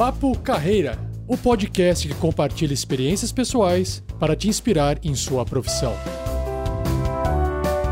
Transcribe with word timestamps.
Papo 0.00 0.34
Carreira, 0.38 0.98
o 1.28 1.36
podcast 1.36 2.08
que 2.08 2.14
compartilha 2.14 2.72
experiências 2.72 3.32
pessoais 3.32 4.02
para 4.18 4.34
te 4.34 4.48
inspirar 4.48 4.98
em 5.04 5.14
sua 5.14 5.44
profissão. 5.44 5.92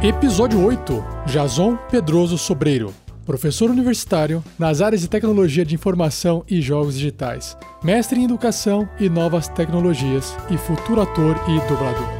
Episódio 0.03 0.65
8: 0.65 1.05
Jason 1.27 1.77
Pedroso 1.91 2.39
Sobreiro, 2.39 2.95
professor 3.27 3.69
universitário 3.69 4.43
nas 4.59 4.81
áreas 4.81 5.03
de 5.03 5.09
tecnologia 5.09 5.67
de 5.67 5.75
informação 5.75 6.43
e 6.49 6.63
jogos 6.63 6.95
digitais, 6.95 7.59
mestre 7.85 8.19
em 8.19 8.25
educação 8.25 8.89
e 8.99 9.11
novas 9.11 9.47
tecnologias 9.47 10.35
e 10.49 10.57
futuro 10.57 11.03
ator 11.03 11.37
e 11.47 11.61
dublador. 11.69 12.18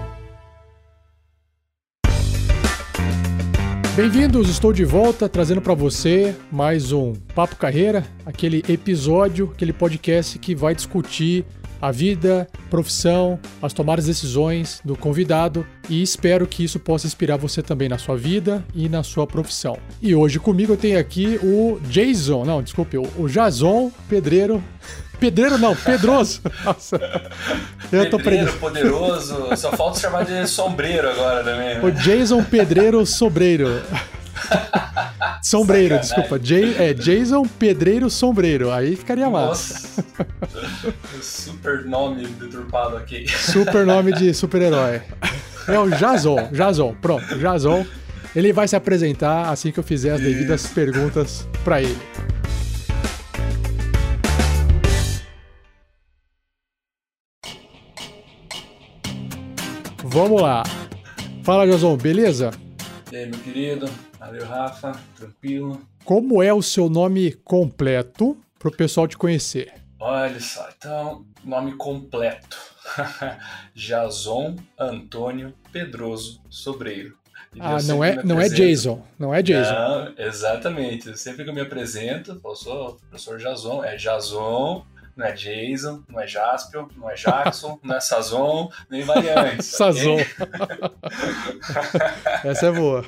Bem-vindos, 3.99 4.49
estou 4.49 4.73
de 4.73 4.85
volta 4.85 5.29
trazendo 5.29 5.61
para 5.61 5.75
você 5.75 6.33
mais 6.53 6.93
um 6.93 7.15
Papo 7.35 7.57
Carreira, 7.57 8.07
aquele 8.25 8.63
episódio, 8.69 9.51
aquele 9.53 9.73
podcast 9.73 10.39
que 10.39 10.55
vai 10.55 10.73
discutir 10.73 11.45
a 11.81 11.91
vida, 11.91 12.47
profissão, 12.71 13.39
as 13.63 13.73
tomadas 13.73 14.05
de 14.05 14.11
decisões 14.11 14.81
do 14.85 14.97
convidado 14.97 15.67
e 15.89 16.03
espero 16.03 16.47
que 16.47 16.65
isso 16.65 16.79
possa 16.79 17.07
inspirar 17.07 17.37
você 17.37 17.63
também 17.63 17.89
na 17.89 17.99
sua 17.99 18.17
vida 18.17 18.65
e 18.75 18.89
na 18.89 19.03
sua 19.03 19.27
profissão. 19.27 19.79
E 20.01 20.15
hoje 20.15 20.39
comigo 20.39 20.73
eu 20.73 20.77
tenho 20.77 20.99
aqui 20.99 21.39
o 21.43 21.79
Jason, 21.89 22.45
não, 22.45 22.63
desculpe, 22.63 22.97
o 22.99 23.29
Jason 23.29 23.91
Pedreiro. 24.09 24.63
Pedreiro 25.19 25.59
não, 25.59 25.75
Pedroso. 25.75 26.41
Nossa. 26.65 26.97
Eu 27.91 28.09
tô 28.09 28.19
Pedreiro, 28.19 28.53
poderoso. 28.55 29.57
Só 29.57 29.73
falta 29.73 29.99
chamar 29.99 30.25
de 30.25 30.47
sombreiro 30.47 31.11
agora 31.11 31.43
também. 31.43 31.85
O 31.85 31.91
Jason 31.91 32.45
Pedreiro 32.45 33.05
Sobreiro. 33.05 33.83
Sombreiro, 35.43 35.99
desculpa. 35.99 36.39
Jay, 36.43 36.75
é 36.79 36.93
Jason 36.93 37.45
Pedreiro 37.47 38.11
Sombreiro. 38.11 38.71
Aí 38.71 38.97
ficaria 38.97 39.29
massa. 39.31 40.03
Nossa. 40.03 40.93
super 41.23 41.85
nome 41.85 42.27
deturpado 42.27 42.97
aqui. 42.97 43.27
Super 43.29 43.87
nome 43.87 44.13
de 44.13 44.35
super-herói. 44.35 45.03
É 45.67 45.79
o 45.79 45.89
Jason. 45.91 46.49
Jason, 46.53 46.95
pronto. 47.01 47.39
Jason. 47.39 47.87
Ele 48.35 48.53
vai 48.53 48.69
se 48.69 48.77
apresentar 48.77 49.51
assim 49.51 49.73
que 49.73 49.79
eu 49.79 49.85
fizer 49.85 50.13
as 50.13 50.21
devidas 50.21 50.65
Isso. 50.65 50.75
perguntas 50.75 51.49
para 51.65 51.83
ele. 51.83 51.99
Vamos 60.05 60.41
lá. 60.41 60.63
Fala, 61.43 61.67
Jason, 61.67 61.97
beleza? 61.97 62.51
E 63.11 63.17
aí, 63.17 63.27
meu 63.27 63.39
querido? 63.41 63.89
Valeu, 64.19 64.45
Rafa. 64.45 64.93
Tranquilo. 65.17 65.81
Como 66.05 66.43
é 66.43 66.53
o 66.53 66.63
seu 66.63 66.89
nome 66.89 67.33
completo 67.33 68.37
para 68.59 68.69
o 68.69 68.73
pessoal 68.73 69.07
te 69.07 69.17
conhecer? 69.17 69.73
Olha 70.01 70.41
só, 70.41 70.69
então, 70.77 71.25
nome 71.45 71.73
completo. 71.73 72.57
Jason 73.75 74.57
Antônio 74.79 75.55
Pedroso 75.71 76.41
Sobreiro. 76.49 77.17
ah, 77.61 77.83
não 77.83 78.03
é, 78.03 78.23
não 78.23 78.41
é 78.41 78.49
Jason. 78.49 79.05
Não 79.19 79.35
é 79.35 79.43
Jason. 79.43 79.73
Não, 79.73 80.15
exatamente. 80.17 81.19
Sempre 81.19 81.45
que 81.45 81.51
eu 81.51 81.55
me 81.55 81.61
apresento, 81.61 82.41
eu 82.43 82.57
sou 82.57 82.91
o 82.91 82.95
professor 82.95 83.39
Jason. 83.39 83.85
É 83.85 83.97
Jason 83.97 84.85
não 85.19 85.27
é 85.27 85.33
Jason, 85.33 86.05
não 86.09 86.21
é 86.21 86.29
Jaspion, 86.29 86.87
não 86.97 87.11
é 87.11 87.15
Jackson, 87.15 87.77
não 87.83 87.97
é 87.97 88.01
Sazon, 88.01 88.71
nem 88.89 89.03
variantes. 89.03 89.67
Sazon. 89.67 90.19
Essa 92.45 92.67
é 92.67 92.73
boa. 92.73 93.05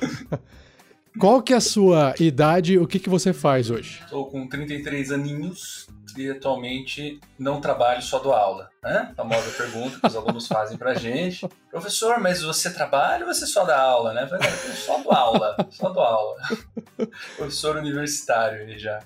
Qual 1.19 1.41
que 1.41 1.53
é 1.53 1.57
a 1.57 1.61
sua 1.61 2.13
idade 2.19 2.77
o 2.77 2.87
que, 2.87 2.99
que 2.99 3.09
você 3.09 3.33
faz 3.33 3.69
hoje? 3.69 4.01
Estou 4.03 4.29
com 4.29 4.47
33 4.47 5.11
aninhos 5.11 5.87
e 6.17 6.29
atualmente 6.29 7.19
não 7.37 7.61
trabalho, 7.61 8.01
só 8.01 8.19
dou 8.19 8.33
aula. 8.33 8.69
Né? 8.83 9.13
Famosa 9.15 9.51
pergunta 9.51 9.99
que 9.99 10.07
os 10.07 10.15
alunos 10.15 10.47
fazem 10.47 10.77
pra 10.77 10.93
gente. 10.93 11.47
Professor, 11.69 12.19
mas 12.19 12.41
você 12.41 12.73
trabalha 12.73 13.25
ou 13.25 13.33
você 13.33 13.45
só 13.45 13.63
dá 13.63 13.79
aula? 13.79 14.13
Né? 14.13 14.27
Eu 14.31 14.75
só 14.75 14.97
dou 14.99 15.11
aula, 15.11 15.55
só 15.69 15.89
dou 15.89 16.03
aula. 16.03 16.37
Professor 17.37 17.75
universitário 17.75 18.77
já. 18.79 18.99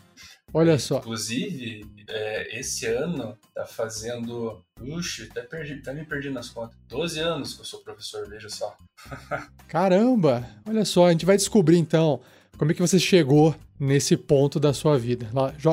Olha 0.58 0.80
só. 0.80 1.00
Inclusive, 1.00 1.86
é, 2.08 2.58
esse 2.58 2.86
ano 2.86 3.38
tá 3.54 3.66
fazendo. 3.66 4.64
Puxa, 4.74 5.28
até, 5.30 5.42
perdi, 5.42 5.74
até 5.74 5.94
me 5.94 6.06
perdi 6.06 6.30
nas 6.30 6.50
contas. 6.50 6.78
12 6.88 7.20
anos 7.20 7.54
que 7.56 7.60
eu 7.60 7.66
sou 7.66 7.82
professor, 7.82 8.26
veja 8.30 8.48
só. 8.48 8.74
Caramba! 9.68 10.48
Olha 10.66 10.86
só, 10.86 11.08
a 11.08 11.12
gente 11.12 11.26
vai 11.26 11.36
descobrir 11.36 11.78
então 11.78 12.22
como 12.58 12.72
é 12.72 12.74
que 12.74 12.82
você 12.82 12.98
chegou 12.98 13.54
nesse 13.78 14.16
ponto 14.16 14.58
da 14.58 14.72
sua 14.72 14.98
vida. 14.98 15.30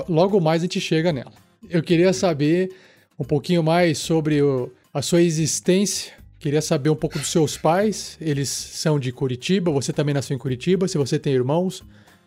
Logo 0.08 0.40
mais 0.40 0.62
a 0.62 0.64
gente 0.64 0.80
chega 0.80 1.12
nela. 1.12 1.32
Eu 1.70 1.80
queria 1.80 2.12
saber 2.12 2.74
um 3.16 3.24
pouquinho 3.24 3.62
mais 3.62 3.98
sobre 3.98 4.42
o, 4.42 4.68
a 4.92 5.00
sua 5.00 5.22
existência. 5.22 6.12
Queria 6.40 6.60
saber 6.60 6.90
um 6.90 6.96
pouco 6.96 7.20
dos 7.20 7.28
seus 7.28 7.56
pais. 7.56 8.18
Eles 8.20 8.48
são 8.48 8.98
de 8.98 9.12
Curitiba, 9.12 9.70
você 9.70 9.92
também 9.92 10.12
nasceu 10.12 10.34
em 10.34 10.40
Curitiba, 10.40 10.88
se 10.88 10.98
você 10.98 11.20
tem 11.20 11.34
irmãos. 11.34 11.84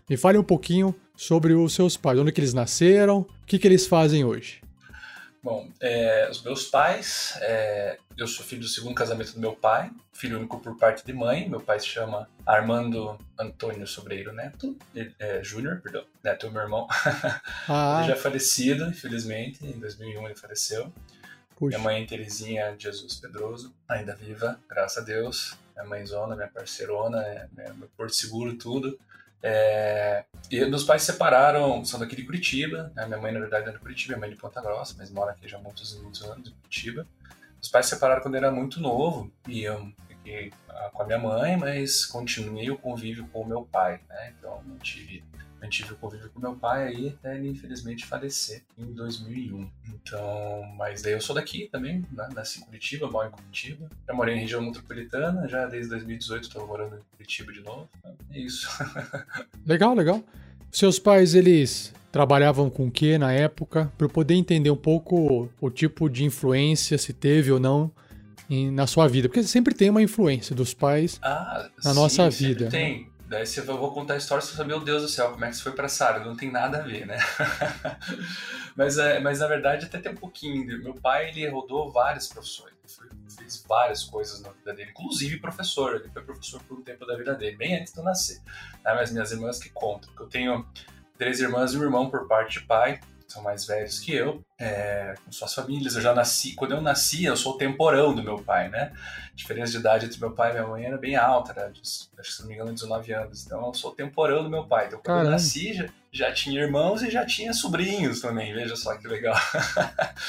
Me 0.07 0.15
fale 0.15 0.37
um 0.37 0.43
pouquinho 0.43 0.93
sobre 1.15 1.53
os 1.53 1.73
seus 1.73 1.97
pais, 1.97 2.19
onde 2.19 2.31
que 2.31 2.39
eles 2.39 2.53
nasceram, 2.53 3.19
o 3.19 3.45
que, 3.47 3.57
que 3.57 3.67
eles 3.67 3.87
fazem 3.87 4.23
hoje. 4.23 4.61
Bom, 5.41 5.69
é, 5.79 6.27
os 6.29 6.43
meus 6.43 6.65
pais, 6.65 7.37
é, 7.41 7.97
eu 8.17 8.27
sou 8.27 8.45
filho 8.45 8.61
do 8.61 8.67
segundo 8.67 8.93
casamento 8.93 9.33
do 9.33 9.39
meu 9.39 9.53
pai, 9.53 9.91
filho 10.13 10.37
único 10.37 10.59
por 10.59 10.77
parte 10.77 11.03
de 11.05 11.13
mãe. 11.13 11.49
Meu 11.49 11.59
pai 11.59 11.79
se 11.79 11.87
chama 11.87 12.29
Armando 12.45 13.17
Antônio 13.39 13.85
Sobreiro 13.87 14.31
Neto, 14.31 14.75
é, 15.19 15.43
Júnior, 15.43 15.81
perdão, 15.81 16.03
Neto 16.23 16.47
é 16.47 16.49
meu 16.49 16.61
irmão. 16.61 16.87
Ah. 17.67 17.97
ele 17.99 18.09
já 18.09 18.13
é 18.13 18.15
falecido, 18.15 18.85
infelizmente, 18.85 19.65
em 19.65 19.79
2001 19.79 20.25
ele 20.25 20.35
faleceu. 20.35 20.93
Puxa. 21.55 21.77
Minha 21.77 21.79
mãe 21.79 22.05
Terezinha 22.05 22.75
Jesus 22.77 23.15
Pedroso, 23.15 23.73
ainda 23.87 24.15
viva, 24.15 24.59
graças 24.69 24.99
a 24.99 25.01
Deus. 25.01 25.55
Minha 25.75 25.87
mãezona, 25.87 26.35
minha 26.35 26.47
parceirona, 26.47 27.21
é, 27.21 27.47
meu 27.73 27.87
porto 27.97 28.13
seguro, 28.13 28.55
tudo. 28.55 28.99
É, 29.47 30.25
e 30.49 30.65
meus 30.65 30.83
pais 30.83 31.03
se 31.03 31.11
separaram, 31.11 31.85
são 31.85 31.99
daqui 31.99 32.15
de 32.15 32.23
Curitiba, 32.23 32.91
né? 32.95 33.05
minha 33.05 33.19
mãe 33.19 33.31
na 33.31 33.39
verdade 33.39 33.69
é 33.69 33.71
de 33.71 33.77
Curitiba, 33.77 34.13
minha 34.13 34.21
mãe 34.21 34.29
é 34.29 34.33
de 34.33 34.41
Ponta 34.41 34.59
Grossa, 34.59 34.95
mas 34.97 35.11
mora 35.11 35.33
aqui 35.33 35.47
já 35.47 35.59
há 35.59 35.61
muitos, 35.61 35.93
muitos 36.01 36.23
anos 36.23 36.49
em 36.49 36.51
Curitiba. 36.51 37.05
Meus 37.53 37.69
pais 37.69 37.85
se 37.85 37.91
separaram 37.91 38.23
quando 38.23 38.33
eu 38.33 38.39
era 38.39 38.51
muito 38.51 38.81
novo 38.81 39.31
e 39.47 39.63
eu 39.63 39.91
fiquei 40.07 40.51
ah, 40.67 40.89
com 40.91 41.03
a 41.03 41.05
minha 41.05 41.19
mãe, 41.19 41.55
mas 41.57 42.05
continuei 42.07 42.71
o 42.71 42.77
convívio 42.77 43.27
com 43.31 43.41
o 43.41 43.47
meu 43.47 43.61
pai, 43.61 44.01
né? 44.09 44.33
Então 44.35 44.63
não 44.65 44.79
tive 44.79 45.23
tive 45.67 45.93
o 45.93 45.95
convívio 45.95 46.29
com 46.29 46.39
meu 46.39 46.55
pai 46.55 46.87
aí 46.87 47.09
até 47.09 47.35
ele 47.35 47.49
infelizmente 47.49 48.05
falecer 48.05 48.63
em 48.77 48.85
2001. 48.93 49.69
Então, 49.93 50.63
mas 50.77 51.01
daí 51.01 51.13
eu 51.13 51.21
sou 51.21 51.35
daqui 51.35 51.69
também, 51.71 52.03
né? 52.11 52.29
nasci 52.33 52.59
em 52.59 52.63
Curitiba, 52.63 53.09
moro 53.09 53.27
em 53.27 53.31
Curitiba. 53.31 53.89
Já 54.07 54.13
morei 54.13 54.35
em 54.35 54.39
região 54.39 54.61
metropolitana, 54.61 55.47
já 55.47 55.65
desde 55.65 55.89
2018 55.89 56.43
estou 56.43 56.67
morando 56.67 56.95
em 56.95 57.15
Curitiba 57.15 57.51
de 57.51 57.61
novo. 57.61 57.89
É 58.31 58.39
isso. 58.39 58.67
legal, 59.65 59.93
legal. 59.93 60.23
Seus 60.71 60.99
pais, 60.99 61.35
eles 61.35 61.93
trabalhavam 62.11 62.69
com 62.69 62.87
o 62.87 62.91
que 62.91 63.17
na 63.17 63.31
época? 63.31 63.91
Para 63.97 64.05
eu 64.05 64.09
poder 64.09 64.35
entender 64.35 64.69
um 64.69 64.75
pouco 64.75 65.49
o 65.59 65.69
tipo 65.69 66.09
de 66.09 66.23
influência, 66.23 66.97
se 66.97 67.13
teve 67.13 67.51
ou 67.51 67.59
não, 67.59 67.91
na 68.71 68.87
sua 68.87 69.07
vida. 69.07 69.27
Porque 69.27 69.43
sempre 69.43 69.73
tem 69.73 69.89
uma 69.89 70.01
influência 70.01 70.55
dos 70.55 70.73
pais 70.73 71.19
ah, 71.21 71.69
na 71.83 71.91
sim, 71.91 71.99
nossa 71.99 72.29
vida. 72.29 72.69
Tem. 72.69 73.09
Daí 73.27 73.45
você 73.45 73.59
eu 73.59 73.77
vou 73.77 73.91
contar 73.91 74.13
a 74.13 74.17
história, 74.17 74.41
você 74.41 74.55
fala, 74.55 74.67
meu 74.67 74.79
Deus 74.79 75.01
do 75.01 75.07
céu, 75.07 75.31
como 75.31 75.45
é 75.45 75.49
que 75.49 75.55
você 75.55 75.63
foi 75.63 75.71
pra 75.71 75.85
essa 75.85 76.05
área? 76.05 76.23
Não 76.23 76.35
tem 76.35 76.51
nada 76.51 76.77
a 76.77 76.81
ver, 76.81 77.07
né? 77.07 77.17
mas, 78.75 78.97
é, 78.97 79.19
mas 79.19 79.39
na 79.39 79.47
verdade 79.47 79.85
até 79.85 79.99
tem 79.99 80.11
um 80.11 80.15
pouquinho. 80.15 80.65
Meu 80.83 80.93
pai, 80.93 81.29
ele 81.29 81.47
rodou 81.49 81.91
várias 81.91 82.27
profissões. 82.27 82.73
Fez 83.35 83.65
várias 83.67 84.03
coisas 84.03 84.41
na 84.41 84.49
vida 84.49 84.73
dele, 84.73 84.91
inclusive 84.91 85.39
professor. 85.39 85.95
Ele 85.95 86.09
foi 86.09 86.21
professor 86.21 86.61
por 86.63 86.77
um 86.77 86.83
tempo 86.83 87.05
da 87.05 87.17
vida 87.17 87.33
dele, 87.33 87.57
bem 87.57 87.75
antes 87.79 87.91
de 87.91 87.99
eu 87.99 88.03
nascer. 88.03 88.39
Né? 88.83 88.93
Mas 88.93 89.11
minhas 89.11 89.31
irmãs 89.31 89.59
que 89.59 89.69
contam, 89.69 90.09
porque 90.09 90.23
eu 90.23 90.27
tenho 90.27 90.65
três 91.17 91.39
irmãs 91.39 91.73
e 91.73 91.77
um 91.77 91.83
irmão 91.83 92.09
por 92.09 92.27
parte 92.27 92.59
de 92.59 92.65
pai 92.65 92.99
são 93.27 93.41
mais 93.41 93.65
velhos 93.65 93.99
que 93.99 94.13
eu, 94.13 94.41
é, 94.59 95.15
com 95.23 95.31
suas 95.31 95.53
famílias. 95.53 95.95
Eu 95.95 96.01
já 96.01 96.13
nasci, 96.13 96.53
quando 96.53 96.73
eu 96.73 96.81
nasci, 96.81 97.25
eu 97.25 97.35
sou 97.35 97.53
o 97.53 97.57
temporão 97.57 98.13
do 98.13 98.23
meu 98.23 98.37
pai, 98.37 98.69
né? 98.69 98.93
A 99.31 99.35
diferença 99.35 99.71
de 99.71 99.77
idade 99.77 100.05
entre 100.05 100.19
meu 100.19 100.31
pai 100.31 100.51
e 100.51 100.53
minha 100.53 100.67
mãe 100.67 100.85
era 100.85 100.97
bem 100.97 101.15
alta, 101.15 101.53
né? 101.53 101.71
acho 101.71 102.09
que 102.17 102.31
se 102.31 102.41
não 102.41 102.47
me 102.47 102.53
engano, 102.53 102.73
19 102.73 103.13
anos. 103.13 103.45
Então 103.45 103.65
eu 103.65 103.73
sou 103.73 103.91
o 103.91 103.95
temporão 103.95 104.43
do 104.43 104.49
meu 104.49 104.65
pai. 104.65 104.87
Então 104.87 104.99
quando 104.99 105.05
Caramba. 105.05 105.27
eu 105.27 105.31
nasci, 105.31 105.73
já, 105.73 105.85
já, 106.11 106.31
tinha 106.31 106.61
irmãos 106.61 107.01
e 107.01 107.09
já 107.09 107.25
tinha 107.25 107.53
sobrinhos 107.53 108.21
também. 108.21 108.53
Veja 108.53 108.75
só 108.75 108.95
que 108.95 109.07
legal. 109.07 109.35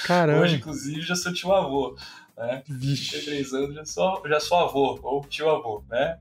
Caramba. 0.04 0.40
Hoje, 0.40 0.56
inclusive, 0.56 1.00
já 1.02 1.14
sou 1.14 1.32
tio 1.32 1.52
avô. 1.52 1.96
Né? 2.36 2.62
Vixe. 2.68 3.10
33 3.12 3.52
anos, 3.54 3.74
já 3.74 3.84
sou, 3.84 4.22
já 4.28 4.40
sou 4.40 4.58
avô, 4.58 4.98
ou 5.02 5.24
tio 5.24 5.48
avô, 5.48 5.82
né? 5.88 6.18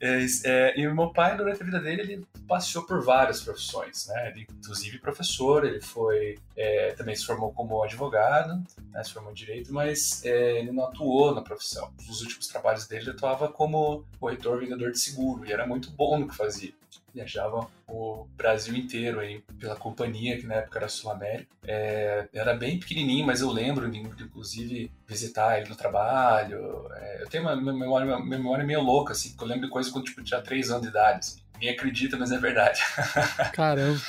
É, 0.00 0.26
é, 0.44 0.80
e 0.80 0.86
o 0.86 0.94
meu 0.94 1.10
pai, 1.10 1.36
durante 1.36 1.62
a 1.62 1.64
vida 1.64 1.80
dele, 1.80 2.02
ele 2.02 2.26
passeou 2.46 2.84
por 2.84 3.02
várias 3.02 3.40
profissões, 3.40 4.06
né? 4.08 4.30
Ele, 4.30 4.46
inclusive 4.58 4.98
professor, 4.98 5.64
ele 5.64 5.80
foi 5.80 6.38
é, 6.56 6.92
também 6.92 7.14
se 7.14 7.24
formou 7.24 7.52
como 7.52 7.82
advogado, 7.82 8.62
né? 8.90 9.04
se 9.04 9.12
formou 9.12 9.30
em 9.30 9.34
direito, 9.34 9.72
mas 9.72 10.24
é, 10.24 10.58
ele 10.58 10.72
não 10.72 10.86
atuou 10.86 11.34
na 11.34 11.42
profissão. 11.42 11.92
Nos 12.06 12.22
últimos 12.22 12.46
trabalhos 12.48 12.86
dele, 12.86 13.04
ele 13.04 13.10
atuava 13.10 13.48
como 13.48 14.04
corretor 14.18 14.60
vendedor 14.60 14.90
de 14.90 14.98
seguro 14.98 15.46
e 15.46 15.52
era 15.52 15.66
muito 15.66 15.90
bom 15.90 16.18
no 16.18 16.28
que 16.28 16.34
fazia. 16.34 16.72
Viajava 17.14 17.68
o 17.88 18.26
Brasil 18.36 18.74
inteiro 18.76 19.20
aí 19.20 19.42
pela 19.58 19.76
companhia, 19.76 20.38
que 20.38 20.46
na 20.46 20.56
época 20.56 20.78
era 20.78 20.88
Sul 20.88 21.10
América. 21.10 21.48
É, 21.66 22.28
era 22.32 22.54
bem 22.54 22.78
pequenininho, 22.78 23.26
mas 23.26 23.40
eu 23.40 23.50
lembro 23.50 23.90
de, 23.90 23.98
inclusive, 23.98 24.90
visitar 25.06 25.58
ele 25.58 25.68
no 25.68 25.76
trabalho. 25.76 26.88
É, 26.94 27.22
eu 27.22 27.28
tenho 27.28 27.44
uma 27.44 27.56
memória, 27.56 28.06
uma 28.06 28.24
memória 28.24 28.64
meio 28.64 28.80
louca, 28.80 29.12
assim, 29.12 29.36
que 29.36 29.42
eu 29.42 29.48
lembro 29.48 29.66
de 29.66 29.72
coisas 29.72 29.92
quando 29.92 30.04
tipo, 30.04 30.22
tinha 30.22 30.40
3 30.40 30.70
anos 30.70 30.82
de 30.82 30.88
idade. 30.88 31.18
Assim. 31.18 31.40
Ninguém 31.54 31.70
acredita, 31.70 32.16
mas 32.16 32.32
é 32.32 32.38
verdade. 32.38 32.80
Caramba. 33.52 34.00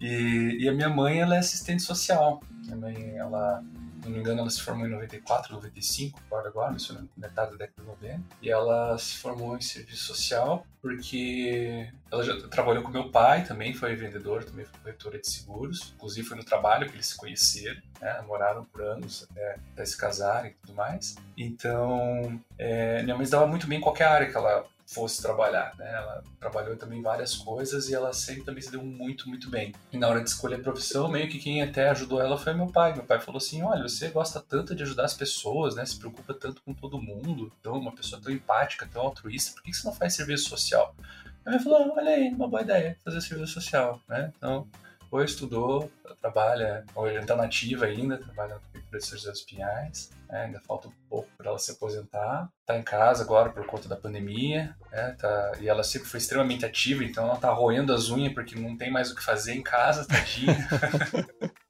e, 0.00 0.58
e 0.60 0.68
a 0.68 0.72
minha 0.72 0.88
mãe, 0.88 1.20
ela 1.20 1.36
é 1.36 1.38
assistente 1.38 1.82
social. 1.82 2.42
Minha 2.64 2.76
mãe, 2.76 3.16
ela 3.16 3.62
não 4.04 4.12
me 4.12 4.18
engano, 4.18 4.40
ela 4.40 4.50
se 4.50 4.60
formou 4.60 4.86
em 4.86 4.90
94, 4.90 5.54
95, 5.54 6.20
agora, 6.26 6.48
agora, 6.48 6.76
isso 6.76 6.92
na 6.94 7.04
metade 7.16 7.52
da 7.52 7.56
década 7.58 7.82
de 7.82 7.86
90. 7.86 8.20
E 8.42 8.50
ela 8.50 8.96
se 8.98 9.16
formou 9.16 9.56
em 9.56 9.60
serviço 9.60 10.04
social 10.04 10.66
porque 10.80 11.90
ela 12.12 12.22
já 12.22 12.46
trabalhou 12.48 12.82
com 12.82 12.90
meu 12.90 13.10
pai 13.10 13.42
também, 13.44 13.72
foi 13.72 13.96
vendedor, 13.96 14.44
também 14.44 14.66
foi 14.66 14.78
corretora 14.80 15.18
de 15.18 15.26
seguros. 15.26 15.94
Inclusive 15.96 16.28
foi 16.28 16.36
no 16.36 16.44
trabalho 16.44 16.86
que 16.86 16.94
eles 16.94 17.06
se 17.06 17.16
conheceram, 17.16 17.80
né? 18.00 18.22
Moraram 18.26 18.64
por 18.66 18.82
anos 18.82 19.26
até, 19.30 19.56
até 19.72 19.84
se 19.86 19.96
casarem 19.96 20.50
e 20.50 20.54
tudo 20.54 20.74
mais. 20.74 21.16
Então, 21.38 22.38
é, 22.58 23.02
minha 23.02 23.16
mãe 23.16 23.24
se 23.24 23.32
dava 23.32 23.46
muito 23.46 23.66
bem 23.66 23.78
em 23.78 23.80
qualquer 23.80 24.08
área 24.08 24.30
que 24.30 24.36
ela 24.36 24.66
fosse 24.86 25.22
trabalhar, 25.22 25.74
né? 25.78 25.90
Ela 25.92 26.22
trabalhou 26.38 26.76
também 26.76 27.00
várias 27.02 27.34
coisas 27.36 27.88
e 27.88 27.94
ela 27.94 28.12
sempre 28.12 28.44
também 28.44 28.62
se 28.62 28.70
deu 28.70 28.82
muito, 28.82 29.28
muito 29.28 29.48
bem. 29.50 29.72
E 29.92 29.98
na 29.98 30.08
hora 30.08 30.22
de 30.22 30.28
escolher 30.28 30.56
a 30.56 30.62
profissão, 30.62 31.08
meio 31.08 31.28
que 31.28 31.38
quem 31.38 31.62
até 31.62 31.88
ajudou 31.90 32.20
ela 32.20 32.36
foi 32.36 32.52
meu 32.54 32.66
pai. 32.66 32.92
Meu 32.92 33.04
pai 33.04 33.20
falou 33.20 33.38
assim: 33.38 33.62
"Olha, 33.62 33.82
você 33.82 34.08
gosta 34.08 34.40
tanto 34.40 34.74
de 34.74 34.82
ajudar 34.82 35.04
as 35.04 35.14
pessoas, 35.14 35.74
né? 35.74 35.84
Se 35.84 35.98
preocupa 35.98 36.34
tanto 36.34 36.62
com 36.62 36.74
todo 36.74 37.00
mundo, 37.00 37.52
então 37.60 37.74
uma 37.78 37.94
pessoa 37.94 38.20
tão 38.20 38.32
empática, 38.32 38.86
tão 38.86 39.02
altruísta, 39.02 39.52
por 39.54 39.62
que 39.62 39.72
você 39.72 39.86
não 39.86 39.94
faz 39.94 40.14
serviço 40.14 40.48
social?" 40.48 40.94
Aí 41.46 41.54
ele 41.54 41.62
falou: 41.62 41.94
"Olha 41.96 42.10
aí, 42.10 42.28
uma 42.28 42.48
boa 42.48 42.62
ideia, 42.62 42.96
fazer 43.04 43.20
serviço 43.20 43.54
social, 43.54 44.00
né? 44.08 44.32
Então, 44.36 44.66
ou 45.18 45.24
estudou, 45.24 45.90
trabalha, 46.20 46.84
ele 47.06 47.18
está 47.18 47.36
nativa 47.36 47.86
ainda, 47.86 48.18
trabalha 48.18 48.54
na 48.54 48.60
Prefeitura 48.60 48.98
de 48.98 49.06
José 49.10 49.30
dos 49.30 49.42
Pinhais, 49.42 50.10
né, 50.28 50.46
ainda 50.46 50.60
falta 50.60 50.88
um 50.88 50.92
pouco 51.08 51.28
para 51.36 51.50
ela 51.50 51.58
se 51.58 51.70
aposentar. 51.70 52.48
Está 52.60 52.76
em 52.76 52.82
casa 52.82 53.22
agora 53.22 53.50
por 53.50 53.64
conta 53.66 53.88
da 53.88 53.96
pandemia, 53.96 54.74
né, 54.90 55.16
tá, 55.18 55.52
e 55.60 55.68
ela 55.68 55.84
sempre 55.84 56.08
foi 56.08 56.18
extremamente 56.18 56.66
ativa, 56.66 57.04
então 57.04 57.24
ela 57.24 57.34
está 57.34 57.50
roendo 57.50 57.92
as 57.92 58.10
unhas 58.10 58.32
porque 58.32 58.58
não 58.58 58.76
tem 58.76 58.90
mais 58.90 59.10
o 59.10 59.14
que 59.14 59.22
fazer 59.22 59.54
em 59.54 59.62
casa, 59.62 60.06
tadinha. 60.06 60.56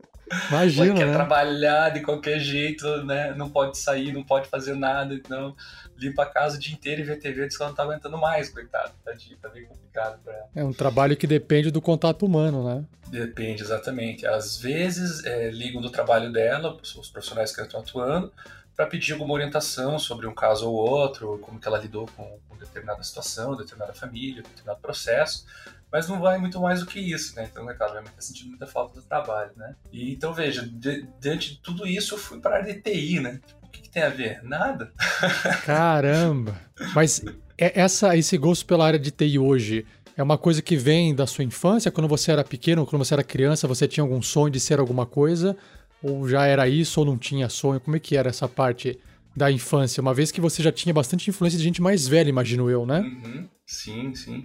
Imagina, 0.49 0.87
ela 0.87 0.95
quer 0.99 1.07
né? 1.07 1.13
trabalhar 1.13 1.89
de 1.91 2.01
qualquer 2.01 2.39
jeito, 2.39 3.05
né? 3.05 3.35
Não 3.35 3.49
pode 3.51 3.79
sair, 3.79 4.13
não 4.13 4.23
pode 4.23 4.49
fazer 4.49 4.75
nada, 4.75 5.15
então 5.15 5.55
limpa 5.97 6.23
a 6.23 6.27
casa 6.27 6.57
o 6.57 6.61
dia 6.61 6.75
inteiro 6.75 7.01
e 7.01 7.05
vê 7.05 7.17
TV, 7.17 7.47
diz 7.47 7.57
que 7.57 7.63
ela 7.63 7.71
não 7.71 7.77
tá 7.77 7.83
aguentando 7.83 8.19
mais, 8.19 8.49
coitado. 8.49 8.93
Tadinho, 9.05 9.37
tá 9.37 9.49
bem 9.49 9.65
complicado 9.65 10.21
pra 10.23 10.33
ela. 10.33 10.49
É 10.55 10.65
um 10.65 10.73
trabalho 10.73 11.17
que 11.17 11.27
depende 11.27 11.71
do 11.71 11.81
contato 11.81 12.27
humano, 12.27 12.65
né? 12.65 12.85
Depende, 13.09 13.63
exatamente. 13.63 14.27
Às 14.27 14.57
vezes 14.57 15.25
é, 15.25 15.51
ligam 15.51 15.81
do 15.81 15.91
trabalho 15.91 16.33
dela, 16.33 16.77
os 16.83 17.09
profissionais 17.09 17.55
que 17.55 17.61
estão 17.61 17.81
atuando, 17.81 18.33
para 18.75 18.87
pedir 18.87 19.13
alguma 19.13 19.35
orientação 19.35 19.99
sobre 19.99 20.27
um 20.27 20.35
caso 20.35 20.69
ou 20.69 20.75
outro, 20.75 21.39
como 21.43 21.61
que 21.61 21.69
ela 21.69 21.79
lidou 21.79 22.09
com, 22.17 22.39
com 22.49 22.57
determinada 22.57 23.03
situação, 23.05 23.57
determinada 23.57 23.93
família, 23.93 24.43
determinado 24.43 24.81
processo 24.81 25.47
mas 25.94 26.08
não 26.08 26.19
vai 26.19 26.38
muito 26.38 26.61
mais 26.61 26.81
do 26.81 26.87
que 26.87 26.99
isso, 26.99 27.37
né? 27.37 27.49
Então, 27.49 27.70
é 27.70 27.75
claro, 27.75 27.93
minha 27.93 28.02
mãe 28.02 28.12
tá 28.12 28.20
sentindo 28.20 28.49
muita 28.49 28.67
falta 28.67 29.00
do 29.00 29.06
trabalho, 29.06 29.52
né? 29.56 29.76
E, 29.93 30.12
então, 30.12 30.35
veja, 30.35 30.67
de, 30.67 31.06
diante 31.20 31.52
de 31.52 31.61
tudo 31.61 31.87
isso, 31.87 32.14
eu 32.14 32.19
fui 32.19 32.41
para 32.41 32.56
a 32.56 32.58
área 32.58 32.75
de 32.75 32.81
TI, 32.81 33.20
né? 33.20 33.41
O 33.62 33.69
que, 33.69 33.82
que, 33.82 33.88
tem 33.88 34.02
a 34.02 34.08
ver? 34.08 34.43
Nada. 34.43 34.93
Caramba! 35.64 36.61
Mas 36.96 37.25
essa, 37.56 38.17
esse 38.17 38.37
gosto 38.37 38.67
pela 38.67 38.85
área 38.85 38.99
de 38.99 39.12
TI 39.12 39.38
hoje 39.38 39.87
é 40.17 40.23
uma 40.25 40.37
coisa 40.37 40.61
que 40.61 40.76
vem 40.76 41.14
da 41.14 41.29
sua 41.29 41.44
infância? 41.44 41.93
Quando 41.93 42.08
você 42.08 42.32
era 42.32 42.43
pequeno, 42.43 42.85
quando 42.85 43.05
você 43.05 43.14
era 43.14 43.23
criança, 43.23 43.69
você 43.69 43.87
tinha 43.87 44.02
algum 44.02 44.20
sonho 44.20 44.50
de 44.50 44.58
ser 44.58 44.81
alguma 44.81 45.06
coisa? 45.06 45.56
Ou 46.02 46.29
já 46.29 46.44
era 46.44 46.69
isso 46.69 46.99
ou 46.99 47.06
não 47.06 47.17
tinha 47.17 47.49
sonho? 47.49 47.79
Como 47.79 47.94
é 47.94 48.00
que 48.00 48.17
era 48.17 48.31
essa 48.31 48.49
parte 48.49 48.99
da 49.37 49.49
infância? 49.49 50.00
Uma 50.00 50.12
vez 50.12 50.32
que 50.32 50.41
você 50.41 50.61
já 50.61 50.73
tinha 50.73 50.93
bastante 50.93 51.31
influência 51.31 51.56
de 51.56 51.64
gente 51.64 51.81
mais 51.81 52.08
velha, 52.08 52.29
imagino 52.29 52.69
eu, 52.69 52.85
né? 52.85 52.99
Uhum, 52.99 53.49
sim, 53.64 54.12
sim 54.17 54.44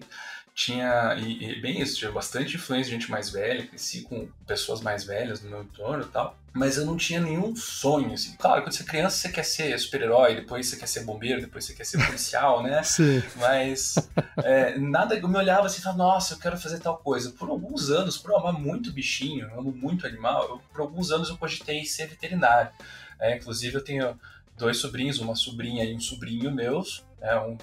tinha, 0.59 1.15
e, 1.17 1.51
e, 1.51 1.61
bem 1.61 1.79
isso, 1.79 1.95
tinha 1.95 2.11
bastante 2.11 2.57
influência 2.57 2.91
de 2.91 2.99
gente 2.99 3.09
mais 3.09 3.29
velha, 3.29 3.65
cresci 3.65 4.01
com 4.01 4.27
pessoas 4.45 4.81
mais 4.81 5.05
velhas 5.05 5.41
no 5.41 5.49
meu 5.49 5.63
entorno 5.63 6.03
e 6.03 6.07
tal, 6.07 6.37
mas 6.51 6.75
eu 6.75 6.85
não 6.85 6.97
tinha 6.97 7.21
nenhum 7.21 7.55
sonho, 7.55 8.11
assim. 8.11 8.35
Claro, 8.37 8.61
quando 8.61 8.73
você 8.73 8.83
é 8.83 8.85
criança, 8.85 9.15
você 9.15 9.29
quer 9.29 9.45
ser 9.45 9.79
super-herói, 9.79 10.35
depois 10.35 10.67
você 10.67 10.75
quer 10.75 10.87
ser 10.87 11.05
bombeiro, 11.05 11.39
depois 11.39 11.63
você 11.63 11.73
quer 11.73 11.85
ser 11.85 12.05
policial, 12.05 12.61
né? 12.61 12.83
Sim. 12.83 13.23
Mas 13.37 13.95
é, 14.43 14.77
nada, 14.77 15.15
eu 15.15 15.29
me 15.29 15.37
olhava 15.37 15.67
assim 15.67 15.79
e 15.79 15.81
falava, 15.81 16.03
nossa, 16.03 16.33
eu 16.33 16.39
quero 16.39 16.57
fazer 16.57 16.79
tal 16.79 16.97
coisa. 16.97 17.31
Por 17.31 17.49
alguns 17.49 17.89
anos, 17.89 18.17
por 18.17 18.31
eu 18.31 18.37
amar 18.37 18.51
muito 18.51 18.91
bichinho, 18.91 19.47
eu 19.47 19.59
amo 19.61 19.71
muito 19.71 20.05
animal, 20.05 20.43
eu, 20.43 20.61
por 20.73 20.81
alguns 20.81 21.09
anos 21.09 21.29
eu 21.29 21.37
cogitei 21.37 21.85
ser 21.85 22.07
veterinário. 22.07 22.69
É, 23.17 23.37
inclusive, 23.37 23.75
eu 23.75 23.83
tenho 23.83 24.19
dois 24.57 24.75
sobrinhos, 24.75 25.19
uma 25.19 25.35
sobrinha 25.37 25.85
e 25.85 25.95
um 25.95 26.01
sobrinho 26.01 26.51
meus, 26.51 27.05
né, 27.19 27.39
um, 27.39 27.57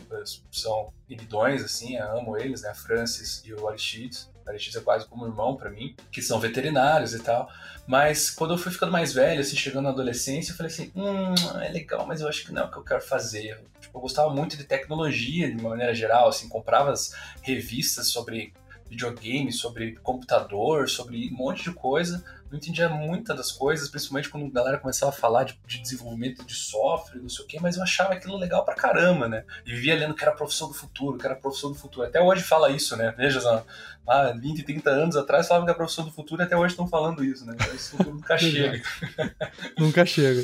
são 0.50 0.92
queridões, 1.06 1.62
assim, 1.62 1.96
amo 1.96 2.36
eles, 2.36 2.62
né, 2.62 2.74
Francis 2.74 3.42
e 3.44 3.52
o 3.52 3.68
Aristides. 3.68 4.30
O 4.44 4.50
Aristides 4.50 4.76
é 4.76 4.80
quase 4.84 5.06
como 5.06 5.26
irmão 5.26 5.56
para 5.56 5.70
mim, 5.70 5.94
que 6.12 6.22
são 6.22 6.38
veterinários 6.38 7.14
e 7.14 7.20
tal. 7.20 7.48
Mas 7.86 8.30
quando 8.30 8.54
eu 8.54 8.58
fui 8.58 8.70
ficando 8.70 8.92
mais 8.92 9.12
velho, 9.12 9.40
assim, 9.40 9.56
chegando 9.56 9.84
na 9.84 9.90
adolescência, 9.90 10.52
eu 10.52 10.56
falei 10.56 10.72
assim, 10.72 10.92
hum, 10.94 11.34
é 11.60 11.68
legal, 11.68 12.06
mas 12.06 12.20
eu 12.20 12.28
acho 12.28 12.44
que 12.44 12.52
não 12.52 12.62
é 12.62 12.64
o 12.66 12.70
que 12.70 12.76
eu 12.76 12.84
quero 12.84 13.02
fazer. 13.02 13.60
Tipo, 13.80 13.98
eu 13.98 14.02
gostava 14.02 14.32
muito 14.32 14.56
de 14.56 14.64
tecnologia, 14.64 15.50
de 15.50 15.60
uma 15.60 15.70
maneira 15.70 15.94
geral, 15.94 16.28
assim, 16.28 16.48
comprava 16.48 16.90
as 16.90 17.12
revistas 17.42 18.08
sobre 18.08 18.52
videogame, 18.88 19.52
sobre 19.52 19.96
computador, 19.96 20.88
sobre 20.88 21.28
um 21.32 21.36
monte 21.36 21.64
de 21.64 21.72
coisa, 21.72 22.24
não 22.50 22.58
entendia 22.58 22.88
muitas 22.88 23.36
das 23.36 23.52
coisas, 23.52 23.88
principalmente 23.88 24.28
quando 24.28 24.46
a 24.46 24.50
galera 24.50 24.78
começava 24.78 25.10
a 25.10 25.14
falar 25.14 25.44
de, 25.44 25.58
de 25.66 25.80
desenvolvimento 25.80 26.44
de 26.44 26.54
software, 26.54 27.20
não 27.20 27.28
sei 27.28 27.44
o 27.44 27.48
quê, 27.48 27.58
mas 27.60 27.76
eu 27.76 27.82
achava 27.82 28.14
aquilo 28.14 28.36
legal 28.36 28.64
pra 28.64 28.74
caramba, 28.74 29.28
né? 29.28 29.44
E 29.64 29.72
vivia 29.72 29.96
lendo 29.96 30.14
que 30.14 30.22
era 30.22 30.32
a 30.32 30.36
profissão 30.36 30.68
do 30.68 30.74
futuro, 30.74 31.18
que 31.18 31.26
era 31.26 31.34
a 31.34 31.38
profissão 31.38 31.70
do 31.70 31.78
futuro. 31.78 32.06
Até 32.06 32.20
hoje 32.20 32.42
fala 32.42 32.70
isso, 32.70 32.96
né? 32.96 33.14
Veja, 33.16 33.64
há 34.06 34.32
20, 34.32 34.62
30 34.62 34.90
anos 34.90 35.16
atrás 35.16 35.48
falavam 35.48 35.66
que 35.66 35.70
era 35.70 35.76
a 35.76 35.78
profissão 35.78 36.04
do 36.04 36.12
futuro 36.12 36.42
e 36.42 36.44
até 36.44 36.56
hoje 36.56 36.72
estão 36.72 36.88
falando 36.88 37.24
isso, 37.24 37.44
né? 37.44 37.54
Então, 37.54 37.78
futuro 37.78 38.14
nunca 38.14 38.38
chega. 38.38 38.82
nunca 39.78 40.06
chega. 40.06 40.42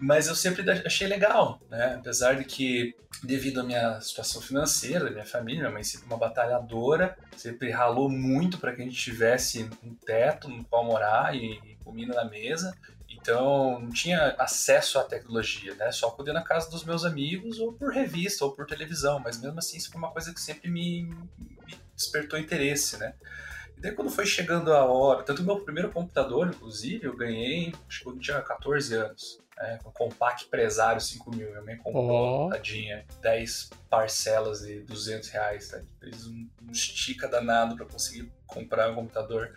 Mas 0.00 0.28
eu 0.28 0.34
sempre 0.34 0.68
achei 0.70 1.06
legal, 1.06 1.60
né? 1.70 1.96
Apesar 1.98 2.34
de 2.34 2.44
que, 2.44 2.94
devido 3.22 3.60
à 3.60 3.62
minha 3.62 4.00
situação 4.00 4.40
financeira, 4.40 5.10
minha 5.10 5.24
família, 5.24 5.60
minha 5.60 5.72
mãe 5.72 5.84
sempre 5.84 6.06
uma 6.06 6.16
batalhadora, 6.16 7.16
sempre 7.36 7.70
ralou 7.70 8.08
muito 8.08 8.58
para 8.58 8.74
que 8.74 8.80
a 8.80 8.84
gente 8.84 8.96
tivesse 8.96 9.68
um 9.82 9.94
teto 9.94 10.48
no 10.48 10.64
qual 10.64 10.84
morar 10.84 11.34
e, 11.34 11.78
comida 11.84 12.14
na 12.14 12.24
mesa. 12.24 12.76
Então, 13.08 13.80
não 13.80 13.90
tinha 13.90 14.34
acesso 14.38 14.98
à 14.98 15.04
tecnologia, 15.04 15.74
né? 15.74 15.90
Só 15.92 16.10
poder 16.10 16.32
na 16.32 16.42
casa 16.42 16.70
dos 16.70 16.84
meus 16.84 17.04
amigos, 17.04 17.58
ou 17.58 17.72
por 17.72 17.92
revista, 17.92 18.44
ou 18.44 18.52
por 18.52 18.64
televisão. 18.64 19.18
Mas 19.18 19.40
mesmo 19.40 19.58
assim, 19.58 19.76
isso 19.76 19.90
foi 19.90 19.98
uma 19.98 20.10
coisa 20.10 20.32
que 20.32 20.40
sempre 20.40 20.70
me, 20.70 21.04
me 21.38 21.78
despertou 21.94 22.38
interesse, 22.38 22.96
né? 22.96 23.14
E 23.76 23.80
daí, 23.80 23.92
quando 23.92 24.10
foi 24.10 24.24
chegando 24.24 24.72
a 24.72 24.84
hora, 24.84 25.22
tanto 25.22 25.42
o 25.42 25.44
meu 25.44 25.60
primeiro 25.60 25.90
computador, 25.90 26.46
inclusive, 26.46 27.06
eu 27.06 27.16
ganhei, 27.16 27.74
acho 27.88 28.02
que 28.02 28.08
eu 28.08 28.18
tinha 28.18 28.40
14 28.40 28.94
anos 28.94 29.40
né, 29.60 29.78
com 29.82 29.90
Compact 29.90 30.46
Presário 30.46 31.00
5000. 31.00 31.50
Minha 31.50 31.62
mãe 31.62 31.76
comprou, 31.76 32.46
oh. 32.46 32.50
tadinha, 32.50 33.04
10 33.20 33.70
parcelas 33.88 34.60
de 34.60 34.80
200 34.80 35.28
reais. 35.28 35.68
Tá? 35.68 35.80
Fez 36.00 36.26
um, 36.26 36.48
um 36.66 36.72
estica 36.72 37.28
danado 37.28 37.76
para 37.76 37.86
conseguir 37.86 38.30
comprar 38.46 38.90
um 38.90 38.94
computador. 38.94 39.52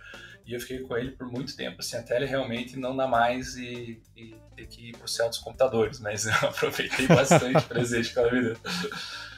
E 0.45 0.53
eu 0.53 0.59
fiquei 0.59 0.79
com 0.79 0.97
ele 0.97 1.11
por 1.11 1.31
muito 1.31 1.55
tempo, 1.55 1.77
assim, 1.79 1.95
até 1.95 2.17
ele 2.17 2.25
realmente 2.25 2.77
não 2.77 2.93
dá 2.95 3.07
mais 3.07 3.55
e, 3.55 4.01
e 4.15 4.35
ter 4.57 4.67
que 4.67 4.89
ir 4.89 4.97
pro 4.97 5.07
céu 5.07 5.29
dos 5.29 5.37
computadores. 5.37 6.01
Mas 6.01 6.25
eu 6.27 6.33
aproveitei 6.49 7.07
bastante 7.07 7.57
o 7.59 7.67
presente 7.69 8.11
que 8.11 8.19
ela 8.19 8.31
me 8.31 8.41
deu. 8.41 8.57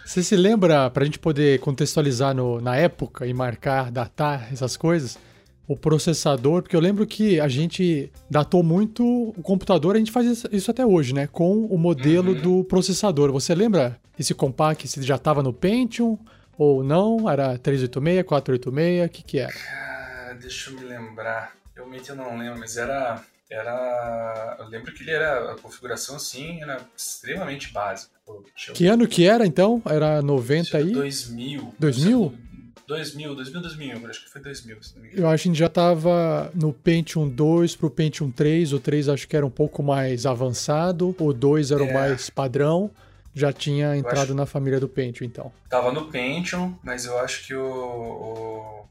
Você 0.03 0.24
se 0.24 0.36
lembra, 0.36 0.89
para 0.89 1.03
a 1.03 1.05
gente 1.05 1.19
poder 1.19 1.60
contextualizar 1.60 2.34
no, 2.34 2.60
na 2.60 2.75
época 2.75 3.25
e 3.25 3.34
marcar, 3.34 3.91
datar 3.91 4.51
essas 4.51 4.75
coisas, 4.75 5.17
o 5.67 5.75
processador, 5.75 6.62
porque 6.62 6.75
eu 6.75 6.79
lembro 6.79 7.05
que 7.07 7.39
a 7.39 7.48
gente 7.48 8.12
datou 8.29 8.62
muito 8.62 9.03
o 9.03 9.41
computador, 9.41 9.95
a 9.95 10.00
gente 10.00 10.12
faz 10.12 10.45
isso 10.51 10.69
até 10.69 10.86
hoje, 10.86 11.13
né? 11.13 11.27
Com 11.27 11.65
o 11.65 11.77
modelo 11.77 12.34
uhum. 12.34 12.41
do 12.41 12.63
processador. 12.65 13.31
Você 13.31 13.55
lembra 13.55 14.00
esse 14.19 14.34
compact, 14.34 14.88
se 14.88 15.01
já 15.01 15.15
estava 15.15 15.41
no 15.41 15.51
Pentium 15.51 16.17
ou 16.57 16.84
não? 16.84 17.29
Era 17.29 17.57
386, 17.57 18.24
486, 18.25 19.05
o 19.05 19.10
que 19.10 19.24
que 19.24 19.39
era? 19.39 19.51
Cara, 19.51 20.34
deixa 20.34 20.69
eu 20.69 20.79
me 20.79 20.86
lembrar. 20.86 21.55
Realmente 21.75 22.10
eu 22.10 22.15
não 22.15 22.38
lembro, 22.38 22.60
mas 22.60 22.77
era... 22.77 23.22
Era. 23.48 24.57
Eu 24.60 24.67
lembro 24.69 24.91
que 24.91 25.03
ele 25.03 25.12
era. 25.12 25.51
A 25.51 25.55
configuração 25.55 26.15
assim 26.15 26.63
era 26.63 26.79
extremamente 26.98 27.72
básica. 27.72 28.12
Que 28.74 28.88
ano 28.88 29.07
que 29.07 29.27
era 29.27 29.45
então? 29.45 29.84
Era 29.86 30.19
90 30.19 30.75
aí? 30.75 30.91
2000. 30.91 31.75
2000? 31.77 32.34
2000, 32.88 33.36
2000, 33.36 33.62
2001, 33.62 34.08
acho 34.08 34.24
que 34.24 34.30
foi 34.30 34.42
2000, 34.42 34.84
se 34.84 34.96
não 34.96 35.01
me 35.01 35.08
engano. 35.10 35.24
Eu 35.24 35.30
acho 35.30 35.44
que 35.44 35.50
a 35.50 35.51
gente 35.51 35.60
já 35.60 35.65
estava 35.65 36.51
no 36.54 36.72
Pentium 36.72 37.27
2 37.27 37.75
pro 37.75 37.89
Pentium 37.89 38.32
3, 38.32 38.74
o 38.74 38.80
3 38.80 39.10
acho 39.10 39.27
que 39.27 39.36
era 39.36 39.46
um 39.46 39.50
pouco 39.50 39.82
mais 39.82 40.25
avançado, 40.25 41.15
o 41.20 41.34
2 41.34 41.72
era 41.72 41.84
é. 41.84 41.89
o 41.89 41.94
mais 41.94 42.30
padrão. 42.30 42.92
já 43.34 43.51
tinha 43.51 43.96
entrado 43.98 44.25
acho... 44.25 44.34
na 44.34 44.46
família 44.46 44.80
do 44.80 44.88
Pentium, 44.88 45.25
então. 45.25 45.51
Tava 45.70 45.92
no 45.92 46.06
Pentium, 46.06 46.77
mas 46.84 47.06
eu 47.06 47.18
acho 47.20 47.48
que 47.48 47.56
o, 47.56 47.65
o... 47.65 48.86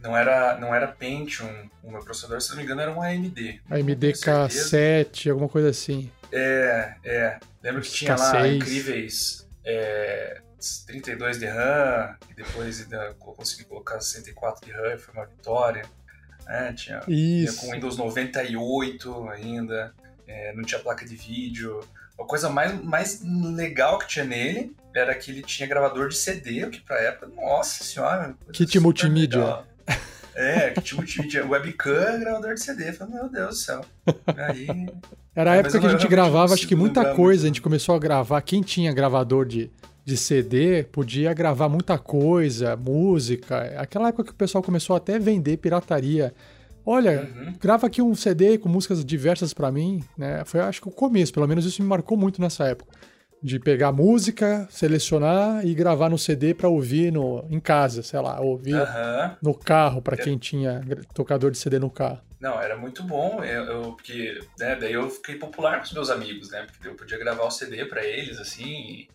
não 0.00 0.16
era 0.16 0.58
não 0.58 0.74
era 0.74 0.86
Pentium, 0.88 1.50
o 1.82 1.90
meu 1.90 2.02
processador, 2.02 2.40
se 2.40 2.50
não 2.50 2.56
me 2.56 2.62
engano, 2.62 2.80
era 2.80 2.92
um 2.92 3.02
AMD. 3.02 3.60
AMD 3.70 4.12
K7, 4.12 5.30
alguma 5.30 5.48
coisa 5.48 5.70
assim. 5.70 6.10
É, 6.32 6.94
é. 7.04 7.38
Lembro 7.62 7.82
que 7.82 7.90
tinha 7.90 8.14
K6. 8.14 8.32
lá 8.32 8.48
incríveis 8.48 9.46
é, 9.64 10.40
32 10.86 11.38
de 11.38 11.46
RAM, 11.46 12.16
e 12.30 12.34
depois 12.34 12.82
ainda 12.82 13.14
consegui 13.18 13.64
colocar 13.64 14.00
64 14.00 14.66
de 14.66 14.72
RAM, 14.72 14.98
foi 14.98 15.14
uma 15.14 15.26
vitória. 15.26 15.82
É, 16.46 16.72
tinha, 16.72 17.00
tinha, 17.00 17.52
com 17.52 17.70
Windows 17.70 17.96
98 17.96 19.28
ainda, 19.28 19.94
é, 20.26 20.52
não 20.54 20.62
tinha 20.62 20.80
placa 20.80 21.06
de 21.06 21.14
vídeo. 21.14 21.80
A 22.18 22.24
coisa 22.24 22.50
mais, 22.50 22.82
mais 22.82 23.22
legal 23.24 23.98
que 23.98 24.08
tinha 24.08 24.24
nele 24.24 24.74
era 24.94 25.14
que 25.14 25.30
ele 25.30 25.42
tinha 25.42 25.68
gravador 25.68 26.08
de 26.08 26.16
CD, 26.16 26.64
o 26.64 26.70
que 26.70 26.80
pra 26.80 27.00
época, 27.00 27.28
nossa 27.34 27.82
senhora. 27.84 28.34
Kit 28.52 28.78
multimídia. 28.78 29.64
É, 30.34 30.70
kit 30.70 30.94
multimídia, 30.94 31.46
webcam, 31.46 32.20
gravador 32.20 32.54
de 32.54 32.60
CD. 32.60 32.92
falei, 32.92 33.14
meu 33.14 33.28
Deus 33.28 33.48
do 33.50 33.54
céu. 33.56 33.84
Aí. 34.26 34.66
Era 35.34 35.52
a 35.52 35.56
época 35.56 35.78
que 35.78 35.86
a 35.86 35.90
gente 35.90 36.08
gravava, 36.08 36.54
acho 36.54 36.66
que 36.66 36.74
muita 36.74 37.14
coisa. 37.14 37.44
A 37.44 37.46
gente 37.46 37.62
começou 37.62 37.94
a 37.94 37.98
gravar. 37.98 38.40
Quem 38.42 38.62
tinha 38.62 38.92
gravador 38.92 39.46
de, 39.46 39.70
de 40.04 40.16
CD 40.16 40.84
podia 40.84 41.32
gravar 41.32 41.68
muita 41.68 41.98
coisa, 41.98 42.76
música. 42.76 43.74
Aquela 43.76 44.08
época 44.08 44.24
que 44.24 44.32
o 44.32 44.34
pessoal 44.34 44.62
começou 44.62 44.96
até 44.96 45.16
a 45.16 45.18
vender 45.18 45.56
pirataria. 45.58 46.34
Olha, 46.84 47.28
uhum. 47.34 47.54
grava 47.60 47.86
aqui 47.86 48.00
um 48.00 48.14
CD 48.14 48.58
com 48.58 48.68
músicas 48.68 49.04
diversas 49.04 49.52
para 49.52 49.70
mim, 49.70 50.02
né? 50.16 50.42
Foi 50.44 50.60
acho 50.60 50.80
que 50.80 50.88
o 50.88 50.92
começo, 50.92 51.32
pelo 51.32 51.46
menos 51.46 51.64
isso 51.64 51.82
me 51.82 51.88
marcou 51.88 52.16
muito 52.16 52.40
nessa 52.40 52.64
época. 52.64 52.92
De 53.42 53.58
pegar 53.58 53.92
música, 53.92 54.66
selecionar 54.70 55.64
e 55.64 55.74
gravar 55.74 56.10
no 56.10 56.18
CD 56.18 56.52
para 56.52 56.68
ouvir 56.68 57.10
no, 57.10 57.44
em 57.48 57.58
casa, 57.58 58.02
sei 58.02 58.20
lá, 58.20 58.40
ouvir 58.40 58.74
uhum. 58.74 59.30
no 59.42 59.54
carro 59.54 60.02
para 60.02 60.16
quem 60.16 60.36
tinha 60.36 60.82
tocador 61.14 61.50
de 61.50 61.58
CD 61.58 61.78
no 61.78 61.90
carro. 61.90 62.20
Não, 62.38 62.60
era 62.60 62.76
muito 62.76 63.02
bom, 63.02 63.44
eu, 63.44 63.64
eu 63.64 63.82
porque 63.92 64.40
né, 64.58 64.74
daí 64.74 64.94
eu 64.94 65.10
fiquei 65.10 65.36
popular 65.36 65.78
com 65.78 65.84
os 65.84 65.92
meus 65.92 66.10
amigos, 66.10 66.50
né? 66.50 66.66
Porque 66.70 66.88
eu 66.88 66.94
podia 66.94 67.18
gravar 67.18 67.44
o 67.44 67.50
CD 67.50 67.84
para 67.84 68.04
eles 68.04 68.38
assim, 68.38 68.64
e 68.64 69.08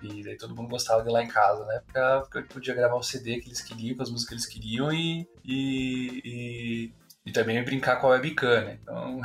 daí 0.00 0.36
todo 0.36 0.54
mundo 0.54 0.68
gostava 0.68 1.02
de 1.02 1.08
ir 1.08 1.12
lá 1.12 1.22
em 1.22 1.28
casa, 1.28 1.64
né? 1.64 1.80
Porque 2.20 2.38
eu 2.38 2.42
podia 2.44 2.74
gravar 2.74 2.96
o 2.96 3.02
CD 3.02 3.40
que 3.40 3.48
eles 3.48 3.60
queriam, 3.60 3.96
com 3.96 4.02
as 4.02 4.10
músicas 4.10 4.28
que 4.28 4.34
eles 4.34 4.46
queriam 4.46 4.92
e, 4.92 5.26
e, 5.44 6.22
e, 6.24 6.92
e 7.26 7.32
também 7.32 7.62
brincar 7.64 7.96
com 7.96 8.06
a 8.06 8.10
webcam, 8.10 8.64
né? 8.64 8.78
Então. 8.82 9.20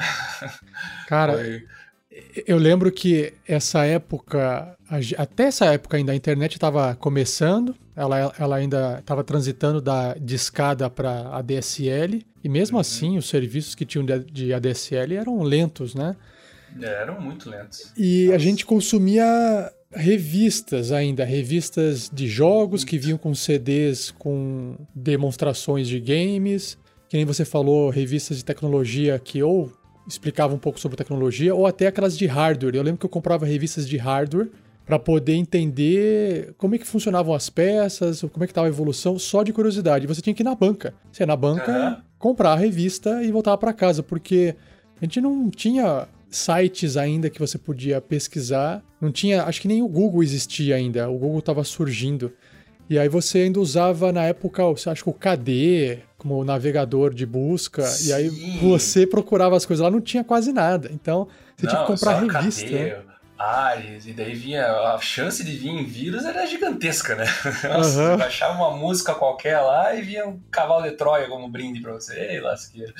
Cara, 1.07 1.33
foi... 1.33 1.67
eu 2.47 2.57
lembro 2.57 2.91
que 2.91 3.33
essa 3.47 3.85
época, 3.85 4.77
até 5.17 5.43
essa 5.43 5.65
época 5.65 5.97
ainda, 5.97 6.11
a 6.11 6.15
internet 6.15 6.53
estava 6.53 6.95
começando, 6.95 7.75
ela, 7.95 8.33
ela 8.39 8.55
ainda 8.55 8.99
estava 8.99 9.23
transitando 9.23 9.79
da 9.81 10.15
discada 10.15 10.89
para 10.89 11.35
ADSL, 11.35 12.25
e 12.43 12.49
mesmo 12.49 12.77
uhum. 12.77 12.81
assim 12.81 13.17
os 13.17 13.29
serviços 13.29 13.75
que 13.75 13.85
tinham 13.85 14.05
de 14.05 14.53
ADSL 14.53 15.15
eram 15.15 15.41
lentos, 15.43 15.93
né? 15.93 16.15
É, 16.81 17.01
eram 17.01 17.21
muito 17.21 17.49
lentos. 17.49 17.93
E 17.95 18.25
Nossa. 18.25 18.35
a 18.35 18.39
gente 18.39 18.65
consumia 18.65 19.71
revistas 19.95 20.91
ainda, 20.91 21.23
revistas 21.23 22.09
de 22.11 22.27
jogos 22.27 22.83
que 22.83 22.97
vinham 22.97 23.17
com 23.17 23.33
CDs 23.33 24.11
com 24.11 24.75
demonstrações 24.93 25.87
de 25.87 25.99
games, 25.99 26.77
que 27.09 27.17
nem 27.17 27.25
você 27.25 27.45
falou, 27.45 27.89
revistas 27.89 28.37
de 28.37 28.45
tecnologia 28.45 29.19
que 29.19 29.41
ou 29.43 29.71
explicavam 30.07 30.57
um 30.57 30.59
pouco 30.59 30.79
sobre 30.79 30.97
tecnologia, 30.97 31.55
ou 31.55 31.65
até 31.65 31.87
aquelas 31.87 32.17
de 32.17 32.25
hardware. 32.25 32.75
Eu 32.75 32.83
lembro 32.83 32.99
que 32.99 33.05
eu 33.05 33.09
comprava 33.09 33.45
revistas 33.45 33.87
de 33.87 33.97
hardware 33.97 34.49
para 34.85 34.99
poder 34.99 35.33
entender 35.35 36.53
como 36.57 36.75
é 36.75 36.77
que 36.77 36.85
funcionavam 36.85 37.33
as 37.33 37.49
peças, 37.49 38.21
como 38.21 38.43
é 38.43 38.47
que 38.47 38.51
estava 38.51 38.67
a 38.67 38.69
evolução, 38.69 39.17
só 39.17 39.43
de 39.43 39.53
curiosidade. 39.53 40.07
Você 40.07 40.21
tinha 40.21 40.33
que 40.33 40.43
ir 40.43 40.45
na 40.45 40.55
banca. 40.55 40.93
Você 41.11 41.23
ia 41.23 41.27
na 41.27 41.37
banca, 41.37 41.71
uhum. 41.71 42.03
comprar 42.19 42.53
a 42.53 42.55
revista 42.55 43.23
e 43.23 43.31
voltar 43.31 43.57
para 43.57 43.71
casa, 43.71 44.03
porque 44.03 44.55
a 45.01 45.05
gente 45.05 45.21
não 45.21 45.49
tinha 45.49 46.07
sites 46.35 46.97
ainda 46.97 47.29
que 47.29 47.39
você 47.39 47.57
podia 47.57 48.01
pesquisar. 48.01 48.83
Não 48.99 49.11
tinha, 49.11 49.43
acho 49.43 49.61
que 49.61 49.67
nem 49.67 49.81
o 49.81 49.87
Google 49.87 50.23
existia 50.23 50.75
ainda. 50.75 51.09
O 51.09 51.17
Google 51.17 51.39
estava 51.39 51.63
surgindo. 51.63 52.33
E 52.89 52.99
aí 52.99 53.07
você 53.07 53.39
ainda 53.39 53.59
usava 53.59 54.11
na 54.11 54.23
época, 54.23 54.63
acho 54.69 55.03
que 55.03 55.09
o 55.09 55.13
KD 55.13 55.99
como 56.17 56.43
navegador 56.43 57.13
de 57.13 57.25
busca. 57.25 57.83
Sim. 57.83 58.09
E 58.09 58.13
aí 58.13 58.29
você 58.61 59.05
procurava 59.05 59.57
as 59.57 59.65
coisas 59.65 59.83
lá, 59.83 59.91
não 59.91 60.01
tinha 60.01 60.23
quase 60.23 60.53
nada. 60.53 60.89
Então 60.91 61.27
você 61.55 61.65
não, 61.65 61.73
tinha 61.73 61.81
que 61.81 61.87
comprar 61.87 62.19
revista. 62.19 62.65
KD, 62.65 62.73
né? 62.73 63.03
Ares, 63.37 64.07
e 64.07 64.13
daí 64.13 64.33
vinha. 64.33 64.65
A 64.65 64.99
chance 64.99 65.43
de 65.43 65.51
vir 65.51 65.69
em 65.69 65.83
vírus 65.83 66.23
era 66.23 66.45
gigantesca, 66.45 67.15
né? 67.15 67.25
Nossa, 67.67 68.01
uhum. 68.01 68.11
Você 68.11 68.17
baixava 68.17 68.53
uma 68.53 68.77
música 68.77 69.13
qualquer 69.13 69.59
lá 69.59 69.93
e 69.95 70.01
vinha 70.01 70.25
um 70.27 70.39
cavalo 70.49 70.83
de 70.83 70.91
Troia 70.91 71.27
como 71.27 71.49
brinde 71.49 71.81
pra 71.81 71.93
você. 71.93 72.17
Ei, 72.17 72.39
lasqueira. 72.39 72.93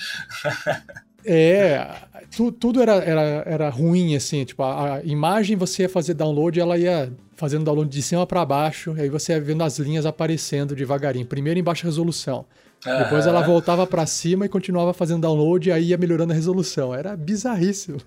É, 1.26 1.96
tu, 2.36 2.52
tudo 2.52 2.82
era, 2.82 2.96
era, 2.96 3.44
era 3.46 3.70
ruim, 3.70 4.16
assim, 4.16 4.44
tipo, 4.44 4.64
a, 4.64 4.96
a, 4.96 5.04
imagem 5.04 5.56
você 5.56 5.84
ia 5.84 5.90
fazer 5.90 6.14
download, 6.14 6.60
ela 6.60 6.78
ia 6.78 7.12
fazendo 7.36 7.66
download 7.66 7.90
de 7.90 8.02
cima 8.02 8.26
para 8.26 8.46
baixo, 8.46 8.96
aí 8.98 9.10
você 9.10 9.34
ia 9.34 9.42
vendo 9.42 9.64
as 9.64 9.80
linhas 9.80 10.06
aparecendo 10.06 10.76
devagarinho. 10.76 11.26
Primeiro 11.26 11.60
em 11.60 11.64
baixa 11.64 11.86
resolução. 11.86 12.46
Uhum. 12.86 12.98
Depois 12.98 13.26
ela 13.26 13.42
voltava 13.42 13.88
para 13.88 14.06
cima 14.06 14.46
e 14.46 14.50
continuava 14.50 14.94
fazendo 14.94 15.22
download, 15.22 15.70
e 15.70 15.72
aí 15.72 15.86
ia 15.86 15.98
melhorando 15.98 16.34
a 16.34 16.36
resolução. 16.36 16.94
Era 16.94 17.16
bizarríssimo. 17.16 18.00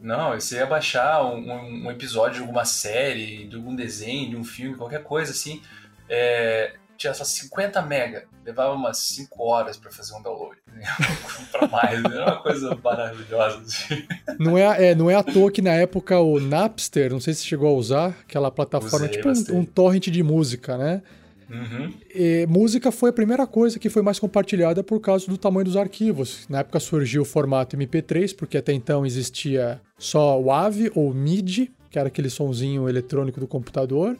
Não, 0.00 0.32
você 0.32 0.56
ia 0.56 0.66
baixar 0.66 1.24
um, 1.24 1.84
um, 1.86 1.90
episódio 1.90 2.36
de 2.36 2.40
alguma 2.40 2.64
série, 2.64 3.46
de 3.46 3.54
algum 3.54 3.74
desenho, 3.74 4.30
de 4.30 4.36
um 4.36 4.44
filme, 4.44 4.76
qualquer 4.76 5.02
coisa 5.02 5.30
assim. 5.30 5.60
É, 6.08 6.74
tinha 6.96 7.14
só 7.14 7.24
50 7.24 7.82
mega, 7.82 8.24
levava 8.44 8.74
umas 8.74 8.98
5 8.98 9.42
horas 9.42 9.76
para 9.76 9.90
fazer 9.90 10.14
um 10.14 10.22
download. 10.22 10.56
para 11.50 11.68
mais, 11.68 12.04
era 12.04 12.24
uma 12.24 12.42
coisa 12.42 12.78
maravilhosa. 12.82 13.58
Assim. 13.58 14.06
Não, 14.38 14.56
é, 14.56 14.90
é, 14.90 14.94
não 14.94 15.10
é 15.10 15.14
à 15.14 15.22
toa 15.22 15.50
que 15.50 15.62
na 15.62 15.72
época 15.72 16.18
o 16.20 16.40
Napster, 16.40 17.10
não 17.10 17.20
sei 17.20 17.34
se 17.34 17.44
chegou 17.44 17.68
a 17.68 17.72
usar, 17.72 18.08
aquela 18.22 18.50
plataforma, 18.50 19.06
Usei, 19.06 19.08
tipo 19.08 19.28
um, 19.28 19.60
um, 19.60 19.64
torrent 19.64 20.08
de 20.08 20.22
música, 20.22 20.76
né? 20.76 21.02
Uhum. 21.50 21.92
E, 22.14 22.46
música 22.48 22.90
foi 22.90 23.10
a 23.10 23.12
primeira 23.12 23.46
coisa 23.46 23.78
que 23.78 23.90
foi 23.90 24.02
mais 24.02 24.18
compartilhada 24.18 24.82
por 24.82 25.00
causa 25.00 25.26
do 25.26 25.36
tamanho 25.36 25.64
dos 25.64 25.76
arquivos. 25.76 26.46
Na 26.48 26.60
época 26.60 26.80
surgiu 26.80 27.22
o 27.22 27.24
formato 27.24 27.76
MP3, 27.76 28.34
porque 28.34 28.56
até 28.56 28.72
então 28.72 29.04
existia 29.04 29.80
só 29.98 30.40
o 30.40 30.50
AV 30.50 30.90
ou 30.94 31.12
MIDI, 31.12 31.70
que 31.90 31.98
era 31.98 32.08
aquele 32.08 32.30
sonzinho 32.30 32.88
eletrônico 32.88 33.38
do 33.38 33.46
computador. 33.46 34.16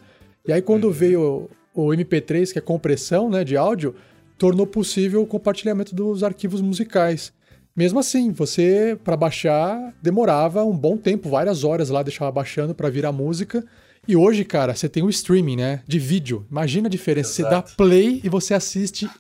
E 0.47 0.53
aí 0.53 0.63
quando 0.63 0.85
uhum. 0.85 0.93
veio 0.93 1.51
o 1.75 1.89
MP3, 1.89 2.53
que 2.53 2.59
é 2.59 2.63
compressão 2.63 3.29
né, 3.29 3.43
de 3.43 3.57
áudio, 3.57 3.95
tornou 4.39 4.67
possível 4.67 5.23
o 5.23 5.27
compartilhamento 5.27 5.95
dos 5.95 6.23
arquivos 6.23 6.61
musicais. 6.61 7.33
Mesmo 7.77 7.99
assim, 7.99 8.31
você, 8.31 8.97
para 9.03 9.17
baixar, 9.17 9.93
demorava 10.01 10.63
um 10.63 10.77
bom 10.77 10.97
tempo, 10.97 11.29
várias 11.29 11.65
horas 11.65 11.91
lá, 11.91 12.03
deixava 12.03 12.31
baixando 12.31 12.75
para 12.75 12.89
vir 12.89 13.05
a 13.05 13.11
música. 13.11 13.65
E 14.07 14.15
hoje, 14.15 14.45
cara, 14.45 14.75
você 14.75 14.89
tem 14.89 15.03
o 15.03 15.11
streaming, 15.11 15.57
né? 15.57 15.83
De 15.87 15.99
vídeo. 15.99 16.47
Imagina 16.49 16.87
a 16.87 16.91
diferença. 16.91 17.43
Exato. 17.43 17.69
Você 17.69 17.73
dá 17.73 17.77
play 17.77 18.21
e 18.23 18.29
você 18.29 18.55
assiste 18.55 19.11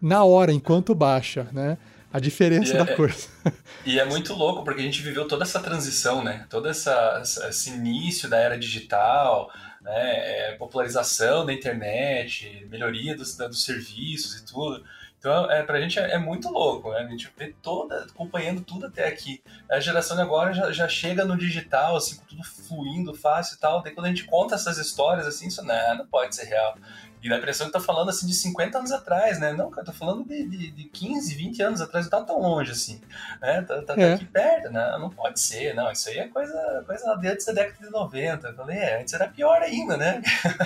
na 0.00 0.24
hora, 0.24 0.52
enquanto 0.52 0.94
baixa, 0.94 1.48
né? 1.52 1.78
A 2.12 2.20
diferença 2.20 2.74
da 2.74 2.92
é, 2.92 2.94
coisa. 2.96 3.28
E 3.84 3.98
é 3.98 4.04
muito 4.04 4.32
louco, 4.34 4.62
porque 4.62 4.80
a 4.80 4.84
gente 4.84 5.02
viveu 5.02 5.26
toda 5.26 5.42
essa 5.42 5.58
transição, 5.58 6.22
né? 6.22 6.46
Todo 6.48 6.68
essa, 6.68 7.20
esse 7.48 7.70
início 7.70 8.28
da 8.28 8.36
era 8.36 8.56
digital, 8.56 9.50
né, 9.82 10.50
é, 10.50 10.56
popularização 10.56 11.44
da 11.44 11.52
internet, 11.52 12.66
melhoria 12.70 13.16
dos, 13.16 13.36
dos 13.36 13.64
serviços 13.64 14.40
e 14.40 14.46
tudo. 14.46 14.84
Então, 15.22 15.48
é, 15.48 15.62
pra 15.62 15.80
gente 15.80 16.00
é, 16.00 16.14
é, 16.14 16.18
muito 16.18 16.48
louco, 16.48 16.90
né? 16.90 16.98
A 16.98 17.06
gente 17.08 17.32
vê 17.36 17.54
toda, 17.62 18.06
acompanhando 18.10 18.60
tudo 18.60 18.86
até 18.86 19.06
aqui. 19.06 19.40
A 19.70 19.78
geração 19.78 20.16
de 20.16 20.22
agora 20.22 20.52
já, 20.52 20.72
já 20.72 20.88
chega 20.88 21.24
no 21.24 21.36
digital, 21.36 21.94
assim, 21.94 22.20
tudo 22.28 22.42
fluindo 22.42 23.14
fácil 23.14 23.54
e 23.54 23.58
tal. 23.60 23.80
Daí 23.82 23.94
quando 23.94 24.06
a 24.06 24.08
gente 24.08 24.24
conta 24.24 24.56
essas 24.56 24.78
histórias, 24.78 25.24
assim, 25.24 25.46
isso 25.46 25.64
não, 25.64 25.98
não 25.98 26.06
pode 26.08 26.34
ser 26.34 26.46
real. 26.46 26.76
E 27.22 27.28
dá 27.28 27.36
a 27.36 27.38
impressão 27.38 27.68
que 27.68 27.72
tá 27.72 27.78
falando 27.78 28.08
assim 28.08 28.26
de 28.26 28.34
50 28.34 28.78
anos 28.78 28.90
atrás, 28.90 29.38
né? 29.38 29.52
Não, 29.52 29.70
cara, 29.70 29.86
tô 29.86 29.92
falando 29.92 30.24
de, 30.24 30.44
de, 30.44 30.70
de 30.72 30.84
15, 30.84 31.34
20 31.36 31.62
anos 31.62 31.80
atrás, 31.80 32.06
não 32.06 32.10
tá 32.10 32.20
tão 32.24 32.40
longe 32.40 32.72
assim. 32.72 33.00
Né? 33.40 33.62
Tá, 33.62 33.80
tá, 33.82 33.94
tá 33.94 34.02
é. 34.02 34.14
aqui 34.14 34.24
perto, 34.24 34.70
né? 34.70 34.96
Não 34.98 35.08
pode 35.08 35.38
ser, 35.38 35.72
não. 35.72 35.92
Isso 35.92 36.08
aí 36.08 36.18
é 36.18 36.26
coisa, 36.26 36.82
coisa 36.84 37.16
antes 37.24 37.46
da 37.46 37.52
década 37.52 37.86
de 37.86 37.92
90. 37.92 38.48
Eu 38.48 38.54
falei, 38.56 38.76
é, 38.76 39.00
antes 39.00 39.14
era 39.14 39.28
pior 39.28 39.62
ainda, 39.62 39.96
né? 39.96 40.20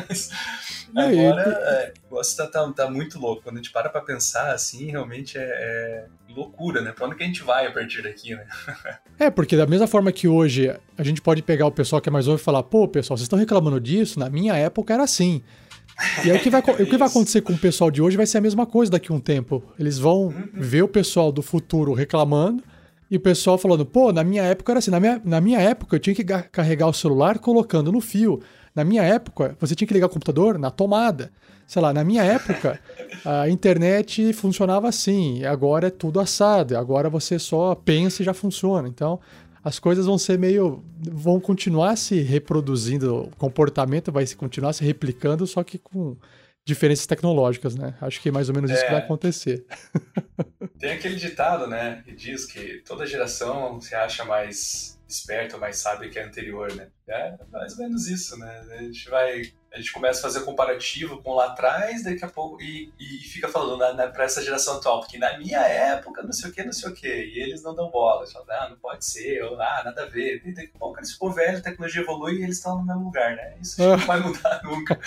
Mas 0.08 0.30
agora 0.96 1.42
é, 1.42 1.92
o 2.00 2.04
negócio 2.04 2.36
tá, 2.38 2.46
tá, 2.46 2.72
tá, 2.72 2.90
muito 2.90 3.18
louco. 3.18 3.42
Quando 3.42 3.56
a 3.56 3.58
gente 3.58 3.70
para 3.70 3.90
pra 3.90 4.00
pensar 4.00 4.54
assim, 4.54 4.90
realmente 4.90 5.36
é, 5.36 5.42
é 5.42 6.06
loucura, 6.32 6.80
né? 6.80 6.90
Pra 6.90 7.06
onde 7.06 7.16
que 7.16 7.22
a 7.22 7.26
gente 7.26 7.42
vai 7.42 7.66
a 7.66 7.70
partir 7.70 8.02
daqui, 8.02 8.34
né? 8.34 8.46
é, 9.18 9.30
porque 9.30 9.58
da 9.58 9.66
mesma 9.66 9.86
forma 9.86 10.10
que 10.10 10.26
hoje 10.26 10.74
a 10.96 11.02
gente 11.02 11.20
pode 11.20 11.42
pegar 11.42 11.66
o 11.66 11.72
pessoal 11.72 12.00
que 12.00 12.08
é 12.08 12.12
mais 12.12 12.26
novo 12.26 12.40
e 12.40 12.42
falar, 12.42 12.62
pô, 12.62 12.88
pessoal, 12.88 13.18
vocês 13.18 13.26
estão 13.26 13.38
reclamando 13.38 13.78
disso? 13.78 14.18
Na 14.18 14.30
minha 14.30 14.54
época 14.56 14.94
era 14.94 15.02
assim. 15.02 15.42
E 16.24 16.30
aí 16.30 16.36
o 16.36 16.40
que, 16.40 16.50
vai, 16.50 16.60
o 16.80 16.86
que 16.86 16.96
vai 16.96 17.08
acontecer 17.08 17.40
com 17.40 17.52
o 17.52 17.58
pessoal 17.58 17.90
de 17.90 18.02
hoje 18.02 18.16
vai 18.16 18.26
ser 18.26 18.38
a 18.38 18.40
mesma 18.40 18.66
coisa 18.66 18.92
daqui 18.92 19.10
a 19.10 19.14
um 19.14 19.20
tempo. 19.20 19.62
Eles 19.78 19.98
vão 19.98 20.26
uhum. 20.26 20.48
ver 20.54 20.82
o 20.82 20.88
pessoal 20.88 21.32
do 21.32 21.42
futuro 21.42 21.92
reclamando, 21.92 22.62
E 23.10 23.16
o 23.16 23.20
pessoal 23.20 23.56
falando, 23.56 23.86
pô, 23.86 24.12
na 24.12 24.24
minha 24.24 24.42
época 24.42 24.72
era 24.72 24.78
assim, 24.78 24.90
na 24.90 25.00
minha, 25.00 25.20
na 25.24 25.40
minha 25.40 25.60
época 25.60 25.96
eu 25.96 26.00
tinha 26.00 26.14
que 26.14 26.24
carregar 26.24 26.88
o 26.88 26.92
celular 26.92 27.38
colocando 27.38 27.92
no 27.92 28.00
fio. 28.00 28.40
Na 28.74 28.84
minha 28.84 29.02
época, 29.02 29.56
você 29.58 29.74
tinha 29.74 29.88
que 29.88 29.94
ligar 29.94 30.06
o 30.06 30.10
computador 30.10 30.58
na 30.58 30.70
tomada. 30.70 31.32
Sei 31.66 31.80
lá, 31.80 31.94
na 31.94 32.04
minha 32.04 32.22
época, 32.22 32.78
a 33.24 33.48
internet 33.48 34.32
funcionava 34.34 34.86
assim, 34.86 35.38
e 35.38 35.46
agora 35.46 35.86
é 35.86 35.90
tudo 35.90 36.20
assado, 36.20 36.76
agora 36.76 37.08
você 37.08 37.38
só 37.38 37.74
pensa 37.74 38.22
e 38.22 38.24
já 38.24 38.34
funciona. 38.34 38.86
Então, 38.86 39.18
as 39.66 39.80
coisas 39.80 40.06
vão 40.06 40.16
ser 40.16 40.38
meio. 40.38 40.80
vão 40.96 41.40
continuar 41.40 41.96
se 41.96 42.20
reproduzindo, 42.20 43.22
o 43.22 43.36
comportamento 43.36 44.12
vai 44.12 44.24
continuar 44.36 44.72
se 44.72 44.84
replicando, 44.84 45.44
só 45.44 45.64
que 45.64 45.76
com 45.76 46.16
diferenças 46.64 47.04
tecnológicas, 47.04 47.74
né? 47.74 47.96
Acho 48.00 48.22
que 48.22 48.28
é 48.28 48.32
mais 48.32 48.48
ou 48.48 48.54
menos 48.54 48.70
isso 48.70 48.84
que 48.84 48.92
vai 48.92 49.00
é. 49.00 49.04
acontecer. 49.04 49.66
Tem 50.78 50.92
aquele 50.92 51.16
ditado, 51.16 51.66
né, 51.66 52.00
que 52.04 52.14
diz 52.14 52.44
que 52.44 52.80
toda 52.86 53.04
geração 53.06 53.80
se 53.80 53.92
acha 53.92 54.24
mais 54.24 54.95
esperta, 55.08 55.56
mais 55.56 55.76
sábia 55.76 56.10
que 56.10 56.18
a 56.18 56.26
anterior, 56.26 56.72
né? 56.74 56.88
É 57.08 57.36
mais 57.50 57.72
ou 57.72 57.84
menos 57.84 58.08
isso, 58.08 58.36
né? 58.38 58.64
A 58.70 58.82
gente 58.82 59.08
vai 59.08 59.52
a 59.76 59.78
gente 59.78 59.92
começa 59.92 60.20
a 60.20 60.22
fazer 60.22 60.40
comparativo 60.40 61.22
com 61.22 61.34
lá 61.34 61.48
atrás, 61.48 62.02
daqui 62.02 62.24
a 62.24 62.28
pouco, 62.28 62.62
e, 62.62 62.90
e 62.98 63.18
fica 63.28 63.46
falando 63.46 63.78
né, 63.78 63.92
né 63.92 64.06
para 64.06 64.24
essa 64.24 64.42
geração 64.42 64.78
atual, 64.78 65.00
porque 65.00 65.18
na 65.18 65.36
minha 65.36 65.60
época, 65.60 66.22
não 66.22 66.32
sei 66.32 66.48
o 66.48 66.52
que, 66.52 66.64
não 66.64 66.72
sei 66.72 66.88
o 66.88 66.94
que, 66.94 67.06
e 67.06 67.38
eles 67.42 67.62
não 67.62 67.74
dão 67.74 67.90
bola, 67.90 68.22
eles 68.22 68.32
falam, 68.32 68.46
ah, 68.48 68.70
não 68.70 68.78
pode 68.78 69.04
ser, 69.04 69.44
ou 69.44 69.60
ah, 69.60 69.82
nada 69.84 70.04
a 70.04 70.06
ver. 70.06 70.40
E 70.46 70.54
daqui 70.54 70.72
a 70.74 70.78
pouco 70.78 70.98
eles 70.98 71.12
ficam 71.12 71.30
velhos, 71.30 71.60
a 71.60 71.62
tecnologia 71.62 72.00
evolui 72.00 72.36
e 72.36 72.44
eles 72.44 72.56
estão 72.56 72.78
no 72.78 72.86
mesmo 72.86 73.04
lugar, 73.04 73.36
né? 73.36 73.54
Isso 73.60 73.78
não 73.84 73.98
vai 73.98 74.18
mudar 74.18 74.62
nunca. 74.64 74.98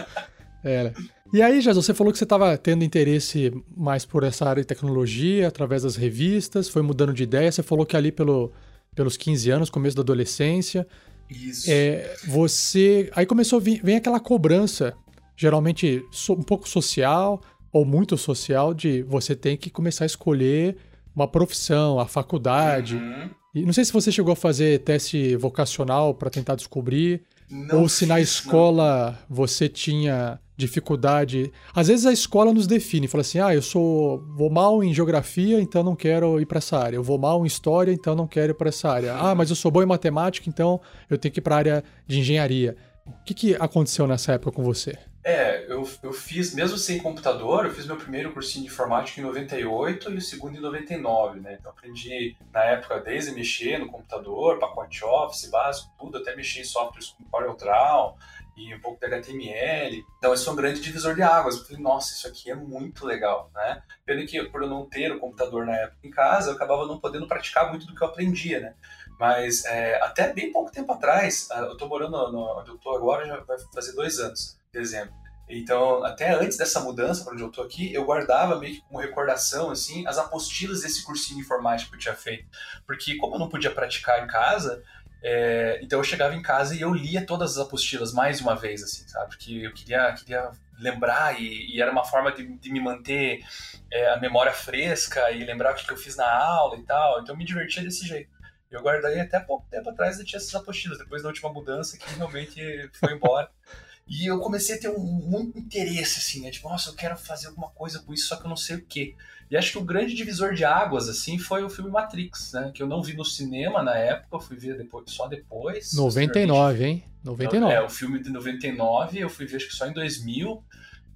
Era. 0.64 0.94
E 1.30 1.42
aí, 1.42 1.60
Jesus, 1.60 1.84
você 1.84 1.92
falou 1.92 2.10
que 2.10 2.18
você 2.18 2.24
estava 2.24 2.56
tendo 2.56 2.82
interesse 2.82 3.52
mais 3.76 4.06
por 4.06 4.24
essa 4.24 4.48
área 4.48 4.62
de 4.62 4.66
tecnologia, 4.66 5.46
através 5.46 5.82
das 5.82 5.96
revistas, 5.96 6.70
foi 6.70 6.80
mudando 6.80 7.12
de 7.12 7.22
ideia. 7.22 7.52
Você 7.52 7.62
falou 7.62 7.84
que 7.84 7.94
ali 7.94 8.10
pelo, 8.10 8.52
pelos 8.98 9.16
15 9.16 9.48
anos, 9.48 9.70
começo 9.70 9.94
da 9.94 10.02
adolescência, 10.02 10.84
isso. 11.30 11.70
É, 11.70 12.16
você. 12.26 13.08
Aí 13.14 13.24
começou 13.24 13.60
a 13.60 13.62
vir, 13.62 13.80
vem 13.80 13.94
aquela 13.94 14.18
cobrança, 14.18 14.92
geralmente 15.36 16.02
um 16.30 16.42
pouco 16.42 16.68
social 16.68 17.40
ou 17.72 17.84
muito 17.84 18.16
social, 18.16 18.74
de 18.74 19.02
você 19.02 19.36
tem 19.36 19.56
que 19.56 19.70
começar 19.70 20.04
a 20.04 20.06
escolher 20.06 20.76
uma 21.14 21.28
profissão, 21.28 22.00
a 22.00 22.08
faculdade. 22.08 22.96
Uhum. 22.96 23.30
E 23.54 23.64
não 23.64 23.72
sei 23.72 23.84
se 23.84 23.92
você 23.92 24.10
chegou 24.10 24.32
a 24.32 24.36
fazer 24.36 24.80
teste 24.80 25.36
vocacional 25.36 26.12
para 26.12 26.28
tentar 26.28 26.56
descobrir, 26.56 27.22
não 27.48 27.82
ou 27.82 27.88
se 27.88 28.04
na 28.04 28.20
escola 28.20 29.12
não. 29.12 29.36
você 29.36 29.68
tinha 29.68 30.40
dificuldade. 30.58 31.52
Às 31.72 31.86
vezes 31.86 32.04
a 32.04 32.12
escola 32.12 32.52
nos 32.52 32.66
define, 32.66 33.08
fala 33.08 33.22
assim: 33.22 33.38
"Ah, 33.38 33.54
eu 33.54 33.62
sou 33.62 34.22
vou 34.36 34.50
mal 34.50 34.82
em 34.82 34.92
geografia, 34.92 35.60
então 35.60 35.82
não 35.82 35.96
quero 35.96 36.40
ir 36.40 36.46
para 36.46 36.58
essa 36.58 36.76
área. 36.76 36.96
Eu 36.96 37.02
vou 37.02 37.16
mal 37.16 37.44
em 37.44 37.46
história, 37.46 37.92
então 37.92 38.14
não 38.14 38.26
quero 38.26 38.50
ir 38.52 38.54
para 38.54 38.68
essa 38.68 38.90
área. 38.90 39.14
Ah, 39.14 39.34
mas 39.34 39.48
eu 39.48 39.56
sou 39.56 39.70
bom 39.70 39.82
em 39.82 39.86
matemática, 39.86 40.48
então 40.50 40.80
eu 41.08 41.16
tenho 41.16 41.32
que 41.32 41.38
ir 41.38 41.42
para 41.42 41.54
a 41.54 41.58
área 41.58 41.84
de 42.06 42.18
engenharia." 42.18 42.76
O 43.06 43.24
que, 43.24 43.32
que 43.32 43.54
aconteceu 43.54 44.06
nessa 44.06 44.32
época 44.32 44.52
com 44.52 44.62
você? 44.62 44.98
É, 45.24 45.70
eu, 45.70 45.86
eu 46.02 46.12
fiz, 46.12 46.54
mesmo 46.54 46.78
sem 46.78 46.98
computador, 46.98 47.66
eu 47.66 47.70
fiz 47.70 47.86
meu 47.86 47.96
primeiro 47.96 48.32
cursinho 48.32 48.64
de 48.64 48.70
informática 48.70 49.20
em 49.20 49.24
98 49.24 50.10
e 50.10 50.16
o 50.16 50.20
segundo 50.20 50.56
em 50.56 50.60
99, 50.60 51.40
né? 51.40 51.56
Então 51.58 51.70
aprendi 51.70 52.36
na 52.52 52.62
época 52.64 53.00
desde 53.00 53.32
mexer 53.32 53.78
no 53.78 53.88
computador, 53.88 54.58
pacote 54.58 55.04
Office 55.04 55.50
básico, 55.50 55.92
tudo, 55.98 56.18
até 56.18 56.34
mexer 56.36 56.60
em 56.60 56.64
softwares 56.64 57.10
como 57.10 57.28
CorelDRAW, 57.30 58.16
e 58.58 58.74
um 58.74 58.80
pouco 58.80 58.98
de 58.98 59.06
HTML. 59.06 60.04
Então, 60.18 60.34
isso 60.34 60.48
é 60.48 60.52
um 60.52 60.56
grande 60.56 60.80
divisor 60.80 61.14
de 61.14 61.22
águas. 61.22 61.56
Eu 61.56 61.64
falei, 61.64 61.80
nossa, 61.80 62.12
isso 62.12 62.26
aqui 62.26 62.50
é 62.50 62.54
muito 62.54 63.06
legal, 63.06 63.50
né? 63.54 63.82
Pena 64.04 64.26
que 64.26 64.42
por 64.50 64.62
eu 64.62 64.68
não 64.68 64.88
ter 64.88 65.12
o 65.12 65.20
computador 65.20 65.64
na 65.64 65.76
época 65.76 66.06
em 66.06 66.10
casa, 66.10 66.50
eu 66.50 66.54
acabava 66.54 66.86
não 66.86 66.98
podendo 66.98 67.28
praticar 67.28 67.70
muito 67.70 67.86
do 67.86 67.94
que 67.94 68.02
eu 68.02 68.08
aprendia, 68.08 68.60
né? 68.60 68.74
Mas 69.18 69.64
é, 69.64 70.00
até 70.02 70.32
bem 70.32 70.52
pouco 70.52 70.72
tempo 70.72 70.92
atrás, 70.92 71.48
ah, 71.52 71.60
eu 71.60 71.72
estou 71.72 71.88
morando 71.88 72.32
no, 72.32 72.60
onde 72.60 72.70
eu 72.70 72.76
estou 72.76 72.96
agora, 72.96 73.26
já 73.26 73.40
vai 73.40 73.56
fazer 73.72 73.92
dois 73.92 74.18
anos, 74.18 74.58
dezembro. 74.72 75.14
Então, 75.48 76.04
até 76.04 76.34
antes 76.34 76.58
dessa 76.58 76.78
mudança 76.80 77.24
para 77.24 77.32
onde 77.32 77.42
eu 77.42 77.48
estou 77.48 77.64
aqui, 77.64 77.92
eu 77.92 78.04
guardava 78.04 78.58
meio 78.58 78.74
que 78.74 78.82
como 78.82 79.00
recordação, 79.00 79.70
assim, 79.70 80.06
as 80.06 80.18
apostilas 80.18 80.82
desse 80.82 81.02
cursinho 81.02 81.38
de 81.38 81.44
informática 81.44 81.90
que 81.90 81.96
eu 81.96 82.00
tinha 82.00 82.14
feito. 82.14 82.46
Porque 82.86 83.16
como 83.16 83.34
eu 83.34 83.38
não 83.38 83.48
podia 83.48 83.70
praticar 83.70 84.22
em 84.22 84.26
casa, 84.26 84.82
é, 85.22 85.80
então 85.82 85.98
eu 85.98 86.04
chegava 86.04 86.34
em 86.34 86.42
casa 86.42 86.74
e 86.74 86.80
eu 86.80 86.92
lia 86.94 87.24
todas 87.26 87.52
as 87.52 87.66
apostilas 87.66 88.12
mais 88.12 88.40
uma 88.40 88.54
vez, 88.54 88.82
assim, 88.82 89.06
sabe? 89.08 89.28
Porque 89.30 89.52
eu 89.52 89.72
queria, 89.72 90.12
queria 90.12 90.50
lembrar 90.78 91.40
e, 91.40 91.74
e 91.74 91.82
era 91.82 91.90
uma 91.90 92.04
forma 92.04 92.32
de, 92.32 92.46
de 92.58 92.72
me 92.72 92.80
manter 92.80 93.44
é, 93.90 94.12
a 94.12 94.16
memória 94.18 94.52
fresca 94.52 95.30
e 95.32 95.44
lembrar 95.44 95.72
o 95.72 95.74
que, 95.74 95.86
que 95.86 95.92
eu 95.92 95.96
fiz 95.96 96.16
na 96.16 96.30
aula 96.30 96.76
e 96.76 96.82
tal. 96.82 97.20
Então 97.20 97.34
eu 97.34 97.38
me 97.38 97.44
divertia 97.44 97.82
desse 97.82 98.06
jeito. 98.06 98.30
Eu 98.70 98.82
guardei 98.82 99.18
até 99.18 99.40
pouco 99.40 99.66
tempo 99.70 99.88
atrás 99.90 100.18
eu 100.18 100.24
tinha 100.26 100.38
essas 100.38 100.54
apostilas, 100.54 100.98
depois 100.98 101.22
da 101.22 101.28
última 101.28 101.52
mudança 101.52 101.96
que 101.96 102.14
realmente 102.14 102.90
foi 102.92 103.12
embora. 103.14 103.50
E 104.10 104.24
eu 104.24 104.40
comecei 104.40 104.76
a 104.76 104.80
ter 104.80 104.88
um, 104.88 104.98
muito 104.98 105.58
interesse, 105.58 106.18
assim, 106.18 106.40
né? 106.40 106.50
Tipo, 106.50 106.70
nossa, 106.70 106.88
eu 106.88 106.94
quero 106.94 107.14
fazer 107.14 107.48
alguma 107.48 107.68
coisa 107.68 107.98
com 107.98 108.14
isso, 108.14 108.28
só 108.28 108.36
que 108.36 108.46
eu 108.46 108.48
não 108.48 108.56
sei 108.56 108.76
o 108.76 108.86
quê. 108.86 109.14
E 109.50 109.56
acho 109.56 109.72
que 109.72 109.78
o 109.78 109.84
grande 109.84 110.14
divisor 110.14 110.54
de 110.54 110.64
águas, 110.64 111.08
assim, 111.08 111.38
foi 111.38 111.62
o 111.62 111.70
filme 111.70 111.90
Matrix, 111.90 112.52
né? 112.52 112.70
Que 112.74 112.82
eu 112.82 112.86
não 112.86 113.02
vi 113.02 113.16
no 113.16 113.24
cinema 113.24 113.82
na 113.82 113.96
época, 113.96 114.40
fui 114.40 114.56
ver 114.56 114.76
depois, 114.76 115.10
só 115.10 115.26
depois. 115.26 115.94
99, 115.94 116.84
hein? 116.84 117.04
99. 117.24 117.72
É, 117.72 117.82
o 117.82 117.88
filme 117.88 118.22
de 118.22 118.30
99, 118.30 119.18
eu 119.18 119.28
fui 119.28 119.46
ver 119.46 119.56
acho 119.56 119.68
que 119.68 119.74
só 119.74 119.86
em 119.86 119.92
2000. 119.92 120.62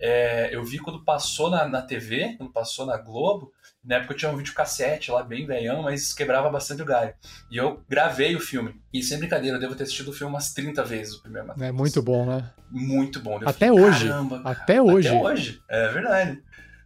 É, 0.01 0.55
eu 0.55 0.65
vi 0.65 0.79
quando 0.79 1.05
passou 1.05 1.49
na, 1.49 1.69
na 1.69 1.81
TV, 1.81 2.35
quando 2.37 2.51
passou 2.51 2.85
na 2.87 2.97
Globo. 2.97 3.53
Na 3.85 3.97
época 3.97 4.13
eu 4.13 4.17
tinha 4.17 4.31
um 4.31 4.37
videocassete 4.37 5.11
lá, 5.11 5.23
bem 5.25 5.45
velhão, 5.45 5.83
mas 5.83 6.13
quebrava 6.13 6.49
bastante 6.49 6.83
o 6.83 6.85
galho. 6.85 7.13
E 7.51 7.57
eu 7.57 7.83
gravei 7.89 8.35
o 8.35 8.41
filme. 8.41 8.81
E 8.93 9.03
sem 9.03 9.19
brincadeira, 9.19 9.57
eu 9.57 9.61
devo 9.61 9.75
ter 9.75 9.85
assistido 9.85 10.09
o 10.09 10.13
filme 10.13 10.33
umas 10.33 10.53
30 10.53 10.85
vezes, 10.85 11.15
o 11.15 11.23
primeiro 11.23 11.49
Matrix. 11.49 11.69
É 11.69 11.73
muito 11.73 12.03
bom, 12.03 12.25
né? 12.27 12.51
Muito 12.71 13.21
bom. 13.21 13.41
Eu 13.41 13.49
Até 13.49 13.73
hoje. 13.73 14.09
Caramba, 14.09 14.41
Até 14.45 14.81
hoje. 14.81 15.09
Até 15.09 15.17
hoje, 15.21 15.63
é 15.69 15.89
verdade. 15.89 16.43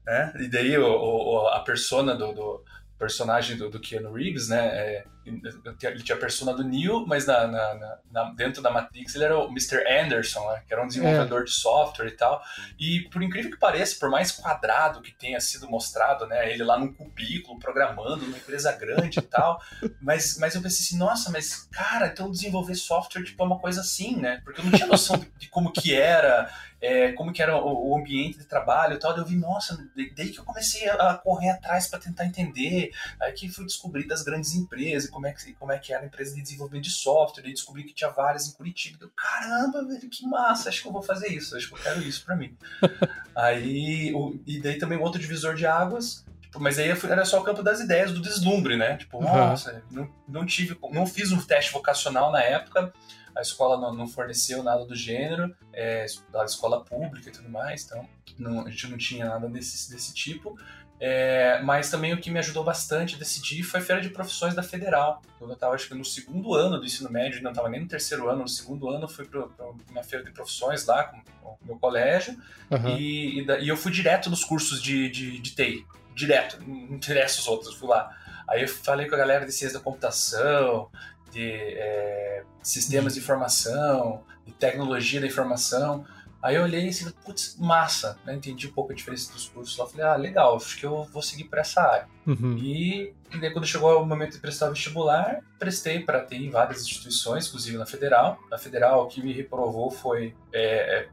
É, 0.08 0.32
e 0.42 0.48
daí 0.48 0.76
o, 0.78 0.86
o, 0.86 1.48
a 1.48 1.60
persona 1.60 2.14
do, 2.14 2.32
do 2.32 2.64
personagem 2.98 3.56
do, 3.56 3.68
do 3.68 3.80
Keanu 3.80 4.12
Reeves, 4.12 4.48
né? 4.48 4.66
É, 4.66 5.04
ele 5.26 6.02
tinha 6.02 6.16
a 6.16 6.20
persona 6.20 6.54
do 6.54 6.62
Neo, 6.62 7.04
mas 7.04 7.26
na, 7.26 7.46
na, 7.48 7.98
na, 8.12 8.24
dentro 8.34 8.62
da 8.62 8.70
Matrix 8.70 9.14
ele 9.14 9.24
era 9.24 9.36
o 9.36 9.48
Mr. 9.48 9.82
Anderson, 9.84 10.48
né? 10.52 10.62
que 10.66 10.72
era 10.72 10.82
um 10.82 10.86
desenvolvedor 10.86 11.40
é. 11.40 11.44
de 11.44 11.50
software 11.50 12.06
e 12.06 12.12
tal. 12.12 12.40
E 12.78 13.00
por 13.10 13.22
incrível 13.22 13.50
que 13.50 13.58
pareça, 13.58 13.96
por 13.98 14.08
mais 14.08 14.30
quadrado 14.30 15.02
que 15.02 15.12
tenha 15.12 15.40
sido 15.40 15.68
mostrado, 15.68 16.26
né? 16.26 16.52
Ele 16.52 16.62
lá 16.62 16.78
num 16.78 16.92
cubículo, 16.92 17.58
programando, 17.58 18.24
numa 18.24 18.38
empresa 18.38 18.70
grande 18.72 19.18
e 19.18 19.22
tal. 19.22 19.60
Mas, 20.00 20.38
mas 20.38 20.54
eu 20.54 20.62
pensei 20.62 20.84
assim, 20.84 20.98
nossa, 20.98 21.30
mas 21.30 21.68
cara, 21.72 22.06
então 22.06 22.30
desenvolver 22.30 22.74
software 22.74 23.24
tipo, 23.24 23.42
é 23.42 23.46
uma 23.46 23.58
coisa 23.58 23.80
assim, 23.80 24.16
né? 24.16 24.40
Porque 24.44 24.60
eu 24.60 24.64
não 24.64 24.72
tinha 24.72 24.86
noção 24.86 25.18
de, 25.18 25.28
de 25.36 25.48
como 25.48 25.72
que 25.72 25.94
era 25.94 26.48
é, 26.80 27.12
como 27.12 27.32
que 27.32 27.42
era 27.42 27.56
o, 27.56 27.90
o, 27.90 27.98
ambiente 27.98 28.38
de 28.38 28.44
trabalho 28.44 28.94
e 28.94 28.98
tal. 28.98 29.16
Eu 29.16 29.24
vi, 29.24 29.36
nossa, 29.36 29.78
daí 30.16 30.30
que 30.30 30.38
eu 30.38 30.44
comecei 30.44 30.88
a, 30.88 31.14
correr 31.14 31.50
atrás 31.50 31.88
para 31.88 31.98
tentar 31.98 32.26
entender. 32.26 32.90
Aí 33.20 33.32
que 33.32 33.48
fui 33.48 33.64
descobrir 33.64 34.06
das 34.06 34.22
grandes 34.22 34.54
empresas, 34.54 35.08
como 35.08 35.26
é 35.26 35.32
que, 35.32 35.52
como 35.54 35.72
é 35.72 35.78
que 35.78 35.92
era 35.92 36.02
a 36.02 36.06
empresa 36.06 36.34
de 36.34 36.42
desenvolvimento 36.42 36.84
de 36.84 36.90
software, 36.90 37.46
e 37.46 37.52
descobri 37.52 37.84
que 37.84 37.94
tinha 37.94 38.10
várias 38.10 38.48
em 38.48 38.52
Curitiba. 38.52 38.98
Eu, 39.00 39.10
caramba, 39.16 39.84
velho, 39.84 40.08
que 40.08 40.26
massa, 40.26 40.68
acho 40.68 40.82
que 40.82 40.88
eu 40.88 40.92
vou 40.92 41.02
fazer 41.02 41.28
isso, 41.28 41.56
acho 41.56 41.68
que 41.68 41.74
eu 41.74 41.78
quero 41.78 42.02
isso 42.02 42.24
para 42.24 42.36
mim. 42.36 42.56
aí, 43.34 44.12
o, 44.14 44.38
e 44.46 44.60
daí 44.60 44.78
também 44.78 44.98
outro 44.98 45.20
divisor 45.20 45.54
de 45.54 45.66
águas, 45.66 46.24
tipo, 46.40 46.60
mas 46.60 46.78
aí 46.78 46.88
era 46.88 47.24
só 47.24 47.40
o 47.40 47.44
campo 47.44 47.62
das 47.62 47.80
ideias, 47.80 48.12
do 48.12 48.20
deslumbre, 48.20 48.76
né? 48.76 48.96
Tipo, 48.96 49.18
uhum. 49.18 49.24
nossa, 49.24 49.82
não, 49.90 50.10
não 50.28 50.46
tive, 50.46 50.78
não 50.90 51.06
fiz 51.06 51.32
um 51.32 51.40
teste 51.40 51.72
vocacional 51.72 52.30
na 52.30 52.42
época, 52.42 52.92
a 53.37 53.42
escola 53.42 53.79
não, 53.79 53.92
não 53.92 54.09
forneceu 54.09 54.62
nada 54.62 54.85
do 54.85 54.94
gênero, 54.94 55.55
é, 55.72 56.07
a 56.35 56.44
escola 56.44 56.85
pública 56.85 57.29
e 57.29 57.33
tudo 57.33 57.49
mais, 57.49 57.85
então 57.85 58.09
não, 58.38 58.66
a 58.66 58.70
gente 58.70 58.88
não 58.88 58.96
tinha 58.96 59.27
nada 59.27 59.49
desse, 59.49 59.90
desse 59.90 60.14
tipo. 60.14 60.59
É, 60.99 61.61
mas 61.62 61.90
também 61.90 62.14
o 62.14 62.18
que 62.18 62.31
me 62.31 62.38
ajudou 62.38 62.64
bastante 62.64 63.16
a 63.16 63.18
decidir 63.18 63.62
foi 63.62 63.81
a 63.81 63.83
Feira 63.83 64.01
de 64.01 64.09
Profissões 64.09 64.55
da 64.55 64.62
Federal. 64.62 65.20
Eu 65.38 65.53
estava, 65.53 65.75
acho 65.75 65.88
que 65.88 65.94
no 65.94 66.05
segundo 66.05 66.55
ano 66.55 66.79
do 66.79 66.87
ensino 66.87 67.11
médio, 67.11 67.42
não 67.42 67.51
estava 67.51 67.68
nem 67.68 67.83
no 67.83 67.88
terceiro 67.88 68.31
ano, 68.31 68.42
no 68.42 68.49
segundo 68.49 68.88
ano 68.88 69.05
eu 69.05 69.09
fui 69.09 69.27
para 69.27 69.46
uma 69.90 70.03
Feira 70.03 70.25
de 70.25 70.31
Profissões 70.31 70.87
lá 70.87 71.05
com, 71.05 71.20
com 71.42 71.51
o 71.51 71.59
meu 71.66 71.77
colégio 71.77 72.35
uhum. 72.70 72.96
e, 72.96 73.40
e, 73.40 73.46
e, 73.61 73.68
eu 73.68 73.77
fui 73.77 73.92
direto 73.92 74.31
nos 74.31 74.42
cursos 74.42 74.83
de, 74.83 75.11
de, 75.11 75.38
de 75.38 75.55
TI, 75.55 75.87
direto, 76.14 76.59
não 76.66 76.96
interessa 76.96 77.40
os 77.40 77.46
outros, 77.46 77.75
fui 77.75 77.88
lá. 77.88 78.16
Aí 78.49 78.62
eu 78.62 78.68
falei 78.68 79.07
com 79.07 79.14
a 79.14 79.18
galera 79.18 79.44
de 79.44 79.53
ciência 79.53 79.79
da 79.79 79.85
computação, 79.85 80.88
de 81.37 81.75
é, 81.77 82.42
sistemas 82.62 83.14
de 83.14 83.20
informação, 83.20 84.22
de 84.46 84.53
tecnologia 84.53 85.20
da 85.20 85.27
informação. 85.27 86.07
Aí 86.42 86.57
eu 86.57 86.62
olhei 86.62 86.85
e 86.85 86.88
disse, 86.88 87.12
putz, 87.25 87.57
massa, 87.59 88.18
né? 88.25 88.35
Entendi 88.35 88.68
um 88.68 88.72
pouco 88.72 88.92
a 88.92 88.94
diferença 88.94 89.33
dos 89.33 89.49
cursos 89.49 89.77
lá. 89.77 89.87
Falei, 89.87 90.07
ah, 90.07 90.16
legal, 90.16 90.57
acho 90.57 90.79
que 90.79 90.87
eu 90.87 91.05
vou 91.05 91.20
seguir 91.20 91.44
para 91.44 91.61
essa 91.61 91.83
área. 91.83 92.09
Uhum. 92.27 92.57
E, 92.57 93.12
e 93.33 93.40
daí 93.40 93.51
quando 93.51 93.66
chegou 93.66 94.01
o 94.01 94.07
momento 94.07 94.33
de 94.33 94.38
prestar 94.38 94.68
o 94.68 94.70
vestibular, 94.70 95.40
prestei 95.59 96.01
para 96.01 96.20
ter 96.20 96.37
em 96.37 96.51
várias 96.51 96.83
instituições, 96.83 97.49
inclusive 97.49 97.77
na 97.77 97.85
Federal. 97.85 98.38
Na 98.51 98.59
Federal, 98.59 99.05
o 99.05 99.09
que 99.09 99.22
me 99.22 99.33
reprovou 99.33 99.90
foi 99.90 100.35
é, 100.53 101.01
é, 101.01 101.09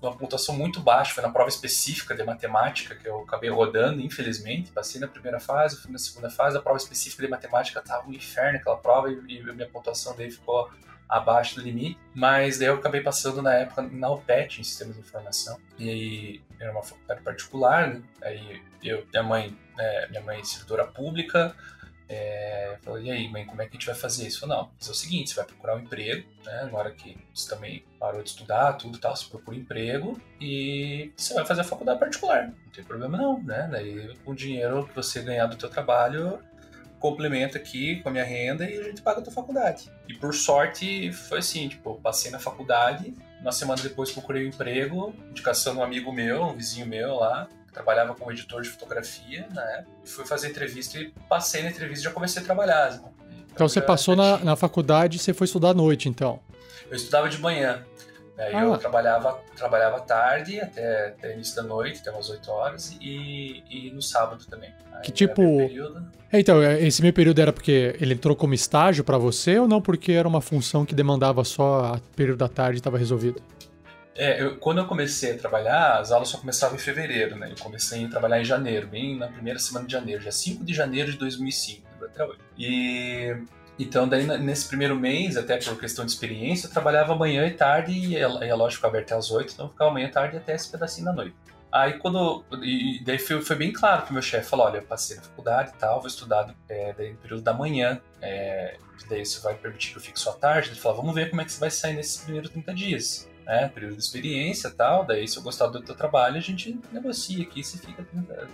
uma 0.00 0.16
pontuação 0.16 0.54
muito 0.54 0.80
baixa, 0.80 1.14
foi 1.14 1.22
na 1.22 1.30
prova 1.30 1.48
específica 1.48 2.14
de 2.14 2.22
matemática 2.22 2.94
que 2.94 3.08
eu 3.08 3.20
acabei 3.20 3.50
rodando, 3.50 4.00
infelizmente. 4.00 4.70
Passei 4.70 5.00
na 5.00 5.08
primeira 5.08 5.40
fase, 5.40 5.76
fui 5.76 5.90
na 5.90 5.98
segunda 5.98 6.30
fase, 6.30 6.56
a 6.56 6.60
prova 6.60 6.78
específica 6.78 7.22
de 7.22 7.28
matemática 7.28 7.80
estava 7.80 8.08
um 8.08 8.12
inferno 8.12 8.58
aquela 8.58 8.76
prova 8.76 9.10
e, 9.10 9.14
e 9.28 9.42
minha 9.42 9.68
pontuação 9.68 10.14
daí 10.16 10.30
ficou 10.30 10.70
abaixo 11.10 11.56
do 11.56 11.62
limite, 11.62 11.98
mas 12.14 12.58
daí 12.58 12.68
eu 12.68 12.74
acabei 12.74 13.00
passando 13.00 13.42
na 13.42 13.52
época 13.54 13.82
na 13.82 14.10
UPET, 14.10 14.60
em 14.60 14.64
Sistemas 14.64 14.94
de 14.94 15.00
Informação, 15.00 15.58
e 15.76 15.90
aí 15.90 16.42
era 16.58 16.70
uma 16.70 16.84
faculdade 16.84 17.20
particular, 17.22 17.88
né? 17.88 18.02
aí 18.22 18.62
eu, 18.80 19.04
minha 19.10 19.22
mãe, 19.24 19.58
é, 19.76 20.08
minha 20.08 20.22
mãe 20.22 20.38
é 20.38 20.44
servidora 20.44 20.86
pública, 20.86 21.54
é, 22.12 22.76
falou, 22.82 23.00
e 23.00 23.08
aí, 23.08 23.28
mãe, 23.28 23.46
como 23.46 23.62
é 23.62 23.66
que 23.66 23.70
a 23.70 23.74
gente 23.74 23.86
vai 23.86 23.94
fazer 23.94 24.26
isso? 24.26 24.40
Falei, 24.40 24.56
não, 24.56 24.64
é 24.64 24.90
o 24.90 24.94
seguinte, 24.94 25.30
você 25.30 25.36
vai 25.36 25.44
procurar 25.44 25.76
um 25.76 25.78
emprego, 25.78 26.28
né? 26.44 26.62
Agora 26.64 26.90
que 26.90 27.16
você 27.32 27.48
também 27.48 27.84
parou 28.00 28.20
de 28.20 28.30
estudar, 28.30 28.72
tudo 28.72 28.98
e 28.98 29.00
tal, 29.00 29.14
você 29.14 29.28
procura 29.28 29.56
um 29.56 29.60
emprego 29.60 30.20
e 30.40 31.12
você 31.16 31.32
vai 31.34 31.46
fazer 31.46 31.60
a 31.60 31.64
faculdade 31.64 32.00
particular. 32.00 32.48
Não 32.48 32.72
tem 32.74 32.82
problema 32.82 33.16
não, 33.16 33.40
né? 33.40 33.68
Daí 33.70 34.12
o 34.26 34.34
dinheiro 34.34 34.88
que 34.88 34.94
você 34.94 35.22
ganhar 35.22 35.46
do 35.46 35.54
teu 35.54 35.70
trabalho, 35.70 36.40
complementa 36.98 37.58
aqui 37.58 38.02
com 38.02 38.08
a 38.08 38.12
minha 38.12 38.24
renda 38.24 38.68
e 38.68 38.76
a 38.78 38.82
gente 38.82 39.02
paga 39.02 39.20
a 39.20 39.22
tua 39.22 39.32
faculdade. 39.32 39.88
E 40.08 40.14
por 40.14 40.34
sorte 40.34 41.12
foi 41.12 41.38
assim, 41.38 41.68
tipo, 41.68 41.94
passei 42.02 42.32
na 42.32 42.40
faculdade, 42.40 43.14
uma 43.40 43.52
semana 43.52 43.80
depois 43.80 44.10
procurei 44.10 44.44
um 44.44 44.48
emprego, 44.48 45.14
indicação 45.30 45.74
de 45.74 45.78
um 45.78 45.82
amigo 45.84 46.12
meu, 46.12 46.42
um 46.42 46.56
vizinho 46.56 46.86
meu 46.86 47.14
lá, 47.14 47.48
trabalhava 47.72 48.14
como 48.14 48.30
editor 48.30 48.62
de 48.62 48.68
fotografia 48.68 49.46
na 49.54 49.64
né? 49.64 49.72
época. 49.78 49.90
Fui 50.04 50.26
fazer 50.26 50.48
entrevista 50.48 50.98
e 50.98 51.12
passei 51.28 51.62
na 51.62 51.70
entrevista 51.70 52.00
e 52.00 52.04
já 52.04 52.10
comecei 52.10 52.42
a 52.42 52.44
trabalhar. 52.44 52.94
Então, 52.94 53.12
então 53.52 53.68
você 53.68 53.80
passou 53.80 54.16
na, 54.16 54.38
na 54.38 54.56
faculdade 54.56 55.16
e 55.16 55.20
você 55.20 55.32
foi 55.32 55.44
estudar 55.44 55.70
à 55.70 55.74
noite, 55.74 56.08
então? 56.08 56.40
Eu 56.90 56.96
estudava 56.96 57.28
de 57.28 57.38
manhã. 57.38 57.84
Aí 58.40 58.54
ah. 58.54 58.62
eu 58.62 58.78
trabalhava, 58.78 59.38
trabalhava 59.54 60.00
tarde 60.00 60.58
até, 60.60 61.08
até 61.08 61.34
início 61.34 61.54
da 61.56 61.62
noite, 61.62 62.00
até 62.00 62.10
umas 62.10 62.30
8 62.30 62.50
horas, 62.50 62.96
e, 62.98 63.62
e 63.70 63.90
no 63.90 64.00
sábado 64.00 64.46
também. 64.46 64.72
Aí 64.92 65.02
que 65.02 65.12
tipo. 65.12 65.42
É, 66.32 66.40
então, 66.40 66.62
é, 66.62 66.80
esse 66.82 67.02
meio 67.02 67.12
período 67.12 67.38
era 67.38 67.52
porque 67.52 67.96
ele 68.00 68.14
entrou 68.14 68.34
como 68.34 68.54
estágio 68.54 69.04
para 69.04 69.18
você 69.18 69.58
ou 69.58 69.68
não 69.68 69.82
porque 69.82 70.12
era 70.12 70.26
uma 70.26 70.40
função 70.40 70.86
que 70.86 70.94
demandava 70.94 71.44
só 71.44 71.94
a 71.94 72.00
período 72.16 72.38
da 72.38 72.48
tarde 72.48 72.76
e 72.76 72.78
estava 72.78 72.96
resolvido? 72.96 73.42
É, 74.20 74.42
eu, 74.42 74.58
quando 74.58 74.76
eu 74.76 74.86
comecei 74.86 75.32
a 75.32 75.38
trabalhar, 75.38 75.98
as 75.98 76.12
aulas 76.12 76.28
só 76.28 76.36
começavam 76.36 76.76
em 76.76 76.78
fevereiro, 76.78 77.36
né? 77.36 77.52
Eu 77.52 77.56
comecei 77.58 78.04
a 78.04 78.08
trabalhar 78.10 78.38
em 78.38 78.44
janeiro, 78.44 78.86
bem 78.86 79.16
na 79.16 79.28
primeira 79.28 79.58
semana 79.58 79.86
de 79.86 79.92
janeiro, 79.92 80.20
já 80.20 80.30
5 80.30 80.62
de 80.62 80.74
janeiro 80.74 81.10
de 81.10 81.16
2005, 81.16 82.04
até 82.04 82.26
hoje. 82.26 82.38
E 82.58 83.34
então, 83.78 84.06
daí 84.06 84.26
nesse 84.26 84.68
primeiro 84.68 84.94
mês, 84.94 85.38
até 85.38 85.56
por 85.56 85.80
questão 85.80 86.04
de 86.04 86.12
experiência, 86.12 86.66
eu 86.66 86.70
trabalhava 86.70 87.16
manhã 87.16 87.46
e 87.46 87.52
tarde, 87.52 87.92
e 87.92 88.22
a, 88.22 88.54
loja 88.54 88.76
ficava 88.76 88.94
aberta 88.94 89.16
às 89.16 89.30
8, 89.30 89.54
então 89.54 89.70
ficava 89.70 89.90
manhã 89.90 90.08
e 90.08 90.10
tarde 90.10 90.36
até 90.36 90.54
esse 90.54 90.70
pedacinho 90.70 91.06
da 91.06 91.14
noite. 91.14 91.34
Aí 91.72 91.94
quando. 91.94 92.44
E 92.62 93.02
daí 93.02 93.18
foi, 93.18 93.40
foi 93.40 93.56
bem 93.56 93.72
claro 93.72 94.02
pro 94.02 94.12
meu 94.12 94.20
chefe, 94.20 94.50
falou, 94.50 94.66
olha, 94.66 94.78
eu 94.78 94.82
passei 94.82 95.16
na 95.16 95.22
faculdade 95.22 95.72
e 95.74 95.78
tal, 95.78 95.98
vou 95.98 96.08
estudar 96.08 96.54
é, 96.68 96.92
daí 96.92 97.12
no 97.12 97.16
período 97.16 97.40
da 97.40 97.54
manhã, 97.54 97.98
é, 98.20 98.76
daí 99.08 99.22
isso 99.22 99.42
vai 99.42 99.54
permitir 99.54 99.92
que 99.92 99.96
eu 99.96 100.02
fique 100.02 100.20
só 100.20 100.32
à 100.32 100.34
tarde. 100.34 100.68
Ele 100.68 100.78
falou, 100.78 100.98
vamos 100.98 101.14
ver 101.14 101.30
como 101.30 101.40
é 101.40 101.44
que 101.46 101.52
você 101.52 101.60
vai 101.60 101.70
sair 101.70 101.94
nesses 101.94 102.18
primeiros 102.18 102.50
30 102.50 102.74
dias 102.74 103.29
né, 103.50 103.68
período 103.74 103.96
de 103.96 104.02
experiência 104.02 104.68
e 104.68 104.70
tal, 104.70 105.04
daí 105.04 105.26
se 105.26 105.36
eu 105.36 105.42
gostar 105.42 105.66
do 105.66 105.82
teu 105.82 105.96
trabalho, 105.96 106.36
a 106.36 106.40
gente 106.40 106.78
negocia 106.92 107.42
aqui, 107.42 107.64
você 107.64 107.78
fica, 107.78 108.06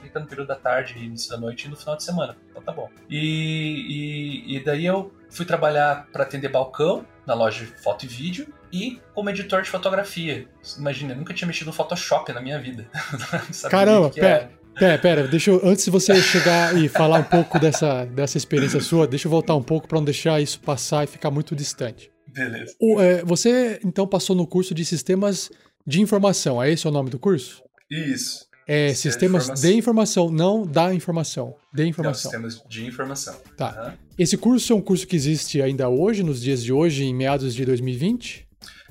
fica 0.02 0.18
no 0.18 0.26
período 0.26 0.48
da 0.48 0.54
tarde, 0.54 0.98
início 0.98 1.28
da 1.30 1.37
noite 1.37 1.66
e 1.66 1.68
no 1.68 1.76
final 1.76 1.96
de 1.96 2.02
semana. 2.02 2.35
Então 2.50 2.62
tá 2.62 2.72
bom. 2.72 2.88
E, 3.11 4.46
e, 4.48 4.56
e 4.56 4.64
daí 4.64 4.87
eu 4.87 5.12
fui 5.28 5.44
trabalhar 5.44 6.06
para 6.11 6.22
atender 6.22 6.48
balcão 6.48 7.04
na 7.26 7.35
loja 7.35 7.66
de 7.66 7.72
foto 7.82 8.06
e 8.06 8.09
vídeo 8.09 8.48
e 8.72 8.98
como 9.12 9.28
editor 9.28 9.61
de 9.61 9.68
fotografia. 9.68 10.48
Imagina, 10.78 11.12
eu 11.12 11.18
nunca 11.18 11.35
tinha 11.35 11.46
mexido 11.46 11.66
no 11.66 11.76
Photoshop 11.76 12.32
na 12.32 12.40
minha 12.40 12.59
vida. 12.59 12.88
Caramba, 13.68 14.09
pera, 14.09 14.50
pera, 14.74 14.98
pera, 14.98 15.28
deixa 15.28 15.50
eu, 15.50 15.61
antes 15.62 15.85
de 15.85 15.90
você 15.90 16.18
chegar 16.22 16.74
e 16.74 16.88
falar 16.88 17.18
um 17.18 17.24
pouco 17.24 17.59
dessa, 17.59 18.06
dessa 18.06 18.38
experiência 18.38 18.80
sua, 18.80 19.06
deixa 19.06 19.26
eu 19.26 19.30
voltar 19.30 19.56
um 19.56 19.62
pouco 19.62 19.87
para 19.87 19.98
não 19.98 20.04
deixar 20.06 20.40
isso 20.40 20.59
passar 20.61 21.04
e 21.04 21.06
ficar 21.06 21.30
muito 21.30 21.54
distante. 21.54 22.15
Beleza. 22.37 22.77
O, 22.79 23.01
é, 23.01 23.25
você 23.25 23.81
então 23.83 24.07
passou 24.07 24.37
no 24.37 24.46
curso 24.46 24.75
de 24.75 24.85
sistemas 24.85 25.51
de 25.87 26.03
informação, 26.03 26.62
é 26.62 26.70
esse 26.70 26.87
o 26.87 26.90
nome 26.90 27.09
do 27.09 27.18
curso? 27.18 27.62
Isso. 27.90 28.44
É 28.68 28.92
sistemas 28.92 29.44
de 29.44 29.49
informação. 29.49 29.70
de 29.70 29.79
informação, 29.79 30.31
não 30.31 30.66
da 30.66 30.92
informação. 30.92 31.55
De 31.72 31.87
informação. 31.87 32.33
Não, 32.33 32.51
sistemas 32.51 32.68
de 32.68 32.85
informação. 32.85 33.40
Tá. 33.57 33.87
Uhum. 33.87 34.07
Esse 34.18 34.37
curso 34.37 34.72
é 34.72 34.77
um 34.77 34.83
curso 34.83 35.07
que 35.07 35.16
existe 35.16 35.62
ainda 35.62 35.88
hoje, 35.88 36.22
nos 36.22 36.42
dias 36.42 36.62
de 36.62 36.72
hoje, 36.72 37.05
em 37.05 37.14
meados 37.14 37.55
de 37.55 37.64
2020? 37.64 38.44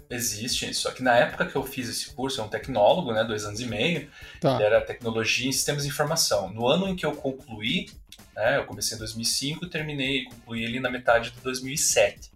Existe, 0.09 0.73
só 0.73 0.91
que 0.91 1.03
na 1.03 1.15
época 1.17 1.45
que 1.45 1.55
eu 1.55 1.63
fiz 1.63 1.89
esse 1.89 2.13
curso, 2.13 2.39
é 2.39 2.43
um 2.43 2.47
tecnólogo, 2.47 3.11
né, 3.11 3.23
dois 3.23 3.43
anos 3.43 3.59
e 3.59 3.65
meio, 3.65 4.07
tá. 4.39 4.61
era 4.61 4.79
tecnologia 4.79 5.49
em 5.49 5.51
sistemas 5.51 5.83
de 5.83 5.89
informação. 5.89 6.53
No 6.53 6.67
ano 6.67 6.87
em 6.87 6.95
que 6.95 7.05
eu 7.05 7.11
concluí, 7.11 7.89
né, 8.35 8.57
eu 8.57 8.65
comecei 8.65 8.95
em 8.95 8.99
2005 8.99 9.65
e 9.65 9.69
terminei, 9.69 10.23
concluí 10.25 10.63
ele 10.63 10.79
na 10.79 10.89
metade 10.89 11.31
de 11.31 11.41
2007 11.41 12.34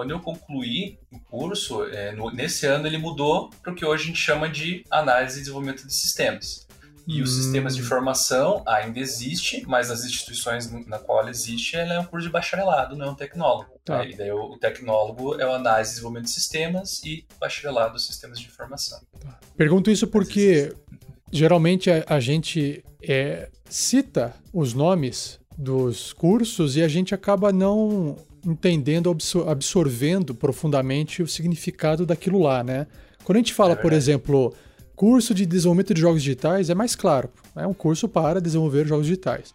quando 0.00 0.12
eu 0.12 0.20
concluí 0.20 0.98
o 1.12 1.18
curso, 1.18 1.84
é, 1.84 2.12
no, 2.12 2.30
nesse 2.30 2.64
ano 2.64 2.86
ele 2.86 2.96
mudou 2.96 3.50
para 3.62 3.70
o 3.70 3.76
que 3.76 3.84
hoje 3.84 4.04
a 4.04 4.06
gente 4.06 4.18
chama 4.18 4.48
de 4.48 4.82
análise 4.90 5.36
e 5.36 5.40
desenvolvimento 5.40 5.86
de 5.86 5.92
sistemas. 5.92 6.66
E 7.06 7.20
hum. 7.20 7.24
os 7.24 7.36
sistemas 7.36 7.76
de 7.76 7.82
informação 7.82 8.62
ainda 8.66 8.98
existe, 8.98 9.62
mas 9.66 9.90
as 9.90 10.02
instituições 10.02 10.70
na 10.86 10.98
qual 10.98 11.20
ele 11.20 11.28
existe, 11.28 11.76
ele 11.76 11.92
é 11.92 12.00
um 12.00 12.06
curso 12.06 12.26
de 12.26 12.32
bacharelado, 12.32 12.96
não 12.96 13.08
é 13.08 13.10
um 13.10 13.14
tecnólogo. 13.14 13.78
Tá. 13.84 14.02
E 14.06 14.16
daí 14.16 14.32
o, 14.32 14.52
o, 14.52 14.58
tecnólogo 14.58 15.38
é 15.38 15.46
o 15.46 15.52
análise 15.52 15.90
e 15.90 15.92
desenvolvimento 15.92 16.24
de 16.24 16.30
sistemas 16.30 17.02
e 17.04 17.26
bacharelado 17.38 17.98
sistemas 17.98 18.40
de 18.40 18.46
informação. 18.46 19.02
Tá. 19.20 19.38
Pergunto 19.54 19.90
isso 19.90 20.06
porque 20.06 20.74
geralmente 21.30 21.90
a, 21.90 22.04
a 22.06 22.20
gente 22.20 22.82
é, 23.02 23.50
cita 23.68 24.34
os 24.50 24.72
nomes 24.72 25.38
dos 25.58 26.14
cursos 26.14 26.74
e 26.74 26.82
a 26.82 26.88
gente 26.88 27.14
acaba 27.14 27.52
não 27.52 28.16
entendendo, 28.44 29.16
absorvendo 29.46 30.34
profundamente 30.34 31.22
o 31.22 31.26
significado 31.28 32.06
daquilo 32.06 32.40
lá, 32.40 32.62
né? 32.62 32.86
Quando 33.24 33.36
a 33.36 33.40
gente 33.40 33.54
fala, 33.54 33.72
é 33.72 33.76
por 33.76 33.92
exemplo, 33.92 34.54
curso 34.96 35.34
de 35.34 35.46
desenvolvimento 35.46 35.94
de 35.94 36.00
jogos 36.00 36.22
digitais, 36.22 36.70
é 36.70 36.74
mais 36.74 36.94
claro. 36.94 37.30
É 37.56 37.66
um 37.66 37.74
curso 37.74 38.08
para 38.08 38.40
desenvolver 38.40 38.86
jogos 38.86 39.06
digitais. 39.06 39.54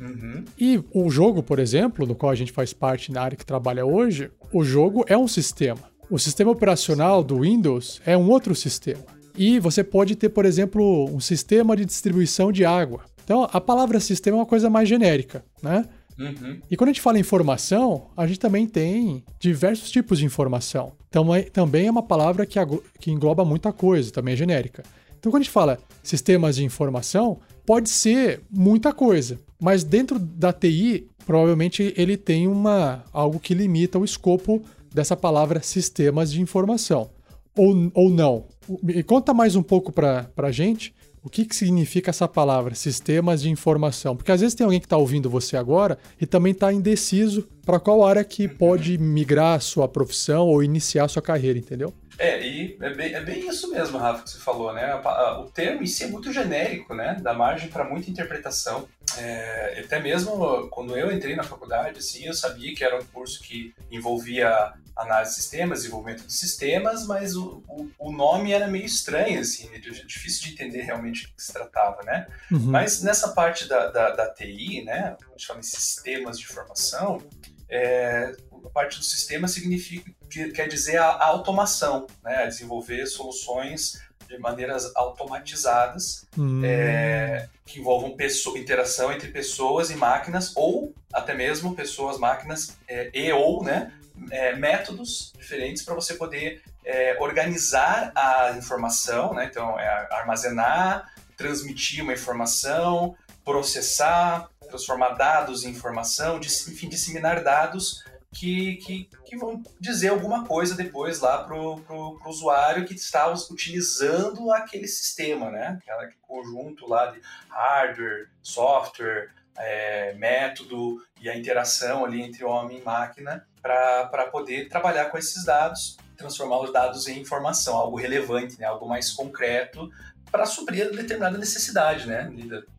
Uhum. 0.00 0.44
E 0.58 0.82
o 0.92 1.08
jogo, 1.10 1.42
por 1.42 1.58
exemplo, 1.58 2.06
no 2.06 2.14
qual 2.14 2.30
a 2.30 2.34
gente 2.34 2.52
faz 2.52 2.72
parte 2.72 3.12
na 3.12 3.22
área 3.22 3.36
que 3.36 3.46
trabalha 3.46 3.86
hoje, 3.86 4.30
o 4.52 4.64
jogo 4.64 5.04
é 5.08 5.16
um 5.16 5.28
sistema. 5.28 5.80
O 6.10 6.18
sistema 6.18 6.50
operacional 6.50 7.22
do 7.22 7.40
Windows 7.40 8.00
é 8.04 8.16
um 8.16 8.28
outro 8.28 8.54
sistema. 8.54 9.02
E 9.36 9.58
você 9.58 9.82
pode 9.82 10.14
ter, 10.16 10.28
por 10.28 10.44
exemplo, 10.44 11.06
um 11.06 11.20
sistema 11.20 11.76
de 11.76 11.84
distribuição 11.84 12.52
de 12.52 12.64
água. 12.64 13.00
Então, 13.24 13.48
a 13.52 13.60
palavra 13.60 13.98
sistema 13.98 14.36
é 14.36 14.40
uma 14.40 14.46
coisa 14.46 14.68
mais 14.68 14.88
genérica, 14.88 15.44
né? 15.62 15.86
Uhum. 16.18 16.60
E 16.70 16.76
quando 16.76 16.90
a 16.90 16.92
gente 16.92 17.00
fala 17.00 17.18
informação, 17.18 18.06
a 18.16 18.26
gente 18.26 18.38
também 18.38 18.66
tem 18.66 19.24
diversos 19.38 19.90
tipos 19.90 20.18
de 20.18 20.24
informação. 20.24 20.92
Então, 21.08 21.34
é, 21.34 21.42
também 21.42 21.86
é 21.86 21.90
uma 21.90 22.02
palavra 22.02 22.46
que, 22.46 22.58
que 23.00 23.10
engloba 23.10 23.44
muita 23.44 23.72
coisa, 23.72 24.12
também 24.12 24.34
é 24.34 24.36
genérica. 24.36 24.82
Então, 25.18 25.30
quando 25.30 25.40
a 25.40 25.44
gente 25.44 25.52
fala 25.52 25.78
sistemas 26.02 26.56
de 26.56 26.64
informação, 26.64 27.40
pode 27.64 27.88
ser 27.88 28.42
muita 28.50 28.92
coisa, 28.92 29.38
mas 29.60 29.82
dentro 29.82 30.18
da 30.18 30.52
TI, 30.52 31.08
provavelmente 31.26 31.94
ele 31.96 32.16
tem 32.16 32.46
uma 32.46 33.04
algo 33.12 33.40
que 33.40 33.54
limita 33.54 33.98
o 33.98 34.04
escopo 34.04 34.62
dessa 34.92 35.16
palavra 35.16 35.62
sistemas 35.62 36.30
de 36.30 36.40
informação. 36.40 37.10
Ou, 37.56 37.90
ou 37.94 38.10
não. 38.10 38.46
Me 38.82 39.02
conta 39.02 39.32
mais 39.32 39.56
um 39.56 39.62
pouco 39.62 39.92
para 39.92 40.28
a 40.36 40.50
gente 40.50 40.94
o 41.24 41.30
que, 41.30 41.46
que 41.46 41.56
significa 41.56 42.10
essa 42.10 42.28
palavra, 42.28 42.74
sistemas 42.74 43.40
de 43.40 43.48
informação? 43.48 44.14
Porque 44.14 44.30
às 44.30 44.42
vezes 44.42 44.54
tem 44.54 44.62
alguém 44.62 44.78
que 44.78 44.84
está 44.84 44.98
ouvindo 44.98 45.30
você 45.30 45.56
agora 45.56 45.98
e 46.20 46.26
também 46.26 46.52
está 46.52 46.70
indeciso 46.70 47.48
para 47.64 47.80
qual 47.80 48.06
área 48.06 48.22
que 48.22 48.46
pode 48.46 48.98
migrar 48.98 49.56
a 49.56 49.60
sua 49.60 49.88
profissão 49.88 50.46
ou 50.46 50.62
iniciar 50.62 51.06
a 51.06 51.08
sua 51.08 51.22
carreira, 51.22 51.58
entendeu? 51.58 51.94
É, 52.18 52.46
e 52.46 52.76
é 52.78 52.90
bem, 52.90 53.14
é 53.14 53.20
bem 53.22 53.48
isso 53.48 53.70
mesmo, 53.70 53.96
Rafa, 53.96 54.22
que 54.22 54.30
você 54.30 54.38
falou, 54.38 54.72
né? 54.74 54.94
O 55.40 55.44
termo 55.44 55.82
em 55.82 55.86
si 55.86 56.04
é 56.04 56.08
muito 56.08 56.30
genérico, 56.30 56.94
né? 56.94 57.16
Dá 57.22 57.32
margem 57.32 57.70
para 57.70 57.84
muita 57.84 58.10
interpretação. 58.10 58.86
É, 59.16 59.82
até 59.82 59.98
mesmo 60.00 60.68
quando 60.68 60.96
eu 60.96 61.10
entrei 61.10 61.34
na 61.34 61.42
faculdade, 61.42 61.98
assim, 61.98 62.26
eu 62.26 62.34
sabia 62.34 62.74
que 62.74 62.84
era 62.84 63.00
um 63.00 63.04
curso 63.06 63.42
que 63.42 63.74
envolvia 63.90 64.74
análise 64.96 65.34
de 65.34 65.40
sistemas, 65.40 65.78
desenvolvimento 65.80 66.26
de 66.26 66.32
sistemas, 66.32 67.06
mas 67.06 67.34
o, 67.34 67.62
o, 67.68 67.90
o, 67.98 68.12
nome 68.12 68.52
era 68.52 68.68
meio 68.68 68.84
estranho, 68.84 69.40
assim, 69.40 69.68
difícil 70.06 70.46
de 70.46 70.52
entender 70.52 70.82
realmente 70.82 71.26
do 71.26 71.34
que 71.34 71.42
se 71.42 71.52
tratava, 71.52 72.02
né? 72.04 72.26
Uhum. 72.50 72.70
Mas 72.70 73.02
nessa 73.02 73.28
parte 73.28 73.68
da, 73.68 73.90
da, 73.90 74.10
da, 74.10 74.32
TI, 74.32 74.82
né, 74.84 75.16
a 75.20 75.30
gente 75.30 75.46
fala 75.46 75.58
em 75.58 75.64
sistemas 75.64 76.38
de 76.38 76.44
informação, 76.44 77.20
é, 77.68 78.36
a 78.64 78.70
parte 78.70 78.98
do 78.98 79.04
sistema 79.04 79.48
significa, 79.48 80.10
quer 80.54 80.68
dizer 80.68 80.98
a, 80.98 81.06
a 81.06 81.26
automação, 81.26 82.06
né, 82.22 82.44
a 82.44 82.46
desenvolver 82.46 83.06
soluções 83.06 84.00
de 84.28 84.38
maneiras 84.38 84.90
automatizadas 84.94 86.26
hum. 86.36 86.64
é, 86.64 87.48
que 87.66 87.80
envolvam 87.80 88.16
pessoa, 88.16 88.58
interação 88.58 89.12
entre 89.12 89.28
pessoas 89.28 89.90
e 89.90 89.96
máquinas 89.96 90.52
ou 90.56 90.94
até 91.12 91.34
mesmo 91.34 91.74
pessoas, 91.74 92.18
máquinas 92.18 92.76
é, 92.88 93.10
e 93.12 93.30
ou 93.32 93.62
né, 93.62 93.92
é, 94.30 94.54
métodos 94.56 95.32
diferentes 95.36 95.82
para 95.82 95.94
você 95.94 96.14
poder 96.14 96.62
é, 96.84 97.16
organizar 97.20 98.12
a 98.14 98.52
informação, 98.56 99.34
né? 99.34 99.46
então 99.50 99.78
é 99.78 99.88
armazenar, 100.12 101.10
transmitir 101.36 102.02
uma 102.02 102.12
informação, 102.12 103.16
processar, 103.44 104.48
transformar 104.68 105.10
dados 105.10 105.64
em 105.64 105.70
informação, 105.70 106.38
enfim, 106.38 106.88
disseminar 106.88 107.42
dados 107.42 108.02
que, 108.34 108.76
que, 108.76 109.08
que, 109.24 109.36
vão 109.36 109.62
dizer 109.80 110.08
alguma 110.08 110.44
coisa 110.44 110.74
depois 110.74 111.20
lá 111.20 111.44
para 111.44 111.56
o 111.56 112.18
usuário 112.26 112.84
que 112.84 112.94
está 112.94 113.32
utilizando 113.50 114.52
aquele 114.52 114.88
sistema, 114.88 115.50
né? 115.50 115.78
Aquele 115.88 116.14
conjunto 116.20 116.88
lá 116.88 117.06
de 117.06 117.20
hardware, 117.48 118.28
software, 118.42 119.30
é, 119.58 120.14
método 120.14 121.04
e 121.20 121.28
a 121.28 121.36
interação 121.36 122.04
ali 122.04 122.22
entre 122.22 122.44
homem 122.44 122.78
e 122.78 122.82
máquina 122.82 123.46
para 123.62 124.28
poder 124.30 124.68
trabalhar 124.68 125.06
com 125.06 125.16
esses 125.16 125.44
dados, 125.44 125.96
transformar 126.16 126.60
os 126.60 126.72
dados 126.72 127.08
em 127.08 127.20
informação, 127.20 127.76
algo 127.76 127.96
relevante, 127.96 128.58
né? 128.60 128.66
algo 128.66 128.86
mais 128.88 129.10
concreto 129.10 129.90
para 130.30 130.46
suprir 130.46 130.90
determinada 130.90 131.38
necessidade, 131.38 132.08
né, 132.08 132.28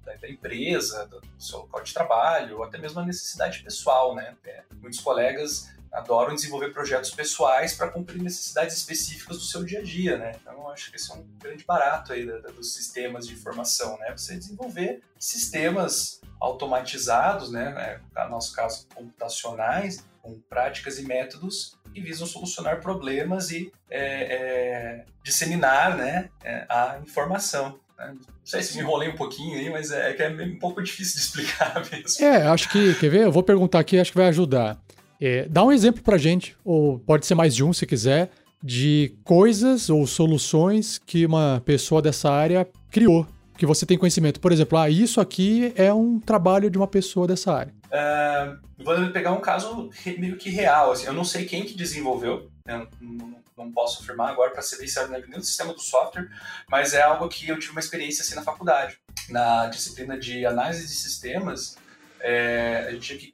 da, 0.03 0.13
da, 0.13 0.29
empresa, 0.29 1.07
do 1.07 1.21
seu 1.39 1.59
local 1.59 1.83
de 1.83 1.93
trabalho, 1.93 2.57
ou 2.57 2.63
até 2.65 2.77
mesmo 2.77 2.99
a 2.99 3.05
necessidade 3.05 3.63
pessoal, 3.63 4.13
né. 4.13 4.35
É, 4.43 4.63
muitos 4.81 4.99
colegas 4.99 5.73
adoram 5.95 6.35
desenvolver 6.35 6.71
projetos 6.71 7.09
pessoais 7.11 7.73
para 7.73 7.87
cumprir 7.89 8.21
necessidades 8.21 8.75
específicas 8.75 9.37
do 9.37 9.43
seu 9.43 9.63
dia 9.63 9.79
a 9.79 9.83
dia, 9.83 10.17
né. 10.17 10.33
Então, 10.41 10.69
acho 10.69 10.91
que 10.91 10.97
esse 10.97 11.11
é 11.11 11.15
um 11.15 11.25
grande 11.41 11.63
barato 11.63 12.13
aí 12.13 12.25
da, 12.25 12.37
da, 12.39 12.49
dos 12.49 12.73
sistemas 12.73 13.27
de 13.27 13.33
informação, 13.33 13.97
né. 13.99 14.11
Você 14.15 14.35
desenvolver 14.35 15.01
sistemas 15.17 16.21
automatizados, 16.39 17.51
né, 17.51 17.99
é, 18.15 18.23
no 18.25 18.31
nosso 18.31 18.53
caso 18.53 18.85
computacionais, 18.93 20.05
com 20.21 20.39
práticas 20.49 20.99
e 20.99 21.03
métodos 21.03 21.77
que 21.93 22.01
visam 22.01 22.27
solucionar 22.27 22.81
problemas 22.81 23.51
e 23.51 23.71
é, 23.89 24.01
é, 24.01 25.05
disseminar 25.23 25.95
né, 25.95 26.29
é, 26.43 26.65
a 26.67 26.99
informação. 27.01 27.79
Né? 27.97 28.15
Não 28.15 28.35
sei 28.43 28.61
se 28.61 28.75
me 28.75 28.81
enrolei 28.81 29.09
um 29.09 29.15
pouquinho 29.15 29.57
aí, 29.57 29.69
mas 29.69 29.91
é, 29.91 30.13
que 30.13 30.21
é 30.21 30.29
um 30.29 30.59
pouco 30.59 30.81
difícil 30.83 31.15
de 31.15 31.21
explicar 31.21 31.81
mesmo. 31.89 32.25
É, 32.25 32.47
acho 32.47 32.69
que, 32.69 32.95
quer 32.95 33.09
ver? 33.09 33.23
Eu 33.23 33.31
vou 33.31 33.43
perguntar 33.43 33.79
aqui, 33.79 33.97
acho 33.97 34.11
que 34.11 34.17
vai 34.17 34.27
ajudar. 34.27 34.77
É, 35.25 35.47
dá 35.49 35.63
um 35.63 35.71
exemplo 35.71 36.03
pra 36.03 36.19
gente, 36.19 36.55
ou 36.63 36.99
pode 36.99 37.25
ser 37.25 37.33
mais 37.33 37.55
de 37.55 37.63
um 37.63 37.73
se 37.73 37.87
quiser, 37.87 38.29
de 38.61 39.17
coisas 39.23 39.89
ou 39.89 40.05
soluções 40.05 40.99
que 40.99 41.25
uma 41.25 41.63
pessoa 41.65 41.99
dessa 41.99 42.29
área 42.31 42.69
criou, 42.91 43.25
que 43.57 43.65
você 43.65 43.87
tem 43.87 43.97
conhecimento. 43.97 44.39
Por 44.39 44.51
exemplo, 44.51 44.77
ah, 44.77 44.87
isso 44.87 45.19
aqui 45.19 45.73
é 45.75 45.91
um 45.91 46.19
trabalho 46.19 46.69
de 46.69 46.77
uma 46.77 46.87
pessoa 46.87 47.25
dessa 47.25 47.51
área. 47.51 47.73
Uh, 47.87 48.83
vou 48.83 49.11
pegar 49.11 49.31
um 49.31 49.41
caso 49.41 49.89
meio 50.05 50.37
que 50.37 50.51
real. 50.51 50.91
Assim, 50.91 51.07
eu 51.07 51.13
não 51.13 51.23
sei 51.23 51.45
quem 51.45 51.65
que 51.65 51.75
desenvolveu, 51.75 52.51
né? 52.63 52.85
não, 53.01 53.71
posso 53.71 54.03
afirmar 54.03 54.29
agora 54.29 54.51
para 54.51 54.61
ser 54.61 54.77
bem 54.77 54.87
sério 54.87 55.09
no 55.09 55.37
é 55.37 55.41
sistema 55.41 55.73
do 55.73 55.81
software, 55.81 56.29
mas 56.69 56.93
é 56.93 57.01
algo 57.01 57.27
que 57.29 57.47
eu 57.47 57.57
tive 57.57 57.71
uma 57.71 57.79
experiência 57.79 58.21
assim 58.21 58.35
na 58.35 58.43
faculdade. 58.43 58.99
Na 59.29 59.65
disciplina 59.65 60.19
de 60.19 60.45
análise 60.45 60.83
de 60.85 60.93
sistemas, 60.93 61.77
é, 62.19 62.85
a 62.87 62.91
gente 62.91 63.07
tinha 63.07 63.17
que 63.17 63.31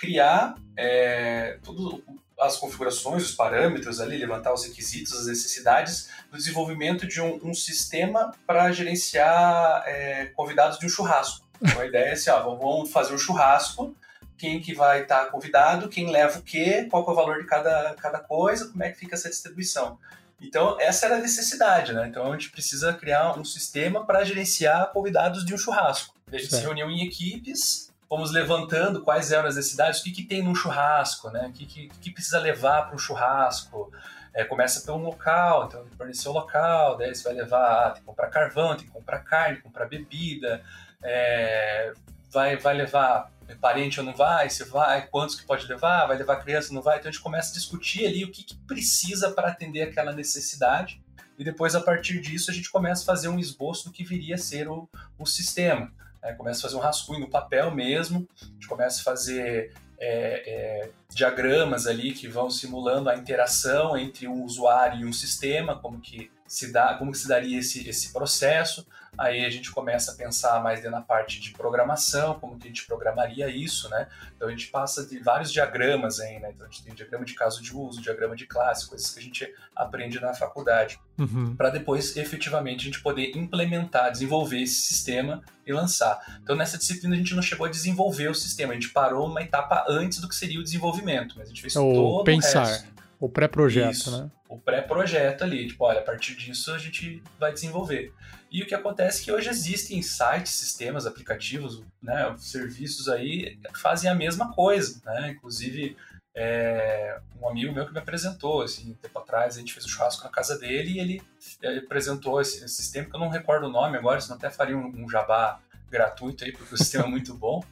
criar 0.00 0.56
é, 0.76 1.58
tudo, 1.62 2.02
as 2.40 2.56
configurações, 2.56 3.22
os 3.22 3.32
parâmetros 3.32 4.00
ali, 4.00 4.16
levantar 4.16 4.54
os 4.54 4.64
requisitos, 4.64 5.12
as 5.12 5.26
necessidades 5.26 6.08
do 6.30 6.38
desenvolvimento 6.38 7.06
de 7.06 7.20
um, 7.20 7.38
um 7.44 7.52
sistema 7.52 8.32
para 8.46 8.72
gerenciar 8.72 9.84
é, 9.86 10.26
convidados 10.34 10.78
de 10.78 10.86
um 10.86 10.88
churrasco. 10.88 11.46
Então 11.60 11.82
a 11.82 11.86
ideia 11.86 12.06
é 12.06 12.12
assim, 12.12 12.30
ó, 12.30 12.56
vamos 12.56 12.90
fazer 12.90 13.12
um 13.12 13.18
churrasco, 13.18 13.94
quem 14.38 14.58
que 14.58 14.74
vai 14.74 15.02
estar 15.02 15.26
tá 15.26 15.30
convidado, 15.30 15.90
quem 15.90 16.10
leva 16.10 16.38
o 16.38 16.42
quê, 16.42 16.86
qual 16.90 17.06
é 17.06 17.10
o 17.10 17.14
valor 17.14 17.42
de 17.42 17.46
cada, 17.46 17.94
cada 18.00 18.18
coisa, 18.20 18.68
como 18.68 18.82
é 18.82 18.90
que 18.90 18.98
fica 18.98 19.14
essa 19.14 19.28
distribuição. 19.28 19.98
Então, 20.40 20.80
essa 20.80 21.04
era 21.04 21.16
a 21.16 21.20
necessidade, 21.20 21.92
né? 21.92 22.06
Então, 22.08 22.26
a 22.26 22.32
gente 22.32 22.50
precisa 22.50 22.94
criar 22.94 23.38
um 23.38 23.44
sistema 23.44 24.06
para 24.06 24.24
gerenciar 24.24 24.90
convidados 24.90 25.44
de 25.44 25.52
um 25.52 25.58
churrasco. 25.58 26.14
A 26.32 26.38
gente 26.38 26.54
se 26.54 26.62
reuniu 26.62 26.88
em 26.88 27.04
equipes, 27.04 27.89
fomos 28.10 28.32
levantando 28.32 29.02
quais 29.02 29.30
eram 29.30 29.48
as 29.48 29.54
necessidades, 29.54 30.00
o 30.00 30.02
que, 30.02 30.10
que 30.10 30.24
tem 30.24 30.42
num 30.42 30.52
churrasco, 30.52 31.30
né? 31.30 31.46
O 31.46 31.52
que, 31.52 31.64
que, 31.64 31.88
que 32.00 32.10
precisa 32.10 32.40
levar 32.40 32.86
para 32.86 32.96
um 32.96 32.98
churrasco. 32.98 33.92
É, 34.34 34.44
começa 34.44 34.84
pelo 34.84 34.98
local, 34.98 35.66
então 35.66 35.84
fornecer 35.96 36.28
o 36.28 36.32
local, 36.32 36.96
daí 36.96 37.12
você 37.14 37.24
vai 37.24 37.34
levar, 37.34 37.86
ah, 37.86 37.90
tem 37.90 38.00
que 38.00 38.06
comprar 38.06 38.28
carvão, 38.28 38.76
tem 38.76 38.86
que 38.86 38.92
comprar 38.92 39.18
carne, 39.20 39.60
comprar 39.60 39.86
bebida, 39.86 40.62
é, 41.02 41.92
vai, 42.30 42.56
vai 42.56 42.74
levar 42.74 43.28
parente 43.60 43.98
ou 43.98 44.06
não 44.06 44.14
vai, 44.14 44.48
se 44.48 44.62
vai, 44.64 45.08
quantos 45.08 45.34
que 45.34 45.44
pode 45.44 45.66
levar, 45.66 46.06
vai 46.06 46.16
levar 46.16 46.36
criança 46.36 46.68
ou 46.68 46.74
não 46.74 46.82
vai. 46.82 46.98
Então 46.98 47.08
a 47.08 47.12
gente 47.12 47.22
começa 47.22 47.50
a 47.50 47.54
discutir 47.54 48.06
ali 48.06 48.24
o 48.24 48.30
que, 48.30 48.44
que 48.44 48.56
precisa 48.68 49.32
para 49.32 49.48
atender 49.48 49.82
aquela 49.82 50.12
necessidade 50.12 51.02
e 51.36 51.42
depois 51.42 51.74
a 51.74 51.80
partir 51.80 52.20
disso 52.20 52.52
a 52.52 52.54
gente 52.54 52.70
começa 52.70 53.02
a 53.02 53.06
fazer 53.06 53.28
um 53.28 53.38
esboço 53.38 53.86
do 53.86 53.92
que 53.92 54.04
viria 54.04 54.36
a 54.36 54.38
ser 54.38 54.68
o, 54.68 54.88
o 55.18 55.26
sistema. 55.26 55.92
É, 56.22 56.32
começa 56.32 56.60
a 56.60 56.62
fazer 56.62 56.76
um 56.76 56.80
rascunho 56.80 57.20
no 57.20 57.30
papel 57.30 57.70
mesmo, 57.70 58.28
a 58.40 58.44
gente 58.44 58.68
começa 58.68 59.00
a 59.00 59.04
fazer 59.04 59.72
é, 59.98 60.82
é, 60.82 60.90
diagramas 61.10 61.86
ali 61.86 62.12
que 62.12 62.26
vão 62.26 62.50
simulando 62.50 63.10
a 63.10 63.16
interação 63.16 63.96
entre 63.96 64.26
um 64.26 64.44
usuário 64.44 65.00
e 65.00 65.04
um 65.04 65.12
sistema, 65.12 65.78
como 65.78 66.00
que 66.00 66.30
se 66.46 66.72
dá, 66.72 66.94
como 66.94 67.12
que 67.12 67.18
se 67.18 67.28
daria 67.28 67.58
esse, 67.58 67.88
esse 67.88 68.12
processo. 68.12 68.86
Aí 69.20 69.44
a 69.44 69.50
gente 69.50 69.70
começa 69.70 70.12
a 70.12 70.14
pensar 70.14 70.62
mais 70.62 70.82
na 70.82 71.02
parte 71.02 71.42
de 71.42 71.50
programação, 71.50 72.40
como 72.40 72.58
que 72.58 72.64
a 72.64 72.68
gente 72.68 72.86
programaria 72.86 73.50
isso, 73.50 73.86
né? 73.90 74.08
Então 74.34 74.48
a 74.48 74.50
gente 74.50 74.68
passa 74.68 75.04
de 75.04 75.18
vários 75.18 75.52
diagramas 75.52 76.20
aí, 76.20 76.40
né? 76.40 76.52
Então 76.54 76.66
a 76.66 76.70
gente 76.70 76.82
tem 76.82 76.94
diagrama 76.94 77.26
de 77.26 77.34
caso 77.34 77.62
de 77.62 77.76
uso, 77.76 78.00
diagrama 78.00 78.34
de 78.34 78.46
classe, 78.46 78.88
coisas 78.88 79.10
que 79.10 79.20
a 79.20 79.22
gente 79.22 79.54
aprende 79.76 80.18
na 80.20 80.32
faculdade, 80.32 80.98
uhum. 81.18 81.54
para 81.54 81.68
depois 81.68 82.16
efetivamente 82.16 82.80
a 82.80 82.84
gente 82.84 83.02
poder 83.02 83.36
implementar, 83.36 84.10
desenvolver 84.10 84.62
esse 84.62 84.80
sistema 84.80 85.42
e 85.66 85.72
lançar. 85.72 86.40
Então 86.42 86.56
nessa 86.56 86.78
disciplina 86.78 87.14
a 87.14 87.18
gente 87.18 87.34
não 87.34 87.42
chegou 87.42 87.66
a 87.66 87.70
desenvolver 87.70 88.30
o 88.30 88.34
sistema, 88.34 88.72
a 88.72 88.74
gente 88.74 88.88
parou 88.88 89.26
uma 89.26 89.42
etapa 89.42 89.84
antes 89.86 90.18
do 90.18 90.30
que 90.30 90.34
seria 90.34 90.58
o 90.58 90.64
desenvolvimento, 90.64 91.34
mas 91.36 91.48
a 91.48 91.50
gente 91.50 91.60
fez 91.60 91.76
Ou 91.76 91.92
todo 91.92 92.24
pensar. 92.24 92.62
o 92.62 92.66
resto. 92.66 92.99
O 93.20 93.28
pré-projeto, 93.28 94.10
né? 94.10 94.30
O 94.48 94.58
pré-projeto 94.58 95.44
ali, 95.44 95.68
tipo, 95.68 95.84
olha, 95.84 96.00
a 96.00 96.02
partir 96.02 96.34
disso 96.34 96.72
a 96.72 96.78
gente 96.78 97.22
vai 97.38 97.52
desenvolver. 97.52 98.14
E 98.50 98.62
o 98.62 98.66
que 98.66 98.74
acontece 98.74 99.20
é 99.20 99.24
que 99.24 99.32
hoje 99.32 99.50
existem 99.50 100.00
sites, 100.00 100.52
sistemas, 100.52 101.06
aplicativos, 101.06 101.84
né, 102.02 102.34
serviços 102.38 103.08
aí 103.08 103.58
que 103.58 103.78
fazem 103.78 104.10
a 104.10 104.14
mesma 104.14 104.52
coisa, 104.52 105.00
né? 105.04 105.32
Inclusive, 105.32 105.96
é, 106.34 107.20
um 107.40 107.46
amigo 107.46 107.74
meu 107.74 107.86
que 107.86 107.92
me 107.92 107.98
apresentou, 107.98 108.62
assim, 108.62 108.92
um 108.92 108.94
tempo 108.94 109.18
atrás, 109.18 109.56
a 109.56 109.60
gente 109.60 109.74
fez 109.74 109.84
um 109.84 109.88
churrasco 109.88 110.24
na 110.24 110.30
casa 110.30 110.58
dele 110.58 110.92
e 110.92 110.98
ele, 110.98 111.22
ele 111.60 111.80
apresentou 111.80 112.40
esse, 112.40 112.64
esse, 112.64 112.76
sistema, 112.76 113.08
que 113.08 113.14
eu 113.14 113.20
não 113.20 113.28
recordo 113.28 113.66
o 113.66 113.70
nome 113.70 113.98
agora, 113.98 114.20
senão 114.20 114.36
até 114.36 114.48
faria 114.48 114.76
um, 114.76 115.04
um 115.04 115.08
jabá 115.08 115.60
gratuito 115.90 116.44
aí, 116.44 116.52
porque 116.52 116.74
o 116.74 116.78
sistema 116.78 117.04
é 117.04 117.08
muito 117.10 117.34
bom, 117.34 117.62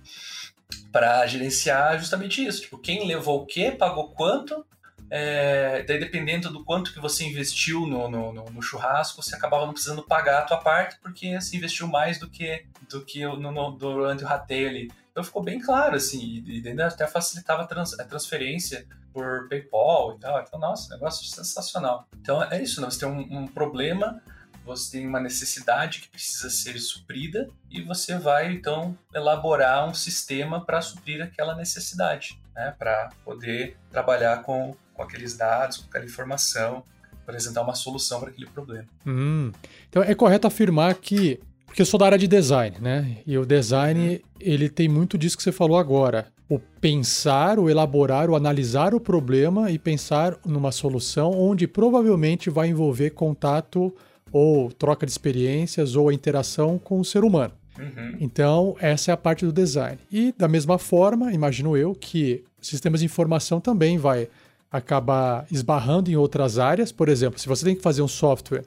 para 0.93 1.27
gerenciar 1.27 1.99
justamente 1.99 2.45
isso, 2.45 2.63
tipo, 2.63 2.79
quem 2.79 3.07
levou 3.07 3.43
o 3.43 3.47
quê, 3.47 3.71
pagou 3.71 4.11
quanto, 4.11 4.67
é, 5.11 5.83
daí 5.85 5.99
dependendo 5.99 6.51
do 6.51 6.64
quanto 6.64 6.92
que 6.92 7.01
você 7.01 7.25
investiu 7.25 7.87
no, 7.87 8.09
no, 8.09 8.33
no, 8.33 8.62
churrasco, 8.62 9.23
você 9.23 9.35
acabava 9.35 9.66
não 9.66 9.73
precisando 9.73 10.03
pagar 10.03 10.40
a 10.40 10.42
tua 10.42 10.59
parte, 10.59 10.99
porque 11.01 11.40
você 11.40 11.57
investiu 11.57 11.87
mais 11.87 12.18
do 12.18 12.29
que, 12.29 12.66
do 12.90 13.05
que 13.05 13.25
no, 13.25 13.51
no, 13.53 13.71
durante 13.73 14.25
o 14.25 14.27
rateio 14.27 14.68
ali. 14.68 14.90
Então 15.11 15.25
ficou 15.25 15.42
bem 15.42 15.61
claro, 15.61 15.97
assim, 15.97 16.44
e, 16.47 16.61
e 16.61 16.83
até 16.83 17.07
facilitava 17.07 17.62
a, 17.62 17.66
trans, 17.66 17.99
a 17.99 18.05
transferência 18.05 18.87
por 19.12 19.49
PayPal 19.49 20.14
e 20.16 20.21
tal. 20.21 20.40
Então, 20.40 20.61
nossa, 20.61 20.94
negócio 20.94 21.27
sensacional. 21.27 22.07
Então 22.21 22.42
é 22.42 22.62
isso, 22.62 22.81
né? 22.81 22.90
Você 22.90 23.01
tem 23.01 23.09
um, 23.09 23.38
um 23.38 23.47
problema, 23.47 24.23
você 24.64 24.99
tem 24.99 25.07
uma 25.09 25.18
necessidade 25.18 26.01
que 26.01 26.09
precisa 26.09 26.51
ser 26.51 26.79
suprida 26.79 27.49
e 27.71 27.83
você 27.83 28.18
vai 28.18 28.53
então 28.53 28.97
elaborar 29.14 29.88
um 29.88 29.94
sistema 29.94 30.64
para 30.64 30.81
suprir 30.83 31.23
aquela 31.23 31.57
necessidade, 31.57 32.40
né? 32.55 32.75
Para 32.79 33.09
poder 33.25 33.77
trabalhar 33.90 34.42
com 34.42 34.77
com 34.99 35.05
aqueles 35.05 35.37
dados, 35.37 35.77
com 35.79 35.87
aquela 35.87 36.05
informação, 36.05 36.83
apresentar 37.23 37.63
uma 37.63 37.75
solução 37.75 38.19
para 38.19 38.31
aquele 38.31 38.49
problema. 38.49 38.85
Hum. 39.07 39.53
Então 39.89 40.03
é 40.03 40.15
correto 40.15 40.47
afirmar 40.47 40.95
que 40.97 41.41
porque 41.65 41.83
eu 41.83 41.87
sou 41.87 42.01
da 42.01 42.07
área 42.07 42.19
de 42.19 42.27
design, 42.27 42.77
né? 42.81 43.19
E 43.27 43.37
o 43.37 43.45
design, 43.45 44.09
uhum. 44.09 44.21
ele 44.41 44.71
tem 44.71 44.89
muito 44.89 45.19
disso 45.19 45.37
que 45.37 45.43
você 45.43 45.53
falou 45.53 45.77
agora. 45.77 46.27
O 46.49 46.59
pensar, 46.59 47.59
o 47.59 47.69
elaborar, 47.69 48.31
o 48.31 48.35
analisar 48.35 48.95
o 48.95 49.01
problema 49.01 49.71
e 49.71 49.79
pensar 49.79 50.35
numa 50.47 50.73
solução 50.73 51.31
onde 51.31 51.69
provavelmente 51.69 52.49
vai 52.49 52.69
envolver 52.69 53.11
contato 53.11 53.95
ou 54.33 54.73
troca 54.73 55.05
de 55.05 55.13
experiências 55.13 55.95
ou 55.95 56.09
a 56.09 56.15
interação 56.15 56.79
com 56.79 56.99
o 56.99 57.05
ser 57.05 57.23
humano. 57.23 57.53
Uhum. 57.79 58.17
Então, 58.19 58.75
essa 58.81 59.11
é 59.11 59.15
a 59.15 59.17
parte 59.17 59.45
do 59.45 59.53
design. 59.53 59.99
E, 60.11 60.35
da 60.37 60.49
mesma 60.49 60.79
forma, 60.79 61.33
imagino 61.33 61.77
eu 61.77 61.95
que 61.95 62.43
sistemas 62.63 63.01
de 63.01 63.07
informação 63.07 63.61
também 63.61 63.99
vai 63.99 64.27
acabar 64.71 65.47
esbarrando 65.51 66.11
em 66.11 66.17
outras 66.17 66.59
áreas. 66.59 66.93
Por 66.93 67.09
exemplo, 67.09 67.39
se 67.39 67.49
você 67.49 67.65
tem 67.65 67.75
que 67.75 67.83
fazer 67.83 68.03
um 68.03 68.09
software, 68.09 68.65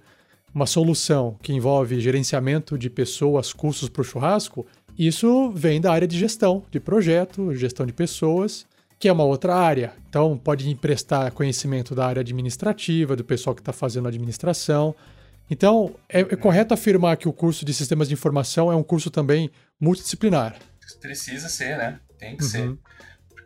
uma 0.54 0.66
solução 0.66 1.38
que 1.42 1.54
envolve 1.54 2.00
gerenciamento 2.00 2.78
de 2.78 2.90
pessoas, 2.90 3.54
custos 3.54 3.90
para 3.90 4.02
o 4.02 4.06
churrasco, 4.06 4.66
isso 4.98 5.52
vem 5.52 5.80
da 5.80 5.92
área 5.92 6.08
de 6.08 6.18
gestão 6.18 6.64
de 6.70 6.80
projeto, 6.80 7.56
gestão 7.56 7.86
de 7.86 7.94
pessoas, 7.94 8.66
que 9.00 9.08
é 9.08 9.14
uma 9.14 9.24
outra 9.24 9.56
área. 9.56 9.94
Então, 10.10 10.38
pode 10.38 10.70
emprestar 10.70 11.32
conhecimento 11.32 11.96
da 11.96 12.06
área 12.06 12.20
administrativa, 12.20 13.16
do 13.16 13.24
pessoal 13.24 13.56
que 13.56 13.62
está 13.62 13.74
fazendo 13.74 14.08
administração. 14.08 14.94
Então, 15.50 15.96
é, 16.08 16.20
é, 16.20 16.36
correto 16.36 16.74
afirmar 16.74 17.18
que 17.18 17.28
o 17.28 17.34
curso 17.34 17.66
de 17.66 17.74
sistemas 17.74 18.08
de 18.08 18.14
informação 18.14 18.72
é 18.72 18.76
um 18.76 18.84
curso 18.84 19.10
também 19.10 19.50
multidisciplinar. 19.80 20.56
Precisa 21.00 21.50
ser, 21.50 21.78
né? 21.78 22.00
Tem 22.20 22.38
que 22.38 22.44
uhum. 22.44 22.50
ser. 22.50 22.78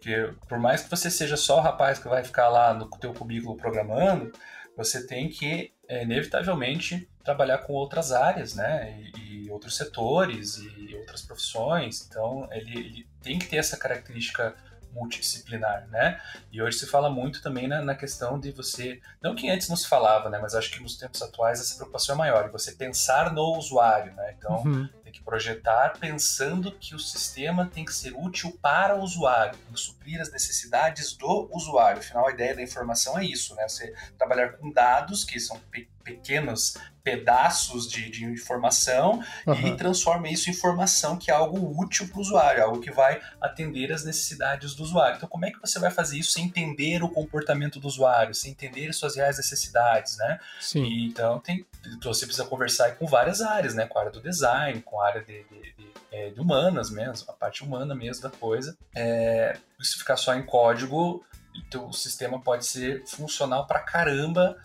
Porque 0.05 0.35
por 0.47 0.59
mais 0.59 0.83
que 0.83 0.89
você 0.91 1.09
seja 1.09 1.35
só 1.35 1.57
o 1.57 1.61
rapaz 1.61 1.97
que 1.97 2.07
vai 2.07 2.23
ficar 2.23 2.47
lá 2.47 2.71
no 2.75 2.87
teu 2.99 3.11
cubículo 3.11 3.57
programando, 3.57 4.31
você 4.77 5.07
tem 5.07 5.29
que, 5.29 5.73
é, 5.87 6.03
inevitavelmente, 6.03 7.09
trabalhar 7.23 7.57
com 7.59 7.73
outras 7.73 8.11
áreas, 8.11 8.53
né? 8.53 9.01
E, 9.17 9.45
e 9.45 9.49
outros 9.49 9.75
setores 9.75 10.57
e 10.57 10.95
outras 10.95 11.23
profissões. 11.23 12.05
Então, 12.07 12.47
ele, 12.51 12.77
ele 12.77 13.07
tem 13.19 13.39
que 13.39 13.47
ter 13.47 13.57
essa 13.57 13.77
característica 13.77 14.53
multidisciplinar, 14.93 15.87
né? 15.87 16.21
E 16.51 16.61
hoje 16.61 16.77
se 16.77 16.85
fala 16.85 17.09
muito 17.09 17.41
também 17.41 17.67
na, 17.67 17.81
na, 17.81 17.95
questão 17.95 18.39
de 18.39 18.51
você, 18.51 19.01
não 19.21 19.35
que 19.35 19.49
antes 19.49 19.67
não 19.67 19.75
se 19.75 19.87
falava, 19.87 20.29
né? 20.29 20.37
Mas 20.39 20.53
acho 20.53 20.69
que 20.69 20.83
nos 20.83 20.97
tempos 20.97 21.19
atuais 21.23 21.59
essa 21.59 21.75
preocupação 21.77 22.13
é 22.13 22.17
maior, 22.17 22.51
você 22.51 22.73
pensar 22.73 23.33
no 23.33 23.57
usuário, 23.57 24.13
né? 24.13 24.35
Então, 24.37 24.63
uhum. 24.63 24.87
Que 25.15 25.23
projetar 25.23 25.97
pensando 25.97 26.71
que 26.73 26.93
o 26.93 26.99
sistema 26.99 27.69
tem 27.73 27.85
que 27.85 27.93
ser 27.93 28.13
útil 28.13 28.57
para 28.61 28.95
o 28.95 29.01
usuário, 29.01 29.57
tem 29.57 29.73
que 29.73 29.79
suprir 29.79 30.19
as 30.19 30.29
necessidades 30.29 31.15
do 31.15 31.49
usuário. 31.51 31.99
Afinal, 31.99 32.27
a 32.27 32.31
ideia 32.31 32.53
da 32.53 32.61
informação 32.61 33.17
é 33.17 33.23
isso, 33.23 33.55
né? 33.55 33.67
Você 33.67 33.95
trabalhar 34.17 34.57
com 34.57 34.69
dados 34.69 35.23
que 35.23 35.39
são 35.39 35.57
pe 35.71 35.89
pequenos 36.05 36.77
pedaços 37.03 37.87
de, 37.87 38.09
de 38.09 38.25
informação 38.25 39.23
uhum. 39.45 39.67
e 39.67 39.75
transforma 39.75 40.27
isso 40.27 40.49
em 40.49 40.53
informação 40.53 41.17
que 41.17 41.29
é 41.29 41.33
algo 41.33 41.79
útil 41.79 42.07
para 42.07 42.17
o 42.17 42.21
usuário, 42.21 42.63
algo 42.63 42.79
que 42.79 42.91
vai 42.91 43.21
atender 43.41 43.91
as 43.91 44.03
necessidades 44.03 44.73
do 44.73 44.83
usuário. 44.83 45.17
Então, 45.17 45.29
como 45.29 45.45
é 45.45 45.51
que 45.51 45.59
você 45.59 45.77
vai 45.77 45.91
fazer 45.91 46.17
isso 46.17 46.31
sem 46.31 46.45
entender 46.45 47.03
o 47.03 47.09
comportamento 47.09 47.79
do 47.79 47.87
usuário, 47.87 48.33
sem 48.33 48.51
entender 48.51 48.91
suas 48.93 49.15
reais 49.15 49.37
necessidades, 49.37 50.17
né? 50.17 50.39
Sim. 50.59 50.83
E, 50.83 51.05
então, 51.07 51.39
tem, 51.39 51.65
você 52.01 52.25
precisa 52.25 52.47
conversar 52.47 52.95
com 52.95 53.05
várias 53.05 53.41
áreas, 53.41 53.75
né? 53.75 53.85
Com 53.85 53.99
a 53.99 54.01
área 54.01 54.11
do 54.11 54.21
design, 54.21 54.81
com 54.81 54.99
a 54.99 55.07
área 55.07 55.23
de, 55.23 55.43
de, 55.43 55.61
de, 55.73 55.93
é, 56.11 56.29
de 56.31 56.39
humanas 56.39 56.89
mesmo, 56.89 57.29
a 57.29 57.33
parte 57.33 57.63
humana 57.63 57.93
mesmo 57.93 58.23
da 58.23 58.31
coisa. 58.31 58.75
É, 58.95 59.57
se 59.79 59.97
ficar 59.99 60.17
só 60.17 60.33
em 60.33 60.43
código, 60.43 61.23
então 61.55 61.87
o 61.87 61.93
sistema 61.93 62.41
pode 62.41 62.65
ser 62.65 63.05
funcional 63.05 63.67
para 63.67 63.79
caramba 63.79 64.57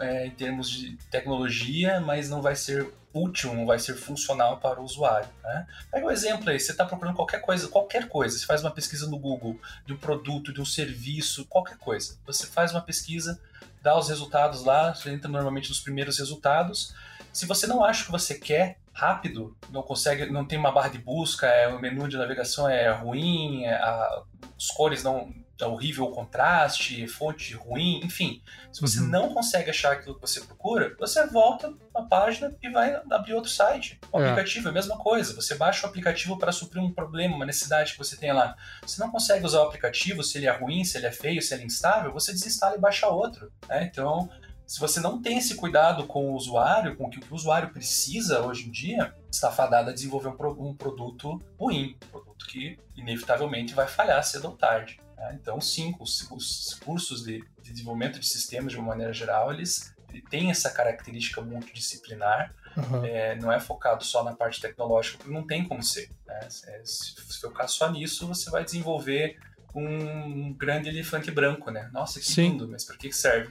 é, 0.00 0.26
em 0.26 0.30
termos 0.30 0.70
de 0.70 0.96
tecnologia, 1.10 2.00
mas 2.00 2.28
não 2.28 2.40
vai 2.40 2.54
ser 2.54 2.92
útil, 3.14 3.54
não 3.54 3.66
vai 3.66 3.78
ser 3.78 3.94
funcional 3.94 4.58
para 4.58 4.80
o 4.80 4.84
usuário. 4.84 5.28
Né? 5.42 5.66
Pega 5.90 6.06
um 6.06 6.10
exemplo 6.10 6.48
aí, 6.50 6.58
você 6.58 6.72
está 6.72 6.84
procurando 6.84 7.16
qualquer 7.16 7.40
coisa, 7.40 7.68
qualquer 7.68 8.08
coisa, 8.08 8.38
você 8.38 8.46
faz 8.46 8.62
uma 8.62 8.70
pesquisa 8.70 9.08
no 9.08 9.18
Google 9.18 9.58
de 9.86 9.92
um 9.92 9.96
produto, 9.96 10.52
de 10.52 10.60
um 10.60 10.64
serviço, 10.64 11.44
qualquer 11.46 11.76
coisa. 11.76 12.16
Você 12.26 12.46
faz 12.46 12.72
uma 12.72 12.80
pesquisa, 12.80 13.40
dá 13.82 13.98
os 13.98 14.08
resultados 14.08 14.64
lá, 14.64 14.94
você 14.94 15.10
entra 15.10 15.30
normalmente 15.30 15.68
nos 15.68 15.80
primeiros 15.80 16.18
resultados. 16.18 16.94
Se 17.32 17.46
você 17.46 17.66
não 17.66 17.84
acha 17.84 18.02
o 18.02 18.06
que 18.06 18.12
você 18.12 18.34
quer 18.34 18.78
rápido, 18.92 19.56
não 19.70 19.82
consegue, 19.82 20.30
não 20.30 20.44
tem 20.44 20.58
uma 20.58 20.70
barra 20.70 20.88
de 20.88 20.98
busca, 20.98 21.46
é, 21.46 21.66
o 21.68 21.80
menu 21.80 22.08
de 22.08 22.16
navegação 22.16 22.68
é 22.68 22.90
ruim, 22.92 23.64
é, 23.64 23.74
a, 23.74 24.22
as 24.56 24.66
cores 24.68 25.02
não 25.02 25.32
é 25.64 25.66
horrível 25.66 26.04
o 26.04 26.10
contraste, 26.10 27.06
fonte 27.06 27.54
ruim, 27.54 28.00
enfim. 28.04 28.42
Se 28.72 28.80
você 28.80 29.00
uhum. 29.00 29.08
não 29.08 29.34
consegue 29.34 29.70
achar 29.70 29.92
aquilo 29.92 30.14
que 30.14 30.20
você 30.20 30.40
procura, 30.40 30.94
você 30.98 31.26
volta 31.26 31.72
a 31.94 32.02
página 32.02 32.54
e 32.62 32.70
vai 32.70 33.00
abrir 33.10 33.34
outro 33.34 33.50
site. 33.50 34.00
O 34.10 34.20
é. 34.20 34.24
aplicativo 34.24 34.68
é 34.68 34.70
a 34.70 34.74
mesma 34.74 34.96
coisa. 34.98 35.34
Você 35.34 35.54
baixa 35.54 35.86
o 35.86 35.90
aplicativo 35.90 36.38
para 36.38 36.52
suprir 36.52 36.82
um 36.82 36.92
problema, 36.92 37.36
uma 37.36 37.46
necessidade 37.46 37.92
que 37.92 37.98
você 37.98 38.16
tem 38.16 38.32
lá. 38.32 38.56
Você 38.82 39.00
não 39.00 39.10
consegue 39.10 39.44
usar 39.44 39.60
o 39.60 39.66
aplicativo, 39.66 40.22
se 40.22 40.38
ele 40.38 40.46
é 40.46 40.52
ruim, 40.52 40.84
se 40.84 40.98
ele 40.98 41.06
é 41.06 41.12
feio, 41.12 41.42
se 41.42 41.54
ele 41.54 41.62
é 41.62 41.66
instável, 41.66 42.12
você 42.12 42.32
desinstala 42.32 42.76
e 42.76 42.80
baixa 42.80 43.08
outro. 43.08 43.52
Né? 43.68 43.84
Então, 43.90 44.28
se 44.66 44.80
você 44.80 45.00
não 45.00 45.20
tem 45.20 45.38
esse 45.38 45.54
cuidado 45.54 46.06
com 46.06 46.30
o 46.30 46.34
usuário, 46.34 46.96
com 46.96 47.04
o 47.04 47.10
que 47.10 47.18
o 47.18 47.34
usuário 47.34 47.72
precisa 47.74 48.40
hoje 48.40 48.66
em 48.66 48.70
dia, 48.70 49.14
está 49.30 49.50
fadado 49.50 49.90
a 49.90 49.92
desenvolver 49.92 50.28
um, 50.28 50.68
um 50.68 50.74
produto 50.74 51.38
ruim, 51.58 51.96
um 52.04 52.08
produto 52.08 52.46
que 52.46 52.78
inevitavelmente 52.96 53.74
vai 53.74 53.86
falhar 53.86 54.24
cedo 54.24 54.48
ou 54.48 54.56
tarde. 54.56 54.98
Né? 55.22 55.38
Então, 55.40 55.60
sim, 55.60 55.94
os, 56.00 56.28
os 56.30 56.74
cursos 56.84 57.22
de, 57.22 57.44
de, 57.62 57.72
desenvolvimento 57.72 58.18
de 58.18 58.26
sistemas, 58.26 58.72
de 58.72 58.78
uma 58.78 58.88
maneira 58.88 59.12
geral, 59.12 59.52
eles, 59.52 59.94
eles 60.10 60.24
têm 60.28 60.50
essa 60.50 60.68
característica 60.70 61.40
multidisciplinar. 61.40 62.52
Uhum. 62.76 63.04
É, 63.04 63.36
não 63.36 63.52
é 63.52 63.60
focado 63.60 64.02
só 64.02 64.24
na 64.24 64.34
parte 64.34 64.60
tecnológica, 64.60 65.18
porque 65.18 65.32
não 65.32 65.46
tem 65.46 65.64
como 65.68 65.82
ser. 65.82 66.10
Né? 66.26 66.40
Se, 66.48 66.66
se 66.84 67.40
focar 67.40 67.68
só 67.68 67.90
nisso, 67.90 68.26
você 68.26 68.50
vai 68.50 68.64
desenvolver 68.64 69.38
um 69.74 70.52
grande 70.52 70.88
elefante 70.88 71.30
branco, 71.30 71.70
né? 71.70 71.88
Nossa, 71.92 72.20
que 72.20 72.26
Sim. 72.26 72.50
lindo, 72.50 72.68
mas 72.68 72.84
para 72.84 72.96
que 72.96 73.10
serve? 73.10 73.50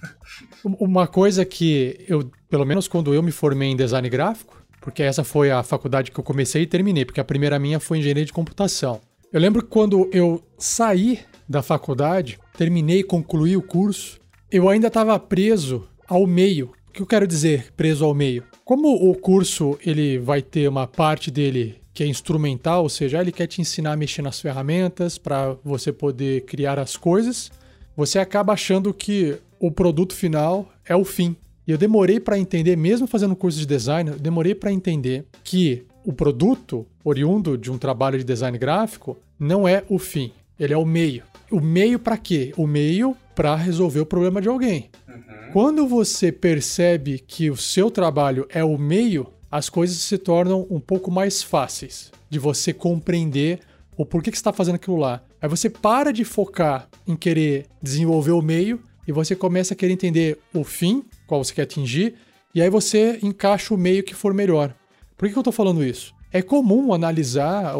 Uma 0.64 1.06
coisa 1.06 1.44
que 1.44 2.02
eu, 2.08 2.30
pelo 2.48 2.64
menos 2.64 2.88
quando 2.88 3.12
eu 3.12 3.22
me 3.22 3.30
formei 3.30 3.68
em 3.68 3.76
design 3.76 4.08
gráfico, 4.08 4.62
porque 4.80 5.02
essa 5.02 5.22
foi 5.22 5.50
a 5.50 5.62
faculdade 5.62 6.10
que 6.10 6.18
eu 6.18 6.24
comecei 6.24 6.62
e 6.62 6.66
terminei, 6.66 7.04
porque 7.04 7.20
a 7.20 7.24
primeira 7.24 7.58
minha 7.58 7.78
foi 7.78 7.98
engenharia 7.98 8.24
de 8.24 8.32
computação. 8.32 9.02
Eu 9.34 9.40
lembro 9.40 9.62
que 9.62 9.68
quando 9.68 10.08
eu 10.12 10.40
saí 10.56 11.18
da 11.48 11.60
faculdade, 11.60 12.38
terminei, 12.56 13.02
concluí 13.02 13.56
o 13.56 13.62
curso, 13.62 14.20
eu 14.48 14.68
ainda 14.68 14.86
estava 14.86 15.18
preso 15.18 15.88
ao 16.06 16.24
meio. 16.24 16.70
O 16.88 16.92
que 16.92 17.02
eu 17.02 17.06
quero 17.06 17.26
dizer 17.26 17.72
preso 17.76 18.04
ao 18.04 18.14
meio? 18.14 18.44
Como 18.64 18.94
o 18.94 19.12
curso 19.12 19.76
ele 19.84 20.18
vai 20.18 20.40
ter 20.40 20.68
uma 20.68 20.86
parte 20.86 21.32
dele 21.32 21.80
que 21.92 22.04
é 22.04 22.06
instrumental, 22.06 22.84
ou 22.84 22.88
seja, 22.88 23.20
ele 23.20 23.32
quer 23.32 23.48
te 23.48 23.60
ensinar 23.60 23.94
a 23.94 23.96
mexer 23.96 24.22
nas 24.22 24.40
ferramentas 24.40 25.18
para 25.18 25.56
você 25.64 25.92
poder 25.92 26.42
criar 26.42 26.78
as 26.78 26.96
coisas, 26.96 27.50
você 27.96 28.20
acaba 28.20 28.52
achando 28.52 28.94
que 28.94 29.36
o 29.58 29.68
produto 29.68 30.14
final 30.14 30.68
é 30.86 30.94
o 30.94 31.04
fim. 31.04 31.34
E 31.66 31.72
eu 31.72 31.78
demorei 31.78 32.20
para 32.20 32.38
entender, 32.38 32.76
mesmo 32.76 33.08
fazendo 33.08 33.34
curso 33.34 33.58
de 33.58 33.66
design, 33.66 34.10
eu 34.10 34.16
demorei 34.16 34.54
para 34.54 34.70
entender 34.70 35.24
que 35.42 35.84
o 36.04 36.12
produto 36.12 36.86
oriundo 37.02 37.56
de 37.56 37.70
um 37.70 37.78
trabalho 37.78 38.18
de 38.18 38.24
design 38.24 38.56
gráfico 38.58 39.16
não 39.38 39.66
é 39.66 39.82
o 39.88 39.98
fim, 39.98 40.32
ele 40.58 40.74
é 40.74 40.76
o 40.76 40.84
meio. 40.84 41.22
O 41.50 41.60
meio 41.60 41.98
para 41.98 42.16
quê? 42.16 42.52
O 42.56 42.66
meio 42.66 43.16
para 43.34 43.56
resolver 43.56 44.00
o 44.00 44.06
problema 44.06 44.40
de 44.40 44.48
alguém. 44.48 44.90
Uhum. 45.08 45.22
Quando 45.52 45.86
você 45.86 46.30
percebe 46.30 47.18
que 47.18 47.50
o 47.50 47.56
seu 47.56 47.90
trabalho 47.90 48.46
é 48.48 48.62
o 48.62 48.78
meio, 48.78 49.26
as 49.50 49.68
coisas 49.68 49.96
se 49.98 50.18
tornam 50.18 50.66
um 50.70 50.80
pouco 50.80 51.10
mais 51.10 51.42
fáceis 51.42 52.12
de 52.28 52.38
você 52.38 52.72
compreender 52.72 53.60
o 53.96 54.04
porquê 54.04 54.30
que 54.30 54.36
você 54.36 54.40
está 54.40 54.52
fazendo 54.52 54.76
aquilo 54.76 54.96
lá. 54.96 55.22
Aí 55.40 55.48
você 55.48 55.70
para 55.70 56.12
de 56.12 56.24
focar 56.24 56.88
em 57.06 57.14
querer 57.14 57.66
desenvolver 57.82 58.32
o 58.32 58.42
meio 58.42 58.80
e 59.06 59.12
você 59.12 59.36
começa 59.36 59.74
a 59.74 59.76
querer 59.76 59.92
entender 59.92 60.38
o 60.52 60.64
fim, 60.64 61.04
qual 61.26 61.44
você 61.44 61.54
quer 61.54 61.62
atingir, 61.62 62.14
e 62.54 62.62
aí 62.62 62.70
você 62.70 63.18
encaixa 63.22 63.74
o 63.74 63.78
meio 63.78 64.02
que 64.02 64.14
for 64.14 64.32
melhor. 64.32 64.74
Por 65.16 65.28
que 65.28 65.36
eu 65.36 65.40
estou 65.40 65.52
falando 65.52 65.84
isso? 65.84 66.14
É 66.32 66.42
comum 66.42 66.92
analisar, 66.92 67.74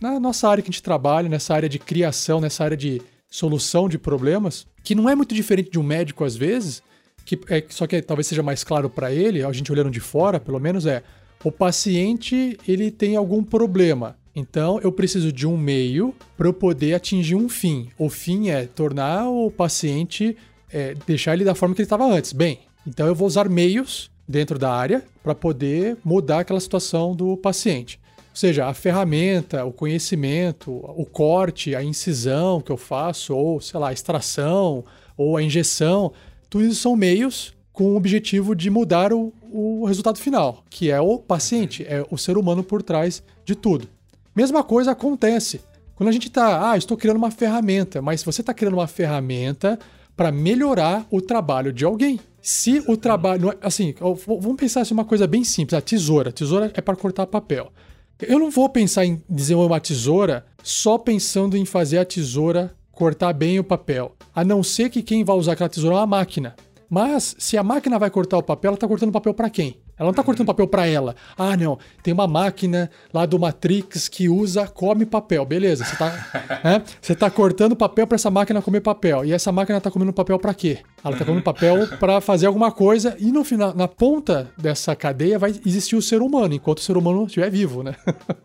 na 0.00 0.18
nossa 0.18 0.48
área 0.48 0.62
que 0.62 0.70
a 0.70 0.72
gente 0.72 0.82
trabalha, 0.82 1.28
nessa 1.28 1.54
área 1.54 1.68
de 1.68 1.78
criação, 1.78 2.40
nessa 2.40 2.64
área 2.64 2.76
de 2.76 3.02
solução 3.28 3.88
de 3.88 3.98
problemas, 3.98 4.66
que 4.82 4.94
não 4.94 5.08
é 5.08 5.14
muito 5.14 5.34
diferente 5.34 5.70
de 5.70 5.78
um 5.78 5.82
médico 5.82 6.24
às 6.24 6.34
vezes, 6.34 6.82
que 7.24 7.38
é, 7.48 7.64
só 7.68 7.86
que 7.86 8.00
talvez 8.02 8.26
seja 8.26 8.42
mais 8.42 8.64
claro 8.64 8.88
para 8.88 9.12
ele, 9.12 9.44
a 9.44 9.52
gente 9.52 9.70
olhando 9.70 9.90
de 9.90 10.00
fora, 10.00 10.40
pelo 10.40 10.58
menos 10.58 10.86
é, 10.86 11.02
o 11.44 11.52
paciente 11.52 12.58
ele 12.66 12.90
tem 12.90 13.16
algum 13.16 13.44
problema. 13.44 14.16
Então 14.34 14.80
eu 14.80 14.90
preciso 14.90 15.32
de 15.32 15.46
um 15.46 15.56
meio 15.56 16.14
para 16.36 16.48
eu 16.48 16.52
poder 16.52 16.94
atingir 16.94 17.34
um 17.34 17.48
fim. 17.48 17.88
O 17.98 18.08
fim 18.08 18.48
é 18.48 18.66
tornar 18.66 19.28
o 19.28 19.50
paciente 19.50 20.36
é, 20.72 20.94
deixar 21.06 21.34
ele 21.34 21.44
da 21.44 21.54
forma 21.54 21.74
que 21.74 21.82
ele 21.82 21.86
estava 21.86 22.04
antes. 22.04 22.32
Bem, 22.32 22.60
então 22.86 23.06
eu 23.06 23.14
vou 23.14 23.26
usar 23.26 23.48
meios 23.48 24.10
dentro 24.30 24.58
da 24.58 24.72
área 24.72 25.04
para 25.22 25.34
poder 25.34 25.98
mudar 26.04 26.40
aquela 26.40 26.60
situação 26.60 27.14
do 27.14 27.36
paciente. 27.36 28.00
Ou 28.16 28.36
seja, 28.36 28.66
a 28.66 28.74
ferramenta, 28.74 29.64
o 29.64 29.72
conhecimento, 29.72 30.70
o 30.70 31.04
corte, 31.04 31.74
a 31.74 31.82
incisão 31.82 32.60
que 32.60 32.70
eu 32.70 32.76
faço, 32.76 33.34
ou 33.34 33.60
sei 33.60 33.80
lá, 33.80 33.88
a 33.88 33.92
extração, 33.92 34.84
ou 35.16 35.36
a 35.36 35.42
injeção, 35.42 36.12
tudo 36.48 36.64
isso 36.64 36.80
são 36.80 36.96
meios 36.96 37.52
com 37.72 37.92
o 37.92 37.96
objetivo 37.96 38.54
de 38.54 38.70
mudar 38.70 39.12
o, 39.12 39.32
o 39.50 39.84
resultado 39.84 40.18
final, 40.18 40.64
que 40.70 40.90
é 40.90 41.00
o 41.00 41.18
paciente, 41.18 41.84
é 41.88 42.04
o 42.08 42.16
ser 42.16 42.38
humano 42.38 42.62
por 42.62 42.82
trás 42.82 43.22
de 43.44 43.54
tudo. 43.54 43.88
Mesma 44.34 44.62
coisa 44.62 44.92
acontece 44.92 45.60
quando 45.96 46.08
a 46.08 46.12
gente 46.12 46.28
está, 46.28 46.70
ah, 46.70 46.78
estou 46.78 46.96
criando 46.96 47.18
uma 47.18 47.30
ferramenta, 47.30 48.00
mas 48.00 48.22
você 48.22 48.40
está 48.40 48.54
criando 48.54 48.74
uma 48.74 48.86
ferramenta 48.86 49.78
para 50.16 50.32
melhorar 50.32 51.06
o 51.10 51.20
trabalho 51.20 51.72
de 51.72 51.84
alguém. 51.84 52.20
Se 52.42 52.82
o 52.86 52.96
trabalho. 52.96 53.56
Assim, 53.60 53.94
vamos 54.26 54.56
pensar 54.56 54.80
assim, 54.80 54.94
uma 54.94 55.04
coisa 55.04 55.26
bem 55.26 55.44
simples: 55.44 55.78
a 55.78 55.80
tesoura. 55.80 56.30
A 56.30 56.32
tesoura 56.32 56.70
é 56.74 56.80
para 56.80 56.96
cortar 56.96 57.26
papel. 57.26 57.72
Eu 58.20 58.38
não 58.38 58.50
vou 58.50 58.68
pensar 58.68 59.04
em 59.04 59.22
desenvolver 59.28 59.72
uma 59.72 59.80
tesoura 59.80 60.44
só 60.62 60.98
pensando 60.98 61.56
em 61.56 61.64
fazer 61.64 61.98
a 61.98 62.04
tesoura 62.04 62.74
cortar 62.92 63.32
bem 63.32 63.58
o 63.58 63.64
papel. 63.64 64.14
A 64.34 64.44
não 64.44 64.62
ser 64.62 64.90
que 64.90 65.02
quem 65.02 65.24
vai 65.24 65.36
usar 65.36 65.52
aquela 65.52 65.70
tesoura 65.70 65.96
é 65.96 65.98
uma 66.00 66.06
máquina. 66.06 66.54
Mas 66.90 67.36
se 67.38 67.56
a 67.56 67.62
máquina 67.62 68.00
vai 68.00 68.10
cortar 68.10 68.36
o 68.36 68.42
papel, 68.42 68.70
ela 68.70 68.74
está 68.74 68.88
cortando 68.88 69.10
o 69.10 69.12
papel 69.12 69.32
para 69.32 69.48
quem? 69.48 69.78
Ela 69.96 70.06
não 70.06 70.10
está 70.10 70.22
cortando 70.24 70.46
papel 70.46 70.66
para 70.66 70.86
ela. 70.86 71.14
Ah, 71.36 71.54
não, 71.58 71.78
tem 72.02 72.12
uma 72.12 72.26
máquina 72.26 72.90
lá 73.12 73.26
do 73.26 73.38
Matrix 73.38 74.08
que 74.08 74.30
usa, 74.30 74.66
come 74.66 75.04
papel. 75.04 75.44
Beleza, 75.44 75.84
você 75.84 75.92
está 75.92 76.10
né? 76.64 76.82
Você 77.00 77.14
tá 77.14 77.30
cortando 77.30 77.76
papel 77.76 78.06
para 78.06 78.14
essa 78.14 78.30
máquina 78.30 78.62
comer 78.62 78.80
papel. 78.80 79.26
E 79.26 79.32
essa 79.32 79.52
máquina 79.52 79.76
está 79.76 79.90
comendo 79.90 80.10
papel 80.10 80.38
para 80.38 80.54
quê? 80.54 80.78
Ela 81.04 81.12
está 81.12 81.24
comendo 81.24 81.44
papel 81.44 81.86
para 82.00 82.18
fazer 82.22 82.46
alguma 82.46 82.72
coisa 82.72 83.14
e 83.20 83.30
no 83.30 83.44
final, 83.44 83.74
na 83.74 83.86
ponta 83.86 84.50
dessa 84.56 84.96
cadeia 84.96 85.38
vai 85.38 85.54
existir 85.66 85.96
o 85.96 86.02
ser 86.02 86.22
humano, 86.22 86.54
enquanto 86.54 86.78
o 86.78 86.82
ser 86.82 86.96
humano 86.96 87.26
estiver 87.26 87.50
vivo, 87.50 87.82
né? 87.82 87.94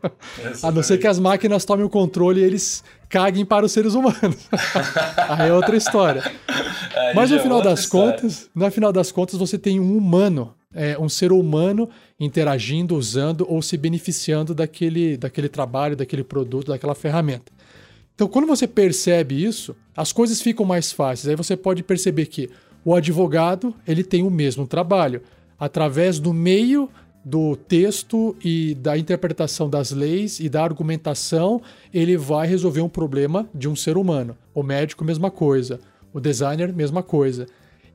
A 0.62 0.72
não 0.72 0.84
ser 0.84 0.98
que 0.98 1.08
as 1.08 1.20
máquinas 1.20 1.64
tomem 1.64 1.86
o 1.86 1.89
controle 1.89 2.41
e 2.41 2.43
eles 2.43 2.84
caguem 3.10 3.45
para 3.45 3.66
os 3.66 3.72
seres 3.72 3.93
humanos. 3.93 4.47
Aí 5.30 5.49
é 5.49 5.53
outra 5.53 5.76
história. 5.76 6.24
Mas 7.14 7.32
no 7.32 7.38
é 7.38 7.39
final 7.39 7.62
das 7.62 7.82
história. 7.82 8.14
contas, 8.14 8.49
no 8.53 8.72
final 8.72 8.91
das 8.91 9.12
contas, 9.12 9.39
você 9.39 9.58
tem 9.58 9.80
um 9.80 9.97
humano 9.97 10.53
é, 10.76 10.99
um 10.99 11.08
ser 11.08 11.32
humano 11.32 11.89
interagindo, 12.20 12.97
usando 12.97 13.45
ou 13.49 13.62
se 13.62 13.78
beneficiando 13.78 14.53
daquele, 14.53 15.16
daquele 15.16 15.47
trabalho, 15.47 15.95
daquele 15.95 16.24
produto, 16.24 16.68
daquela 16.68 16.93
ferramenta. 16.93 17.51
Então, 18.14 18.28
quando 18.28 18.45
você 18.45 18.68
percebe 18.68 19.41
isso, 19.41 19.76
as 19.95 20.12
coisas 20.12 20.41
ficam 20.41 20.66
mais 20.66 20.91
fáceis. 20.91 21.30
Aí 21.30 21.36
você 21.36 21.56
pode 21.56 21.82
perceber 21.82 22.26
que 22.26 22.49
o 22.84 22.93
advogado 22.93 23.74
ele 23.88 24.03
tem 24.03 24.22
o 24.24 24.30
mesmo 24.30 24.68
trabalho. 24.68 25.22
Através 25.58 26.20
do 26.20 26.34
meio 26.34 26.89
do 27.26 27.56
texto 27.56 28.36
e 28.44 28.76
da 28.76 28.96
interpretação 28.96 29.68
das 29.68 29.92
leis 29.92 30.40
e 30.40 30.48
da 30.48 30.64
argumentação, 30.64 31.60
ele 31.92 32.16
vai 32.16 32.48
resolver 32.48 32.82
um 32.82 32.90
problema 32.90 33.50
de 33.54 33.68
um 33.68 33.76
ser 33.76 33.98
humano. 33.98 34.38
O 34.54 34.62
médico, 34.62 35.04
mesma 35.04 35.32
coisa. 35.32 35.80
O 36.14 36.20
designer, 36.20 36.72
mesma 36.72 37.02
coisa. 37.02 37.48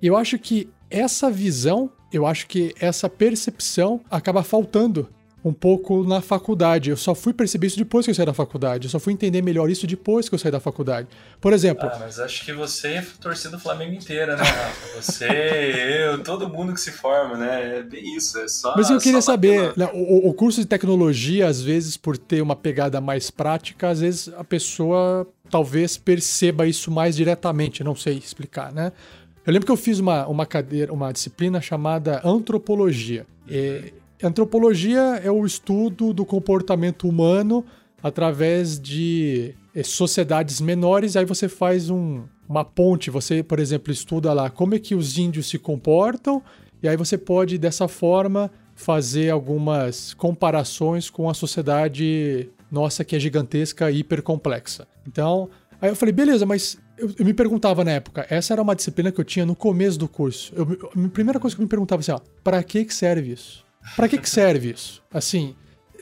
E 0.03 0.07
eu 0.09 0.17
acho 0.17 0.37
que 0.39 0.69
essa 0.91 1.31
visão 1.31 1.91
eu 2.13 2.27
acho 2.27 2.47
que 2.49 2.75
essa 2.81 3.09
percepção 3.09 4.01
acaba 4.11 4.43
faltando 4.43 5.09
um 5.45 5.53
pouco 5.53 6.05
na 6.05 6.21
faculdade. 6.21 6.91
Eu 6.91 6.97
só 6.97 7.15
fui 7.15 7.33
perceber 7.33 7.67
isso 7.67 7.79
depois 7.79 8.05
que 8.05 8.11
eu 8.11 8.15
saí 8.15 8.27
da 8.27 8.35
faculdade. 8.35 8.87
Eu 8.87 8.91
só 8.91 8.99
fui 8.99 9.13
entender 9.13 9.43
melhor 9.43 9.71
isso 9.71 9.87
depois 9.87 10.29
que 10.29 10.35
eu 10.35 10.39
saí 10.39 10.51
da 10.51 10.61
faculdade. 10.61 11.09
Por 11.41 11.53
exemplo. 11.53 11.89
Ah, 11.91 11.99
mas 11.99 12.19
acho 12.19 12.45
que 12.45 12.53
você 12.53 12.89
é 12.89 13.07
torcida 13.21 13.57
do 13.57 13.59
Flamengo 13.59 13.95
inteira, 13.95 14.37
né, 14.37 14.45
Você, 14.97 15.27
eu, 16.11 16.23
todo 16.23 16.49
mundo 16.49 16.75
que 16.75 16.81
se 16.81 16.93
forma, 16.93 17.37
né? 17.37 17.79
É 17.79 17.83
bem 17.83 18.17
isso. 18.17 18.39
É 18.39 18.49
só. 18.49 18.75
Mas 18.77 18.91
eu 18.91 18.99
queria 18.99 19.23
saber, 19.23 19.73
né, 19.77 19.89
o, 19.93 20.29
o 20.29 20.35
curso 20.35 20.61
de 20.61 20.67
tecnologia, 20.67 21.47
às 21.47 21.63
vezes, 21.63 21.97
por 21.97 22.19
ter 22.19 22.43
uma 22.43 22.57
pegada 22.57 23.01
mais 23.01 23.31
prática, 23.31 23.89
às 23.89 24.01
vezes 24.01 24.31
a 24.37 24.45
pessoa 24.45 25.27
talvez 25.51 25.97
perceba 25.97 26.67
isso 26.67 26.91
mais 26.91 27.17
diretamente. 27.17 27.83
Não 27.83 27.97
sei 27.97 28.19
explicar, 28.19 28.73
né? 28.73 28.93
Eu 29.47 29.53
lembro 29.53 29.67
que 29.67 29.73
eu 29.73 29.77
fiz 29.77 29.99
uma, 29.99 30.27
uma 30.27 30.45
cadeira, 30.45 30.93
uma 30.93 31.11
disciplina 31.13 31.61
chamada 31.61 32.21
antropologia. 32.25 33.27
E, 33.49 33.93
antropologia 34.23 35.21
é 35.23 35.31
o 35.31 35.45
estudo 35.45 36.13
do 36.13 36.25
comportamento 36.25 37.09
humano 37.09 37.65
através 38.03 38.79
de 38.79 39.55
é, 39.75 39.83
sociedades 39.83 40.61
menores. 40.61 41.17
Aí 41.17 41.25
você 41.25 41.49
faz 41.49 41.91
um, 41.91 42.23
uma 42.49 42.65
ponte. 42.65 43.11
Você, 43.11 43.43
por 43.43 43.59
exemplo, 43.59 43.93
estuda 43.93 44.33
lá 44.33 44.51
como 44.51 44.75
é 44.75 44.79
que 44.79 44.95
os 44.95 45.19
índios 45.19 45.49
se 45.49 45.59
comportam. 45.59 46.43
E 46.83 46.89
aí 46.89 46.97
você 46.97 47.19
pode, 47.19 47.59
dessa 47.59 47.87
forma, 47.89 48.51
fazer 48.75 49.31
algumas 49.31 50.15
comparações 50.15 51.11
com 51.11 51.29
a 51.29 51.35
sociedade 51.35 52.49
nossa 52.71 53.05
que 53.05 53.15
é 53.15 53.21
gigantesca 53.21 53.91
e 53.91 53.99
hiper 53.99 54.23
complexa. 54.23 54.87
Então, 55.07 55.51
aí 55.81 55.91
eu 55.91 55.97
falei, 55.97 56.13
beleza, 56.13 56.47
mas 56.47 56.79
eu, 56.97 57.25
me 57.25 57.35
perguntava 57.35 57.85
na 57.85 57.93
época, 57.93 58.27
essa 58.31 58.55
era 58.55 58.63
uma 58.63 58.75
disciplina 58.75 59.11
que 59.11 59.21
eu 59.21 59.25
tinha 59.25 59.45
no 59.45 59.57
começo 59.57 59.99
do 59.99 60.09
curso. 60.09 60.53
Eu, 60.55 60.91
a 61.05 61.09
primeira 61.09 61.39
coisa 61.39 61.55
que 61.55 61.61
eu 61.61 61.65
me 61.65 61.69
perguntava 61.69 62.01
assim, 62.01 62.13
ó, 62.13 62.21
pra 62.43 62.63
que 62.63 62.85
que 62.85 62.95
serve 62.95 63.33
isso? 63.33 63.65
Pra 63.97 64.09
que 64.09 64.19
que 64.19 64.29
serve 64.29 64.71
isso? 64.71 65.03
Assim, 65.13 65.55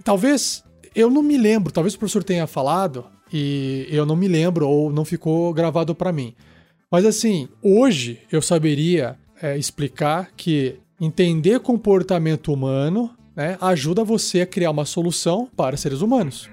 talvez, 0.05 0.65
eu 0.95 1.11
não 1.11 1.23
me 1.23 1.37
lembro, 1.37 1.73
talvez 1.73 1.95
o 1.95 1.99
professor 1.99 2.23
tenha 2.23 2.47
falado 2.47 3.07
e 3.33 3.87
eu 3.91 4.07
não 4.07 4.17
me 4.17 4.29
lembro 4.29 4.69
ou 4.69 4.93
não 4.93 5.05
ficou 5.05 5.53
gravado 5.53 5.95
para 5.95 6.13
mim. 6.13 6.35
Mas 6.91 7.05
assim, 7.05 7.49
hoje 7.63 8.21
eu 8.33 8.41
saberia 8.41 9.17
é, 9.43 9.57
explicar 9.57 10.31
que 10.37 10.81
entender 11.01 11.61
comportamento 11.61 12.53
humano 12.53 13.11
né, 13.37 13.57
ajuda 13.61 14.03
você 14.03 14.41
a 14.41 14.47
criar 14.47 14.71
uma 14.71 14.85
solução 14.85 15.49
para 15.57 15.77
seres 15.77 16.01
humanos. 16.01 16.51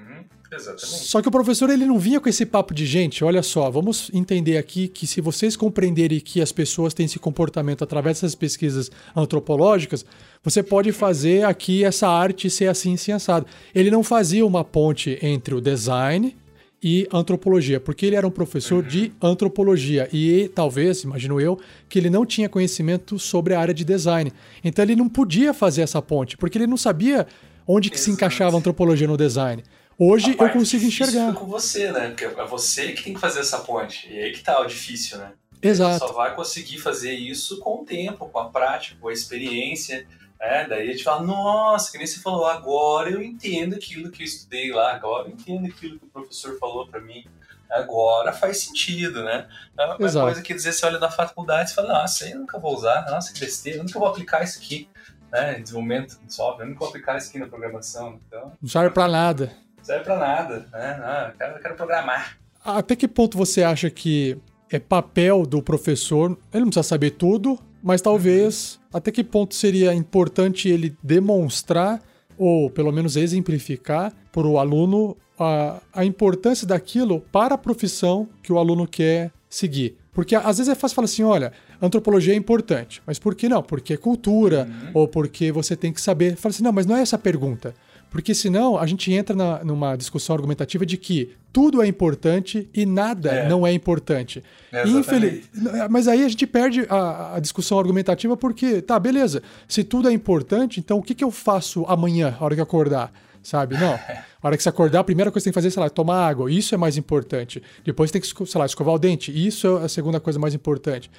Exatamente. 0.55 1.05
Só 1.05 1.21
que 1.21 1.27
o 1.27 1.31
professor 1.31 1.69
ele 1.69 1.85
não 1.85 1.99
vinha 1.99 2.19
com 2.19 2.29
esse 2.29 2.45
papo 2.45 2.73
de 2.73 2.85
gente, 2.85 3.23
olha 3.23 3.43
só, 3.43 3.69
vamos 3.69 4.09
entender 4.13 4.57
aqui 4.57 4.87
que 4.87 5.05
se 5.05 5.21
vocês 5.21 5.55
compreenderem 5.55 6.19
que 6.19 6.41
as 6.41 6.51
pessoas 6.51 6.93
têm 6.93 7.05
esse 7.05 7.19
comportamento 7.19 7.83
através 7.83 8.17
dessas 8.17 8.35
pesquisas 8.35 8.89
antropológicas, 9.15 10.05
você 10.43 10.61
pode 10.63 10.91
fazer 10.91 11.45
aqui 11.45 11.83
essa 11.83 12.07
arte 12.07 12.49
ser 12.49 12.67
assim, 12.67 12.93
assim 12.93 13.11
assado. 13.11 13.45
Ele 13.73 13.91
não 13.91 14.03
fazia 14.03 14.45
uma 14.45 14.63
ponte 14.63 15.17
entre 15.21 15.55
o 15.55 15.61
design 15.61 16.35
e 16.83 17.07
antropologia, 17.11 17.79
porque 17.79 18.05
ele 18.05 18.15
era 18.15 18.27
um 18.27 18.31
professor 18.31 18.83
uhum. 18.83 18.87
de 18.87 19.11
antropologia 19.19 20.07
e 20.13 20.49
talvez, 20.53 21.03
imagino 21.03 21.41
eu, 21.41 21.59
que 21.89 21.97
ele 21.97 22.11
não 22.11 22.25
tinha 22.25 22.47
conhecimento 22.47 23.17
sobre 23.17 23.55
a 23.55 23.59
área 23.59 23.73
de 23.73 23.83
design. 23.83 24.31
Então 24.63 24.85
ele 24.85 24.95
não 24.95 25.09
podia 25.09 25.51
fazer 25.51 25.81
essa 25.81 25.99
ponte, 25.99 26.37
porque 26.37 26.59
ele 26.59 26.67
não 26.67 26.77
sabia 26.77 27.25
onde 27.67 27.89
que 27.89 27.99
se 27.99 28.11
encaixava 28.11 28.55
a 28.55 28.59
antropologia 28.59 29.07
no 29.07 29.17
design. 29.17 29.63
Hoje 29.97 30.35
eu 30.37 30.49
consigo 30.49 30.85
enxergar. 30.85 31.33
com 31.33 31.45
você, 31.45 31.91
né? 31.91 32.09
Porque 32.09 32.25
é 32.25 32.45
você 32.45 32.91
que 32.91 33.03
tem 33.03 33.13
que 33.13 33.19
fazer 33.19 33.39
essa 33.39 33.59
ponte. 33.59 34.11
E 34.11 34.19
aí 34.19 34.31
que 34.33 34.43
tá 34.43 34.59
o 34.59 34.65
difícil, 34.65 35.17
né? 35.17 35.31
Exato. 35.61 35.99
Você 35.99 36.07
só 36.07 36.13
vai 36.13 36.35
conseguir 36.35 36.79
fazer 36.79 37.13
isso 37.13 37.59
com 37.59 37.81
o 37.81 37.85
tempo, 37.85 38.27
com 38.27 38.39
a 38.39 38.49
prática, 38.49 38.97
com 38.99 39.07
a 39.07 39.13
experiência. 39.13 40.05
Né? 40.39 40.67
Daí 40.67 40.89
a 40.89 40.91
gente 40.91 41.03
fala, 41.03 41.23
nossa, 41.23 41.91
que 41.91 41.97
nem 41.97 42.05
você 42.05 42.19
falou, 42.19 42.45
agora 42.45 43.09
eu 43.09 43.23
entendo 43.23 43.75
aquilo 43.75 44.11
que 44.11 44.21
eu 44.21 44.25
estudei 44.25 44.71
lá, 44.71 44.93
agora 44.93 45.27
eu 45.27 45.31
entendo 45.31 45.65
aquilo 45.65 45.97
que 45.97 46.05
o 46.05 46.09
professor 46.09 46.59
falou 46.59 46.85
para 46.87 46.99
mim. 46.99 47.25
Agora 47.71 48.31
faz 48.31 48.59
sentido, 48.59 49.23
né? 49.23 49.47
É 49.77 49.85
uma 49.85 50.05
Exato. 50.05 50.25
coisa 50.25 50.41
que 50.41 50.53
dizer, 50.53 50.73
você 50.73 50.85
olha 50.85 50.99
na 50.99 51.09
faculdade 51.09 51.71
e 51.71 51.73
fala, 51.73 52.01
nossa, 52.01 52.27
eu 52.27 52.39
nunca 52.39 52.59
vou 52.59 52.75
usar, 52.75 53.05
nossa, 53.09 53.33
que 53.33 53.39
besteira, 53.39 53.79
eu 53.79 53.83
nunca 53.83 53.97
vou 53.97 54.07
aplicar 54.07 54.43
isso 54.43 54.59
aqui. 54.59 54.89
Né, 55.31 55.55
desenvolvimento 55.55 56.17
de 56.23 56.33
software, 56.33 56.63
eu 56.63 56.69
nunca 56.69 56.79
vou 56.79 56.89
aplicar 56.89 57.17
isso 57.17 57.29
aqui 57.29 57.39
na 57.39 57.47
programação. 57.47 58.21
Então... 58.27 58.53
Não 58.61 58.69
serve 58.69 58.91
pra 58.91 59.07
nada 59.07 59.51
serve 59.85 60.03
pra 60.03 60.17
nada, 60.17 60.65
né? 60.71 60.97
Não, 60.99 61.27
eu 61.27 61.33
quero, 61.37 61.53
eu 61.53 61.61
quero 61.61 61.75
programar. 61.75 62.37
Até 62.63 62.95
que 62.95 63.07
ponto 63.07 63.37
você 63.37 63.63
acha 63.63 63.89
que 63.89 64.37
é 64.71 64.79
papel 64.79 65.45
do 65.45 65.61
professor, 65.61 66.37
ele 66.51 66.61
não 66.61 66.69
precisa 66.69 66.83
saber 66.83 67.11
tudo, 67.11 67.59
mas 67.83 68.01
talvez 68.01 68.79
até 68.91 69.11
que 69.11 69.23
ponto 69.23 69.53
seria 69.53 69.93
importante 69.93 70.67
ele 70.67 70.97
demonstrar 71.03 72.01
ou 72.37 72.69
pelo 72.69 72.91
menos 72.91 73.15
exemplificar 73.15 74.11
para 74.31 74.47
o 74.47 74.57
aluno 74.57 75.15
a, 75.39 75.79
a 75.93 76.03
importância 76.03 76.65
daquilo 76.65 77.21
para 77.31 77.55
a 77.55 77.57
profissão 77.57 78.27
que 78.41 78.51
o 78.51 78.57
aluno 78.57 78.87
quer 78.87 79.31
seguir. 79.47 79.97
Porque 80.11 80.35
às 80.35 80.57
vezes 80.57 80.69
é 80.69 80.75
fácil 80.75 80.95
falar 80.95 81.05
assim: 81.05 81.23
olha, 81.23 81.51
antropologia 81.81 82.33
é 82.33 82.37
importante, 82.37 83.03
mas 83.05 83.19
por 83.19 83.35
que 83.35 83.49
não? 83.49 83.61
Porque 83.61 83.93
é 83.93 83.97
cultura, 83.97 84.67
uhum. 84.67 84.91
ou 84.93 85.07
porque 85.07 85.51
você 85.51 85.75
tem 85.75 85.91
que 85.91 86.01
saber. 86.01 86.35
Fala 86.37 86.53
assim: 86.53 86.63
não, 86.63 86.71
mas 86.71 86.85
não 86.85 86.95
é 86.95 87.01
essa 87.01 87.17
a 87.17 87.19
pergunta. 87.19 87.75
Porque 88.15 88.33
senão 88.33 88.77
a 88.77 88.87
gente 88.87 89.11
entra 89.11 89.35
na, 89.35 89.61
numa 89.61 89.97
discussão 89.97 90.33
argumentativa 90.33 90.85
de 90.85 90.95
que 90.95 91.35
tudo 91.51 91.81
é 91.81 91.85
importante 91.85 92.69
e 92.73 92.85
nada 92.85 93.29
é. 93.29 93.49
não 93.49 93.67
é 93.67 93.73
importante. 93.73 94.41
É 94.71 94.87
Infeliz... 94.87 95.49
Mas 95.89 96.07
aí 96.07 96.23
a 96.23 96.29
gente 96.29 96.47
perde 96.47 96.85
a, 96.89 97.35
a, 97.35 97.39
discussão 97.41 97.77
argumentativa 97.77 98.37
porque, 98.37 98.81
tá, 98.81 98.97
beleza, 98.97 99.43
se 99.67 99.83
tudo 99.83 100.07
é 100.07 100.13
importante, 100.13 100.79
então 100.79 100.97
o 100.97 101.03
que, 101.03 101.13
que 101.13 101.25
eu 101.25 101.29
faço 101.29 101.83
amanhã, 101.89 102.37
a 102.39 102.45
hora 102.45 102.55
que 102.55 102.61
acordar? 102.61 103.11
Sabe? 103.43 103.77
Não. 103.77 103.99
A 104.41 104.47
hora 104.47 104.55
que 104.55 104.61
você 104.61 104.69
acordar, 104.69 104.99
a 104.99 105.03
primeira 105.03 105.31
coisa 105.31 105.43
que 105.43 105.49
você 105.49 105.49
tem 105.49 105.51
que 105.51 105.55
fazer 105.55 105.69
é, 105.69 105.71
sei 105.71 105.81
lá, 105.81 105.89
tomar 105.89 106.23
água. 106.23 106.51
Isso 106.51 106.75
é 106.75 106.77
mais 106.77 106.97
importante. 106.97 107.63
Depois 107.83 108.11
tem 108.11 108.21
que, 108.21 108.27
sei 108.27 108.59
lá, 108.59 108.65
escovar 108.67 108.93
o 108.93 108.99
dente. 108.99 109.31
Isso 109.31 109.79
é 109.79 109.85
a 109.85 109.89
segunda 109.89 110.19
coisa 110.19 110.37
mais 110.37 110.53
importante. 110.53 111.09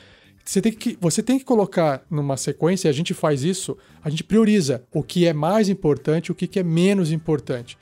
Você 0.47 0.63
tem, 0.63 0.73
que, 0.73 0.97
você 1.01 1.23
tem 1.25 1.41
que 1.41 1.45
colocar 1.45 2.07
numa 2.09 2.37
sequência, 2.37 2.89
a 2.89 2.93
gente 2.93 3.13
faz 3.13 3.43
isso, 3.43 3.77
a 4.03 4.09
gente 4.09 4.23
prioriza 4.23 4.85
o 4.95 5.03
que 5.03 5.27
é 5.27 5.33
mais 5.33 5.69
importante, 5.69 6.31
o 6.31 6.37
que, 6.37 6.47
que 6.47 6.61
é 6.61 6.63
menos 6.63 7.11
importante. 7.11 7.77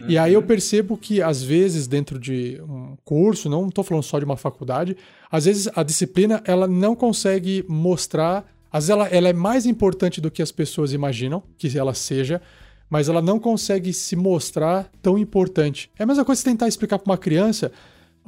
Uhum. 0.00 0.06
E 0.08 0.16
aí 0.16 0.32
eu 0.32 0.40
uhum. 0.40 0.46
percebo 0.46 0.96
que, 0.96 1.20
às 1.20 1.42
vezes, 1.42 1.86
dentro 1.86 2.18
de 2.18 2.58
um 2.62 2.96
curso, 3.04 3.50
não 3.50 3.68
estou 3.68 3.84
falando 3.84 4.04
só 4.04 4.18
de 4.18 4.24
uma 4.24 4.38
faculdade, 4.38 4.96
às 5.30 5.44
vezes 5.44 5.68
a 5.76 5.82
disciplina 5.82 6.42
ela 6.46 6.66
não 6.66 6.96
consegue 6.96 7.62
mostrar, 7.68 8.46
às 8.72 8.84
vezes 8.84 8.90
ela, 8.90 9.06
ela 9.08 9.28
é 9.28 9.34
mais 9.34 9.66
importante 9.66 10.18
do 10.18 10.30
que 10.30 10.40
as 10.40 10.50
pessoas 10.50 10.94
imaginam 10.94 11.42
que 11.58 11.76
ela 11.78 11.92
seja, 11.92 12.40
mas 12.88 13.10
ela 13.10 13.20
não 13.20 13.38
consegue 13.38 13.92
se 13.92 14.16
mostrar 14.16 14.90
tão 15.02 15.18
importante. 15.18 15.90
É 15.98 16.04
a 16.04 16.06
mesma 16.06 16.24
coisa 16.24 16.40
que 16.40 16.44
você 16.44 16.50
tentar 16.50 16.68
explicar 16.68 16.98
para 16.98 17.12
uma 17.12 17.18
criança 17.18 17.70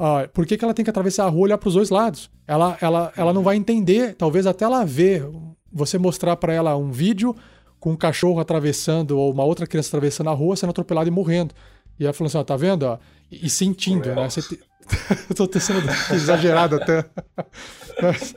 uh, 0.01 0.29
por 0.33 0.47
que, 0.47 0.57
que 0.57 0.65
ela 0.65 0.75
tem 0.75 0.85
que 0.85 0.91
atravessar 0.91 1.27
a 1.27 1.29
rua 1.29 1.41
e 1.41 1.45
olhar 1.45 1.59
para 1.59 1.69
os 1.69 1.75
dois 1.75 1.91
lados. 1.91 2.31
Ela, 2.47 2.77
ela, 2.81 3.13
ela 3.17 3.33
não 3.33 3.43
vai 3.43 3.57
entender, 3.57 4.15
talvez 4.15 4.47
até 4.47 4.65
ela 4.65 4.85
ver, 4.85 5.29
você 5.71 5.99
mostrar 5.99 6.37
para 6.37 6.53
ela 6.53 6.77
um 6.77 6.91
vídeo 6.91 7.37
com 7.79 7.93
um 7.93 7.97
cachorro 7.97 8.41
atravessando 8.41 9.19
ou 9.19 9.33
uma 9.33 9.45
outra 9.45 9.67
criança 9.67 9.89
atravessando 9.89 10.31
a 10.31 10.33
rua, 10.33 10.57
sendo 10.57 10.71
atropelada 10.71 11.09
e 11.09 11.13
morrendo. 11.13 11.55
E 11.99 12.05
ela 12.05 12.13
falou 12.13 12.29
assim: 12.29 12.39
ó, 12.39 12.45
tá 12.45 12.57
vendo? 12.57 12.99
E, 13.31 13.47
e 13.47 13.51
sentindo, 13.51 14.15
né? 14.15 14.29
Você, 14.29 14.59
Estou 15.29 15.49
sendo 15.61 15.89
exagerado 16.13 16.77
até. 16.77 17.05
Mas, 18.03 18.35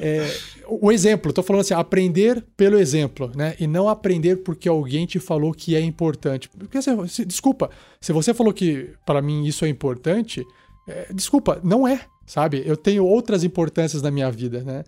é, 0.00 0.26
o 0.68 0.90
exemplo, 0.90 1.30
estou 1.30 1.44
falando 1.44 1.62
assim, 1.62 1.74
aprender 1.74 2.44
pelo 2.56 2.78
exemplo, 2.78 3.30
né? 3.34 3.54
E 3.58 3.66
não 3.66 3.88
aprender 3.88 4.36
porque 4.36 4.68
alguém 4.68 5.06
te 5.06 5.18
falou 5.18 5.52
que 5.52 5.76
é 5.76 5.80
importante. 5.80 6.48
Porque, 6.48 6.80
se, 6.80 7.24
desculpa, 7.24 7.70
se 8.00 8.12
você 8.12 8.32
falou 8.32 8.52
que 8.52 8.90
para 9.04 9.20
mim 9.20 9.44
isso 9.44 9.64
é 9.64 9.68
importante, 9.68 10.44
é, 10.86 11.12
desculpa, 11.12 11.60
não 11.62 11.86
é, 11.86 12.00
sabe? 12.26 12.62
Eu 12.64 12.76
tenho 12.76 13.04
outras 13.04 13.44
importâncias 13.44 14.02
na 14.02 14.10
minha 14.10 14.30
vida, 14.30 14.62
né? 14.62 14.84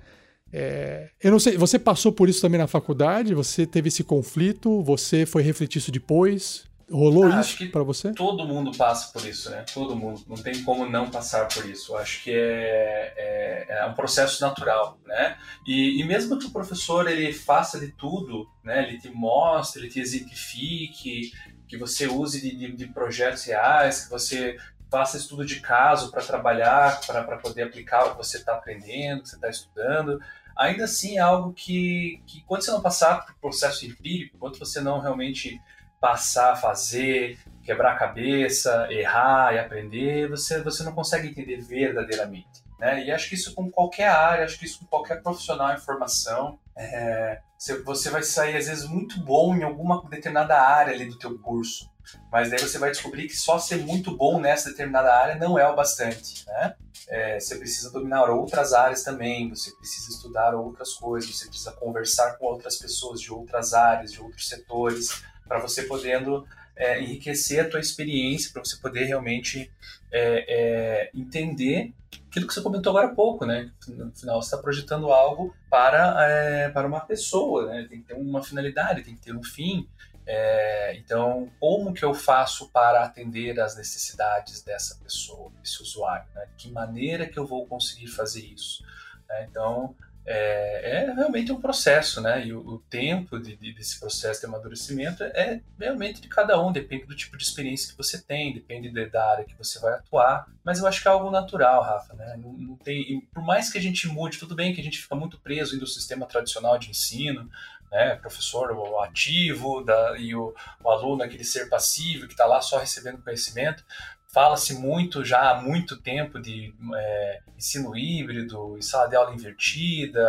É, 0.53 1.11
eu 1.21 1.33
não 1.33 1.41
sei, 1.41 1.57
você 1.57 1.79
passou 1.79 2.13
por 2.13 2.29
isso 2.29 2.41
também 2.41 2.61
na 2.61 2.69
faculdade? 2.69 3.35
Você 3.35 3.67
teve 3.67 3.89
esse 3.89 4.05
conflito? 4.05 4.83
Você 4.83 5.27
foi 5.27 5.43
refletir 5.43 5.79
isso 5.79 5.91
depois? 5.91 6.65
Rolou 6.91 7.25
ah, 7.25 7.41
isso 7.41 7.71
para 7.71 7.83
você? 7.83 8.13
Todo 8.13 8.47
mundo 8.47 8.71
passa 8.77 9.11
por 9.13 9.27
isso, 9.27 9.51
né? 9.51 9.65
Todo 9.73 9.97
mundo. 9.97 10.21
Não 10.29 10.37
tem 10.37 10.63
como 10.63 10.89
não 10.89 11.11
passar 11.11 11.49
por 11.49 11.65
isso. 11.65 11.93
Eu 11.93 11.99
acho 11.99 12.23
que 12.23 12.31
é, 12.31 13.15
é, 13.17 13.67
é, 13.69 13.87
um 13.87 13.95
processo 13.95 14.41
natural, 14.43 14.99
né? 15.07 15.37
E, 15.67 16.01
e, 16.01 16.05
mesmo 16.05 16.39
que 16.39 16.47
o 16.47 16.51
professor 16.51 17.09
ele 17.11 17.33
faça 17.33 17.81
de 17.81 17.89
tudo, 17.89 18.47
né? 18.63 18.87
Ele 18.87 18.99
te 18.99 19.09
mostre, 19.09 19.81
ele 19.81 19.89
te 19.89 19.99
exemplifique, 19.99 21.33
que 21.67 21.79
você 21.79 22.07
use 22.07 22.41
de, 22.41 22.55
de, 22.55 22.73
de 22.73 22.87
projetos 22.87 23.45
reais, 23.45 24.05
que 24.05 24.11
você 24.11 24.57
faça 24.95 25.17
estudo 25.17 25.45
de 25.45 25.59
caso 25.59 26.13
para 26.13 26.23
trabalhar, 26.23 27.01
para 27.05 27.37
poder 27.39 27.65
aplicar 27.65 28.05
o 28.05 28.11
que 28.13 28.17
você 28.19 28.37
está 28.37 28.55
aprendendo, 28.55 29.25
que 29.25 29.29
você 29.29 29.35
está 29.35 29.49
estudando. 29.49 30.21
Ainda 30.57 30.85
assim 30.85 31.17
é 31.17 31.21
algo 31.21 31.53
que, 31.53 32.23
que, 32.29 32.45
quando 32.45 32.63
você 32.63 32.71
não 32.71 32.81
passar 32.81 33.27
por 33.27 33.35
processo 33.41 33.85
empírico, 33.85 34.39
quando 34.39 34.57
você 34.57 34.81
não 34.81 35.01
realmente 35.01 35.61
passar 36.01 36.53
a 36.53 36.57
fazer, 36.57 37.41
quebrar 37.65 37.95
a 37.95 37.99
cabeça, 37.99 38.87
errar 38.89 39.53
e 39.53 39.59
aprender, 39.59 40.29
você, 40.29 40.63
você 40.63 40.85
não 40.85 40.93
consegue 40.93 41.27
entender 41.27 41.61
verdadeiramente. 41.61 42.63
Né? 42.79 43.07
E 43.07 43.11
acho 43.11 43.29
que 43.29 43.35
isso 43.35 43.53
com 43.53 43.69
qualquer 43.69 44.11
área, 44.11 44.45
acho 44.45 44.57
que 44.57 44.65
isso 44.65 44.79
com 44.79 44.87
qualquer 44.87 45.25
profissional 45.25 45.75
em 45.75 45.81
formação, 45.81 46.57
é, 46.77 47.41
você 47.85 48.11
vai 48.11 48.23
sair 48.23 48.57
às 48.57 48.69
vezes 48.69 48.89
muito 48.89 49.21
bom 49.21 49.57
em 49.57 49.65
alguma 49.65 50.09
determinada 50.09 50.57
área 50.57 50.95
ali 50.95 51.07
do 51.07 51.19
teu 51.19 51.37
curso, 51.37 51.91
mas 52.31 52.51
daí 52.51 52.59
você 52.59 52.79
vai 52.79 52.91
descobrir 52.91 53.27
que 53.27 53.37
só 53.37 53.59
ser 53.59 53.77
muito 53.79 54.17
bom 54.17 54.41
nessa 54.41 54.71
determinada 54.71 55.13
área 55.15 55.37
não 55.37 55.59
é 55.59 55.69
o 55.69 55.75
bastante, 55.75 56.47
né? 56.47 56.75
É, 57.09 57.39
você 57.39 57.57
precisa 57.57 57.91
dominar 57.91 58.31
outras 58.31 58.73
áreas 58.73 59.03
também, 59.03 59.51
você 59.51 59.71
precisa 59.73 60.11
estudar 60.11 60.55
outras 60.55 60.95
coisas, 60.95 61.37
você 61.37 61.47
precisa 61.47 61.73
conversar 61.73 62.39
com 62.39 62.47
outras 62.47 62.77
pessoas 62.77 63.21
de 63.21 63.33
outras 63.33 63.75
áreas, 63.75 64.13
de 64.13 64.21
outros 64.21 64.49
setores, 64.49 65.23
para 65.47 65.59
você 65.59 65.83
podendo 65.83 66.47
é, 66.77 67.01
enriquecer 67.01 67.65
a 67.65 67.69
tua 67.69 67.81
experiência, 67.81 68.51
para 68.53 68.65
você 68.65 68.77
poder 68.77 69.05
realmente 69.05 69.71
é, 70.11 70.45
é, 70.49 71.11
entender 71.15 71.93
aquilo 72.29 72.47
que 72.47 72.55
você 72.55 72.63
comentou 72.63 72.91
agora 72.91 73.13
há 73.13 73.15
pouco, 73.15 73.47
né? 73.47 73.71
No 73.89 74.13
final, 74.13 74.43
você 74.43 74.49
está 74.49 74.59
projetando 74.59 75.13
algo 75.13 75.55
para, 75.71 76.17
é, 76.29 76.69
para 76.71 76.87
uma 76.87 77.01
pessoa, 77.01 77.67
né? 77.67 77.87
Tem 77.89 78.01
que 78.01 78.09
ter 78.09 78.15
uma 78.15 78.43
finalidade, 78.43 79.03
tem 79.03 79.15
que 79.15 79.21
ter 79.21 79.35
um 79.35 79.43
fim. 79.43 79.89
É, 80.27 80.97
então, 80.97 81.51
como 81.61 81.93
que 81.93 82.05
eu 82.05 82.15
faço 82.15 82.71
para 82.71 83.05
atender 83.05 83.61
às 83.61 83.77
necessidades 83.77 84.63
dessa 84.63 84.97
pessoa, 85.03 85.53
desse 85.61 85.83
usuário? 85.83 86.27
Né? 86.35 86.49
Que 86.57 86.71
maneira 86.71 87.27
que 87.27 87.39
eu 87.39 87.47
vou 87.47 87.67
conseguir 87.67 88.09
fazer 88.09 88.45
isso? 88.45 88.83
Né? 89.29 89.47
Então, 89.51 89.95
é, 90.27 91.05
é, 91.05 91.13
realmente 91.13 91.53
um 91.53 91.61
processo, 91.61 92.19
né? 92.23 92.47
E 92.47 92.53
o, 92.55 92.67
o 92.67 92.79
tempo 92.79 93.39
de, 93.39 93.57
de, 93.57 93.75
desse 93.75 94.01
processo 94.01 94.41
de 94.41 94.47
amadurecimento 94.47 95.23
é 95.23 95.61
realmente 95.79 96.21
de 96.23 96.29
cada 96.29 96.61
um, 96.61 96.73
depende 96.73 97.05
do 97.05 97.15
tipo 97.15 97.37
de 97.37 97.45
experiência 97.45 97.91
que 97.91 97.97
você 97.97 98.23
tem, 98.23 98.55
depende 98.55 98.91
de, 98.91 99.07
da 99.07 99.33
área 99.33 99.45
que 99.45 99.55
você 99.55 99.79
vai 99.79 99.93
atuar. 99.93 100.47
Mas 100.65 100.79
eu 100.79 100.87
acho 100.87 101.03
que 101.03 101.09
é 101.09 101.11
algo 101.11 101.31
natural, 101.31 101.83
Rafa, 101.83 102.15
né? 102.15 102.39
Não, 102.39 102.55
não 102.55 102.77
tem, 102.77 103.21
por 103.35 103.45
mais 103.45 103.71
que 103.71 103.77
a 103.77 103.83
gente 103.83 104.09
mude, 104.09 104.39
tudo 104.39 104.55
bem 104.55 104.75
que 104.75 104.81
a 104.81 104.85
gente 104.85 105.03
fica 105.03 105.15
muito 105.15 105.39
preso 105.39 105.79
no 105.79 105.87
sistema 105.87 106.25
tradicional 106.25 106.79
de 106.79 106.89
ensino, 106.89 107.51
né? 107.95 108.17
Professor 108.17 108.75
ativo 109.05 109.83
da, 109.85 110.19
e 110.19 110.35
o, 110.35 110.53
o 110.83 110.91
aluno 110.91 111.23
aquele 111.23 111.45
ser 111.45 111.69
passivo 111.69 112.27
que 112.27 112.33
está 112.33 112.45
lá 112.45 112.61
só 112.61 112.79
recebendo 112.79 113.23
conhecimento. 113.23 113.85
Fala-se 114.27 114.75
muito 114.75 115.25
já 115.25 115.53
há 115.53 115.63
muito 115.63 115.97
tempo 116.03 116.43
de 116.43 116.75
é, 116.97 117.41
ensino 117.57 117.97
híbrido, 117.97 118.77
sala 118.83 119.07
de 119.07 119.15
aula 119.15 119.33
invertida, 119.33 120.29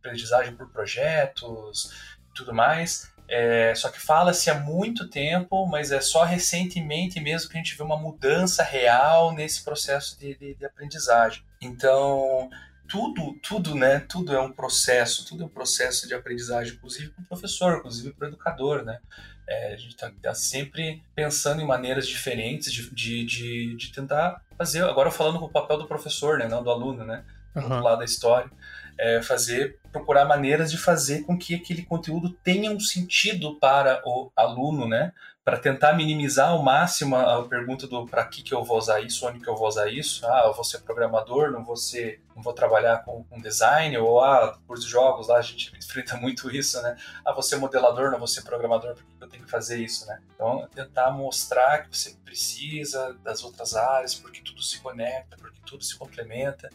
aprendizagem 0.00 0.56
por 0.56 0.68
projetos 0.70 1.92
e 2.30 2.34
tudo 2.34 2.52
mais. 2.52 3.12
É, 3.28 3.72
só 3.76 3.90
que 3.90 4.00
fala-se 4.00 4.50
há 4.50 4.54
muito 4.54 5.08
tempo, 5.08 5.66
mas 5.66 5.92
é 5.92 6.00
só 6.00 6.24
recentemente 6.24 7.20
mesmo 7.20 7.48
que 7.48 7.56
a 7.56 7.60
gente 7.60 7.76
vê 7.76 7.82
uma 7.84 7.96
mudança 7.96 8.64
real 8.64 9.32
nesse 9.32 9.62
processo 9.62 10.18
de, 10.18 10.34
de, 10.34 10.54
de 10.54 10.66
aprendizagem. 10.66 11.44
Então, 11.60 12.50
tudo, 12.88 13.38
tudo, 13.42 13.74
né? 13.74 14.00
Tudo 14.00 14.34
é 14.34 14.40
um 14.40 14.50
processo, 14.50 15.24
tudo 15.26 15.42
é 15.42 15.46
um 15.46 15.50
processo 15.50 16.08
de 16.08 16.14
aprendizagem, 16.14 16.74
inclusive 16.74 17.10
para 17.10 17.22
o 17.22 17.26
professor, 17.26 17.78
inclusive 17.78 18.12
para 18.12 18.26
o 18.26 18.28
educador, 18.30 18.84
né? 18.84 18.98
É, 19.46 19.74
a 19.74 19.76
gente 19.76 19.94
está 19.94 20.10
tá 20.22 20.34
sempre 20.34 21.02
pensando 21.14 21.60
em 21.62 21.66
maneiras 21.66 22.06
diferentes 22.06 22.72
de, 22.72 22.90
de, 22.94 23.24
de, 23.24 23.76
de, 23.76 23.92
tentar 23.92 24.42
fazer. 24.56 24.82
Agora 24.84 25.10
falando 25.10 25.38
com 25.38 25.46
o 25.46 25.50
papel 25.50 25.78
do 25.78 25.86
professor, 25.86 26.38
né? 26.38 26.48
Não 26.48 26.62
do 26.62 26.70
aluno, 26.70 27.04
né? 27.04 27.24
Do 27.54 27.62
uhum. 27.62 27.80
lado 27.80 27.98
da 27.98 28.04
história. 28.04 28.50
É 28.98 29.22
fazer, 29.22 29.78
procurar 29.92 30.24
maneiras 30.24 30.70
de 30.70 30.76
fazer 30.76 31.22
com 31.22 31.38
que 31.38 31.54
aquele 31.54 31.82
conteúdo 31.82 32.30
tenha 32.30 32.70
um 32.70 32.80
sentido 32.80 33.58
para 33.60 34.02
o 34.04 34.30
aluno, 34.34 34.88
né? 34.88 35.12
Para 35.48 35.56
tentar 35.56 35.94
minimizar 35.94 36.50
ao 36.50 36.62
máximo 36.62 37.16
a, 37.16 37.42
pergunta 37.48 37.86
do 37.86 38.04
para 38.06 38.22
que, 38.26 38.42
que 38.42 38.52
eu 38.52 38.62
vou 38.62 38.76
usar 38.76 39.00
isso, 39.00 39.26
onde 39.26 39.40
que 39.40 39.48
eu 39.48 39.56
vou 39.56 39.66
usar 39.66 39.90
isso. 39.90 40.26
Ah, 40.26 40.42
eu 40.44 40.52
vou 40.52 40.62
ser 40.62 40.80
programador, 40.80 41.50
não 41.50 41.64
vou 41.64 41.74
ser, 41.74 42.22
não 42.36 42.42
vou 42.42 42.52
trabalhar 42.52 43.02
com, 43.02 43.24
com 43.24 43.40
design, 43.40 43.96
ou 43.96 44.22
ah, 44.22 44.58
por 44.66 44.78
jogos 44.78 45.28
lá 45.28 45.38
a 45.38 45.40
gente 45.40 45.72
enfrenta 45.74 46.18
muito 46.18 46.54
isso, 46.54 46.82
né? 46.82 46.98
Ah, 47.24 47.32
vou 47.32 47.42
ser 47.42 47.56
modelador, 47.56 48.10
não 48.10 48.18
vou 48.18 48.26
ser 48.28 48.42
programador, 48.42 48.94
por 48.94 49.02
que 49.06 49.24
eu 49.24 49.26
tenho 49.26 49.44
que 49.44 49.50
fazer 49.50 49.82
isso, 49.82 50.06
né? 50.06 50.20
Então, 50.34 50.68
tentar 50.74 51.10
mostrar 51.12 51.78
que 51.78 51.96
você 51.96 52.14
precisa 52.26 53.16
das 53.24 53.42
outras 53.42 53.74
áreas, 53.74 54.14
porque 54.14 54.42
tudo 54.42 54.62
se 54.62 54.78
conecta, 54.80 55.38
porque 55.38 55.60
tudo 55.64 55.82
se 55.82 55.96
complementa. 55.96 56.68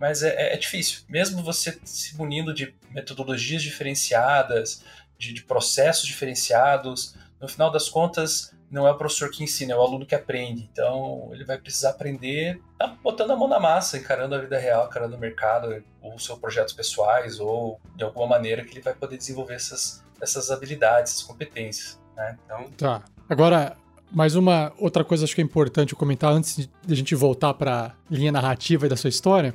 Mas 0.00 0.24
é, 0.24 0.34
é, 0.34 0.54
é 0.54 0.56
difícil, 0.56 1.02
mesmo 1.08 1.44
você 1.44 1.78
se 1.84 2.16
munindo 2.16 2.52
de 2.52 2.74
metodologias 2.90 3.62
diferenciadas, 3.62 4.82
de, 5.16 5.32
de 5.32 5.44
processos 5.44 6.04
diferenciados, 6.04 7.14
no 7.46 7.48
final 7.48 7.70
das 7.70 7.88
contas, 7.88 8.52
não 8.68 8.86
é 8.86 8.90
o 8.90 8.98
professor 8.98 9.30
que 9.30 9.42
ensina, 9.44 9.72
é 9.72 9.76
o 9.76 9.80
aluno 9.80 10.04
que 10.04 10.14
aprende. 10.14 10.68
Então, 10.72 11.30
ele 11.32 11.44
vai 11.44 11.56
precisar 11.56 11.90
aprender 11.90 12.60
tá 12.76 12.94
botando 13.02 13.30
a 13.30 13.36
mão 13.36 13.48
na 13.48 13.60
massa, 13.60 13.96
encarando 13.96 14.34
a 14.34 14.38
vida 14.38 14.58
real, 14.58 14.86
encarando 14.86 15.16
o 15.16 15.18
mercado, 15.18 15.82
ou 16.02 16.18
seus 16.18 16.38
projetos 16.38 16.74
pessoais, 16.74 17.38
ou 17.38 17.80
de 17.94 18.04
alguma 18.04 18.26
maneira 18.26 18.64
que 18.64 18.72
ele 18.72 18.82
vai 18.82 18.92
poder 18.92 19.16
desenvolver 19.16 19.54
essas, 19.54 20.04
essas 20.20 20.50
habilidades, 20.50 21.12
essas 21.12 21.22
competências. 21.22 21.98
Né? 22.16 22.36
Então... 22.44 22.64
Tá. 22.76 23.04
Agora, 23.28 23.76
mais 24.10 24.34
uma 24.34 24.72
outra 24.78 25.04
coisa 25.04 25.24
acho 25.24 25.34
que 25.34 25.40
é 25.40 25.44
importante 25.44 25.92
eu 25.92 25.98
comentar 25.98 26.32
antes 26.32 26.56
de 26.56 26.92
a 26.92 26.96
gente 26.96 27.14
voltar 27.14 27.54
para 27.54 27.86
a 27.86 27.92
linha 28.10 28.32
narrativa 28.32 28.88
da 28.88 28.96
sua 28.96 29.08
história. 29.08 29.54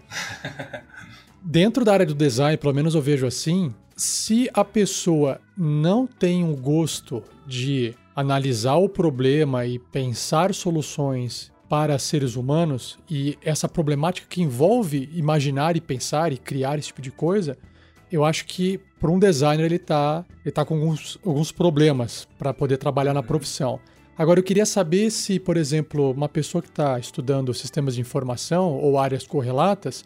Dentro 1.44 1.84
da 1.84 1.94
área 1.94 2.06
do 2.06 2.16
design, 2.16 2.56
pelo 2.58 2.74
menos 2.74 2.96
eu 2.96 3.02
vejo 3.02 3.26
assim, 3.28 3.74
se 3.96 4.50
a 4.54 4.64
pessoa 4.64 5.39
não 5.58 6.08
tem 6.08 6.44
o 6.44 6.56
gosto 6.56 7.24
de 7.52 7.93
analisar 8.16 8.78
o 8.78 8.88
problema 8.88 9.66
e 9.66 9.78
pensar 9.78 10.54
soluções 10.54 11.52
para 11.68 11.99
seres 11.99 12.36
humanos 12.36 12.97
e 13.10 13.38
essa 13.43 13.68
problemática 13.68 14.28
que 14.30 14.41
envolve 14.41 15.10
imaginar 15.14 15.76
e 15.76 15.82
pensar 15.82 16.32
e 16.32 16.38
criar 16.38 16.80
esse 16.80 16.88
tipo 16.88 17.02
de 17.02 17.12
coisa, 17.12 17.58
eu 18.12 18.26
acho 18.26 18.45
que 18.45 18.80
para 18.99 19.12
um 19.12 19.20
designer 19.20 19.66
ele 19.66 19.76
está 19.76 20.26
ele 20.43 20.52
tá 20.52 20.66
com 20.66 20.76
alguns, 20.76 21.18
alguns 21.26 21.52
problemas 21.52 22.28
para 22.38 22.54
poder 22.54 22.78
trabalhar 22.78 23.14
na 23.14 23.24
profissão. 23.24 23.80
Agora 24.18 24.39
eu 24.39 24.43
queria 24.43 24.66
saber 24.66 25.10
se, 25.10 25.39
por 25.39 25.58
exemplo, 25.58 26.12
uma 26.12 26.30
pessoa 26.30 26.62
que 26.62 26.70
está 26.70 26.99
estudando 26.99 27.54
sistemas 27.54 27.95
de 27.95 28.02
informação 28.02 28.74
ou 28.78 28.99
áreas 28.99 29.26
correlatas, 29.26 30.04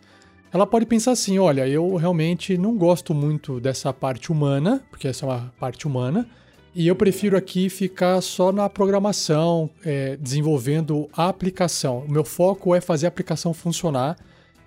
ela 0.54 0.66
pode 0.66 0.86
pensar 0.86 1.12
assim: 1.12 1.40
olha, 1.40 1.68
eu 1.68 1.96
realmente 1.96 2.58
não 2.58 2.78
gosto 2.78 3.14
muito 3.14 3.60
dessa 3.60 3.92
parte 3.92 4.32
humana, 4.32 4.84
porque 4.90 5.08
essa 5.08 5.26
é 5.26 5.30
uma 5.30 5.54
parte 5.60 5.88
humana, 5.88 6.28
e 6.76 6.88
eu 6.88 6.96
prefiro 6.96 7.38
aqui 7.38 7.70
ficar 7.70 8.20
só 8.20 8.52
na 8.52 8.70
programação, 8.70 9.70
é, 9.86 10.18
desenvolvendo 10.18 11.08
a 11.14 11.30
aplicação. 11.30 12.00
O 12.00 12.12
meu 12.12 12.26
foco 12.26 12.76
é 12.76 12.82
fazer 12.82 13.06
a 13.06 13.10
aplicação 13.10 13.54
funcionar 13.54 14.18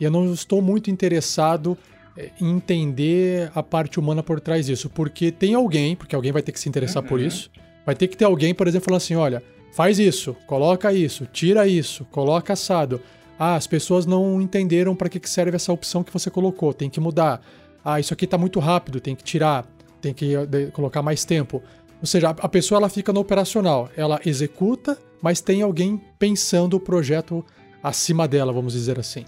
e 0.00 0.04
eu 0.04 0.10
não 0.10 0.32
estou 0.32 0.62
muito 0.62 0.90
interessado 0.90 1.76
é, 2.16 2.30
em 2.40 2.56
entender 2.56 3.52
a 3.54 3.62
parte 3.62 4.00
humana 4.00 4.22
por 4.22 4.40
trás 4.40 4.64
disso, 4.64 4.88
porque 4.88 5.30
tem 5.30 5.52
alguém, 5.52 5.94
porque 5.94 6.16
alguém 6.16 6.32
vai 6.32 6.40
ter 6.40 6.50
que 6.50 6.58
se 6.58 6.66
interessar 6.66 7.02
uhum. 7.02 7.08
por 7.10 7.20
isso, 7.20 7.50
vai 7.84 7.94
ter 7.94 8.08
que 8.08 8.16
ter 8.16 8.24
alguém, 8.24 8.54
por 8.54 8.66
exemplo, 8.66 8.86
falando 8.86 9.02
assim: 9.02 9.14
olha, 9.14 9.42
faz 9.70 9.98
isso, 9.98 10.34
coloca 10.46 10.90
isso, 10.94 11.26
tira 11.26 11.66
isso, 11.68 12.06
coloca 12.06 12.54
assado. 12.54 13.02
Ah, 13.38 13.54
as 13.54 13.66
pessoas 13.66 14.06
não 14.06 14.40
entenderam 14.40 14.96
para 14.96 15.10
que 15.10 15.20
serve 15.28 15.56
essa 15.56 15.72
opção 15.72 16.02
que 16.02 16.12
você 16.12 16.30
colocou, 16.30 16.72
tem 16.72 16.88
que 16.88 17.00
mudar. 17.00 17.40
Ah, 17.84 18.00
isso 18.00 18.14
aqui 18.14 18.24
está 18.24 18.38
muito 18.38 18.58
rápido, 18.58 18.98
tem 18.98 19.14
que 19.14 19.22
tirar, 19.22 19.64
tem 20.00 20.12
que 20.14 20.34
eh, 20.34 20.70
colocar 20.72 21.02
mais 21.02 21.24
tempo. 21.24 21.62
Ou 22.00 22.06
seja, 22.06 22.30
a 22.30 22.48
pessoa 22.48 22.78
ela 22.78 22.88
fica 22.88 23.12
no 23.12 23.20
operacional, 23.20 23.90
ela 23.96 24.20
executa, 24.24 24.96
mas 25.20 25.40
tem 25.40 25.62
alguém 25.62 26.00
pensando 26.18 26.74
o 26.74 26.80
projeto 26.80 27.44
acima 27.82 28.28
dela, 28.28 28.52
vamos 28.52 28.72
dizer 28.72 28.98
assim. 28.98 29.24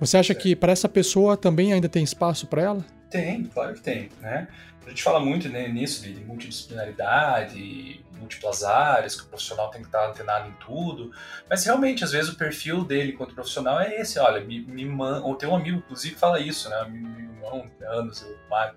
Você 0.00 0.16
acha 0.16 0.34
que 0.34 0.56
para 0.56 0.72
essa 0.72 0.88
pessoa 0.88 1.36
também 1.36 1.72
ainda 1.72 1.88
tem 1.88 2.02
espaço 2.02 2.46
para 2.46 2.62
ela? 2.62 2.84
Tem, 3.10 3.44
claro 3.44 3.74
que 3.74 3.80
tem, 3.80 4.08
né? 4.20 4.48
A 4.84 4.88
gente 4.90 5.02
fala 5.02 5.18
muito 5.18 5.48
né, 5.48 5.66
nisso 5.68 6.02
de 6.02 6.12
multidisciplinaridade, 6.24 8.04
múltiplas 8.18 8.62
áreas, 8.62 9.14
que 9.14 9.22
o 9.22 9.28
profissional 9.28 9.70
tem 9.70 9.80
que 9.80 9.86
estar 9.86 10.08
antenado 10.08 10.48
em 10.48 10.52
tudo, 10.54 11.10
mas 11.48 11.64
realmente, 11.64 12.04
às 12.04 12.12
vezes, 12.12 12.30
o 12.30 12.36
perfil 12.36 12.84
dele 12.84 13.12
quanto 13.12 13.34
profissional 13.34 13.80
é 13.80 14.00
esse, 14.00 14.18
olha, 14.18 14.44
me, 14.44 14.60
me 14.60 14.86
ou 15.22 15.34
tem 15.36 15.48
um 15.48 15.56
amigo, 15.56 15.78
inclusive, 15.78 16.14
que 16.14 16.20
fala 16.20 16.38
isso, 16.38 16.68
né, 16.68 16.86
meu 16.88 17.20
irmão, 17.20 17.70
anos, 17.86 18.22
o 18.22 18.50
Mário, 18.50 18.74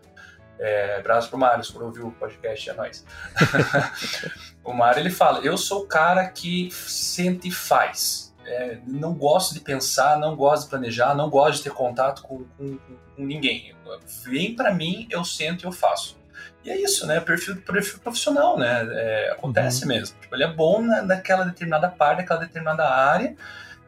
é, 0.59 0.97
abraço 0.97 1.29
pro 1.29 1.37
Mário, 1.37 1.63
se 1.63 1.71
for 1.71 1.83
ouvir 1.83 2.01
o 2.01 2.11
podcast, 2.11 2.69
é 2.69 2.73
nóis. 2.73 3.05
o 4.63 4.73
Mário, 4.73 4.99
ele 4.99 5.11
fala, 5.11 5.39
eu 5.39 5.57
sou 5.57 5.83
o 5.83 5.87
cara 5.87 6.27
que 6.27 6.69
sente 6.71 7.47
e 7.47 7.51
faz, 7.51 8.33
é, 8.45 8.79
não 8.87 9.13
gosto 9.13 9.53
de 9.53 9.59
pensar, 9.59 10.17
não 10.17 10.35
gosto 10.35 10.63
de 10.63 10.69
planejar, 10.69 11.13
não 11.13 11.29
gosto 11.29 11.57
de 11.57 11.63
ter 11.63 11.73
contato 11.73 12.21
com, 12.21 12.45
com, 12.57 12.77
com 12.77 13.25
ninguém. 13.25 13.75
Vem 14.25 14.55
para 14.55 14.73
mim, 14.73 15.07
eu 15.11 15.23
sento 15.25 15.63
e 15.63 15.65
eu 15.65 15.71
faço. 15.71 16.17
E 16.63 16.69
é 16.69 16.81
isso, 16.81 17.05
né? 17.05 17.19
Perfil, 17.19 17.57
perfil 17.57 17.99
profissional, 17.99 18.57
né? 18.57 18.87
É, 18.91 19.31
acontece 19.31 19.83
uhum. 19.83 19.89
mesmo. 19.89 20.17
Tipo, 20.19 20.35
ele 20.35 20.43
é 20.43 20.53
bom 20.53 20.81
na, 20.81 21.01
naquela 21.01 21.43
determinada 21.45 21.89
parte, 21.89 22.19
naquela 22.19 22.39
determinada 22.39 22.85
área. 22.85 23.35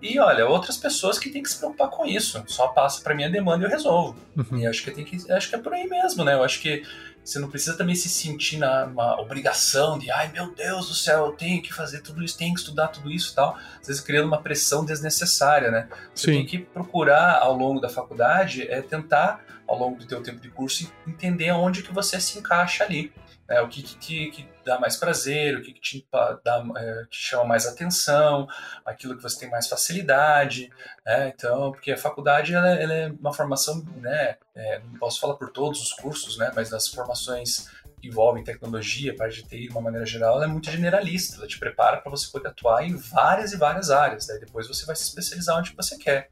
E 0.01 0.19
olha, 0.19 0.47
outras 0.47 0.77
pessoas 0.77 1.19
que 1.19 1.29
têm 1.29 1.43
que 1.43 1.49
se 1.49 1.57
preocupar 1.57 1.89
com 1.89 2.05
isso. 2.05 2.41
Só 2.47 2.69
passa 2.69 3.01
para 3.01 3.13
mim 3.13 3.25
a 3.25 3.29
demanda 3.29 3.63
e 3.63 3.67
eu 3.67 3.69
resolvo. 3.69 4.15
Uhum. 4.35 4.59
E 4.59 4.67
acho 4.67 4.83
que 4.83 4.91
tem 4.91 5.03
que, 5.03 5.31
acho 5.31 5.49
que 5.49 5.55
é 5.55 5.57
por 5.57 5.73
aí 5.73 5.87
mesmo, 5.87 6.23
né? 6.23 6.33
Eu 6.33 6.43
acho 6.43 6.61
que 6.61 6.83
você 7.23 7.37
não 7.37 7.49
precisa 7.49 7.77
também 7.77 7.95
se 7.95 8.09
sentir 8.09 8.57
na 8.57 8.85
uma 8.85 9.19
obrigação 9.19 9.99
de, 9.99 10.09
ai 10.09 10.31
meu 10.31 10.53
Deus 10.53 10.87
do 10.87 10.95
céu, 10.95 11.27
eu 11.27 11.31
tenho 11.33 11.61
que 11.61 11.73
fazer 11.73 12.01
tudo 12.01 12.23
isso, 12.23 12.37
tenho 12.37 12.53
que 12.53 12.59
estudar 12.59 12.87
tudo 12.87 13.11
isso 13.11 13.33
e 13.33 13.35
tal. 13.35 13.57
Às 13.79 13.87
vezes 13.87 14.01
criando 14.01 14.27
uma 14.27 14.41
pressão 14.41 14.85
desnecessária, 14.85 15.69
né? 15.69 15.87
Você 16.15 16.31
Sim. 16.31 16.37
tem 16.37 16.45
que 16.45 16.59
procurar 16.59 17.39
ao 17.39 17.55
longo 17.55 17.79
da 17.79 17.89
faculdade 17.89 18.67
é 18.67 18.81
tentar 18.81 19.43
ao 19.67 19.77
longo 19.77 19.99
do 19.99 20.05
teu 20.05 20.23
tempo 20.23 20.39
de 20.39 20.49
curso 20.49 20.91
entender 21.07 21.49
aonde 21.49 21.83
que 21.83 21.93
você 21.93 22.19
se 22.19 22.39
encaixa 22.39 22.83
ali. 22.83 23.11
Né? 23.47 23.61
O 23.61 23.67
que, 23.67 23.83
que, 23.83 24.31
que, 24.31 24.45
dá 24.69 24.79
mais 24.79 24.95
prazer, 24.95 25.57
o 25.57 25.61
que, 25.63 25.73
que 25.73 25.81
te, 25.81 26.07
dá, 26.43 26.63
é, 26.77 27.05
te 27.09 27.17
chama 27.17 27.43
mais 27.45 27.65
atenção, 27.65 28.47
aquilo 28.85 29.17
que 29.17 29.23
você 29.23 29.39
tem 29.39 29.49
mais 29.49 29.67
facilidade. 29.67 30.69
Né? 31.03 31.33
Então, 31.35 31.71
porque 31.71 31.91
a 31.91 31.97
faculdade 31.97 32.53
ela, 32.53 32.69
ela 32.69 32.93
é 32.93 33.07
uma 33.19 33.33
formação, 33.33 33.83
né? 33.97 34.37
É, 34.55 34.79
não 34.79 34.99
posso 34.99 35.19
falar 35.19 35.35
por 35.35 35.51
todos 35.51 35.81
os 35.81 35.93
cursos, 35.93 36.37
né? 36.37 36.51
mas 36.55 36.69
nas 36.69 36.87
formações 36.87 37.67
que 37.99 38.07
envolvem 38.07 38.43
tecnologia, 38.43 39.15
parte 39.15 39.41
de 39.41 39.49
TI 39.49 39.67
de 39.67 39.71
uma 39.71 39.81
maneira 39.81 40.05
geral, 40.05 40.35
ela 40.35 40.45
é 40.45 40.47
muito 40.47 40.69
generalista, 40.69 41.37
ela 41.37 41.47
te 41.47 41.59
prepara 41.59 41.97
para 41.97 42.11
você 42.11 42.31
poder 42.31 42.49
atuar 42.49 42.83
em 42.83 42.95
várias 42.95 43.51
e 43.51 43.57
várias 43.57 43.89
áreas, 43.89 44.27
daí 44.27 44.39
depois 44.39 44.67
você 44.67 44.85
vai 44.85 44.95
se 44.95 45.03
especializar 45.03 45.57
onde 45.57 45.73
você 45.75 45.97
quer, 45.97 46.29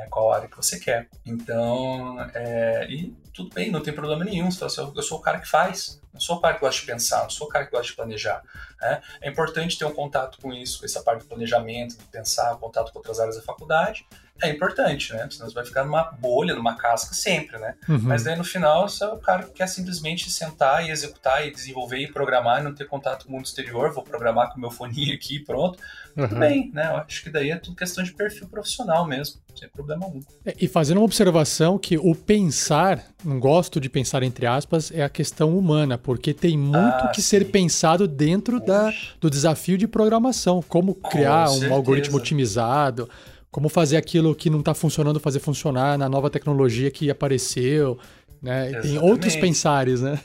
né, 0.00 0.06
qual 0.10 0.32
área 0.32 0.48
que 0.48 0.56
você 0.56 0.78
quer. 0.78 1.08
Então, 1.24 2.18
é, 2.34 2.86
e 2.88 3.14
tudo 3.32 3.54
bem, 3.54 3.70
não 3.70 3.82
tem 3.82 3.94
problema 3.94 4.24
nenhum, 4.24 4.50
você 4.50 4.58
fala 4.58 4.70
assim, 4.70 4.96
eu 4.96 5.02
sou 5.02 5.18
o 5.18 5.20
cara 5.20 5.38
que 5.38 5.48
faz, 5.48 6.00
não 6.12 6.20
sou 6.20 6.36
o 6.36 6.40
cara 6.40 6.54
que 6.54 6.60
gosta 6.60 6.80
de 6.80 6.86
pensar, 6.86 7.22
não 7.22 7.30
sou 7.30 7.46
o 7.46 7.50
cara 7.50 7.64
que 7.64 7.70
gosta 7.70 7.86
de 7.86 7.94
planejar. 7.94 8.42
Né? 8.80 9.02
É 9.20 9.28
importante 9.28 9.78
ter 9.78 9.84
um 9.84 9.92
contato 9.92 10.38
com 10.40 10.52
isso, 10.52 10.80
com 10.80 10.86
essa 10.86 11.02
parte 11.02 11.22
do 11.22 11.28
planejamento, 11.28 11.96
de 11.96 12.04
pensar, 12.04 12.56
contato 12.56 12.92
com 12.92 12.98
outras 12.98 13.20
áreas 13.20 13.36
da 13.36 13.42
faculdade. 13.42 14.06
É 14.42 14.48
importante, 14.48 15.12
né? 15.12 15.28
Senão 15.30 15.48
você 15.48 15.54
vai 15.54 15.64
ficar 15.64 15.84
numa 15.84 16.04
bolha, 16.04 16.54
numa 16.54 16.76
casca 16.76 17.14
sempre, 17.14 17.58
né? 17.58 17.74
Uhum. 17.88 18.00
Mas 18.02 18.24
daí 18.24 18.36
no 18.36 18.44
final 18.44 18.88
você 18.88 19.04
é 19.04 19.08
o 19.08 19.18
cara 19.18 19.42
que 19.44 19.52
quer 19.52 19.66
simplesmente 19.66 20.30
sentar 20.30 20.86
e 20.86 20.90
executar 20.90 21.46
e 21.46 21.50
desenvolver 21.50 21.98
e 21.98 22.10
programar 22.10 22.60
e 22.60 22.64
não 22.64 22.74
ter 22.74 22.86
contato 22.86 23.26
com 23.26 23.32
o 23.32 23.36
mundo 23.36 23.44
exterior, 23.44 23.92
vou 23.92 24.02
programar 24.02 24.50
com 24.50 24.56
o 24.56 24.60
meu 24.60 24.70
foninho 24.70 25.14
aqui 25.14 25.36
e 25.36 25.44
pronto. 25.44 25.78
Uhum. 26.16 26.28
Tudo 26.28 26.40
bem, 26.40 26.70
né? 26.72 26.86
Eu 26.86 26.96
acho 26.96 27.22
que 27.22 27.30
daí 27.30 27.50
é 27.50 27.56
tudo 27.56 27.76
questão 27.76 28.02
de 28.02 28.12
perfil 28.12 28.48
profissional 28.48 29.06
mesmo, 29.06 29.40
sem 29.54 29.68
problema 29.68 30.06
algum. 30.06 30.20
É, 30.44 30.54
e 30.60 30.66
fazendo 30.66 30.98
uma 30.98 31.04
observação 31.04 31.78
que 31.78 31.96
o 31.98 32.14
pensar, 32.14 33.04
não 33.24 33.38
gosto 33.38 33.80
de 33.80 33.88
pensar 33.88 34.22
entre 34.22 34.46
aspas, 34.46 34.90
é 34.90 35.02
a 35.02 35.08
questão 35.08 35.56
humana, 35.56 35.96
porque 35.96 36.34
tem 36.34 36.56
muito 36.56 36.76
ah, 36.76 37.12
que 37.14 37.22
sim. 37.22 37.28
ser 37.28 37.50
pensado 37.50 38.08
dentro 38.08 38.58
da, 38.60 38.92
do 39.20 39.30
desafio 39.30 39.78
de 39.78 39.86
programação, 39.86 40.62
como 40.66 40.94
criar 40.94 41.50
um 41.50 41.72
algoritmo 41.72 42.16
otimizado, 42.16 43.08
como 43.50 43.68
fazer 43.68 43.96
aquilo 43.96 44.34
que 44.34 44.48
não 44.48 44.60
está 44.60 44.74
funcionando 44.74 45.18
fazer 45.18 45.40
funcionar 45.40 45.98
na 45.98 46.08
nova 46.08 46.30
tecnologia 46.30 46.90
que 46.90 47.10
apareceu. 47.10 47.98
Né? 48.42 48.72
Tem 48.80 48.98
outros 48.98 49.36
pensares, 49.36 50.00
né? 50.00 50.18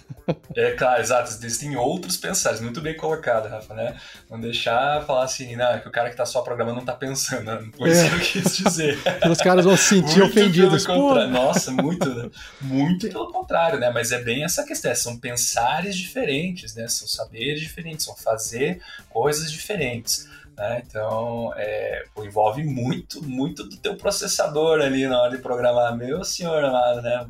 É 0.56 0.72
claro, 0.72 1.02
exato. 1.02 1.30
Existem 1.30 1.76
outros 1.76 2.16
pensares. 2.16 2.62
Muito 2.62 2.80
bem 2.80 2.96
colocado, 2.96 3.50
Rafa, 3.50 3.74
né? 3.74 3.98
Não 4.30 4.40
deixar 4.40 5.04
falar 5.06 5.26
assim, 5.26 5.54
não, 5.58 5.78
que 5.82 5.90
o 5.90 5.92
cara 5.92 6.08
que 6.08 6.14
está 6.14 6.26
só 6.26 6.42
programando 6.42 6.76
não 6.76 6.84
está 6.84 6.94
pensando. 6.94 7.44
Não 7.44 7.72
foi 7.74 7.90
isso 7.90 8.10
que 8.10 8.16
eu 8.16 8.20
quis 8.44 8.58
dizer. 8.58 8.98
Os 9.30 9.40
caras 9.40 9.66
vão 9.66 9.76
se 9.76 9.84
sentir 9.84 10.22
ofendidos. 10.22 10.88
Nossa, 10.88 11.72
muito, 11.72 12.32
muito 12.62 13.10
pelo 13.10 13.34
contrário, 13.34 13.80
né? 13.80 13.92
Mas 13.94 14.14
é 14.14 14.24
bem 14.24 14.46
essa 14.46 14.64
questão. 14.64 14.96
São 14.96 15.18
pensares 15.18 15.98
diferentes, 15.98 16.74
né? 16.74 16.88
São 16.88 17.08
saberes 17.10 17.60
diferentes, 17.60 18.06
são 18.06 18.16
fazer 18.16 18.80
coisas 19.10 19.52
diferentes. 19.52 20.26
Né? 20.58 20.84
Então, 20.88 21.52
é, 21.58 22.04
envolve 22.18 22.64
muito, 22.64 23.24
muito 23.24 23.64
do 23.64 23.78
teu 23.78 23.96
processador 23.96 24.80
ali 24.80 25.08
na 25.08 25.22
hora 25.22 25.36
de 25.36 25.42
programar. 25.42 25.96
Meu 25.98 26.24
senhor 26.24 26.64
amado, 26.64 27.02
né? 27.02 27.26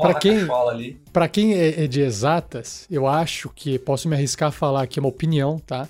Para 0.00 0.14
quem, 0.14 0.48
ali. 0.70 1.00
Pra 1.12 1.28
quem 1.28 1.54
é, 1.54 1.84
é 1.84 1.86
de 1.86 2.00
exatas, 2.00 2.86
eu 2.90 3.06
acho 3.06 3.50
que, 3.50 3.78
posso 3.78 4.08
me 4.08 4.16
arriscar 4.16 4.48
a 4.48 4.52
falar 4.52 4.82
aqui 4.82 4.98
uma 4.98 5.08
opinião, 5.08 5.58
tá? 5.58 5.88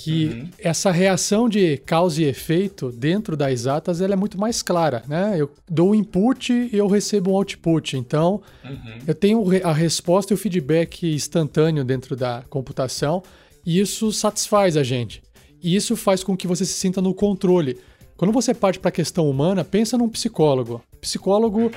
que 0.00 0.26
uhum. 0.26 0.48
essa 0.60 0.92
reação 0.92 1.48
de 1.48 1.76
causa 1.78 2.22
e 2.22 2.24
efeito 2.24 2.92
dentro 2.92 3.36
das 3.36 3.50
exatas 3.50 4.00
ela 4.00 4.12
é 4.12 4.16
muito 4.16 4.38
mais 4.38 4.62
clara, 4.62 5.02
né? 5.08 5.34
Eu 5.36 5.50
dou 5.68 5.90
um 5.90 5.94
input 5.94 6.52
e 6.52 6.70
eu 6.72 6.86
recebo 6.86 7.32
um 7.32 7.34
output. 7.34 7.96
Então, 7.96 8.40
uhum. 8.64 8.98
eu 9.08 9.14
tenho 9.14 9.44
a 9.66 9.72
resposta 9.72 10.32
e 10.32 10.34
o 10.34 10.38
feedback 10.38 11.12
instantâneo 11.12 11.84
dentro 11.84 12.14
da 12.14 12.44
computação 12.48 13.24
e 13.66 13.80
isso 13.80 14.12
satisfaz 14.12 14.76
a 14.76 14.84
gente. 14.84 15.20
E 15.62 15.74
isso 15.74 15.96
faz 15.96 16.22
com 16.22 16.36
que 16.36 16.46
você 16.46 16.64
se 16.64 16.74
sinta 16.74 17.00
no 17.00 17.14
controle. 17.14 17.78
Quando 18.16 18.32
você 18.32 18.52
parte 18.52 18.80
para 18.80 18.88
a 18.88 18.92
questão 18.92 19.28
humana, 19.28 19.64
pensa 19.64 19.96
num 19.96 20.08
psicólogo. 20.08 20.82
psicólogo, 21.00 21.70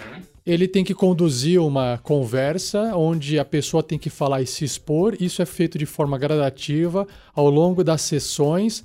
ele 0.46 0.68
tem 0.68 0.84
que 0.84 0.94
conduzir 0.94 1.62
uma 1.62 2.00
conversa 2.02 2.96
onde 2.96 3.38
a 3.38 3.46
pessoa 3.46 3.84
tem 3.84 4.00
que 4.00 4.10
falar 4.10 4.42
e 4.42 4.48
se 4.48 4.66
expor. 4.66 5.16
Isso 5.20 5.42
é 5.42 5.46
feito 5.46 5.78
de 5.78 5.86
forma 5.86 6.18
gradativa 6.18 7.08
ao 7.34 7.50
longo 7.50 7.84
das 7.84 8.02
sessões 8.02 8.84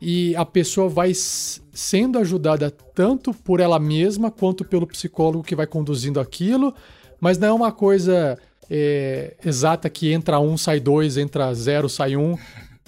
e 0.00 0.34
a 0.36 0.44
pessoa 0.44 0.88
vai 0.88 1.12
sendo 1.14 2.18
ajudada 2.18 2.70
tanto 2.70 3.32
por 3.32 3.60
ela 3.60 3.78
mesma 3.78 4.30
quanto 4.30 4.64
pelo 4.64 4.86
psicólogo 4.86 5.44
que 5.44 5.56
vai 5.56 5.66
conduzindo 5.66 6.20
aquilo, 6.20 6.74
mas 7.20 7.38
não 7.38 7.48
é 7.48 7.52
uma 7.52 7.72
coisa 7.72 8.38
é, 8.70 9.36
exata 9.44 9.88
que 9.88 10.12
entra 10.12 10.38
um, 10.38 10.56
sai 10.56 10.80
dois, 10.80 11.16
entra 11.16 11.52
zero, 11.54 11.88
sai 11.88 12.16
um. 12.16 12.36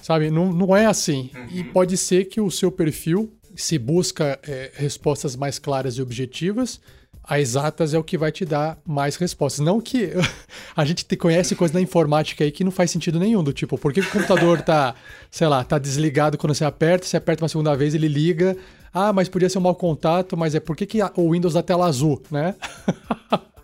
Sabe? 0.02 0.30
Não, 0.30 0.52
não 0.52 0.76
é 0.76 0.86
assim. 0.86 1.30
Uhum. 1.34 1.46
E 1.50 1.64
pode 1.64 1.96
ser 1.96 2.26
que 2.26 2.40
o 2.40 2.50
seu 2.50 2.70
perfil, 2.70 3.32
se 3.56 3.78
busca 3.78 4.38
é, 4.46 4.70
respostas 4.74 5.34
mais 5.34 5.58
claras 5.58 5.94
e 5.94 6.02
objetivas, 6.02 6.80
a 7.28 7.38
exatas 7.38 7.92
é 7.92 7.98
o 7.98 8.02
que 8.02 8.16
vai 8.16 8.32
te 8.32 8.44
dar 8.44 8.78
mais 8.86 9.16
respostas. 9.16 9.64
Não 9.64 9.80
que 9.80 10.12
a 10.74 10.84
gente 10.84 11.04
te 11.04 11.16
conhece 11.16 11.54
coisa 11.54 11.74
na 11.74 11.80
informática 11.80 12.42
aí 12.42 12.50
que 12.50 12.64
não 12.64 12.70
faz 12.70 12.90
sentido 12.90 13.18
nenhum, 13.18 13.44
do 13.44 13.52
tipo, 13.52 13.76
por 13.76 13.92
que, 13.92 14.00
que 14.00 14.08
o 14.08 14.10
computador 14.12 14.62
tá, 14.62 14.94
sei 15.30 15.46
lá, 15.46 15.62
tá 15.62 15.78
desligado 15.78 16.38
quando 16.38 16.54
você 16.54 16.64
aperta, 16.64 17.06
você 17.06 17.18
aperta 17.18 17.42
uma 17.42 17.48
segunda 17.48 17.76
vez, 17.76 17.94
ele 17.94 18.08
liga. 18.08 18.56
Ah, 18.94 19.12
mas 19.12 19.28
podia 19.28 19.50
ser 19.50 19.58
um 19.58 19.62
mau 19.62 19.74
contato, 19.74 20.36
mas 20.36 20.54
é 20.54 20.60
por 20.60 20.74
que, 20.74 20.86
que 20.86 20.98
o 21.16 21.32
Windows 21.32 21.52
dá 21.52 21.62
tela 21.62 21.86
azul, 21.86 22.22
né? 22.30 22.54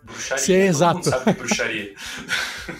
Bruxaria. 0.05 0.45
Se 0.45 0.53
é 0.53 0.66
exato. 0.66 1.03
Todo 1.03 1.05
mundo 1.05 1.18
sabe 1.18 1.24
que 1.24 1.30
é 1.30 1.32
bruxaria. 1.32 1.95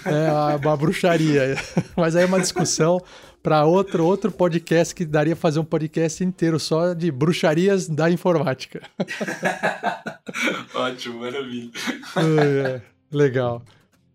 É 0.05 0.57
uma 0.57 0.77
bruxaria. 0.77 1.57
Mas 1.97 2.15
aí 2.15 2.23
é 2.23 2.27
uma 2.27 2.39
discussão 2.39 3.01
para 3.45 3.67
outro, 3.67 4.07
outro 4.07 4.33
podcast 4.33 4.95
que 4.95 5.05
daria 5.05 5.37
fazer 5.37 5.61
um 5.61 5.65
podcast 5.67 6.25
inteiro 6.25 6.59
só 6.59 6.95
de 6.95 7.13
bruxarias 7.13 7.87
da 7.87 8.11
informática. 8.11 8.81
Ótimo, 10.75 11.21
maravilha. 11.21 11.71
É, 12.17 12.81
legal. 13.13 13.63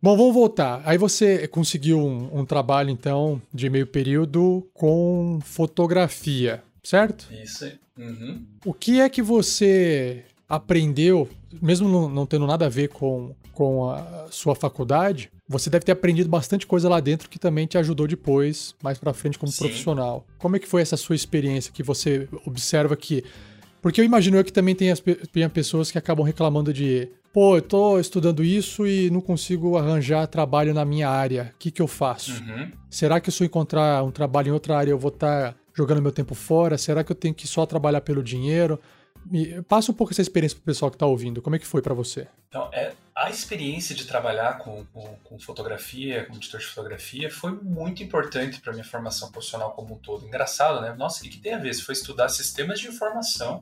Bom, 0.01 0.17
vamos 0.17 0.33
voltar. 0.33 0.81
Aí 0.83 0.97
você 0.97 1.47
conseguiu 1.47 1.99
um, 1.99 2.39
um, 2.39 2.43
trabalho, 2.43 2.89
então, 2.89 3.39
de 3.53 3.69
meio 3.69 3.85
período 3.85 4.67
com 4.73 5.37
fotografia, 5.43 6.63
certo? 6.81 7.31
Isso 7.31 7.65
aí. 7.65 7.77
Uhum. 7.99 8.47
O 8.65 8.73
que 8.73 8.99
é 8.99 9.09
que 9.09 9.21
você 9.21 10.23
aprendeu, 10.49 11.29
mesmo 11.61 12.09
não, 12.09 12.25
tendo 12.25 12.47
nada 12.47 12.65
a 12.65 12.69
ver 12.69 12.89
com, 12.89 13.35
com 13.53 13.91
a 13.91 14.25
sua 14.31 14.55
faculdade, 14.55 15.31
você 15.47 15.69
deve 15.69 15.85
ter 15.85 15.91
aprendido 15.91 16.27
bastante 16.27 16.65
coisa 16.65 16.89
lá 16.89 16.99
dentro 16.99 17.29
que 17.29 17.37
também 17.37 17.67
te 17.67 17.77
ajudou 17.77 18.07
depois, 18.07 18.73
mais 18.81 18.97
para 18.97 19.13
frente 19.13 19.37
como 19.37 19.51
Sim. 19.51 19.65
profissional. 19.65 20.25
Como 20.39 20.55
é 20.55 20.59
que 20.59 20.67
foi 20.67 20.81
essa 20.81 20.97
sua 20.97 21.15
experiência 21.15 21.71
que 21.71 21.83
você 21.83 22.27
observa 22.45 22.97
que 22.97 23.23
porque 23.81 24.01
eu 24.01 24.05
imagino 24.05 24.43
que 24.43 24.51
também 24.51 24.75
tem, 24.75 24.91
as, 24.91 25.01
tem 25.31 25.47
pessoas 25.47 25.89
que 25.89 25.97
acabam 25.97 26.25
reclamando 26.25 26.73
de 26.73 27.07
pô, 27.31 27.55
eu 27.55 27.61
tô 27.61 27.99
estudando 27.99 28.43
isso 28.43 28.85
e 28.85 29.09
não 29.09 29.21
consigo 29.21 29.77
arranjar 29.77 30.27
trabalho 30.27 30.73
na 30.73 30.83
minha 30.83 31.09
área. 31.09 31.53
O 31.55 31.57
que, 31.57 31.71
que 31.71 31.81
eu 31.81 31.87
faço? 31.87 32.43
Uhum. 32.43 32.71
Será 32.89 33.19
que 33.19 33.31
se 33.31 33.41
eu 33.41 33.45
encontrar 33.45 34.03
um 34.03 34.11
trabalho 34.11 34.49
em 34.49 34.51
outra 34.51 34.77
área 34.77 34.91
eu 34.91 34.97
vou 34.97 35.09
estar 35.09 35.53
tá 35.53 35.55
jogando 35.73 36.01
meu 36.01 36.11
tempo 36.11 36.35
fora? 36.35 36.77
Será 36.77 37.03
que 37.03 37.11
eu 37.11 37.15
tenho 37.15 37.33
que 37.33 37.47
só 37.47 37.65
trabalhar 37.65 38.01
pelo 38.01 38.21
dinheiro? 38.21 38.79
Me, 39.25 39.61
passa 39.63 39.91
um 39.91 39.95
pouco 39.95 40.13
essa 40.13 40.21
experiência 40.21 40.55
pro 40.55 40.65
pessoal 40.65 40.89
que 40.89 40.97
tá 40.97 41.05
ouvindo. 41.05 41.41
Como 41.41 41.55
é 41.55 41.59
que 41.59 41.65
foi 41.65 41.81
para 41.81 41.93
você? 41.93 42.27
Então, 42.47 42.69
é, 42.73 42.93
a 43.15 43.29
experiência 43.29 43.93
de 43.93 44.05
trabalhar 44.05 44.57
com, 44.59 44.85
com, 44.93 45.15
com, 45.23 45.39
fotografia, 45.39 46.25
como 46.25 46.37
editor 46.37 46.59
de 46.59 46.65
fotografia, 46.65 47.29
foi 47.29 47.51
muito 47.51 48.01
importante 48.01 48.59
para 48.61 48.71
minha 48.71 48.85
formação 48.85 49.31
profissional 49.31 49.71
como 49.71 49.95
um 49.95 49.97
todo. 49.97 50.25
Engraçado, 50.25 50.81
né? 50.81 50.93
Nossa, 50.93 51.19
o 51.19 51.23
que, 51.23 51.29
que 51.29 51.39
tem 51.39 51.53
a 51.53 51.57
ver? 51.57 51.73
Você 51.73 51.81
foi 51.81 51.93
estudar 51.93 52.29
sistemas 52.29 52.79
de 52.79 52.87
informação 52.87 53.59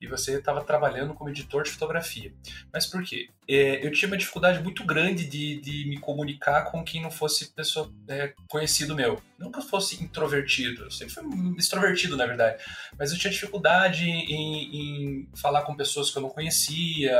e 0.00 0.06
você 0.06 0.38
estava 0.38 0.64
trabalhando 0.64 1.14
como 1.14 1.30
editor 1.30 1.62
de 1.62 1.70
fotografia. 1.70 2.32
Mas 2.72 2.86
por 2.86 3.02
quê? 3.02 3.28
É, 3.46 3.84
eu 3.84 3.90
tinha 3.90 4.08
uma 4.08 4.16
dificuldade 4.16 4.62
muito 4.62 4.84
grande 4.84 5.26
de, 5.26 5.60
de 5.60 5.88
me 5.88 5.98
comunicar 5.98 6.70
com 6.70 6.84
quem 6.84 7.02
não 7.02 7.10
fosse 7.10 7.52
pessoa 7.52 7.92
é, 8.08 8.32
conhecido 8.48 8.94
meu. 8.94 9.20
Não 9.36 9.50
que 9.50 9.58
eu 9.58 9.62
fosse 9.62 10.02
introvertido, 10.02 10.84
eu 10.84 10.90
sempre 10.90 11.14
fui 11.14 11.24
extrovertido, 11.58 12.16
na 12.16 12.26
verdade. 12.26 12.62
Mas 12.98 13.10
eu 13.10 13.18
tinha 13.18 13.30
dificuldade 13.30 14.04
em, 14.04 14.76
em 14.76 15.28
falar 15.34 15.62
com 15.62 15.74
pessoas 15.74 16.10
que 16.10 16.18
eu 16.18 16.22
não 16.22 16.28
conhecia, 16.28 17.18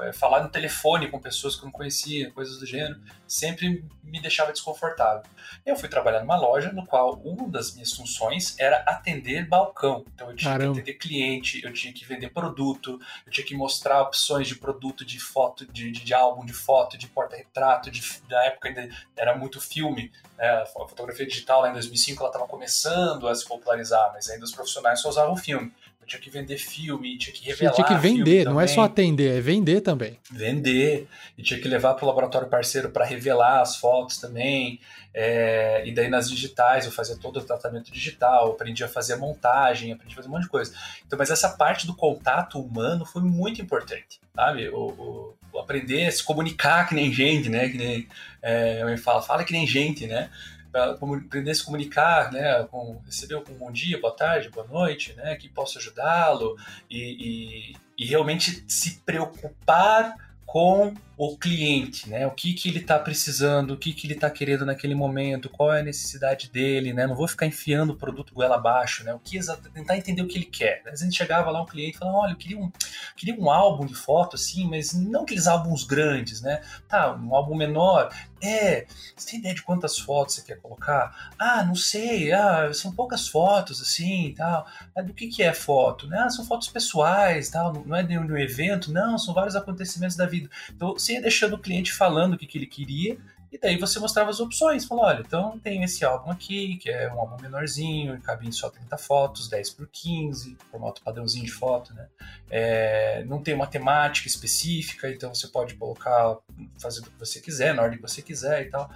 é, 0.00 0.12
falar 0.12 0.42
no 0.42 0.50
telefone 0.50 1.10
com 1.10 1.18
pessoas 1.18 1.56
que 1.56 1.62
eu 1.62 1.66
não 1.66 1.72
conhecia, 1.72 2.30
coisas 2.32 2.58
do 2.58 2.66
gênero. 2.66 3.00
Sempre 3.26 3.84
me 4.02 4.20
deixava 4.20 4.52
desconfortável. 4.52 5.22
Eu 5.64 5.76
fui 5.76 5.88
trabalhar 5.88 6.20
numa 6.20 6.36
loja 6.36 6.72
no 6.72 6.84
qual 6.86 7.14
uma 7.24 7.48
das 7.48 7.72
minhas 7.72 7.92
funções 7.92 8.58
era 8.58 8.78
atender 8.86 9.48
balcão. 9.48 10.04
Então 10.14 10.30
eu 10.30 10.36
tinha 10.36 10.52
Caramba. 10.52 10.74
que 10.74 10.80
atender 10.80 10.98
cliente, 10.98 11.64
eu 11.64 11.72
tinha 11.72 11.92
que 11.92 12.03
vender 12.06 12.30
produto, 12.30 13.00
eu 13.26 13.32
tinha 13.32 13.46
que 13.46 13.56
mostrar 13.56 14.02
opções 14.02 14.48
de 14.48 14.56
produto, 14.56 15.04
de 15.04 15.18
foto, 15.18 15.66
de, 15.66 15.90
de, 15.90 16.04
de 16.04 16.14
álbum, 16.14 16.44
de 16.44 16.52
foto, 16.52 16.96
de 16.98 17.06
porta-retrato, 17.06 17.90
da 18.28 18.44
época 18.44 18.68
ainda 18.68 18.88
era 19.16 19.36
muito 19.36 19.60
filme, 19.60 20.12
né? 20.36 20.62
a 20.62 20.66
fotografia 20.66 21.26
digital 21.26 21.62
lá 21.62 21.70
em 21.70 21.72
2005 21.72 22.20
ela 22.20 22.30
estava 22.30 22.46
começando 22.46 23.28
a 23.28 23.34
se 23.34 23.46
popularizar, 23.46 24.10
mas 24.12 24.28
ainda 24.28 24.44
os 24.44 24.52
profissionais 24.52 25.00
só 25.00 25.08
usavam 25.08 25.36
filme. 25.36 25.72
Tinha 26.06 26.20
que 26.20 26.30
vender 26.30 26.58
filme, 26.58 27.16
tinha 27.18 27.34
que 27.34 27.44
revelar. 27.44 27.74
Tinha 27.74 27.86
que 27.86 27.94
vender, 27.94 28.44
não 28.44 28.60
é 28.60 28.66
só 28.66 28.82
atender, 28.82 29.38
é 29.38 29.40
vender 29.40 29.80
também. 29.80 30.18
Vender. 30.30 31.08
E 31.36 31.42
tinha 31.42 31.60
que 31.60 31.68
levar 31.68 31.94
para 31.94 32.04
o 32.04 32.08
laboratório 32.08 32.48
parceiro 32.48 32.90
para 32.90 33.04
revelar 33.04 33.60
as 33.60 33.76
fotos 33.76 34.18
também. 34.18 34.80
É, 35.16 35.86
e 35.86 35.92
daí 35.92 36.08
nas 36.08 36.28
digitais 36.28 36.86
eu 36.86 36.90
fazia 36.90 37.16
todo 37.16 37.38
o 37.38 37.44
tratamento 37.44 37.92
digital, 37.92 38.50
aprendi 38.50 38.82
a 38.82 38.88
fazer 38.88 39.12
a 39.12 39.16
montagem, 39.16 39.92
aprendi 39.92 40.12
a 40.12 40.16
fazer 40.16 40.28
um 40.28 40.32
monte 40.32 40.42
de 40.42 40.48
coisa. 40.48 40.74
Então, 41.06 41.16
mas 41.16 41.30
essa 41.30 41.48
parte 41.50 41.86
do 41.86 41.94
contato 41.94 42.60
humano 42.60 43.06
foi 43.06 43.22
muito 43.22 43.62
importante, 43.62 44.20
sabe? 44.34 44.68
O, 44.70 44.88
o, 44.88 45.34
o 45.52 45.58
aprender 45.60 46.06
a 46.06 46.10
se 46.10 46.22
comunicar 46.22 46.88
que 46.88 46.96
nem 46.96 47.12
gente, 47.12 47.48
né? 47.48 47.68
Que 47.68 47.78
nem 47.78 48.08
é, 48.42 48.82
eu 48.82 48.98
falo, 48.98 49.22
fala 49.22 49.44
que 49.44 49.52
nem 49.52 49.66
gente, 49.66 50.06
né? 50.06 50.30
Para 50.74 50.90
aprender 50.90 51.52
a 51.52 51.54
se 51.54 51.64
comunicar, 51.64 52.32
né, 52.32 52.66
com, 52.68 53.00
receber 53.06 53.36
um 53.36 53.44
bom 53.56 53.70
dia, 53.70 54.00
boa 54.00 54.12
tarde, 54.12 54.50
boa 54.50 54.66
noite, 54.66 55.12
né, 55.12 55.36
que 55.36 55.48
posso 55.48 55.78
ajudá-lo 55.78 56.56
e, 56.90 57.70
e, 57.70 57.76
e 57.96 58.04
realmente 58.04 58.64
se 58.66 58.98
preocupar 59.06 60.16
com 60.44 60.92
o 61.16 61.36
cliente, 61.36 62.08
né? 62.08 62.26
O 62.26 62.32
que, 62.32 62.52
que 62.54 62.68
ele 62.68 62.80
está 62.80 62.98
precisando, 62.98 63.72
o 63.72 63.76
que, 63.76 63.92
que 63.92 64.06
ele 64.06 64.14
está 64.14 64.28
querendo 64.28 64.66
naquele 64.66 64.94
momento, 64.94 65.48
qual 65.48 65.72
é 65.72 65.80
a 65.80 65.82
necessidade 65.82 66.50
dele, 66.50 66.92
né? 66.92 67.06
Não 67.06 67.14
vou 67.14 67.28
ficar 67.28 67.46
enfiando 67.46 67.92
o 67.92 67.96
produto 67.96 68.34
goela 68.34 68.56
abaixo, 68.56 69.04
né? 69.04 69.14
O 69.14 69.18
que 69.18 69.38
tentar 69.72 69.96
entender 69.96 70.22
o 70.22 70.26
que 70.26 70.38
ele 70.38 70.44
quer. 70.44 70.82
Às 70.86 71.00
vezes 71.00 71.14
chegava 71.14 71.50
lá 71.50 71.62
um 71.62 71.66
cliente 71.66 71.98
falava, 71.98 72.18
olha, 72.18 72.32
eu 72.32 72.36
queria 72.36 72.58
um, 72.58 72.70
queria 73.16 73.34
um 73.38 73.48
álbum 73.50 73.86
de 73.86 73.94
foto 73.94 74.36
assim, 74.36 74.68
mas 74.68 74.92
não 74.92 75.22
aqueles 75.22 75.46
álbuns 75.46 75.84
grandes, 75.84 76.40
né? 76.40 76.60
Tá, 76.88 77.14
um 77.14 77.34
álbum 77.34 77.54
menor. 77.54 78.10
É, 78.42 78.86
você 79.16 79.30
tem 79.30 79.38
ideia 79.38 79.54
de 79.54 79.62
quantas 79.62 79.98
fotos 79.98 80.34
você 80.34 80.42
quer 80.42 80.60
colocar? 80.60 81.32
Ah, 81.38 81.64
não 81.64 81.74
sei, 81.74 82.30
ah, 82.30 82.70
são 82.74 82.92
poucas 82.92 83.26
fotos 83.26 83.80
assim, 83.80 84.34
tal. 84.36 84.66
Do 85.02 85.14
que 85.14 85.28
que 85.28 85.42
é 85.42 85.54
foto? 85.54 86.06
Né? 86.06 86.18
Ah, 86.18 86.28
são 86.28 86.44
fotos 86.44 86.68
pessoais, 86.68 87.48
tal. 87.48 87.72
Não 87.86 87.96
é 87.96 88.02
de 88.02 88.18
um 88.18 88.36
evento, 88.36 88.92
não, 88.92 89.16
são 89.16 89.32
vários 89.32 89.56
acontecimentos 89.56 90.14
da 90.14 90.26
vida. 90.26 90.50
Então 90.70 90.98
você 91.04 91.14
ia 91.14 91.22
deixando 91.22 91.54
o 91.54 91.58
cliente 91.58 91.92
falando 91.92 92.34
o 92.34 92.38
que, 92.38 92.46
que 92.46 92.58
ele 92.58 92.66
queria, 92.66 93.18
e 93.54 93.58
daí 93.58 93.78
você 93.78 94.00
mostrava 94.00 94.30
as 94.30 94.40
opções. 94.40 94.84
Falou, 94.84 95.04
olha, 95.04 95.20
então 95.20 95.60
tem 95.60 95.84
esse 95.84 96.04
álbum 96.04 96.28
aqui, 96.28 96.76
que 96.78 96.90
é 96.90 97.12
um 97.12 97.20
álbum 97.20 97.40
menorzinho, 97.40 98.20
cabe 98.20 98.48
em 98.48 98.50
só 98.50 98.68
30 98.68 98.98
fotos, 98.98 99.48
10 99.48 99.70
por 99.70 99.86
15, 99.86 100.56
formato 100.72 101.00
padrãozinho 101.02 101.44
de 101.44 101.52
foto, 101.52 101.94
né? 101.94 102.08
É, 102.50 103.24
não 103.26 103.40
tem 103.40 103.54
uma 103.54 103.68
temática 103.68 104.26
específica, 104.26 105.08
então 105.08 105.32
você 105.32 105.46
pode 105.46 105.74
colocar, 105.74 106.36
fazer 106.80 107.00
o 107.00 107.04
que 107.04 107.10
você 107.16 107.40
quiser, 107.40 107.74
na 107.74 107.82
ordem 107.82 107.98
que 107.98 108.02
você 108.02 108.22
quiser 108.22 108.62
e 108.66 108.70
tal. 108.70 108.90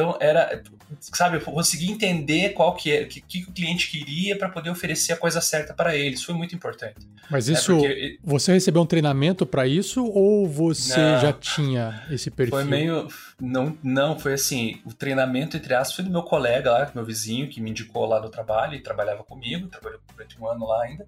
Então 0.00 0.16
era, 0.18 0.62
sabe, 0.98 1.36
eu 1.36 1.40
consegui 1.42 1.92
entender 1.92 2.54
qual 2.54 2.74
que 2.74 2.90
é, 2.90 3.02
o 3.02 3.06
que, 3.06 3.20
que 3.20 3.42
o 3.42 3.52
cliente 3.52 3.90
queria 3.90 4.36
para 4.38 4.48
poder 4.48 4.70
oferecer 4.70 5.12
a 5.12 5.16
coisa 5.16 5.42
certa 5.42 5.74
para 5.74 5.94
eles. 5.94 6.22
Foi 6.22 6.34
muito 6.34 6.54
importante. 6.54 7.06
Mas 7.28 7.48
né, 7.48 7.52
isso, 7.52 7.72
é 7.72 7.76
porque... 7.76 8.18
você 8.24 8.52
recebeu 8.54 8.80
um 8.80 8.86
treinamento 8.86 9.44
para 9.44 9.66
isso 9.66 10.02
ou 10.02 10.48
você 10.48 10.96
não, 10.96 11.20
já 11.20 11.34
tinha 11.34 12.02
esse 12.10 12.30
perfil? 12.30 12.52
Foi 12.52 12.64
meio, 12.64 13.08
não, 13.38 13.76
não, 13.82 14.18
foi 14.18 14.32
assim, 14.32 14.80
o 14.86 14.94
treinamento 14.94 15.54
entre 15.54 15.74
aspas 15.74 15.96
foi 15.96 16.04
do 16.06 16.10
meu 16.10 16.22
colega 16.22 16.70
lá, 16.70 16.90
meu 16.94 17.04
vizinho 17.04 17.46
que 17.48 17.60
me 17.60 17.70
indicou 17.70 18.06
lá 18.06 18.18
do 18.18 18.30
trabalho 18.30 18.74
e 18.74 18.80
trabalhava 18.80 19.22
comigo, 19.22 19.68
trabalhou 19.68 20.00
durante 20.10 20.40
um 20.40 20.48
ano 20.48 20.66
lá 20.66 20.82
ainda. 20.84 21.06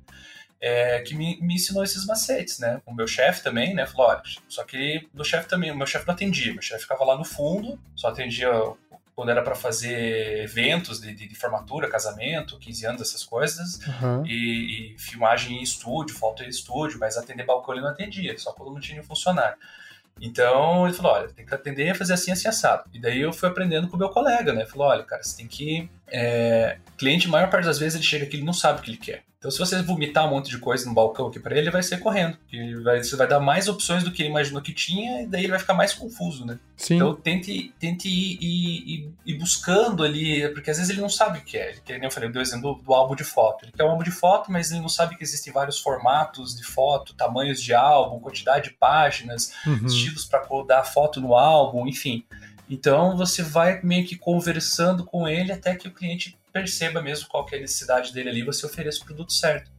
É, 0.61 1.01
que 1.01 1.15
me, 1.17 1.41
me, 1.41 1.55
ensinou 1.55 1.83
esses 1.83 2.07
macetes, 2.07 2.61
né? 2.61 2.81
O 2.87 2.95
meu 2.95 3.09
chefe 3.09 3.43
também, 3.43 3.75
né? 3.75 3.85
Falou, 3.85 4.13
olha, 4.13 4.23
só 4.49 4.63
que 4.63 5.09
o 5.13 5.25
chefe 5.25 5.49
também, 5.49 5.73
o 5.73 5.77
meu 5.77 5.89
chefe 5.89 6.07
não 6.07 6.15
atendia, 6.15 6.53
meu 6.53 6.63
chefe 6.63 6.83
ficava 6.83 7.05
lá 7.05 7.19
no 7.19 7.25
fundo, 7.25 7.81
só 7.97 8.11
atendia 8.11 8.49
quando 9.15 9.31
era 9.31 9.43
para 9.43 9.55
fazer 9.55 10.43
eventos 10.43 11.01
de, 11.01 11.15
de, 11.15 11.29
de, 11.29 11.35
formatura, 11.35 11.89
casamento, 11.89 12.59
15 12.59 12.87
anos, 12.87 13.03
essas 13.03 13.23
coisas, 13.25 13.79
uhum. 13.87 14.25
e, 14.27 14.95
e, 14.95 14.99
filmagem 14.99 15.59
em 15.59 15.63
estúdio, 15.63 16.17
foto 16.17 16.43
em 16.43 16.49
estúdio, 16.49 16.99
mas 16.99 17.17
atender 17.17 17.45
balcão 17.45 17.75
ele 17.75 17.83
não 17.83 17.91
atendia, 17.91 18.37
só 18.39 18.53
quando 18.53 18.73
não 18.73 18.81
tinha 18.81 19.03
funcionário. 19.03 19.57
Então 20.21 20.87
ele 20.87 20.95
falou: 20.95 21.13
olha, 21.13 21.29
tem 21.29 21.45
que 21.45 21.55
atender 21.55 21.91
e 21.91 21.95
fazer 21.95 22.15
assim, 22.15 22.33
assim, 22.33 22.49
assado. 22.49 22.85
E 22.93 22.99
daí 22.99 23.21
eu 23.21 23.33
fui 23.33 23.49
aprendendo 23.49 23.89
com 23.89 23.97
o 23.97 23.99
meu 23.99 24.09
colega, 24.09 24.53
né? 24.53 24.67
Falou: 24.67 24.89
olha, 24.89 25.03
cara, 25.03 25.23
você 25.23 25.37
tem 25.37 25.47
que. 25.47 25.91
É... 26.13 26.79
Cliente, 26.99 27.27
a 27.27 27.31
maior 27.31 27.51
parte 27.51 27.65
das 27.65 27.79
vezes, 27.79 27.97
ele 27.97 28.05
chega 28.05 28.25
aqui, 28.25 28.37
ele 28.37 28.45
não 28.45 28.53
sabe 28.53 28.81
o 28.81 28.83
que 28.83 28.91
ele 28.91 28.99
quer. 28.99 29.25
Então, 29.43 29.51
se 29.51 29.59
você 29.59 29.83
vomitar 29.83 30.25
um 30.25 30.31
monte 30.31 30.49
de 30.49 30.59
coisa 30.59 30.87
no 30.87 30.95
balcão 30.95 31.27
aqui 31.27 31.41
para 31.41 31.51
ele, 31.51 31.63
ele 31.63 31.71
vai 31.73 31.83
ser 31.83 31.99
correndo. 31.99 32.39
Ele 32.53 32.81
vai, 32.81 33.03
você 33.03 33.17
vai 33.17 33.27
dar 33.27 33.41
mais 33.41 33.67
opções 33.67 34.05
do 34.05 34.13
que 34.13 34.23
ele 34.23 34.29
imaginou 34.29 34.63
que 34.63 34.73
tinha, 34.73 35.23
e 35.23 35.27
daí 35.27 35.41
ele 35.41 35.51
vai 35.51 35.59
ficar 35.59 35.75
mais 35.75 35.93
confuso, 35.93 36.47
né? 36.47 36.61
Sim. 36.77 36.95
Então, 36.95 37.13
tente, 37.13 37.75
tente 37.77 38.09
ir, 38.09 38.39
ir, 38.41 39.13
ir, 39.27 39.35
buscando 39.35 40.05
ali, 40.05 40.49
porque 40.51 40.71
às 40.71 40.77
vezes 40.77 40.91
ele 40.91 41.01
não 41.01 41.09
sabe 41.09 41.41
o 41.41 41.43
que 41.43 41.59
é. 41.59 41.71
Ele, 41.71 41.81
que 41.81 41.93
nem 41.93 42.05
eu 42.05 42.11
falei, 42.13 42.29
eu 42.29 42.33
dei 42.33 42.41
o 42.41 42.45
exemplo 42.45 42.77
do, 42.77 42.83
do, 42.83 42.95
álbum 42.95 43.17
de 43.17 43.25
foto. 43.25 43.65
Ele 43.65 43.73
quer 43.73 43.83
um 43.83 43.91
álbum 43.91 44.05
de 44.05 44.13
foto, 44.13 44.53
mas 44.53 44.71
ele 44.71 44.81
não 44.81 44.89
sabe 44.89 45.17
que 45.17 45.25
existem 45.25 45.53
vários 45.53 45.81
formatos 45.81 46.55
de 46.55 46.63
foto, 46.63 47.13
tamanhos 47.13 47.61
de 47.61 47.75
álbum, 47.75 48.21
quantidade 48.21 48.69
de 48.71 48.77
páginas, 48.77 49.55
uhum. 49.67 49.87
estilos 49.87 50.25
para 50.25 50.47
dar 50.69 50.85
foto 50.85 51.21
no 51.21 51.35
álbum, 51.35 51.89
enfim. 51.89 52.25
Então, 52.73 53.15
você 53.19 53.43
vai 53.43 53.83
meio 53.83 54.07
que 54.07 54.17
conversando 54.17 55.05
com 55.05 55.29
ele 55.29 55.53
até 55.53 55.77
que 55.77 55.87
o 55.87 55.93
cliente 55.93 56.39
perceba 56.51 57.03
mesmo 57.03 57.29
qual 57.29 57.45
que 57.45 57.55
é 57.55 57.59
a 57.59 57.61
necessidade 57.61 58.15
dele 58.15 58.31
ali, 58.31 58.43
você 58.43 58.65
ofereça 58.65 59.03
o 59.03 59.05
produto 59.05 59.31
certo. 59.31 59.71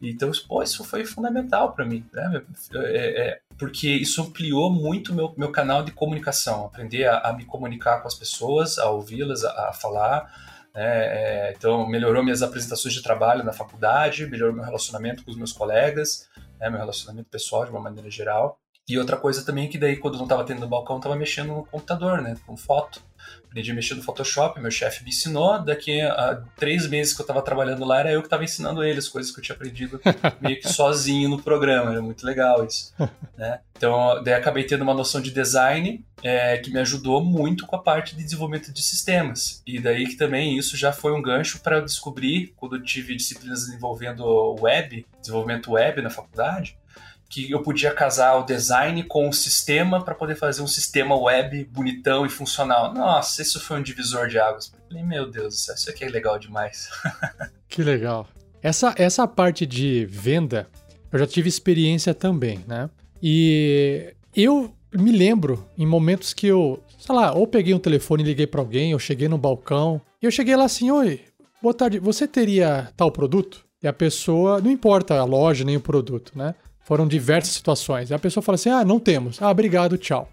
Então, 0.00 0.32
pô, 0.48 0.62
isso 0.62 0.82
foi 0.82 1.04
fundamental 1.04 1.74
para 1.74 1.84
mim, 1.84 2.02
né? 2.10 2.42
É, 2.72 3.28
é, 3.28 3.40
porque 3.58 3.90
isso 3.90 4.22
ampliou 4.22 4.72
muito 4.72 5.14
meu 5.14 5.34
meu 5.36 5.52
canal 5.52 5.82
de 5.82 5.92
comunicação, 5.92 6.64
aprender 6.64 7.04
a, 7.04 7.18
a 7.18 7.32
me 7.34 7.44
comunicar 7.44 8.00
com 8.00 8.08
as 8.08 8.14
pessoas, 8.14 8.78
a 8.78 8.88
ouvi-las, 8.88 9.44
a, 9.44 9.68
a, 9.68 9.72
falar. 9.74 10.32
Né? 10.74 10.82
É, 10.82 11.54
então, 11.54 11.86
melhorou 11.86 12.24
minhas 12.24 12.42
apresentações 12.42 12.94
de 12.94 13.02
trabalho 13.02 13.44
na 13.44 13.52
faculdade, 13.52 14.26
melhorou 14.26 14.54
meu 14.54 14.64
relacionamento 14.64 15.22
com 15.22 15.30
os 15.30 15.36
meus 15.36 15.52
colegas, 15.52 16.26
né? 16.58 16.70
meu 16.70 16.78
relacionamento 16.78 17.28
pessoal 17.28 17.66
de 17.66 17.70
uma 17.70 17.80
maneira 17.80 18.10
geral. 18.10 18.58
E 18.88 18.98
outra 18.98 19.16
coisa 19.16 19.44
também 19.44 19.66
é 19.66 19.68
que 19.68 19.78
daí, 19.78 19.96
quando 19.96 20.16
não 20.16 20.24
estava 20.24 20.44
tendo 20.44 20.60
no 20.60 20.68
balcão, 20.68 20.96
estava 20.96 21.14
mexendo 21.14 21.48
no 21.48 21.64
computador, 21.64 22.20
né? 22.20 22.34
Com 22.46 22.56
foto. 22.56 23.00
Aprendi 23.44 23.70
a 23.70 23.74
mexer 23.74 23.94
no 23.94 24.02
Photoshop, 24.02 24.60
meu 24.60 24.70
chefe 24.70 25.02
me 25.04 25.10
ensinou. 25.10 25.58
Daqui 25.62 26.00
a 26.00 26.42
três 26.56 26.88
meses 26.88 27.12
que 27.12 27.20
eu 27.20 27.24
estava 27.24 27.42
trabalhando 27.42 27.84
lá, 27.84 28.00
era 28.00 28.12
eu 28.12 28.20
que 28.20 28.26
estava 28.26 28.44
ensinando 28.44 28.82
ele 28.82 28.98
as 28.98 29.08
coisas 29.08 29.32
que 29.32 29.40
eu 29.40 29.44
tinha 29.44 29.54
aprendido 29.54 30.00
meio 30.40 30.60
que 30.60 30.68
sozinho 30.68 31.28
no 31.28 31.42
programa. 31.42 31.90
Era 31.90 32.02
muito 32.02 32.24
legal 32.24 32.64
isso. 32.64 32.92
Né? 33.36 33.60
Então, 33.76 34.22
daí 34.22 34.34
acabei 34.34 34.64
tendo 34.64 34.82
uma 34.82 34.94
noção 34.94 35.20
de 35.20 35.30
design 35.30 36.04
é, 36.22 36.58
que 36.58 36.70
me 36.70 36.78
ajudou 36.80 37.24
muito 37.24 37.66
com 37.66 37.76
a 37.76 37.82
parte 37.82 38.14
de 38.14 38.22
desenvolvimento 38.22 38.72
de 38.72 38.82
sistemas. 38.82 39.62
E 39.66 39.80
daí 39.80 40.06
que 40.06 40.16
também 40.16 40.56
isso 40.56 40.76
já 40.76 40.92
foi 40.92 41.12
um 41.12 41.22
gancho 41.22 41.60
para 41.60 41.76
eu 41.76 41.84
descobrir, 41.84 42.52
quando 42.56 42.76
eu 42.76 42.82
tive 42.82 43.16
disciplinas 43.16 43.68
envolvendo 43.68 44.24
web, 44.60 45.06
desenvolvimento 45.20 45.72
web 45.72 46.02
na 46.02 46.10
faculdade, 46.10 46.78
que 47.30 47.48
eu 47.48 47.62
podia 47.62 47.94
casar 47.94 48.34
o 48.34 48.42
design 48.42 49.04
com 49.04 49.28
o 49.28 49.32
sistema 49.32 50.04
para 50.04 50.16
poder 50.16 50.34
fazer 50.34 50.62
um 50.62 50.66
sistema 50.66 51.16
web 51.16 51.64
bonitão 51.66 52.26
e 52.26 52.28
funcional. 52.28 52.92
Nossa, 52.92 53.40
isso 53.40 53.60
foi 53.60 53.78
um 53.78 53.82
divisor 53.82 54.26
de 54.26 54.36
águas. 54.36 54.72
Falei, 54.88 55.04
meu 55.04 55.30
Deus, 55.30 55.68
isso 55.68 55.88
aqui 55.88 56.04
é 56.04 56.08
legal 56.08 56.40
demais. 56.40 56.90
que 57.68 57.84
legal. 57.84 58.26
Essa, 58.60 58.92
essa 58.98 59.28
parte 59.28 59.64
de 59.64 60.04
venda, 60.06 60.68
eu 61.12 61.20
já 61.20 61.26
tive 61.26 61.48
experiência 61.48 62.12
também, 62.12 62.64
né? 62.66 62.90
E 63.22 64.12
eu 64.34 64.74
me 64.92 65.12
lembro 65.12 65.64
em 65.78 65.86
momentos 65.86 66.34
que 66.34 66.48
eu, 66.48 66.82
sei 66.98 67.14
lá, 67.14 67.32
ou 67.32 67.46
peguei 67.46 67.72
um 67.72 67.78
telefone 67.78 68.24
e 68.24 68.26
liguei 68.26 68.46
para 68.46 68.60
alguém, 68.60 68.92
ou 68.92 68.98
cheguei 68.98 69.28
no 69.28 69.38
balcão, 69.38 70.02
e 70.20 70.26
eu 70.26 70.32
cheguei 70.32 70.56
lá 70.56 70.64
assim, 70.64 70.90
oi, 70.90 71.20
boa 71.62 71.72
tarde, 71.72 72.00
você 72.00 72.26
teria 72.26 72.92
tal 72.96 73.12
produto? 73.12 73.64
e 73.82 73.88
a 73.88 73.92
pessoa, 73.92 74.60
não 74.60 74.70
importa 74.70 75.18
a 75.18 75.24
loja 75.24 75.64
nem 75.64 75.76
o 75.76 75.80
produto, 75.80 76.32
né? 76.34 76.54
Foram 76.90 77.06
diversas 77.06 77.54
situações. 77.54 78.10
E 78.10 78.14
a 78.14 78.18
pessoa 78.18 78.42
fala 78.42 78.56
assim: 78.56 78.68
ah, 78.68 78.84
não 78.84 78.98
temos. 78.98 79.40
Ah, 79.40 79.48
obrigado, 79.48 79.96
tchau. 79.96 80.28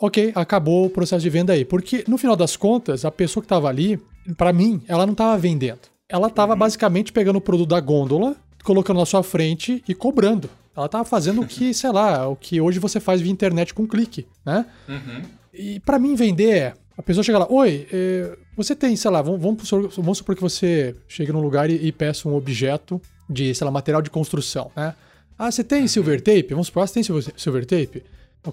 Ok, 0.00 0.30
acabou 0.32 0.86
o 0.86 0.90
processo 0.90 1.20
de 1.20 1.28
venda 1.28 1.52
aí. 1.52 1.64
Porque 1.64 2.04
no 2.06 2.16
final 2.16 2.36
das 2.36 2.56
contas, 2.56 3.04
a 3.04 3.10
pessoa 3.10 3.42
que 3.42 3.46
estava 3.46 3.66
ali, 3.68 4.00
para 4.36 4.52
mim, 4.52 4.80
ela 4.86 5.04
não 5.04 5.10
estava 5.10 5.36
vendendo. 5.36 5.80
Ela 6.08 6.28
estava 6.28 6.52
uhum. 6.52 6.58
basicamente 6.60 7.12
pegando 7.12 7.38
o 7.38 7.40
produto 7.40 7.70
da 7.70 7.80
gôndola, 7.80 8.36
colocando 8.62 8.98
na 9.00 9.06
sua 9.06 9.24
frente 9.24 9.82
e 9.88 9.92
cobrando. 9.92 10.48
Ela 10.76 10.86
estava 10.86 11.04
fazendo 11.04 11.40
o 11.40 11.46
que, 11.48 11.74
sei 11.74 11.90
lá, 11.90 12.28
o 12.28 12.36
que 12.36 12.60
hoje 12.60 12.78
você 12.78 13.00
faz 13.00 13.20
via 13.20 13.32
internet 13.32 13.74
com 13.74 13.84
clique, 13.84 14.24
né? 14.46 14.66
Uhum. 14.88 15.22
E 15.52 15.80
para 15.80 15.98
mim 15.98 16.14
vender 16.14 16.50
é, 16.50 16.74
a 16.96 17.02
pessoa 17.02 17.24
chega 17.24 17.38
lá, 17.38 17.46
oi, 17.50 17.88
eh, 17.92 18.38
você 18.56 18.76
tem, 18.76 18.94
sei 18.94 19.10
lá, 19.10 19.20
vamos, 19.20 19.42
vamos, 19.42 19.96
vamos 19.96 20.18
supor 20.18 20.36
que 20.36 20.42
você 20.42 20.94
chega 21.08 21.32
num 21.32 21.40
lugar 21.40 21.68
e, 21.68 21.88
e 21.88 21.90
peça 21.90 22.28
um 22.28 22.36
objeto 22.36 23.02
de, 23.28 23.52
sei 23.52 23.64
lá, 23.64 23.70
material 23.72 24.00
de 24.00 24.10
construção, 24.10 24.70
né? 24.76 24.94
Ah, 25.38 25.50
você 25.50 25.62
tem 25.62 25.86
silver 25.86 26.20
tape? 26.20 26.48
Vamos 26.50 26.66
supor, 26.66 26.82
ah, 26.82 26.86
você 26.86 26.94
tem 26.94 27.32
silver 27.36 27.64
tape? 27.64 28.02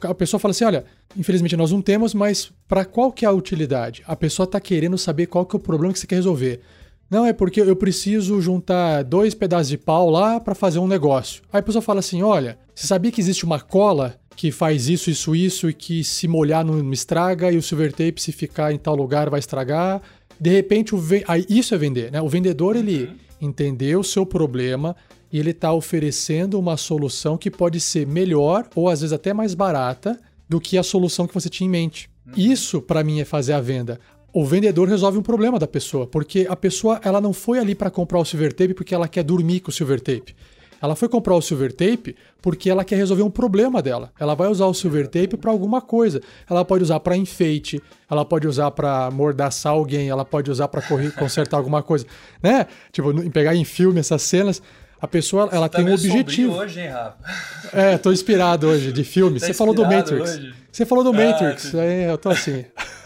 A 0.02 0.14
pessoa 0.14 0.40
fala 0.40 0.52
assim, 0.52 0.66
olha, 0.66 0.86
infelizmente 1.18 1.56
nós 1.56 1.72
não 1.72 1.82
temos, 1.82 2.14
mas 2.14 2.52
para 2.68 2.86
qual 2.86 3.12
que 3.12 3.26
é 3.26 3.28
a 3.28 3.32
utilidade? 3.32 4.04
A 4.06 4.16
pessoa 4.16 4.46
está 4.46 4.60
querendo 4.60 4.98
saber 4.98 5.28
qual 5.28 5.46
que 5.46 5.56
é 5.56 5.58
o 5.58 5.62
problema 5.62 5.94
que 5.94 6.00
você 6.00 6.08
quer 6.08 6.16
resolver. 6.16 6.62
Não, 7.10 7.26
é 7.26 7.32
porque 7.32 7.62
eu 7.62 7.76
preciso 7.76 8.42
juntar 8.42 9.04
dois 9.04 9.34
pedaços 9.34 9.70
de 9.70 9.78
pau 9.78 10.10
lá 10.10 10.40
para 10.40 10.56
fazer 10.56 10.80
um 10.80 10.88
negócio. 10.88 11.44
Aí 11.54 11.60
a 11.60 11.64
pessoa 11.64 11.82
fala 11.82 12.00
assim, 12.00 12.24
olha, 12.24 12.58
você 12.74 12.88
sabia 12.88 13.12
que 13.12 13.22
existe 13.22 13.46
uma 13.46 13.60
cola 13.60 14.16
que 14.36 14.52
faz 14.52 14.90
isso, 14.90 15.10
isso, 15.10 15.36
isso 15.36 15.70
e 15.70 15.74
que 15.74 16.04
se 16.04 16.28
molhar 16.28 16.66
não 16.66 16.92
estraga 16.92 17.52
e 17.52 17.58
o 17.58 17.62
silver 17.62 17.92
tape 17.92 18.22
se 18.22 18.32
ficar 18.32 18.74
em 18.74 18.78
tal 18.78 18.96
lugar 18.96 19.30
vai 19.30 19.40
estragar? 19.40 20.02
De 20.40 20.50
repente, 20.50 20.94
o 20.94 20.98
ve... 20.98 21.24
Isso 21.48 21.74
é 21.74 21.78
vender, 21.78 22.12
né? 22.12 22.22
O 22.22 22.28
vendedor, 22.28 22.76
ele 22.76 23.04
uhum. 23.04 23.16
entendeu 23.40 24.00
o 24.00 24.04
seu 24.04 24.26
problema, 24.26 24.96
e 25.36 25.40
ele 25.40 25.50
está 25.50 25.74
oferecendo 25.74 26.58
uma 26.58 26.78
solução 26.78 27.38
que 27.38 27.52
pode 27.52 27.82
ser 27.82 28.08
melhor 28.08 28.70
ou 28.74 28.88
às 28.88 29.02
vezes 29.02 29.12
até 29.12 29.34
mais 29.34 29.54
barata 29.54 30.18
do 30.48 30.62
que 30.62 30.78
a 30.78 30.84
solução 30.84 31.28
que 31.28 31.34
você 31.34 31.50
tinha 31.50 31.68
em 31.68 31.70
mente. 31.70 32.10
Uhum. 32.26 32.34
Isso, 32.38 32.82
para 32.82 33.04
mim, 33.04 33.20
é 33.20 33.26
fazer 33.26 33.52
a 33.52 33.60
venda. 33.60 34.00
O 34.32 34.46
vendedor 34.46 34.88
resolve 34.88 35.18
um 35.18 35.22
problema 35.22 35.60
da 35.60 35.68
pessoa, 35.68 36.08
porque 36.08 36.48
a 36.50 36.56
pessoa 36.56 37.02
ela 37.04 37.20
não 37.20 37.34
foi 37.34 37.60
ali 37.60 37.76
para 37.76 37.92
comprar 37.92 38.18
o 38.18 38.24
silver 38.24 38.54
tape 38.54 38.74
porque 38.74 38.96
ela 38.96 39.10
quer 39.10 39.24
dormir 39.24 39.60
com 39.60 39.72
o 39.72 39.74
silver 39.74 40.00
tape. 40.00 40.34
Ela 40.82 40.96
foi 40.96 41.10
comprar 41.10 41.36
o 41.36 41.42
silver 41.42 41.74
tape 41.74 42.16
porque 42.42 42.70
ela 42.70 42.86
quer 42.86 42.96
resolver 42.96 43.24
um 43.24 43.30
problema 43.30 43.82
dela. 43.82 44.14
Ela 44.18 44.36
vai 44.36 44.48
usar 44.48 44.68
o 44.68 44.74
silver 44.74 45.06
tape 45.06 45.36
para 45.36 45.52
alguma 45.52 45.82
coisa. 45.82 46.22
Ela 46.50 46.64
pode 46.64 46.82
usar 46.82 47.02
para 47.02 47.18
enfeite, 47.18 47.82
ela 48.10 48.24
pode 48.24 48.48
usar 48.48 48.72
para 48.72 49.12
mordaçar 49.12 49.74
alguém, 49.74 50.08
ela 50.08 50.24
pode 50.24 50.50
usar 50.50 50.70
para 50.70 50.82
consertar 51.12 51.58
alguma 51.60 51.84
coisa, 51.84 52.06
né? 52.42 52.68
Tipo, 52.94 53.14
pegar 53.32 53.54
em 53.54 53.66
filme 53.66 54.00
essas 54.00 54.22
cenas. 54.22 54.62
A 55.02 55.08
pessoa, 55.08 55.50
ela 55.52 55.68
tá 55.68 55.78
tem 55.78 55.88
um 55.88 55.94
objetivo. 55.94 56.54
hoje, 56.54 56.82
hein, 56.82 56.88
Rafa? 56.88 57.18
É, 57.74 57.98
tô 57.98 58.12
inspirado 58.12 58.68
hoje 58.68 58.94
de 58.94 59.04
filme. 59.04 59.38
Tá 59.38 59.48
Você 59.48 59.54
falou 59.54 59.74
do 59.74 59.84
Matrix. 59.84 60.32
Hoje? 60.32 60.54
Você 60.72 60.86
falou 60.86 61.04
do 61.04 61.10
ah, 61.10 61.14
Matrix. 61.14 61.76
Aí 61.76 62.04
eu 62.04 62.18
tô 62.18 62.30
assim. 62.30 62.66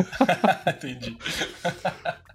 entendi. 0.67 1.17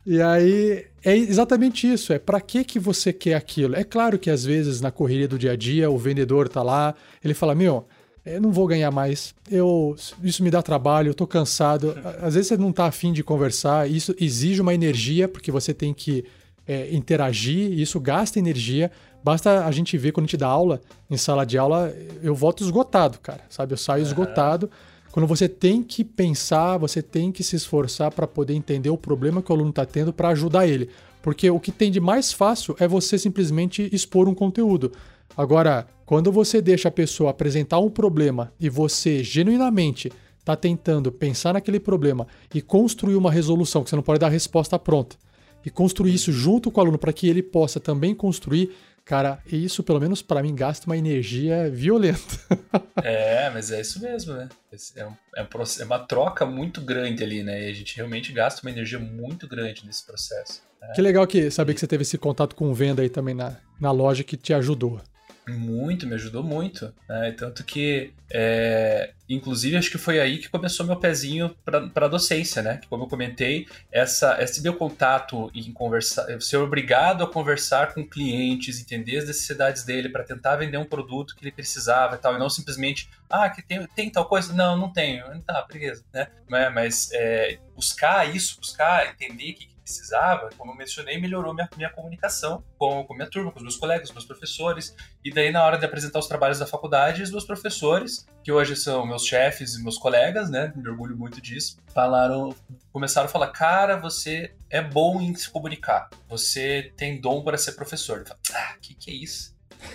E 0.07 0.21
aí 0.21 0.85
é 1.03 1.17
exatamente 1.17 1.91
isso, 1.91 2.13
é 2.13 2.19
para 2.19 2.39
que 2.39 2.63
que 2.63 2.79
você 2.79 3.11
quer 3.11 3.35
aquilo? 3.35 3.75
É 3.75 3.83
claro 3.83 4.19
que 4.19 4.29
às 4.29 4.45
vezes 4.45 4.83
na 4.83 4.91
correria 4.91 5.27
do 5.27 5.39
dia 5.39 5.53
a 5.53 5.57
dia 5.57 5.91
o 5.91 5.97
vendedor 5.97 6.47
tá 6.47 6.63
lá, 6.63 6.95
ele 7.25 7.33
fala: 7.33 7.55
"Meu, 7.55 7.87
eu 8.23 8.39
não 8.39 8.53
vou 8.53 8.67
ganhar 8.67 8.91
mais. 8.91 9.35
Eu 9.51 9.97
isso 10.23 10.45
me 10.45 10.51
dá 10.51 10.61
trabalho, 10.61 11.09
eu 11.09 11.15
tô 11.15 11.27
cansado". 11.27 11.97
Às 12.21 12.35
vezes 12.35 12.49
você 12.49 12.57
não 12.59 12.71
tá 12.71 12.85
afim 12.85 13.15
de 13.15 13.25
conversar, 13.25 13.91
isso 13.91 14.15
exige 14.21 14.61
uma 14.61 14.75
energia 14.75 15.27
porque 15.27 15.51
você 15.51 15.73
tem 15.73 15.95
que 15.95 16.27
é, 16.69 16.95
interagir, 16.95 17.73
isso 17.73 17.99
gasta 17.99 18.39
energia. 18.39 18.91
Basta 19.25 19.64
a 19.64 19.70
gente 19.70 19.97
ver 19.97 20.12
quando 20.12 20.25
a 20.25 20.27
gente 20.27 20.37
dá 20.37 20.47
aula, 20.47 20.83
em 21.11 21.16
sala 21.16 21.47
de 21.47 21.57
aula, 21.57 21.91
eu 22.22 22.35
volto 22.35 22.62
esgotado, 22.62 23.18
cara, 23.20 23.41
sabe? 23.49 23.72
Eu 23.72 23.79
saio 23.79 24.03
uhum. 24.03 24.07
esgotado. 24.07 24.70
Quando 25.11 25.27
você 25.27 25.49
tem 25.49 25.83
que 25.83 26.05
pensar, 26.05 26.77
você 26.77 27.01
tem 27.01 27.33
que 27.33 27.43
se 27.43 27.57
esforçar 27.57 28.12
para 28.12 28.27
poder 28.27 28.53
entender 28.53 28.91
o 28.91 28.99
problema 28.99 29.41
que 29.41 29.51
o 29.51 29.55
aluno 29.55 29.70
está 29.70 29.87
tendo 29.87 30.12
para 30.12 30.29
ajudar 30.29 30.66
ele. 30.66 30.91
Porque 31.22 31.49
o 31.49 31.59
que 31.59 31.72
tem 31.72 31.91
de 31.91 32.01
mais 32.01 32.35
fácil 32.35 32.77
é 32.79 32.87
você 32.87 33.16
simplesmente 33.16 33.89
expor 33.95 34.29
um 34.29 34.35
conteúdo. 34.35 34.93
Agora, 35.35 35.87
quando 36.05 36.31
você 36.31 36.61
deixa 36.61 36.89
a 36.89 36.93
pessoa 36.93 37.31
apresentar 37.31 37.79
um 37.79 37.89
problema 37.89 38.53
e 38.61 38.68
você 38.68 39.25
genuinamente 39.25 40.12
está 40.39 40.55
tentando 40.55 41.11
pensar 41.11 41.55
naquele 41.55 41.81
problema 41.81 42.27
e 42.55 42.61
construir 42.61 43.16
uma 43.16 43.33
resolução, 43.33 43.83
que 43.83 43.89
você 43.89 43.97
não 43.97 44.03
pode 44.03 44.20
dar 44.20 44.27
a 44.27 44.31
resposta 44.31 44.79
pronta, 44.79 45.16
e 45.64 45.70
construir 45.70 46.12
isso 46.12 46.31
junto 46.31 46.70
com 46.70 46.79
o 46.79 46.83
aluno 46.83 46.99
para 46.99 47.12
que 47.12 47.27
ele 47.27 47.43
possa 47.43 47.81
também 47.81 48.14
construir, 48.14 48.70
Cara, 49.05 49.39
isso 49.47 49.83
pelo 49.83 50.01
menos 50.01 50.23
para 50.23 50.43
mim 50.43 50.55
gasta 50.55 50.87
uma 50.87 50.97
energia 50.97 51.71
violenta. 51.71 52.41
é, 53.05 53.51
mas 53.51 53.71
é 53.71 53.81
isso 53.81 54.01
mesmo, 54.01 54.33
né? 54.33 54.49
É, 54.97 55.05
um, 55.05 55.13
é, 55.37 55.43
um, 55.43 55.47
é, 55.81 55.85
uma 55.85 55.99
troca 55.99 56.47
muito 56.47 56.81
grande 56.81 57.23
ali, 57.23 57.43
né? 57.43 57.69
E 57.69 57.71
a 57.71 57.75
gente 57.75 57.97
realmente 57.97 58.33
gasta 58.33 58.63
uma 58.63 58.71
energia 58.71 58.99
muito 58.99 59.47
grande 59.47 59.85
nesse 59.85 60.07
processo. 60.07 60.63
Né? 60.81 60.93
Que 60.95 61.03
legal 61.03 61.27
que 61.27 61.51
saber 61.51 61.75
que 61.75 61.81
você 61.81 61.87
teve 61.87 62.03
esse 62.03 62.17
contato 62.17 62.57
com 62.57 62.73
venda 62.73 63.03
aí 63.03 63.11
também 63.11 63.35
na, 63.35 63.59
na 63.79 63.91
loja 63.91 64.25
que 64.25 64.39
te 64.39 64.55
ajudou. 64.55 64.99
Muito, 65.47 66.07
me 66.07 66.14
ajudou 66.14 66.42
muito. 66.42 66.92
Né? 67.09 67.32
Tanto 67.32 67.64
que, 67.64 68.12
é, 68.32 69.12
inclusive, 69.28 69.76
acho 69.76 69.90
que 69.90 69.99
foi 69.99 70.18
aí 70.18 70.38
que 70.38 70.49
começou 70.49 70.86
meu 70.86 70.97
pezinho 70.97 71.55
para 71.64 72.07
a 72.07 72.09
docência, 72.09 72.62
né? 72.62 72.78
Que, 72.78 72.88
como 72.88 73.05
eu 73.05 73.09
comentei, 73.09 73.66
essa, 73.92 74.42
esse 74.42 74.62
meu 74.62 74.74
contato 74.74 75.51
em 75.55 75.70
conversar, 75.70 76.40
ser 76.40 76.57
obrigado 76.57 77.22
a 77.22 77.30
conversar 77.30 77.92
com 77.92 78.07
clientes, 78.07 78.80
entender 78.80 79.18
as 79.18 79.26
necessidades 79.26 79.84
dele 79.84 80.09
para 80.09 80.24
tentar 80.24 80.57
vender 80.57 80.78
um 80.78 80.84
produto 80.86 81.36
que 81.36 81.45
ele 81.45 81.53
precisava 81.53 82.14
e 82.14 82.18
tal, 82.18 82.34
e 82.34 82.38
não 82.38 82.49
simplesmente, 82.49 83.11
ah, 83.28 83.51
que 83.51 83.62
tem, 83.62 83.86
tem 83.88 84.11
tal 84.11 84.26
coisa? 84.26 84.53
Não, 84.55 84.76
não 84.76 84.90
tenho. 84.90 85.24
Tá, 85.42 85.66
beleza, 85.70 86.03
né? 86.12 86.28
Mas 86.49 87.11
é, 87.12 87.59
buscar 87.74 88.34
isso, 88.34 88.59
buscar 88.59 89.11
entender 89.11 89.53
que 89.53 89.74
precisava, 89.85 90.51
como 90.57 90.72
eu 90.72 90.76
mencionei, 90.76 91.20
melhorou 91.20 91.55
minha, 91.55 91.68
minha 91.76 91.91
comunicação 91.91 92.64
com, 92.76 93.05
com 93.05 93.14
minha 93.14 93.30
turma, 93.30 93.53
com 93.53 93.59
os 93.59 93.62
meus 93.62 93.76
colegas, 93.76 94.09
os 94.09 94.14
meus 94.14 94.24
professores. 94.24 94.97
E 95.22 95.30
daí, 95.30 95.53
na 95.53 95.64
hora 95.64 95.78
de 95.78 95.85
apresentar 95.85 96.18
os 96.18 96.26
trabalhos 96.26 96.59
da 96.59 96.66
faculdade, 96.66 97.22
os 97.22 97.30
meus 97.30 97.45
professores, 97.45 98.26
que 98.43 98.51
hoje 98.51 98.74
são 98.74 99.07
meus 99.07 99.24
chefes 99.24 99.74
e 99.74 99.82
meus 99.82 99.99
colegas, 99.99 100.51
né? 100.51 100.72
Me 100.74 100.89
orgulho 100.89 101.16
muito 101.16 101.41
disso, 101.41 101.78
falaram, 101.93 102.55
começaram 102.93 103.26
a 103.26 103.30
falar: 103.30 103.49
cara, 103.49 103.97
você 103.97 104.55
é 104.70 104.80
bom 104.82 105.20
em 105.20 105.35
se 105.35 105.49
comunicar, 105.51 106.09
você 106.28 106.93
tem 106.97 107.20
dom 107.20 107.43
para 107.45 107.57
ser 107.57 107.72
professor. 107.72 108.20
Eu 108.20 108.26
falei, 108.26 108.43
ah, 108.55 108.76
que 108.80 108.95
que 108.95 109.11
é 109.11 109.14
isso? 109.14 109.54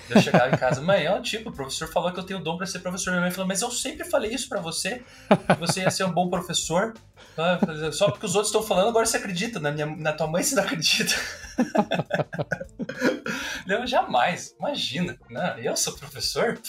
Eu 0.09 0.21
chegava 0.21 0.53
em 0.53 0.57
casa, 0.57 0.81
mãe, 0.81 1.05
tipo, 1.21 1.49
o 1.49 1.53
professor 1.53 1.87
falou 1.87 2.11
que 2.11 2.19
eu 2.19 2.23
tenho 2.23 2.39
dom 2.39 2.57
para 2.57 2.65
ser 2.65 2.79
professor. 2.79 3.11
Minha 3.11 3.21
mãe 3.21 3.31
falou, 3.31 3.47
mas 3.47 3.61
eu 3.61 3.71
sempre 3.71 4.05
falei 4.09 4.33
isso 4.33 4.49
para 4.49 4.59
você, 4.59 5.03
que 5.29 5.59
você 5.59 5.81
ia 5.81 5.91
ser 5.91 6.03
um 6.03 6.11
bom 6.11 6.29
professor. 6.29 6.93
Ah, 7.37 7.59
só 7.91 8.09
porque 8.09 8.25
os 8.25 8.35
outros 8.35 8.49
estão 8.49 8.63
falando, 8.63 8.89
agora 8.89 9.05
você 9.05 9.17
acredita. 9.17 9.59
Na, 9.59 9.71
minha, 9.71 9.85
na 9.85 10.13
tua 10.13 10.27
mãe 10.27 10.43
você 10.43 10.55
não 10.55 10.63
acredita. 10.63 11.13
não, 13.67 13.85
jamais. 13.85 14.55
Imagina. 14.59 15.17
Não, 15.29 15.57
eu 15.59 15.77
sou 15.77 15.93
professor? 15.93 16.59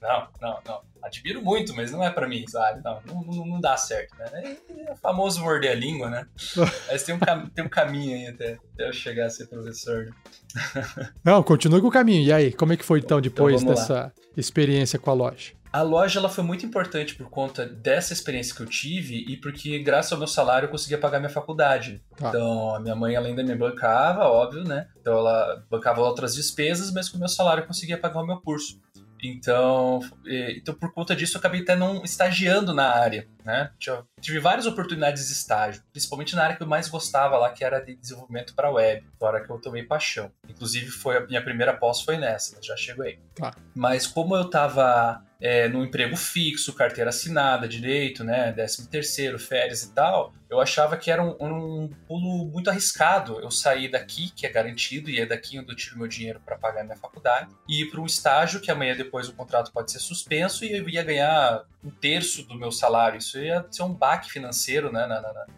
Não, 0.00 0.28
não, 0.40 0.58
não. 0.66 0.80
Admiro 1.02 1.42
muito, 1.42 1.74
mas 1.74 1.90
não 1.90 2.02
é 2.02 2.10
para 2.10 2.28
mim, 2.28 2.46
sabe? 2.46 2.82
Não, 2.82 3.00
não, 3.06 3.46
não, 3.46 3.60
dá 3.60 3.76
certo, 3.76 4.16
né? 4.18 4.56
É 4.86 4.92
o 4.92 4.96
famoso 4.96 5.40
morder 5.40 5.72
a 5.72 5.74
língua, 5.74 6.10
né? 6.10 6.26
Mas 6.90 7.02
tem 7.02 7.14
um, 7.14 7.18
tem 7.54 7.64
um 7.64 7.68
caminho 7.68 8.14
aí 8.14 8.26
até, 8.26 8.58
até 8.74 8.88
eu 8.88 8.92
chegar 8.92 9.26
a 9.26 9.30
ser 9.30 9.46
professor. 9.46 10.06
Né? 10.06 11.12
Não, 11.24 11.42
continue 11.42 11.80
com 11.80 11.88
o 11.88 11.92
caminho. 11.92 12.22
E 12.22 12.32
aí, 12.32 12.52
como 12.52 12.72
é 12.72 12.76
que 12.76 12.84
foi 12.84 12.98
então, 12.98 13.18
então 13.18 13.20
depois 13.20 13.62
então, 13.62 13.74
dessa 13.74 13.94
lá. 13.94 14.12
experiência 14.36 14.98
com 14.98 15.10
a 15.10 15.14
loja? 15.14 15.52
A 15.72 15.82
loja 15.82 16.18
ela 16.18 16.28
foi 16.28 16.42
muito 16.42 16.66
importante 16.66 17.14
por 17.14 17.30
conta 17.30 17.64
dessa 17.64 18.12
experiência 18.12 18.54
que 18.54 18.60
eu 18.60 18.66
tive 18.66 19.24
e 19.28 19.36
porque, 19.36 19.78
graças 19.78 20.12
ao 20.12 20.18
meu 20.18 20.26
salário, 20.26 20.66
eu 20.66 20.70
conseguia 20.70 20.98
pagar 20.98 21.20
minha 21.20 21.30
faculdade. 21.30 22.02
Ah. 22.20 22.28
Então, 22.28 22.74
a 22.74 22.80
minha 22.80 22.96
mãe, 22.96 23.14
além 23.14 23.36
da 23.36 23.44
me 23.44 23.54
bancava, 23.54 24.24
óbvio, 24.24 24.64
né? 24.64 24.88
Então, 25.00 25.18
ela 25.18 25.64
bancava 25.70 26.00
outras 26.00 26.34
despesas, 26.34 26.92
mas 26.92 27.08
com 27.08 27.16
o 27.16 27.20
meu 27.20 27.28
salário 27.28 27.62
eu 27.62 27.66
conseguia 27.68 27.96
pagar 27.96 28.20
o 28.20 28.26
meu 28.26 28.40
curso. 28.40 28.80
Então, 29.22 30.00
então, 30.26 30.74
por 30.74 30.92
conta 30.92 31.14
disso, 31.14 31.36
eu 31.36 31.38
acabei 31.38 31.62
até 31.62 31.76
não 31.76 32.02
estagiando 32.04 32.74
na 32.74 32.88
área, 32.88 33.28
né? 33.44 33.70
Tive 34.20 34.38
várias 34.38 34.66
oportunidades 34.66 35.26
de 35.26 35.32
estágio, 35.32 35.82
principalmente 35.92 36.34
na 36.34 36.44
área 36.44 36.56
que 36.56 36.62
eu 36.62 36.66
mais 36.66 36.88
gostava 36.88 37.36
lá, 37.36 37.50
que 37.50 37.64
era 37.64 37.80
de 37.80 37.94
desenvolvimento 37.94 38.54
para 38.54 38.70
web, 38.70 39.06
hora 39.20 39.44
que 39.44 39.50
eu 39.50 39.58
tomei 39.58 39.82
paixão. 39.82 40.30
Inclusive, 40.48 40.88
foi 40.88 41.18
a 41.18 41.26
minha 41.26 41.42
primeira 41.42 41.76
pós 41.76 42.00
foi 42.00 42.16
nessa, 42.16 42.56
mas 42.56 42.66
já 42.66 42.76
chego 42.76 43.02
aí. 43.02 43.18
Tá. 43.34 43.54
Mas 43.74 44.06
como 44.06 44.36
eu 44.36 44.42
estava 44.42 45.22
é, 45.40 45.68
no 45.68 45.84
emprego 45.84 46.16
fixo, 46.16 46.74
carteira 46.74 47.10
assinada, 47.10 47.66
direito, 47.66 48.22
né, 48.22 48.52
décimo 48.52 48.86
terceiro, 48.88 49.38
férias 49.38 49.82
e 49.82 49.92
tal, 49.94 50.34
eu 50.50 50.60
achava 50.60 50.96
que 50.96 51.10
era 51.10 51.22
um, 51.22 51.36
um, 51.40 51.90
pulo 52.06 52.44
muito 52.46 52.68
arriscado 52.68 53.40
eu 53.40 53.50
sair 53.50 53.88
daqui, 53.88 54.30
que 54.34 54.44
é 54.44 54.50
garantido, 54.50 55.08
e 55.08 55.20
é 55.20 55.24
daqui 55.24 55.58
onde 55.58 55.70
eu 55.70 55.76
tiro 55.76 55.98
meu 55.98 56.08
dinheiro 56.08 56.40
para 56.44 56.58
pagar 56.58 56.84
minha 56.84 56.96
faculdade, 56.96 57.48
e 57.68 57.82
ir 57.82 57.90
para 57.90 58.00
um 58.00 58.06
estágio 58.06 58.60
que 58.60 58.70
amanhã 58.70 58.96
depois 58.96 59.28
o 59.28 59.32
contrato 59.32 59.72
pode 59.72 59.90
ser 59.90 60.00
suspenso 60.00 60.64
e 60.64 60.76
eu 60.76 60.88
ia 60.88 61.02
ganhar 61.02 61.64
um 61.82 61.90
terço 61.90 62.42
do 62.42 62.56
meu 62.56 62.72
salário. 62.72 63.18
Isso 63.18 63.38
ia 63.38 63.64
ser 63.70 63.82
um 63.82 63.94
baque 63.94 64.30
financeiro, 64.30 64.92
né, 64.92 65.06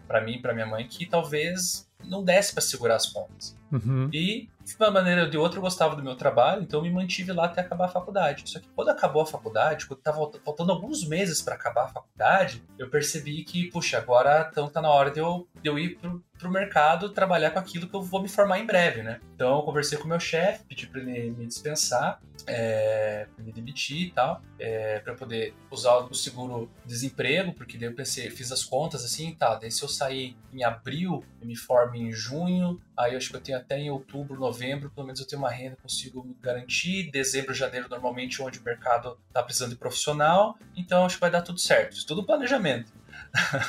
para 0.07 0.21
mim, 0.21 0.39
para 0.41 0.53
minha 0.53 0.67
mãe, 0.67 0.87
que 0.87 1.05
talvez 1.05 1.89
não 2.05 2.23
desse 2.23 2.53
para 2.53 2.61
segurar 2.61 2.95
as 2.95 3.07
pontas. 3.07 3.55
Uhum. 3.71 4.09
E, 4.13 4.49
de 4.63 4.75
uma 4.79 4.89
maneira 4.89 5.23
ou 5.23 5.29
de 5.29 5.37
outra, 5.37 5.57
eu 5.57 5.61
gostava 5.61 5.95
do 5.95 6.03
meu 6.03 6.15
trabalho, 6.15 6.63
então 6.63 6.79
eu 6.79 6.83
me 6.83 6.91
mantive 6.91 7.31
lá 7.31 7.45
até 7.45 7.61
acabar 7.61 7.85
a 7.85 7.89
faculdade. 7.89 8.49
Só 8.49 8.59
que 8.59 8.67
quando 8.69 8.89
acabou 8.89 9.21
a 9.21 9.25
faculdade, 9.25 9.85
quando 9.85 9.99
estava 9.99 10.31
faltando 10.43 10.71
alguns 10.71 11.05
meses 11.07 11.41
para 11.41 11.55
acabar 11.55 11.85
a 11.85 11.89
faculdade, 11.89 12.63
eu 12.77 12.89
percebi 12.89 13.43
que, 13.43 13.69
puxa, 13.69 13.97
agora 13.97 14.47
então 14.51 14.69
tá 14.69 14.81
na 14.81 14.89
hora 14.89 15.11
de 15.11 15.19
eu, 15.19 15.47
de 15.61 15.69
eu 15.69 15.77
ir 15.77 15.97
pro, 15.97 16.23
pro 16.37 16.51
mercado 16.51 17.09
trabalhar 17.09 17.51
com 17.51 17.59
aquilo 17.59 17.87
que 17.87 17.95
eu 17.95 18.01
vou 18.01 18.21
me 18.21 18.27
formar 18.27 18.59
em 18.59 18.65
breve, 18.65 19.01
né? 19.01 19.19
Então 19.35 19.57
eu 19.57 19.63
conversei 19.63 19.97
com 19.97 20.05
o 20.05 20.07
meu 20.07 20.19
chefe, 20.19 20.63
pedi 20.65 20.87
para 20.87 21.01
ele 21.01 21.31
me 21.31 21.45
dispensar, 21.45 22.21
é, 22.45 23.27
me 23.37 23.51
demitir 23.51 24.07
e 24.07 24.11
tal, 24.11 24.41
é, 24.59 24.99
para 24.99 25.13
poder 25.13 25.53
usar 25.71 25.97
o 25.97 26.13
seguro 26.13 26.69
desemprego, 26.85 27.53
porque 27.53 27.77
daí 27.77 27.87
eu 27.87 27.95
pensei, 27.95 28.29
fiz 28.29 28.51
as 28.51 28.63
contas 28.63 29.05
assim, 29.05 29.33
tá, 29.35 29.55
daí 29.55 29.71
se 29.71 29.83
eu 29.83 29.87
sair 29.87 30.35
em 30.51 30.63
abril, 30.63 31.23
eu 31.39 31.47
me 31.47 31.55
formo 31.55 31.95
em 31.95 32.11
junho, 32.11 32.81
aí 32.97 33.13
eu 33.13 33.17
acho 33.17 33.29
que 33.29 33.35
eu 33.35 33.41
tenho 33.41 33.57
até 33.57 33.77
em 33.77 33.89
outubro, 33.89 34.39
novembro, 34.39 34.89
pelo 34.89 35.07
menos 35.07 35.21
eu 35.21 35.27
tenho 35.27 35.41
uma 35.41 35.51
renda, 35.51 35.77
consigo 35.81 36.23
me 36.23 36.35
garantir, 36.41 37.09
dezembro, 37.11 37.53
janeiro, 37.53 37.87
normalmente 37.89 38.41
onde 38.41 38.59
o 38.59 38.63
mercado 38.63 39.17
tá 39.31 39.41
precisando 39.41 39.71
de 39.71 39.77
profissional, 39.77 40.57
então 40.75 41.05
acho 41.05 41.15
que 41.15 41.21
vai 41.21 41.31
dar 41.31 41.41
tudo 41.41 41.59
certo, 41.59 41.93
isso 41.93 42.05
tudo 42.05 42.25
planejamento. 42.25 42.91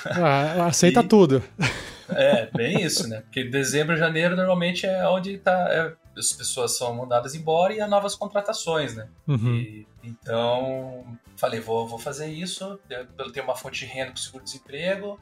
Ah, 0.06 0.66
aceita 0.66 1.00
e, 1.00 1.08
tudo. 1.08 1.42
É, 2.09 2.48
bem 2.55 2.82
isso, 2.82 3.09
né? 3.09 3.22
Porque 3.22 3.44
dezembro, 3.44 3.96
janeiro 3.96 4.36
normalmente 4.36 4.86
é 4.86 5.07
onde 5.09 5.38
tá, 5.38 5.68
é, 5.70 5.92
as 6.16 6.32
pessoas 6.32 6.76
são 6.76 6.94
mandadas 6.94 7.34
embora 7.34 7.72
e 7.72 7.80
há 7.80 7.88
novas 7.88 8.14
contratações, 8.14 8.94
né? 8.94 9.08
Uhum. 9.26 9.56
E, 9.56 9.86
então, 10.02 11.04
falei, 11.36 11.60
vou, 11.60 11.88
vou 11.88 11.98
fazer 11.98 12.26
isso, 12.26 12.78
eu 13.18 13.32
tenho 13.32 13.44
uma 13.44 13.56
fonte 13.56 13.80
de 13.80 13.86
renda 13.86 14.10
com 14.10 14.16
seguro-desemprego, 14.16 15.18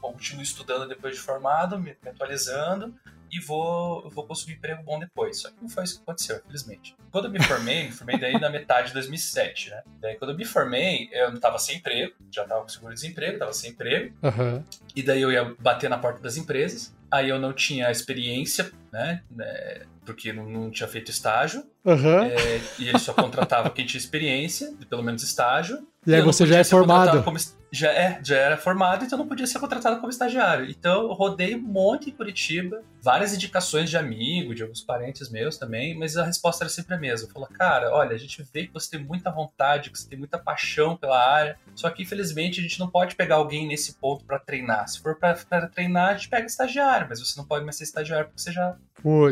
continuo 0.00 0.42
estudando 0.42 0.88
depois 0.88 1.14
de 1.14 1.20
formado, 1.20 1.78
me 1.78 1.96
atualizando, 2.06 2.94
e 3.30 3.40
vou, 3.40 4.08
vou 4.10 4.26
conseguir 4.26 4.52
um 4.52 4.56
emprego 4.56 4.82
bom 4.82 4.98
depois. 4.98 5.40
Só 5.40 5.50
que 5.50 5.56
não 5.60 5.68
foi 5.68 5.84
isso 5.84 5.96
que 5.96 6.02
aconteceu, 6.02 6.38
infelizmente. 6.38 6.96
Quando 7.10 7.26
eu 7.26 7.30
me 7.30 7.42
formei, 7.42 7.84
me 7.84 7.92
formei 7.92 8.18
daí 8.18 8.38
na 8.38 8.48
metade 8.48 8.88
de 8.88 8.94
2007, 8.94 9.70
né? 9.70 9.82
Daí 10.00 10.16
quando 10.16 10.30
eu 10.30 10.36
me 10.36 10.44
formei, 10.44 11.08
eu 11.12 11.30
não 11.30 11.38
tava 11.38 11.58
sem 11.58 11.76
emprego, 11.76 12.14
já 12.30 12.44
tava 12.44 12.62
com 12.62 12.68
seguro-desemprego, 12.68 13.38
tava 13.38 13.52
sem 13.52 13.70
emprego. 13.70 14.14
Uhum. 14.22 14.64
E 14.96 15.02
daí 15.02 15.20
eu 15.20 15.30
ia 15.30 15.54
bater 15.58 15.90
na 15.90 15.98
porta 15.98 16.20
das 16.20 16.36
empresas. 16.36 16.94
Aí 17.10 17.28
eu 17.28 17.38
não 17.38 17.52
tinha 17.52 17.90
experiência, 17.90 18.70
né? 18.92 19.22
né 19.30 19.82
porque 20.04 20.32
não, 20.32 20.48
não, 20.48 20.70
tinha 20.70 20.88
feito 20.88 21.10
estágio. 21.10 21.64
Uhum. 21.84 22.22
É, 22.22 22.60
e 22.78 22.88
ele 22.88 22.98
só 22.98 23.12
contratava 23.12 23.70
quem 23.70 23.84
tinha 23.84 23.98
experiência, 23.98 24.72
pelo 24.88 25.02
menos 25.02 25.22
estágio. 25.22 25.86
E 26.06 26.14
aí 26.14 26.22
você 26.22 26.46
já 26.46 26.58
é 26.58 26.64
formado. 26.64 27.22
Como, 27.22 27.36
já, 27.70 27.92
é, 27.92 28.20
já 28.22 28.36
era 28.36 28.56
formado, 28.56 29.04
então 29.04 29.18
não 29.18 29.26
podia 29.26 29.46
ser 29.46 29.58
contratado 29.58 29.98
como 30.00 30.10
estagiário. 30.10 30.68
Então 30.68 31.02
eu 31.02 31.12
rodei 31.12 31.54
um 31.54 31.60
monte 31.60 32.10
em 32.10 32.12
Curitiba, 32.12 32.82
várias 33.02 33.34
indicações 33.34 33.90
de 33.90 33.96
amigo, 33.96 34.54
de 34.54 34.62
alguns 34.62 34.82
parentes 34.82 35.30
meus 35.30 35.58
também, 35.58 35.96
mas 35.98 36.16
a 36.16 36.24
resposta 36.24 36.64
era 36.64 36.70
sempre 36.70 36.94
a 36.94 36.98
mesma. 36.98 37.28
Falou, 37.30 37.48
cara, 37.48 37.92
olha, 37.92 38.14
a 38.14 38.18
gente 38.18 38.42
vê 38.52 38.66
que 38.66 38.72
você 38.72 38.90
tem 38.90 39.04
muita 39.04 39.30
vontade, 39.30 39.90
que 39.90 39.98
você 39.98 40.08
tem 40.08 40.18
muita 40.18 40.38
paixão 40.38 40.96
pela 40.96 41.18
área, 41.18 41.58
só 41.74 41.90
que 41.90 42.02
infelizmente 42.02 42.60
a 42.60 42.62
gente 42.62 42.78
não 42.78 42.88
pode 42.88 43.14
pegar 43.14 43.36
alguém 43.36 43.66
nesse 43.66 43.94
ponto 43.94 44.24
para 44.24 44.38
treinar. 44.38 44.88
Se 44.88 45.00
for 45.00 45.16
para 45.16 45.34
treinar, 45.68 46.10
a 46.10 46.14
gente 46.14 46.28
pega 46.28 46.46
estagiário, 46.46 47.06
mas 47.08 47.20
você 47.20 47.38
não 47.38 47.46
pode 47.46 47.64
mais 47.64 47.76
ser 47.76 47.84
estagiário 47.84 48.26
porque 48.26 48.40
você 48.40 48.52
já, 48.52 48.76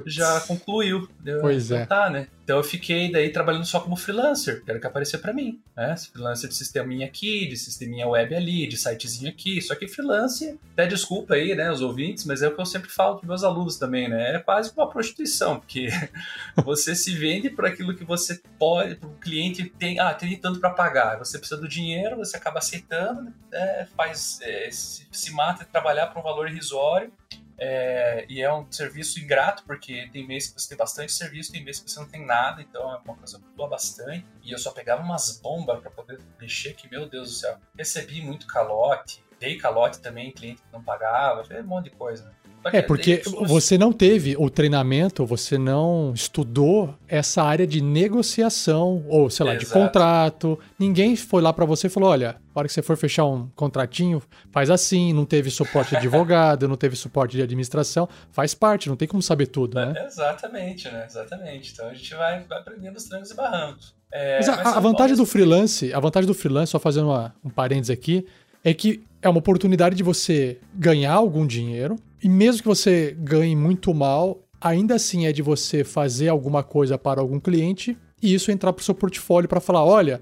já 0.06 0.40
concluiu. 0.40 1.08
Pois 1.40 1.70
é. 1.70 1.86
Tá, 1.86 2.10
né? 2.10 2.28
Então 2.44 2.58
eu 2.58 2.64
fiquei 2.64 3.10
daí 3.10 3.30
trabalhando 3.30 3.64
só 3.64 3.80
como 3.80 3.96
freelancer, 3.96 4.62
que 4.62 4.70
era 4.70 4.78
o 4.78 4.80
que 4.80 4.86
aparecia 4.86 5.18
para 5.18 5.32
mim, 5.32 5.60
né? 5.76 5.96
Freelancer 5.96 6.48
de 6.48 6.54
sisteminha 6.54 7.06
aqui, 7.06 7.48
de 7.48 7.56
sisteminha 7.56 8.06
web 8.06 8.25
ali, 8.34 8.66
de 8.66 8.76
sitezinho 8.76 9.30
aqui. 9.30 9.60
Só 9.60 9.74
que 9.74 9.86
freelancer, 9.86 10.56
até 10.72 10.86
desculpa 10.86 11.34
aí, 11.34 11.54
né, 11.54 11.70
os 11.70 11.80
ouvintes, 11.80 12.24
mas 12.24 12.42
é 12.42 12.48
o 12.48 12.54
que 12.54 12.60
eu 12.60 12.66
sempre 12.66 12.90
falo 12.90 13.18
para 13.18 13.28
meus 13.28 13.44
alunos 13.44 13.76
também, 13.76 14.08
né? 14.08 14.34
É 14.34 14.38
quase 14.38 14.72
uma 14.76 14.88
prostituição, 14.88 15.60
porque 15.60 15.88
você 16.64 16.94
se 16.94 17.14
vende 17.14 17.50
por 17.50 17.66
aquilo 17.66 17.94
que 17.94 18.04
você 18.04 18.40
pode, 18.58 18.96
para 18.96 19.08
o 19.08 19.14
cliente 19.14 19.64
tem, 19.78 20.00
ah, 20.00 20.14
tem 20.14 20.36
tanto 20.36 20.58
para 20.58 20.70
pagar. 20.70 21.18
Você 21.18 21.38
precisa 21.38 21.60
do 21.60 21.68
dinheiro, 21.68 22.16
você 22.16 22.36
acaba 22.36 22.58
aceitando, 22.58 23.32
né? 23.50 23.86
faz, 23.96 24.40
é, 24.42 24.70
se, 24.70 25.06
se 25.10 25.32
mata 25.32 25.64
de 25.64 25.70
trabalhar 25.70 26.08
por 26.08 26.20
um 26.20 26.22
valor 26.22 26.48
irrisório 26.48 27.12
é, 27.58 28.26
e 28.28 28.42
é 28.42 28.52
um 28.52 28.70
serviço 28.70 29.18
ingrato, 29.18 29.64
porque 29.64 30.08
tem 30.12 30.26
meses 30.26 30.50
que 30.50 30.60
você 30.60 30.68
tem 30.68 30.78
bastante 30.78 31.12
serviço, 31.12 31.52
tem 31.52 31.64
meses 31.64 31.82
que 31.82 31.90
você 31.90 32.00
não 32.00 32.08
tem 32.08 32.24
nada, 32.24 32.60
então 32.60 32.82
é 32.92 32.96
uma 32.98 33.16
coisa 33.16 33.40
doa 33.56 33.68
bastante. 33.68 34.26
E 34.42 34.52
eu 34.52 34.58
só 34.58 34.70
pegava 34.70 35.02
umas 35.02 35.38
bombas 35.40 35.80
para 35.80 35.90
poder 35.90 36.20
mexer, 36.40 36.74
que, 36.74 36.88
meu 36.90 37.08
Deus 37.08 37.28
do 37.28 37.34
céu, 37.34 37.58
recebi 37.76 38.20
muito 38.20 38.46
calote, 38.46 39.24
dei 39.40 39.56
calote 39.58 40.00
também, 40.00 40.32
cliente 40.32 40.62
que 40.62 40.72
não 40.72 40.82
pagava, 40.82 41.42
um 41.60 41.66
monte 41.66 41.90
de 41.90 41.96
coisa. 41.96 42.24
Né? 42.24 42.32
É, 42.72 42.82
porque 42.82 43.22
você 43.46 43.78
não 43.78 43.92
teve 43.92 44.36
o 44.36 44.50
treinamento, 44.50 45.24
você 45.24 45.56
não 45.56 46.12
estudou 46.14 46.94
essa 47.06 47.42
área 47.42 47.66
de 47.66 47.80
negociação, 47.80 49.04
ou 49.08 49.30
sei 49.30 49.46
lá, 49.46 49.54
Exato. 49.54 49.66
de 49.66 49.72
contrato. 49.72 50.58
Ninguém 50.78 51.14
foi 51.14 51.42
lá 51.42 51.52
para 51.52 51.64
você 51.64 51.86
e 51.86 51.90
falou: 51.90 52.10
olha, 52.10 52.32
na 52.32 52.60
hora 52.60 52.68
que 52.68 52.74
você 52.74 52.82
for 52.82 52.96
fechar 52.96 53.24
um 53.24 53.48
contratinho, 53.54 54.22
faz 54.50 54.70
assim. 54.70 55.12
Não 55.12 55.24
teve 55.24 55.50
suporte 55.50 55.90
de 55.90 55.96
advogado, 55.96 56.66
não 56.66 56.76
teve 56.76 56.96
suporte 56.96 57.36
de 57.36 57.42
administração. 57.42 58.08
Faz 58.30 58.54
parte, 58.54 58.88
não 58.88 58.96
tem 58.96 59.06
como 59.06 59.22
saber 59.22 59.46
tudo, 59.46 59.76
né? 59.76 60.04
exatamente, 60.06 60.88
né? 60.90 61.04
Exatamente. 61.08 61.72
Então 61.72 61.88
a 61.88 61.94
gente 61.94 62.14
vai, 62.14 62.42
vai 62.44 62.58
aprendendo 62.58 62.96
os 62.96 63.04
trancos 63.04 63.30
e 63.30 63.34
barrancos. 63.34 63.94
É, 64.12 64.38
mas 64.38 64.48
a, 64.48 64.76
a 64.76 64.80
vantagem 64.80 65.16
do 65.16 65.26
freelance, 65.26 65.92
a 65.92 66.00
vantagem 66.00 66.26
do 66.26 66.34
freelance, 66.34 66.72
só 66.72 66.78
fazendo 66.78 67.08
uma, 67.08 67.34
um 67.44 67.50
parênteses 67.50 67.90
aqui, 67.90 68.26
é 68.64 68.72
que 68.72 69.02
é 69.22 69.28
uma 69.28 69.38
oportunidade 69.38 69.94
de 69.94 70.02
você 70.02 70.58
ganhar 70.74 71.12
algum 71.12 71.46
dinheiro, 71.46 71.96
e 72.22 72.28
mesmo 72.28 72.62
que 72.62 72.68
você 72.68 73.16
ganhe 73.18 73.54
muito 73.54 73.92
mal, 73.92 74.42
ainda 74.60 74.94
assim 74.94 75.26
é 75.26 75.32
de 75.32 75.42
você 75.42 75.84
fazer 75.84 76.28
alguma 76.28 76.62
coisa 76.62 76.96
para 76.96 77.20
algum 77.20 77.38
cliente 77.38 77.96
e 78.22 78.34
isso 78.34 78.50
entrar 78.50 78.72
para 78.72 78.80
o 78.80 78.84
seu 78.84 78.94
portfólio 78.94 79.48
para 79.48 79.60
falar: 79.60 79.84
olha, 79.84 80.20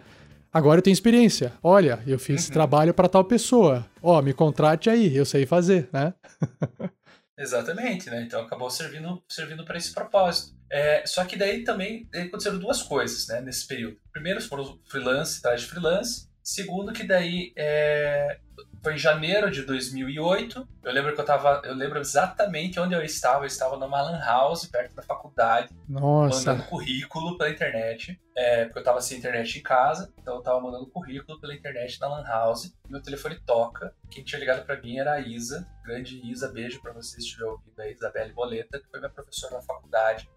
agora 0.53 0.79
eu 0.79 0.83
tenho 0.83 0.93
experiência, 0.93 1.53
olha, 1.63 2.03
eu 2.07 2.19
fiz 2.19 2.29
uhum. 2.29 2.35
esse 2.37 2.53
trabalho 2.53 2.93
para 2.93 3.09
tal 3.09 3.25
pessoa, 3.25 3.87
ó, 4.03 4.21
me 4.21 4.33
contrate 4.33 4.91
aí, 4.91 5.17
eu 5.17 5.25
sei 5.25 5.47
fazer, 5.47 5.89
né? 5.93 6.15
Exatamente, 7.37 8.09
né? 8.11 8.23
Então 8.23 8.43
acabou 8.43 8.71
servindo, 8.71 9.23
servindo 9.29 9.65
para 9.65 9.77
esse 9.77 9.93
propósito. 9.93 10.55
É, 10.71 11.05
só 11.05 11.25
que 11.25 11.37
daí 11.37 11.65
também 11.65 12.09
aconteceram 12.15 12.59
duas 12.59 12.83
coisas, 12.83 13.27
né, 13.27 13.41
nesse 13.41 13.67
período. 13.67 13.97
Primeiro 14.13 14.41
foram 14.41 14.79
freelance, 14.89 15.39
atrás 15.39 15.63
de 15.63 15.67
freelance. 15.67 16.29
Segundo 16.45 16.93
que 16.93 17.05
daí 17.05 17.55
é, 17.57 18.39
foi 18.83 18.95
em 18.95 18.99
janeiro 18.99 19.51
de 19.51 19.63
2008. 19.63 20.69
Eu 20.83 20.93
lembro 20.93 21.15
que 21.15 21.21
eu 21.21 21.25
tava. 21.25 21.63
Eu 21.65 21.75
lembro 21.75 21.99
exatamente 21.99 22.79
onde 22.79 22.95
eu 22.95 23.03
estava. 23.03 23.45
Eu 23.45 23.47
estava 23.47 23.79
numa 23.79 24.03
Lan 24.03 24.19
House, 24.19 24.67
perto 24.67 24.95
da 24.95 25.03
faculdade. 25.03 25.75
Nossa. 25.89 26.53
Mandando 26.53 26.69
currículo 26.69 27.39
pela 27.39 27.49
internet. 27.49 28.21
É, 28.37 28.67
porque 28.67 28.81
eu 28.81 28.85
tava 28.85 29.01
sem 29.01 29.17
internet 29.17 29.59
em 29.59 29.63
casa. 29.63 30.13
Então 30.21 30.35
eu 30.35 30.43
tava 30.43 30.61
mandando 30.61 30.87
currículo 30.87 31.41
pela 31.41 31.55
internet 31.55 31.99
na 31.99 32.09
Lan 32.09 32.25
House. 32.25 32.77
Meu 32.91 33.01
telefone 33.01 33.41
toca. 33.47 33.95
Quem 34.11 34.23
tinha 34.23 34.39
ligado 34.39 34.67
para 34.67 34.79
mim 34.79 34.99
era 34.99 35.15
a 35.15 35.21
Isa. 35.21 35.67
Grande 35.83 36.21
Isa, 36.31 36.53
beijo 36.53 36.83
para 36.83 36.93
vocês 36.93 37.23
se 37.23 37.29
estiver 37.31 37.47
ouvindo 37.47 37.81
aí. 37.81 37.93
Isabelle 37.93 38.35
Boleta, 38.35 38.79
que 38.79 38.87
foi 38.91 39.01
minha 39.01 39.11
professora 39.11 39.55
na 39.55 39.63
faculdade. 39.63 40.29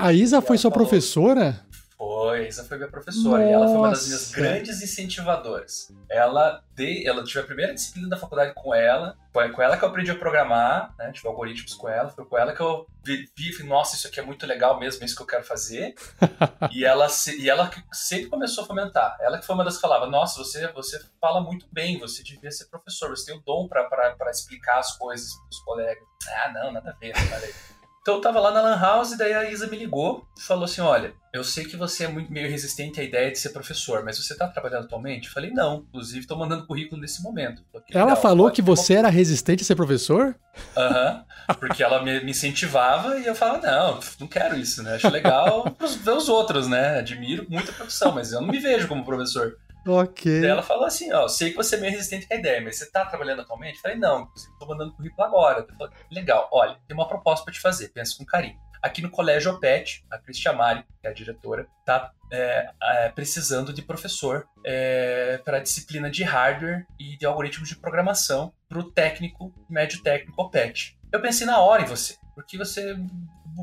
A 0.00 0.12
Isa 0.12 0.40
foi 0.40 0.58
sua 0.58 0.70
falou, 0.72 0.86
professora? 0.86 1.64
Foi, 2.00 2.48
Isa 2.48 2.64
foi 2.64 2.78
minha 2.78 2.88
professora. 2.88 3.42
Nossa. 3.42 3.50
E 3.50 3.52
ela 3.52 3.66
foi 3.66 3.76
uma 3.76 3.90
das 3.90 4.06
minhas 4.06 4.30
grandes 4.30 4.80
incentivadoras. 4.80 5.92
Ela, 6.08 6.64
de, 6.74 7.06
ela 7.06 7.22
tive 7.22 7.40
a 7.40 7.42
primeira 7.42 7.74
disciplina 7.74 8.08
da 8.08 8.16
faculdade 8.16 8.54
com 8.54 8.74
ela. 8.74 9.18
Foi 9.30 9.50
com 9.50 9.60
ela 9.60 9.76
que 9.76 9.84
eu 9.84 9.88
aprendi 9.90 10.10
a 10.10 10.16
programar, 10.16 10.94
né? 10.98 11.12
Tive 11.12 11.28
algoritmos 11.28 11.74
com 11.74 11.90
ela. 11.90 12.08
Foi 12.08 12.24
com 12.24 12.38
ela 12.38 12.54
que 12.54 12.62
eu 12.62 12.86
vi 13.04 13.28
e 13.36 13.52
falei, 13.52 13.68
nossa, 13.68 13.96
isso 13.96 14.08
aqui 14.08 14.18
é 14.18 14.22
muito 14.22 14.46
legal 14.46 14.80
mesmo, 14.80 15.02
é 15.02 15.04
isso 15.04 15.14
que 15.14 15.20
eu 15.20 15.26
quero 15.26 15.44
fazer. 15.44 15.94
e, 16.72 16.86
ela, 16.86 17.06
e 17.38 17.50
ela 17.50 17.70
sempre 17.92 18.30
começou 18.30 18.64
a 18.64 18.66
fomentar. 18.66 19.18
Ela 19.20 19.36
que 19.36 19.44
foi 19.44 19.54
uma 19.54 19.64
das 19.64 19.74
que 19.74 19.82
falava, 19.82 20.06
nossa, 20.06 20.42
você, 20.42 20.72
você 20.72 20.98
fala 21.20 21.42
muito 21.42 21.66
bem, 21.70 21.98
você 21.98 22.22
devia 22.22 22.50
ser 22.50 22.64
professor, 22.70 23.10
você 23.10 23.26
tem 23.26 23.36
o 23.38 23.42
dom 23.42 23.68
para 23.68 24.30
explicar 24.30 24.78
as 24.78 24.96
coisas 24.96 25.34
para 25.34 25.48
os 25.50 25.58
colegas. 25.58 26.04
Ah, 26.26 26.50
não, 26.50 26.72
nada 26.72 26.92
a 26.92 26.94
ver, 26.94 27.12
ver. 27.12 27.79
Então 28.02 28.14
eu 28.14 28.20
tava 28.20 28.40
lá 28.40 28.50
na 28.50 28.62
Lan 28.62 28.80
House, 28.80 29.16
daí 29.16 29.34
a 29.34 29.50
Isa 29.50 29.66
me 29.66 29.76
ligou 29.76 30.26
e 30.38 30.42
falou 30.42 30.64
assim: 30.64 30.80
Olha, 30.80 31.12
eu 31.34 31.44
sei 31.44 31.66
que 31.66 31.76
você 31.76 32.04
é 32.04 32.08
muito 32.08 32.32
meio 32.32 32.48
resistente 32.48 32.98
à 32.98 33.04
ideia 33.04 33.30
de 33.30 33.38
ser 33.38 33.50
professor, 33.50 34.02
mas 34.02 34.18
você 34.18 34.34
tá 34.34 34.48
trabalhando 34.48 34.84
atualmente? 34.84 35.26
Eu 35.26 35.32
falei: 35.34 35.50
Não, 35.50 35.84
inclusive 35.88 36.26
tô 36.26 36.34
mandando 36.34 36.66
currículo 36.66 36.98
nesse 36.98 37.22
momento. 37.22 37.62
Falei, 37.70 37.84
ela 37.90 38.16
falou 38.16 38.50
que 38.50 38.62
você 38.62 38.94
era 38.94 39.10
resistente 39.10 39.62
a 39.62 39.66
ser 39.66 39.74
professor? 39.74 40.34
Aham, 40.74 41.24
porque 41.58 41.82
ela 41.82 42.02
me, 42.02 42.24
me, 42.24 42.30
incentivava 42.30 43.18
e 43.18 43.26
eu 43.26 43.34
falava: 43.34 43.66
Não, 43.66 44.00
não 44.18 44.26
quero 44.26 44.56
isso, 44.56 44.82
né? 44.82 44.94
Acho 44.94 45.10
legal 45.10 45.76
ver 46.02 46.12
os 46.12 46.28
outros, 46.30 46.68
né? 46.68 47.00
Admiro 47.00 47.46
muito 47.50 47.70
a 47.70 47.74
profissão, 47.74 48.12
mas 48.12 48.32
eu 48.32 48.40
não 48.40 48.48
me 48.48 48.58
vejo 48.58 48.88
como 48.88 49.04
professor. 49.04 49.58
Ok. 49.86 50.40
Daí 50.40 50.50
ela 50.50 50.62
falou 50.62 50.84
assim, 50.84 51.12
ó, 51.12 51.26
sei 51.28 51.50
que 51.50 51.56
você 51.56 51.76
é 51.76 51.80
meio 51.80 51.92
resistente 51.92 52.26
à 52.30 52.36
ideia, 52.36 52.60
mas 52.60 52.76
você 52.76 52.90
tá 52.90 53.04
trabalhando 53.06 53.40
atualmente? 53.40 53.76
Eu 53.76 53.82
falei, 53.82 53.96
não, 53.96 54.28
tô 54.58 54.66
mandando 54.66 54.92
currículo 54.94 55.26
agora. 55.26 55.66
Eu 55.68 55.76
falei, 55.76 55.94
legal, 56.10 56.48
olha, 56.52 56.78
tem 56.86 56.96
uma 56.96 57.08
proposta 57.08 57.44
para 57.44 57.54
te 57.54 57.60
fazer, 57.60 57.88
pensa 57.88 58.16
com 58.16 58.24
carinho. 58.24 58.58
Aqui 58.82 59.02
no 59.02 59.10
Colégio 59.10 59.52
OPET, 59.52 60.04
a 60.10 60.18
Cristian 60.18 60.54
Mari, 60.54 60.84
que 61.00 61.06
é 61.06 61.10
a 61.10 61.12
diretora, 61.12 61.66
tá 61.84 62.12
é, 62.32 62.70
é, 62.82 63.08
precisando 63.10 63.74
de 63.74 63.82
professor 63.82 64.46
é, 64.64 65.38
para 65.44 65.58
a 65.58 65.60
disciplina 65.60 66.10
de 66.10 66.24
hardware 66.24 66.86
e 66.98 67.16
de 67.18 67.26
algoritmos 67.26 67.68
de 67.68 67.76
programação 67.76 68.54
para 68.68 68.78
o 68.78 68.90
técnico, 68.90 69.52
médio 69.68 70.02
técnico 70.02 70.40
OPET. 70.40 70.98
Eu 71.12 71.20
pensei 71.20 71.46
na 71.46 71.60
hora 71.60 71.82
em 71.82 71.86
você, 71.86 72.16
porque 72.34 72.56
você 72.56 72.96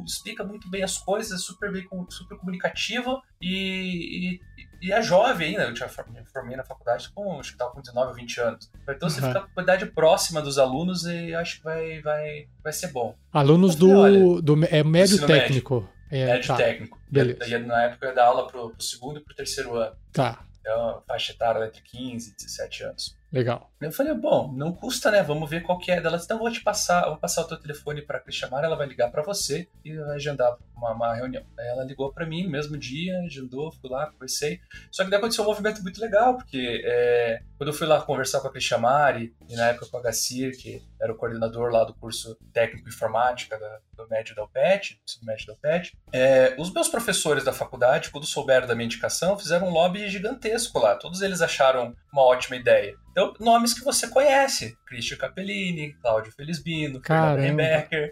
explica 0.05 0.43
muito 0.43 0.69
bem 0.69 0.83
as 0.83 0.97
coisas, 0.97 1.43
super 1.43 1.71
bem, 1.71 1.87
super 2.09 2.37
comunicativa 2.37 3.19
e, 3.41 4.35
e, 4.35 4.66
e 4.81 4.91
é 4.91 5.01
jovem 5.01 5.49
ainda. 5.49 5.63
Eu 5.63 5.73
tinha, 5.73 5.89
me 6.09 6.25
formei 6.25 6.55
na 6.55 6.63
faculdade 6.63 7.09
com, 7.13 7.39
acho 7.39 7.49
que 7.49 7.55
estava 7.55 7.71
com 7.71 7.81
19 7.81 8.09
ou 8.09 8.15
20 8.15 8.41
anos. 8.41 8.71
Então 8.89 9.09
você 9.09 9.21
uhum. 9.21 9.27
fica 9.27 9.41
com 9.41 9.59
a 9.59 9.63
idade 9.63 9.85
próxima 9.87 10.41
dos 10.41 10.57
alunos 10.57 11.05
e 11.05 11.33
acho 11.33 11.57
que 11.57 11.63
vai, 11.63 12.01
vai, 12.01 12.47
vai 12.63 12.73
ser 12.73 12.87
bom. 12.87 13.15
Alunos 13.31 13.75
do, 13.75 13.91
olha, 13.91 14.41
do. 14.41 14.65
É 14.65 14.83
médio 14.83 15.25
técnico. 15.25 15.87
Médio, 16.11 16.29
é, 16.29 16.33
médio 16.33 16.47
tá. 16.47 16.55
técnico. 16.55 16.99
Beleza. 17.09 17.47
E, 17.47 17.57
na 17.59 17.83
época 17.83 18.05
eu 18.05 18.09
ia 18.09 18.15
dar 18.15 18.25
aula 18.25 18.47
pro, 18.47 18.69
pro 18.69 18.83
segundo 18.83 19.19
e 19.19 19.23
pro 19.23 19.35
terceiro 19.35 19.75
ano. 19.75 19.95
Tá. 20.11 20.43
Então, 20.59 21.01
faixa 21.07 21.31
etária 21.31 21.65
entre 21.65 21.81
15 21.81 22.31
e 22.31 22.35
17 22.35 22.83
anos. 22.83 23.17
Legal. 23.31 23.69
Eu 23.79 23.91
falei, 23.91 24.13
bom, 24.13 24.51
não 24.53 24.73
custa, 24.73 25.11
né? 25.11 25.21
Vamos 25.21 25.49
ver 25.49 25.61
qual 25.61 25.77
que 25.77 25.91
é. 25.91 25.97
Ela 25.97 26.11
disse, 26.11 26.25
então 26.25 26.39
vou 26.39 26.51
te 26.51 26.61
passar, 26.61 27.07
vou 27.07 27.17
passar 27.17 27.41
o 27.41 27.47
teu 27.47 27.57
telefone 27.57 28.01
para 28.01 28.23
a 28.25 28.31
chamar, 28.31 28.63
ela 28.63 28.75
vai 28.75 28.87
ligar 28.87 29.11
para 29.11 29.21
você 29.21 29.67
e 29.83 29.95
vai 29.95 30.15
agendar 30.15 30.57
uma, 30.75 30.91
uma 30.91 31.13
reunião. 31.13 31.43
Ela 31.59 31.83
ligou 31.83 32.11
para 32.11 32.25
mim 32.25 32.43
no 32.43 32.49
mesmo 32.49 32.77
dia, 32.77 33.19
agendou, 33.19 33.71
fui 33.71 33.89
lá, 33.89 34.07
conversei. 34.07 34.59
Só 34.91 35.03
que 35.03 35.09
daí 35.09 35.19
aconteceu 35.19 35.43
um 35.43 35.47
movimento 35.47 35.83
muito 35.83 35.99
legal, 35.99 36.37
porque 36.37 36.81
é, 36.85 37.41
quando 37.57 37.69
eu 37.69 37.73
fui 37.73 37.85
lá 37.85 38.01
conversar 38.01 38.39
com 38.39 38.47
a 38.47 38.51
Crishamari, 38.51 39.35
e 39.49 39.55
na 39.55 39.67
época 39.67 39.87
com 39.87 39.97
a 39.97 40.01
Gacir, 40.01 40.57
que 40.57 40.81
era 40.99 41.11
o 41.11 41.15
coordenador 41.15 41.71
lá 41.71 41.83
do 41.83 41.93
curso 41.93 42.37
técnico 42.53 42.87
informática 42.87 43.59
da, 43.59 43.79
do 43.95 44.07
médio 44.07 44.35
da 44.35 44.43
UPET, 44.43 44.99
do 45.19 45.25
médio 45.25 45.47
da 45.47 45.53
UPET, 45.53 45.97
é, 46.11 46.55
os 46.57 46.73
meus 46.73 46.87
professores 46.87 47.43
da 47.43 47.53
faculdade, 47.53 48.09
quando 48.09 48.25
souberam 48.25 48.67
da 48.67 48.73
minha 48.73 48.85
indicação, 48.85 49.37
fizeram 49.37 49.67
um 49.67 49.71
lobby 49.71 50.07
gigantesco 50.09 50.79
lá. 50.79 50.95
Todos 50.95 51.21
eles 51.21 51.41
acharam 51.41 51.95
uma 52.17 52.25
ótima 52.25 52.55
ideia. 52.55 52.95
Então, 53.11 53.33
nomes 53.39 53.73
que 53.73 53.83
você 53.83 54.07
conhece. 54.07 54.77
Christian 54.85 55.17
Capellini, 55.17 55.93
Cláudio 56.01 56.31
Felisbino, 56.31 57.01
Rembecker. 57.37 58.11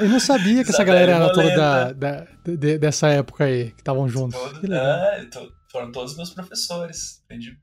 Eu 0.00 0.08
não 0.08 0.20
sabia 0.20 0.64
que 0.64 0.70
essa 0.70 0.84
galera 0.84 1.12
era 1.12 1.32
toda 1.32 1.56
da, 1.56 1.92
da, 1.92 2.26
de, 2.44 2.78
dessa 2.78 3.08
época 3.08 3.44
aí, 3.44 3.70
que 3.72 3.80
estavam 3.80 4.08
juntos. 4.08 4.38
Todo, 4.38 4.60
que 4.60 4.72
é, 4.72 5.28
foram 5.70 5.92
todos 5.92 6.16
meus 6.16 6.30
professores. 6.30 7.22
Aprendi 7.24 7.56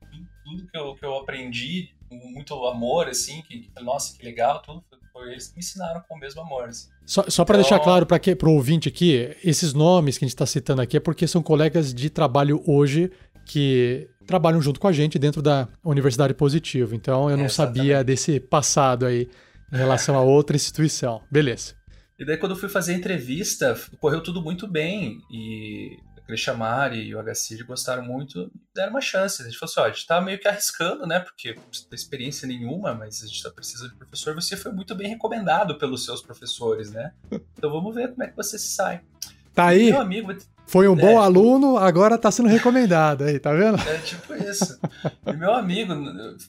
tudo 0.44 0.66
que 0.66 0.78
eu, 0.78 0.94
que 0.94 1.04
eu 1.04 1.16
aprendi, 1.16 1.94
com 2.08 2.16
muito 2.16 2.54
amor, 2.66 3.08
assim, 3.08 3.42
que, 3.42 3.70
nossa, 3.82 4.16
que 4.16 4.24
legal, 4.24 4.62
tudo 4.62 4.82
foi 5.18 5.32
eles 5.32 5.48
que 5.48 5.54
me 5.54 5.60
ensinaram 5.60 6.02
com 6.08 6.14
o 6.14 6.18
mesmo 6.18 6.40
amor. 6.40 6.68
Assim. 6.68 6.88
Só, 7.04 7.24
só 7.28 7.44
para 7.44 7.58
então... 7.58 7.68
deixar 7.68 7.82
claro 7.82 8.06
para 8.06 8.48
o 8.48 8.54
ouvinte 8.54 8.88
aqui, 8.88 9.36
esses 9.44 9.74
nomes 9.74 10.16
que 10.16 10.24
a 10.24 10.26
gente 10.26 10.34
está 10.34 10.46
citando 10.46 10.80
aqui 10.80 10.96
é 10.96 11.00
porque 11.00 11.26
são 11.26 11.42
colegas 11.42 11.92
de 11.92 12.08
trabalho 12.08 12.62
hoje 12.66 13.10
que 13.48 14.08
trabalham 14.26 14.60
junto 14.60 14.78
com 14.78 14.86
a 14.86 14.92
gente 14.92 15.18
dentro 15.18 15.40
da 15.40 15.66
Universidade 15.82 16.34
Positivo. 16.34 16.94
Então 16.94 17.30
eu 17.30 17.36
não 17.36 17.46
é, 17.46 17.48
sabia 17.48 18.04
desse 18.04 18.38
passado 18.38 19.06
aí 19.06 19.28
em 19.72 19.76
relação 19.76 20.16
a 20.16 20.20
outra 20.20 20.54
instituição. 20.54 21.22
Beleza. 21.30 21.74
E 22.18 22.24
daí 22.24 22.36
quando 22.36 22.52
eu 22.52 22.58
fui 22.58 22.68
fazer 22.68 22.92
a 22.92 22.96
entrevista, 22.96 23.74
correu 23.98 24.22
tudo 24.22 24.42
muito 24.42 24.68
bem. 24.68 25.18
E 25.30 25.96
a 26.18 26.20
Crechamari 26.20 27.00
e 27.00 27.14
o 27.14 27.22
HCID 27.22 27.64
gostaram 27.64 28.04
muito, 28.04 28.50
deram 28.74 28.90
uma 28.90 29.00
chance. 29.00 29.40
A 29.40 29.46
gente 29.46 29.58
falou 29.58 29.70
assim, 29.70 29.80
ó, 29.80 29.84
a 29.84 29.90
gente 29.90 30.06
tá 30.06 30.20
meio 30.20 30.38
que 30.38 30.46
arriscando, 30.46 31.06
né? 31.06 31.20
Porque 31.20 31.54
não 31.54 31.62
tem 31.62 31.96
experiência 31.96 32.46
nenhuma, 32.46 32.92
mas 32.94 33.22
a 33.22 33.26
gente 33.26 33.42
tá 33.42 33.50
precisando 33.50 33.92
de 33.92 33.96
professor. 33.96 34.34
Você 34.34 34.56
foi 34.58 34.72
muito 34.72 34.94
bem 34.94 35.08
recomendado 35.08 35.78
pelos 35.78 36.04
seus 36.04 36.20
professores, 36.20 36.90
né? 36.90 37.12
Então 37.56 37.70
vamos 37.70 37.94
ver 37.94 38.10
como 38.10 38.22
é 38.24 38.28
que 38.28 38.36
você 38.36 38.58
se 38.58 38.74
sai. 38.74 39.00
Tá 39.54 39.68
aí. 39.68 39.90
Meu 39.90 40.00
amigo, 40.00 40.32
foi 40.68 40.86
um 40.86 40.94
bom 40.94 41.18
é, 41.18 41.24
aluno, 41.24 41.78
agora 41.78 42.16
está 42.16 42.30
sendo 42.30 42.46
recomendado 42.46 43.24
aí, 43.24 43.38
tá 43.40 43.54
vendo? 43.54 43.80
É 43.80 43.96
tipo 43.98 44.34
isso. 44.34 44.78
E 45.26 45.32
meu 45.32 45.54
amigo, 45.54 45.94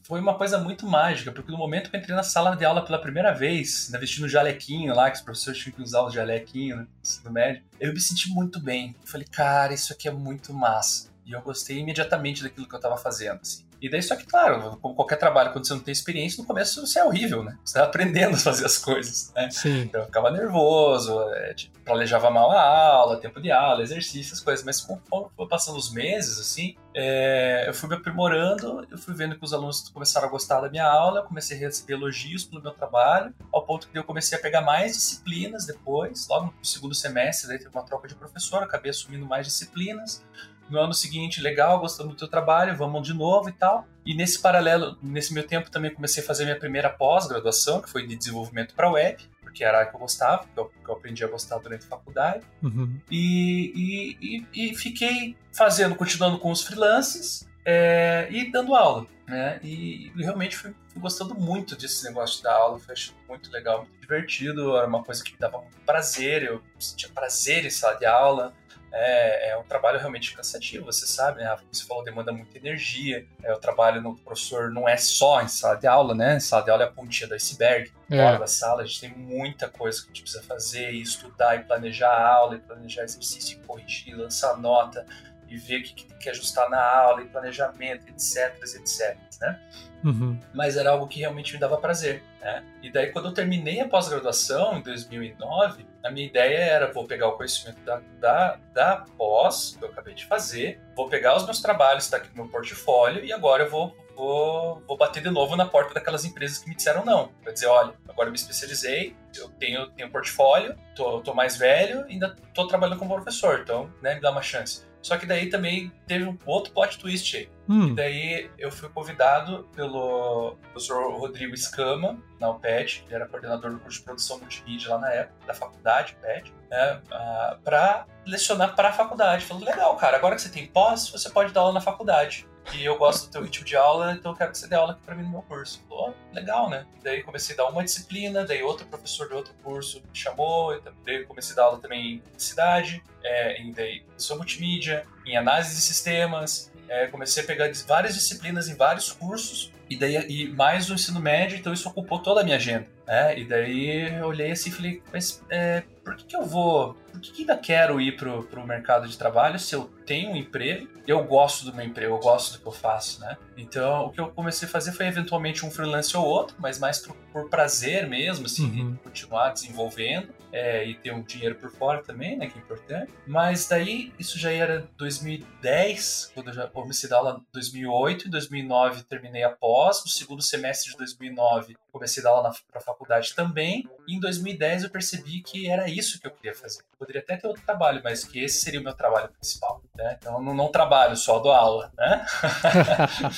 foi 0.04 0.20
uma 0.20 0.38
coisa 0.38 0.58
muito 0.58 0.86
mágica, 0.86 1.32
porque 1.32 1.50
no 1.50 1.58
momento 1.58 1.90
que 1.90 1.96
eu 1.96 2.02
entrei 2.02 2.14
na 2.14 2.22
sala 2.22 2.54
de 2.54 2.66
aula 2.66 2.84
pela 2.84 3.00
primeira 3.00 3.32
vez, 3.32 3.90
né, 3.90 3.98
vestindo 3.98 4.26
o 4.26 4.30
jalequinho 4.30 4.94
lá, 4.94 5.10
que 5.10 5.16
os 5.16 5.24
professores 5.24 5.58
tinham 5.58 5.74
que 5.74 5.82
usar 5.82 6.02
o 6.02 6.10
jalequinho 6.10 6.76
né, 6.76 6.88
no 7.24 7.32
médio, 7.32 7.64
eu 7.80 7.94
me 7.94 8.00
senti 8.02 8.30
muito 8.30 8.60
bem. 8.60 8.94
Eu 9.02 9.08
falei, 9.08 9.26
cara, 9.26 9.74
isso 9.74 9.94
aqui 9.94 10.10
é 10.10 10.12
muito 10.12 10.54
massa. 10.54 11.08
E 11.26 11.32
eu 11.32 11.42
gostei 11.42 11.78
imediatamente 11.78 12.44
daquilo 12.44 12.68
que 12.68 12.76
eu 12.76 12.80
estava 12.80 12.98
fazendo, 12.98 13.40
assim. 13.42 13.69
E 13.82 13.90
daí, 13.90 14.02
só 14.02 14.16
que, 14.16 14.26
claro, 14.26 14.78
como 14.82 14.96
qualquer 14.96 15.18
trabalho, 15.18 15.52
quando 15.52 15.66
você 15.66 15.74
não 15.74 15.82
tem 15.82 15.92
experiência, 15.92 16.42
no 16.42 16.48
começo 16.48 16.86
você 16.86 17.00
é 17.00 17.06
horrível, 17.06 17.44
né? 17.44 17.58
Você 17.64 17.76
tá 17.76 17.86
aprendendo 17.86 18.36
a 18.36 18.38
fazer 18.38 18.66
as 18.66 18.78
coisas, 18.78 19.32
né? 19.34 19.50
Sim. 19.50 19.82
Então 19.82 20.02
eu 20.02 20.06
ficava 20.06 20.30
nervoso, 20.32 21.20
é, 21.34 21.54
tipo, 21.54 21.80
planejava 21.80 22.30
mal 22.30 22.52
a 22.52 22.62
aula, 22.62 23.20
tempo 23.20 23.42
de 23.42 23.52
aula, 23.52 23.82
exercício, 23.82 24.34
as 24.34 24.42
coisas. 24.42 24.66
Mas 24.66 24.82
conforme 24.82 25.30
foi 25.36 25.48
passando 25.48 25.78
os 25.78 25.92
meses, 25.94 26.40
assim, 26.40 26.76
é, 26.94 27.66
eu 27.68 27.74
fui 27.74 27.88
me 27.88 27.96
aprimorando, 27.96 28.86
eu 28.92 28.98
fui 28.98 29.14
vendo 29.14 29.38
que 29.38 29.46
os 29.46 29.54
alunos 29.54 29.90
começaram 29.90 30.28
a 30.28 30.30
gostar 30.30 30.60
da 30.60 30.70
minha 30.70 30.86
aula, 30.86 31.22
eu 31.22 31.24
comecei 31.24 31.58
a 31.58 31.60
receber 31.62 31.94
elogios 31.94 32.44
pelo 32.44 32.62
meu 32.62 32.72
trabalho, 32.72 33.34
ao 33.52 33.66
ponto 33.66 33.88
que 33.88 33.98
eu 33.98 34.04
comecei 34.04 34.38
a 34.38 34.42
pegar 34.42 34.62
mais 34.62 34.94
disciplinas 34.94 35.66
depois, 35.66 36.28
logo 36.28 36.54
no 36.58 36.66
segundo 36.66 36.94
semestre, 36.94 37.48
daí 37.48 37.58
teve 37.58 37.70
uma 37.70 37.84
troca 37.84 38.08
de 38.08 38.16
professor, 38.16 38.62
acabei 38.64 38.90
assumindo 38.92 39.26
mais 39.26 39.48
disciplinas. 39.48 40.24
No 40.70 40.80
ano 40.80 40.94
seguinte, 40.94 41.42
legal, 41.42 41.80
gostando 41.80 42.10
do 42.10 42.16
teu 42.16 42.28
trabalho, 42.28 42.76
vamos 42.76 43.08
de 43.08 43.14
novo 43.14 43.50
e 43.50 43.54
tal. 43.54 43.88
E 44.06 44.14
nesse 44.14 44.40
paralelo, 44.40 44.98
nesse 45.02 45.34
meu 45.34 45.46
tempo, 45.46 45.70
também 45.70 45.94
comecei 45.94 46.24
a 46.24 46.26
fazer 46.26 46.44
minha 46.44 46.58
primeira 46.58 46.90
pós-graduação, 46.90 47.82
que 47.82 47.90
foi 47.90 48.06
de 48.06 48.16
desenvolvimento 48.16 48.74
para 48.76 48.90
web, 48.90 49.24
porque 49.42 49.64
era 49.64 49.82
a 49.82 49.86
que 49.86 49.96
eu 49.96 50.00
gostava, 50.00 50.46
que 50.46 50.60
eu, 50.60 50.66
que 50.66 50.90
eu 50.90 50.94
aprendi 50.94 51.24
a 51.24 51.28
gostar 51.28 51.58
durante 51.58 51.86
a 51.86 51.90
faculdade. 51.90 52.44
Uhum. 52.62 53.00
E, 53.10 53.74
e, 53.76 54.46
e, 54.54 54.72
e, 54.72 54.76
fiquei 54.76 55.36
fazendo, 55.52 55.96
continuando 55.96 56.38
com 56.38 56.52
os 56.52 56.62
freelances 56.62 57.48
é, 57.66 58.28
e 58.30 58.52
dando 58.52 58.76
aula. 58.76 59.08
Né? 59.28 59.60
E, 59.64 60.12
realmente 60.16 60.56
fui, 60.56 60.74
fui, 60.88 61.02
gostando 61.02 61.36
muito 61.36 61.76
desse 61.76 62.04
negócio 62.06 62.38
de 62.38 62.44
dar 62.44 62.54
aula, 62.54 62.80
foi 62.80 62.96
muito 63.28 63.52
legal, 63.52 63.80
muito 63.80 64.00
divertido, 64.00 64.76
era 64.76 64.88
uma 64.88 65.04
coisa 65.04 65.24
que 65.24 65.34
me 65.34 65.40
dava 65.40 65.60
muito 65.60 65.80
prazer, 65.86 66.44
eu 66.44 66.64
sentia 66.80 67.10
prazer 67.10 67.66
em 67.66 67.70
sala 67.70 67.96
de 67.96 68.06
aula 68.06 68.54
é, 68.92 69.50
é 69.52 69.58
um 69.58 69.64
trabalho 69.64 70.00
realmente 70.00 70.36
cansativo, 70.36 70.86
você 70.86 71.06
sabe, 71.06 71.44
né? 71.44 71.58
Você 71.72 71.86
falou, 71.86 72.04
demanda 72.04 72.32
muita 72.32 72.58
energia. 72.58 73.26
É, 73.44 73.54
o 73.54 73.60
trabalho 73.60 74.02
no 74.02 74.16
professor 74.18 74.72
não 74.72 74.88
é 74.88 74.98
só 74.98 75.42
em 75.42 75.48
sala 75.48 75.76
de 75.76 75.88
aula, 75.88 76.16
né? 76.16 76.38
Em 76.38 76.40
sala 76.40 76.64
de 76.64 76.72
aula 76.72 76.84
é 76.84 76.88
a 76.88 76.92
pontinha 76.92 77.28
do 77.28 77.36
iceberg. 77.36 77.92
É. 78.10 78.18
Fora 78.18 78.40
da 78.40 78.48
sala, 78.48 78.82
a 78.82 78.86
gente 78.86 79.02
tem 79.02 79.10
muita 79.10 79.70
coisa 79.70 80.02
que 80.02 80.06
a 80.06 80.08
gente 80.08 80.24
precisa 80.24 80.44
fazer, 80.44 80.92
e 80.92 81.02
estudar, 81.02 81.56
e 81.56 81.64
planejar 81.64 82.10
a 82.10 82.28
aula, 82.28 82.56
e 82.56 82.60
planejar 82.60 83.04
exercício, 83.04 83.60
e 83.60 83.66
corrigir, 83.66 84.18
lançar 84.18 84.58
nota, 84.58 85.06
e 85.48 85.58
ver 85.58 85.82
o 85.82 85.84
que 85.84 86.06
tem 86.06 86.18
que 86.18 86.30
ajustar 86.30 86.70
na 86.70 86.82
aula, 86.82 87.22
e 87.22 87.26
planejamento, 87.26 88.08
etc, 88.08 88.56
etc, 88.64 89.18
né? 89.40 89.60
Uhum. 90.04 90.40
Mas 90.54 90.78
era 90.78 90.92
algo 90.92 91.08
que 91.08 91.20
realmente 91.20 91.54
me 91.54 91.60
dava 91.60 91.78
prazer, 91.78 92.24
né? 92.40 92.64
E 92.82 92.90
daí, 92.90 93.08
quando 93.12 93.28
eu 93.28 93.34
terminei 93.34 93.82
a 93.82 93.88
pós-graduação, 93.88 94.78
em 94.78 94.82
2009, 94.82 95.86
a 96.04 96.10
minha 96.10 96.26
ideia 96.26 96.58
era, 96.58 96.92
vou 96.92 97.06
pegar 97.06 97.28
o 97.28 97.34
conhecimento 97.34 97.80
da, 97.82 98.02
da, 98.20 98.60
da 98.74 99.06
pós, 99.18 99.76
que 99.78 99.84
eu 99.84 99.90
acabei 99.90 100.14
de 100.14 100.26
fazer, 100.26 100.82
vou 100.96 101.10
pegar 101.10 101.36
os 101.36 101.46
meus 101.46 101.62
trabalhos, 101.62 102.06
está 102.06 102.18
aqui 102.18 102.30
no 102.30 102.44
meu 102.44 102.48
portfólio, 102.52 103.24
e 103.24 103.34
agora 103.34 103.66
eu 103.66 103.70
vou, 103.70 103.96
vou, 104.16 104.82
vou 104.88 104.98
bater 104.98 105.22
de 105.22 105.30
novo 105.30 105.56
na 105.56 105.66
porta 105.66 105.94
daquelas 105.94 106.24
empresas 106.24 106.60
que 106.60 106.70
me 106.70 106.76
disseram 106.76 107.04
não. 107.04 107.32
Vai 107.44 107.54
dizer, 107.54 107.68
olha, 107.68 107.94
agora 108.08 108.30
eu 108.30 108.32
me 108.32 108.38
especializei, 108.38 109.16
eu 109.36 109.50
tenho, 109.50 109.90
tenho 109.92 110.10
portfólio, 110.10 110.78
tô, 110.96 111.22
tô 111.22 111.34
mais 111.34 111.58
velho, 111.58 112.06
ainda 112.06 112.36
tô 112.54 112.68
trabalhando 112.68 112.98
como 112.98 113.14
professor, 113.16 113.60
então, 113.60 113.92
né, 114.02 114.16
me 114.16 114.22
dá 114.22 114.32
uma 114.32 114.42
chance. 114.42 114.89
Só 115.02 115.18
que 115.18 115.26
daí 115.26 115.50
também 115.50 115.92
teve 116.06 116.26
um 116.26 116.38
outro 116.46 116.74
plot 116.74 116.98
twist 116.98 117.38
aí. 117.38 117.50
Hum. 117.68 117.90
E 117.90 117.96
daí 117.96 118.52
eu 118.58 118.72
fui 118.72 118.90
convidado 118.90 119.68
pelo 119.76 120.58
professor 120.72 121.12
Rodrigo 121.18 121.54
Escama, 121.54 122.18
na 122.40 122.50
UPET, 122.50 123.04
ele 123.06 123.16
era 123.16 123.28
coordenador 123.28 123.72
do 123.72 123.80
curso 123.80 124.00
de 124.00 124.06
produção 124.06 124.40
multimídia 124.40 124.90
lá 124.90 125.00
na 125.00 125.10
época, 125.12 125.46
da 125.46 125.54
faculdade 125.54 126.16
UPET, 126.18 126.54
né, 126.70 126.94
uh, 126.94 127.14
ah, 127.14 127.58
para 127.64 128.06
lecionar 128.26 128.76
para 128.76 128.90
a 128.90 128.94
faculdade. 128.94 129.46
Falou, 129.46 129.64
legal, 129.64 129.96
cara, 129.98 130.18
agora 130.18 130.36
que 130.36 130.42
você 130.42 130.50
tem 130.50 130.66
pós, 130.66 131.10
você 131.10 131.30
pode 131.30 131.54
dar 131.54 131.62
aula 131.62 131.74
na 131.74 131.82
faculdade. 131.82 132.48
E 132.74 132.86
eu 132.86 132.98
gosto 132.98 133.28
do 133.28 133.32
teu 133.32 133.44
ritmo 133.44 133.66
de 133.66 133.76
aula, 133.76 134.14
então 134.14 134.32
eu 134.32 134.38
quero 134.38 134.52
que 134.52 134.58
você 134.58 134.68
dê 134.68 134.76
aula 134.76 134.94
aqui 134.94 135.02
para 135.04 135.16
mim 135.16 135.24
no 135.24 135.30
meu 135.30 135.42
curso. 135.42 135.84
Falou, 135.88 136.16
legal, 136.32 136.70
né? 136.70 136.86
Daí 137.04 137.24
comecei 137.24 137.56
a 137.56 137.58
dar 137.58 137.70
uma 137.70 137.84
disciplina, 137.84 138.46
daí 138.46 138.62
outro 138.64 138.86
professor 138.86 139.28
de 139.28 139.34
outro 139.34 139.54
curso 139.64 140.02
me 140.02 140.18
chamou, 140.18 140.80
daí 141.06 141.24
comecei 141.26 141.54
a 141.54 141.56
dar 141.56 141.64
aula 141.64 141.80
também 141.80 142.16
em 142.16 142.20
publicidade, 142.20 143.04
é, 143.24 143.62
em 143.62 143.72
daí, 143.72 144.04
multimídia, 144.36 145.06
em 145.26 145.36
análise 145.36 145.76
de 145.76 145.82
sistemas, 145.82 146.72
é, 146.90 147.08
comecei 147.08 147.44
a 147.44 147.46
pegar 147.46 147.72
várias 147.88 148.16
disciplinas 148.16 148.68
em 148.68 148.76
vários 148.76 149.12
cursos 149.12 149.72
e 149.90 149.96
daí 149.96 150.16
e 150.28 150.48
mais 150.50 150.90
o 150.90 150.94
ensino 150.94 151.20
médio, 151.20 151.58
então 151.58 151.72
isso 151.72 151.88
ocupou 151.88 152.20
toda 152.20 152.42
a 152.42 152.44
minha 152.44 152.58
agenda. 152.58 152.88
Né? 153.08 153.40
E 153.40 153.46
daí 153.46 154.20
eu 154.20 154.28
olhei 154.28 154.52
assim 154.52 154.70
e 154.70 154.74
falei, 154.74 155.04
mas 155.12 155.44
é, 155.50 155.84
por 156.04 156.16
que, 156.16 156.26
que 156.26 156.36
eu 156.36 156.46
vou. 156.46 156.96
por 157.12 157.20
que, 157.22 157.32
que 157.32 157.42
ainda 157.42 157.58
quero 157.58 158.00
ir 158.00 158.16
pro, 158.16 158.44
pro 158.44 158.66
mercado 158.66 159.08
de 159.08 159.18
trabalho 159.18 159.58
se 159.58 159.76
eu 159.76 159.90
tenho 160.10 160.32
um 160.32 160.36
emprego, 160.36 160.90
eu 161.06 161.24
gosto 161.24 161.66
do 161.66 161.76
meu 161.76 161.86
emprego, 161.86 162.16
eu 162.16 162.20
gosto 162.20 162.54
do 162.54 162.62
que 162.62 162.68
eu 162.68 162.72
faço, 162.72 163.22
né? 163.22 163.38
Então, 163.56 164.08
o 164.08 164.10
que 164.10 164.20
eu 164.20 164.32
comecei 164.32 164.68
a 164.68 164.72
fazer 164.72 164.92
foi 164.92 165.06
eventualmente 165.06 165.64
um 165.64 165.70
freelance 165.70 166.18
ou 166.18 166.26
outro, 166.26 166.56
mas 166.58 166.80
mais 166.80 166.98
por, 166.98 167.16
por 167.32 167.48
prazer 167.48 168.08
mesmo, 168.08 168.48
assim, 168.48 168.66
uhum. 168.82 168.96
continuar 169.04 169.52
desenvolvendo 169.52 170.34
é, 170.52 170.84
e 170.84 170.96
ter 170.96 171.14
um 171.14 171.22
dinheiro 171.22 171.54
por 171.54 171.70
fora 171.70 172.02
também, 172.02 172.36
né, 172.36 172.48
que 172.48 172.58
é 172.58 172.62
importante. 172.62 173.14
Mas 173.28 173.68
daí, 173.68 174.12
isso 174.18 174.40
já 174.40 174.52
era 174.52 174.90
2010, 174.98 176.32
quando 176.34 176.48
eu 176.48 176.54
já 176.54 176.66
comecei 176.66 177.08
a 177.08 177.12
dar 177.12 177.18
aula 177.18 177.40
em 177.40 177.54
2008, 177.54 178.28
em 178.28 178.32
2009 178.32 179.04
terminei 179.04 179.44
a 179.44 179.52
pós, 179.52 180.04
no 180.04 180.10
segundo 180.10 180.42
semestre 180.42 180.90
de 180.90 180.98
2009 180.98 181.78
comecei 181.92 182.22
a 182.22 182.24
dar 182.24 182.32
aula 182.32 182.52
para 182.72 182.80
a 182.80 182.84
faculdade 182.84 183.36
também, 183.36 183.88
e 184.10 184.16
em 184.16 184.20
2010 184.20 184.86
eu 184.86 184.90
percebi 184.90 185.40
que 185.40 185.70
era 185.70 185.88
isso 185.88 186.20
que 186.20 186.26
eu 186.26 186.32
queria 186.32 186.56
fazer. 186.56 186.82
poderia 186.98 187.22
até 187.22 187.38
ter 187.38 187.46
outro 187.46 187.62
trabalho, 187.64 188.02
mas 188.04 188.24
que 188.24 188.44
esse 188.44 188.60
seria 188.60 188.80
o 188.80 188.84
meu 188.84 188.96
trabalho 188.96 189.30
principal, 189.30 189.84
né? 189.96 190.18
Então 190.20 190.34
eu 190.34 190.42
não, 190.42 190.56
não 190.56 190.72
trabalho, 190.72 191.16
só 191.16 191.38
dou 191.38 191.52
aula, 191.52 191.94
né? 191.96 192.26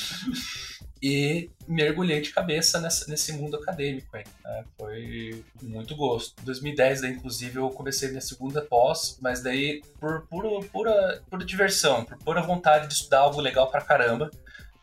e 1.04 1.50
mergulhei 1.68 2.22
de 2.22 2.30
cabeça 2.30 2.80
nessa, 2.80 3.12
nesse 3.12 3.34
mundo 3.34 3.58
acadêmico. 3.58 4.16
Hein, 4.16 4.24
né? 4.46 4.64
Foi 4.80 5.44
muito 5.62 5.94
gosto. 5.94 6.42
Em 6.42 6.46
2010, 6.46 7.02
daí, 7.02 7.12
inclusive, 7.12 7.58
eu 7.58 7.70
comecei 7.72 8.08
minha 8.08 8.22
segunda 8.22 8.62
pós, 8.62 9.20
mas 9.22 9.44
daí 9.44 9.84
por 10.00 10.26
pura, 10.28 10.66
pura, 10.72 11.22
pura 11.30 11.44
diversão, 11.44 12.06
por 12.06 12.18
pura 12.20 12.42
vontade 12.42 12.88
de 12.88 12.94
estudar 12.94 13.20
algo 13.20 13.42
legal 13.42 13.70
pra 13.70 13.82
caramba, 13.82 14.32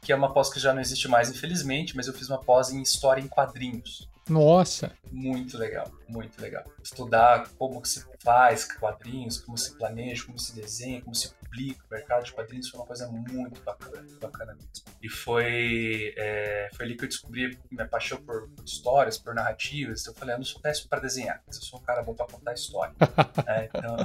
que 0.03 0.13
é 0.13 0.17
uma 0.17 0.35
pós 0.35 0.53
que 0.53 0.61
já 0.61 0.75
não 0.75 0.83
existe 0.83 1.09
mais, 1.09 1.31
infelizmente, 1.31 1.97
mas 1.97 2.07
eu 2.07 2.13
fiz 2.13 2.29
uma 2.29 2.39
pós 2.39 2.71
em 2.71 2.83
História 2.83 3.23
em 3.23 3.27
Quadrinhos. 3.27 4.07
Nossa! 4.29 4.93
Muito 5.11 5.57
legal, 5.57 5.91
muito 6.07 6.41
legal. 6.41 6.65
Estudar 6.83 7.49
como 7.59 7.81
que 7.81 7.89
se 7.89 8.05
faz 8.23 8.65
quadrinhos, 8.65 9.41
como 9.41 9.57
se 9.57 9.77
planeja, 9.77 10.25
como 10.27 10.39
se 10.39 10.55
desenha, 10.55 11.01
como 11.01 11.15
se 11.15 11.33
publica. 11.33 11.83
O 11.91 11.95
mercado 11.95 12.25
de 12.25 12.33
quadrinhos 12.33 12.69
foi 12.69 12.81
uma 12.81 12.87
coisa 12.87 13.09
muito 13.09 13.61
bacana, 13.63 14.07
bacana 14.21 14.55
mesmo. 14.55 14.69
E 15.03 15.09
foi, 15.09 16.15
é, 16.17 16.69
foi 16.75 16.87
ali 16.87 16.97
que 16.97 17.05
eu 17.05 17.09
descobri 17.09 17.59
minha 17.71 17.87
paixão 17.87 18.19
por, 18.19 18.49
por 18.51 18.65
histórias, 18.65 19.17
por 19.17 19.35
narrativas. 19.35 20.05
Eu 20.07 20.15
falei, 20.15 20.35
eu 20.35 20.39
não 20.39 20.45
sou 20.45 20.61
péssimo 20.61 20.89
para 20.89 21.01
desenhar, 21.01 21.43
mas 21.47 21.57
eu 21.57 21.63
sou 21.63 21.79
um 21.79 21.83
cara 21.83 22.03
bom 22.03 22.15
para 22.15 22.27
contar 22.27 22.53
história. 22.53 22.95
é, 23.47 23.65
então, 23.65 23.97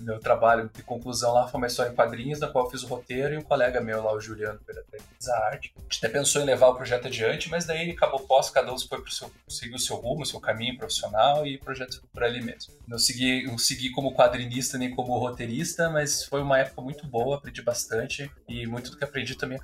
meu 0.00 0.18
trabalho 0.18 0.70
de 0.72 0.82
conclusão 0.82 1.32
lá 1.32 1.48
foi 1.48 1.66
história 1.66 1.90
em 1.90 1.94
quadrinhos, 1.94 2.40
na 2.40 2.48
qual 2.48 2.64
eu 2.64 2.70
fiz 2.70 2.82
o 2.82 2.86
roteiro 2.86 3.34
e 3.34 3.38
um 3.38 3.42
colega 3.42 3.80
meu 3.80 4.02
lá, 4.02 4.12
o 4.12 4.20
Juliano 4.20 4.58
Pereira, 4.60 4.86
fez 4.90 5.28
a 5.28 5.38
arte. 5.46 5.72
A 5.76 5.82
gente 5.82 5.98
até 6.04 6.08
pensou 6.08 6.42
em 6.42 6.44
levar 6.44 6.68
o 6.68 6.74
projeto 6.74 7.06
adiante, 7.06 7.50
mas 7.50 7.64
daí 7.64 7.90
acabou 7.90 8.20
pós, 8.20 8.50
cada 8.50 8.72
um 8.72 8.78
foi 8.78 9.00
pro 9.00 9.10
seu, 9.10 9.30
seguiu 9.48 9.76
o 9.76 9.80
seu 9.80 9.96
rumo, 9.96 10.22
o 10.22 10.26
seu 10.26 10.40
caminho 10.40 10.76
profissional 10.76 11.46
e 11.46 11.56
o 11.56 11.60
projeto 11.60 11.94
ficou 11.94 12.08
por 12.12 12.24
ali 12.24 12.42
mesmo. 12.42 12.74
Não 12.86 12.98
segui, 12.98 13.44
não 13.44 13.58
segui 13.58 13.90
como 13.90 14.14
quadrinista 14.14 14.78
nem 14.78 14.94
como 14.94 15.18
roteirista, 15.18 15.90
mas 15.90 16.24
foi 16.24 16.42
uma 16.42 16.58
época 16.58 16.82
muito 16.82 17.06
boa, 17.06 17.36
aprendi 17.36 17.62
bastante 17.62 18.30
e 18.48 18.66
muito 18.66 18.90
do 18.90 18.96
que 18.96 19.04
aprendi 19.04 19.36
também. 19.36 19.58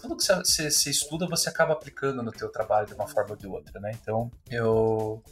Tudo 0.00 0.16
que 0.16 0.22
você, 0.22 0.70
você 0.70 0.90
estuda, 0.90 1.26
você 1.26 1.48
acaba 1.48 1.72
aplicando 1.72 2.22
no 2.22 2.32
teu 2.32 2.48
trabalho 2.50 2.86
de 2.86 2.94
uma 2.94 3.06
forma 3.06 3.30
ou 3.30 3.36
de 3.36 3.46
outra, 3.46 3.80
né? 3.80 3.92
Então, 4.00 4.30
eu 4.50 5.22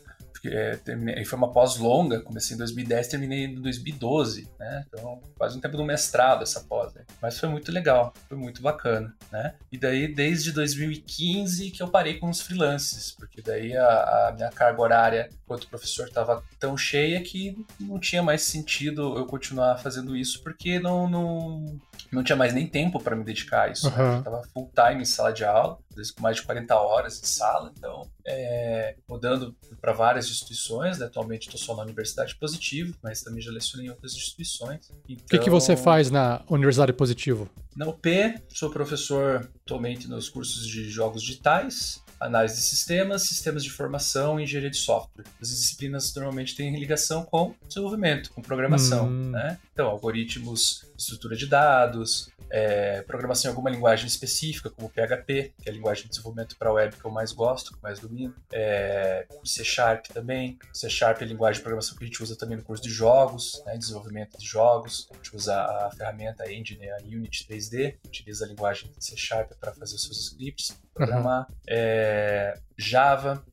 é, 0.45 0.77
terminei, 0.77 1.25
foi 1.25 1.37
uma 1.39 1.53
pós 1.53 1.77
longa, 1.77 2.21
comecei 2.21 2.55
em 2.55 2.59
2010, 2.59 3.09
terminei 3.09 3.45
em 3.45 3.55
2012, 3.61 4.49
né? 4.59 4.85
Então, 4.89 5.21
quase 5.37 5.57
um 5.57 5.61
tempo 5.61 5.77
do 5.77 5.85
mestrado 5.85 6.43
essa 6.43 6.61
pós, 6.61 6.93
né? 6.95 7.03
Mas 7.21 7.39
foi 7.39 7.49
muito 7.49 7.71
legal, 7.71 8.12
foi 8.29 8.37
muito 8.37 8.62
bacana, 8.62 9.15
né? 9.31 9.55
E 9.71 9.79
daí, 9.79 10.09
desde 10.12 10.53
2015 10.53 11.71
que 11.71 11.83
eu 11.83 11.89
parei 11.89 12.19
com 12.19 12.29
os 12.29 12.41
freelances, 12.41 13.12
porque 13.12 13.43
daí 13.43 13.77
a, 13.77 14.29
a 14.29 14.33
minha 14.33 14.51
carga 14.51 14.81
horária 14.81 15.31
enquanto 15.45 15.69
professor 15.69 16.07
estava 16.07 16.45
tão 16.59 16.77
cheia 16.77 17.21
que 17.21 17.67
não 17.79 17.99
tinha 17.99 18.23
mais 18.23 18.43
sentido 18.43 19.19
eu 19.19 19.27
continuar 19.27 19.79
fazendo 19.79 20.17
isso, 20.17 20.43
porque 20.43 20.79
não, 20.79 21.09
não, 21.09 21.81
não 22.10 22.22
tinha 22.22 22.36
mais 22.36 22.55
nem 22.55 22.66
tempo 22.66 23.01
para 23.01 23.16
me 23.16 23.24
dedicar 23.24 23.62
a 23.62 23.68
isso. 23.68 23.89
Uhum. 23.89 23.97
Né? 23.97 24.14
Eu 24.14 24.18
estava 24.18 24.43
full 24.52 24.72
time 24.74 25.02
em 25.02 25.05
sala 25.05 25.32
de 25.32 25.44
aula, 25.44 25.78
com 26.16 26.22
mais 26.22 26.36
de 26.36 26.43
40 26.43 26.74
horas 26.77 27.20
de 27.20 27.28
sala, 27.28 27.72
então 27.77 28.09
é, 28.27 28.97
mudando 29.09 29.55
para 29.81 29.93
várias 29.93 30.27
instituições, 30.27 30.98
né? 30.98 31.06
atualmente 31.06 31.47
estou 31.47 31.59
só 31.59 31.77
na 31.77 31.82
Universidade 31.82 32.35
Positivo, 32.36 32.94
mas 33.02 33.22
também 33.22 33.40
já 33.40 33.51
lecionei 33.51 33.86
em 33.86 33.90
outras 33.90 34.12
instituições. 34.12 34.90
Então, 35.09 35.24
o 35.27 35.28
que, 35.28 35.39
que 35.39 35.51
você 35.51 35.72
então 35.72 35.85
faz 35.85 36.10
na 36.10 36.43
Universidade 36.48 36.93
Positivo? 36.93 37.48
Na 37.77 37.86
UP, 37.86 38.09
sou 38.48 38.70
professor 38.70 39.48
atualmente 39.64 40.09
nos 40.09 40.28
cursos 40.28 40.66
de 40.66 40.89
jogos 40.89 41.22
digitais, 41.22 42.02
análise 42.20 42.56
de 42.56 42.62
sistemas, 42.62 43.22
sistemas 43.22 43.64
de 43.64 43.70
informação 43.70 44.39
e 44.39 44.43
engenharia 44.43 44.70
de 44.70 44.77
software. 44.77 45.24
As 45.40 45.48
disciplinas 45.48 46.14
normalmente 46.14 46.55
têm 46.55 46.78
ligação 46.78 47.24
com 47.24 47.55
desenvolvimento, 47.66 48.31
com 48.32 48.43
programação, 48.43 49.09
hum. 49.09 49.31
né? 49.31 49.59
Então, 49.72 49.89
algoritmos, 49.89 50.85
estrutura 51.01 51.36
de 51.36 51.47
dados, 51.47 52.31
é, 52.51 53.02
programação 53.02 53.48
em 53.48 53.52
alguma 53.52 53.70
linguagem 53.70 54.06
específica, 54.06 54.68
como 54.70 54.90
PHP, 54.90 55.55
que 55.60 55.68
é 55.68 55.70
a 55.70 55.74
linguagem 55.74 56.05
de 56.05 56.10
desenvolvimento 56.10 56.56
para 56.56 56.72
web 56.72 56.97
que 56.97 57.05
eu 57.05 57.10
mais 57.10 57.32
gosto, 57.32 57.70
que 57.70 57.78
eu 57.78 57.82
mais 57.82 57.98
domino. 58.01 58.35
É, 58.52 59.27
C 59.44 59.64
Sharp 59.64 60.06
também. 60.09 60.59
C 60.72 60.90
Sharp 60.90 61.20
é 61.20 61.24
a 61.24 61.28
linguagem 61.28 61.59
de 61.59 61.62
programação 61.62 61.97
que 61.97 62.05
a 62.05 62.06
gente 62.06 62.22
usa 62.22 62.36
também 62.36 62.56
no 62.56 62.64
curso 62.64 62.82
de 62.82 62.90
jogos, 62.90 63.62
né, 63.66 63.77
desenvolvimento 63.77 64.36
de 64.39 64.47
jogos. 64.47 65.09
A 65.12 65.16
gente 65.16 65.36
usa 65.36 65.55
a 65.55 65.90
ferramenta 65.97 66.44
a 66.44 66.52
Engine, 66.52 66.90
a 66.90 66.98
Unity 67.02 67.47
3D, 67.47 67.97
utiliza 68.06 68.44
a 68.44 68.48
linguagem 68.48 68.90
C 68.98 69.16
Sharp 69.16 69.52
para 69.60 69.72
fazer 69.72 69.94
os 69.94 70.02
seus 70.02 70.20
scripts, 70.27 70.77
programar. 70.93 71.47
Uhum. 71.48 71.56
É, 71.68 72.55
Java, 72.77 73.44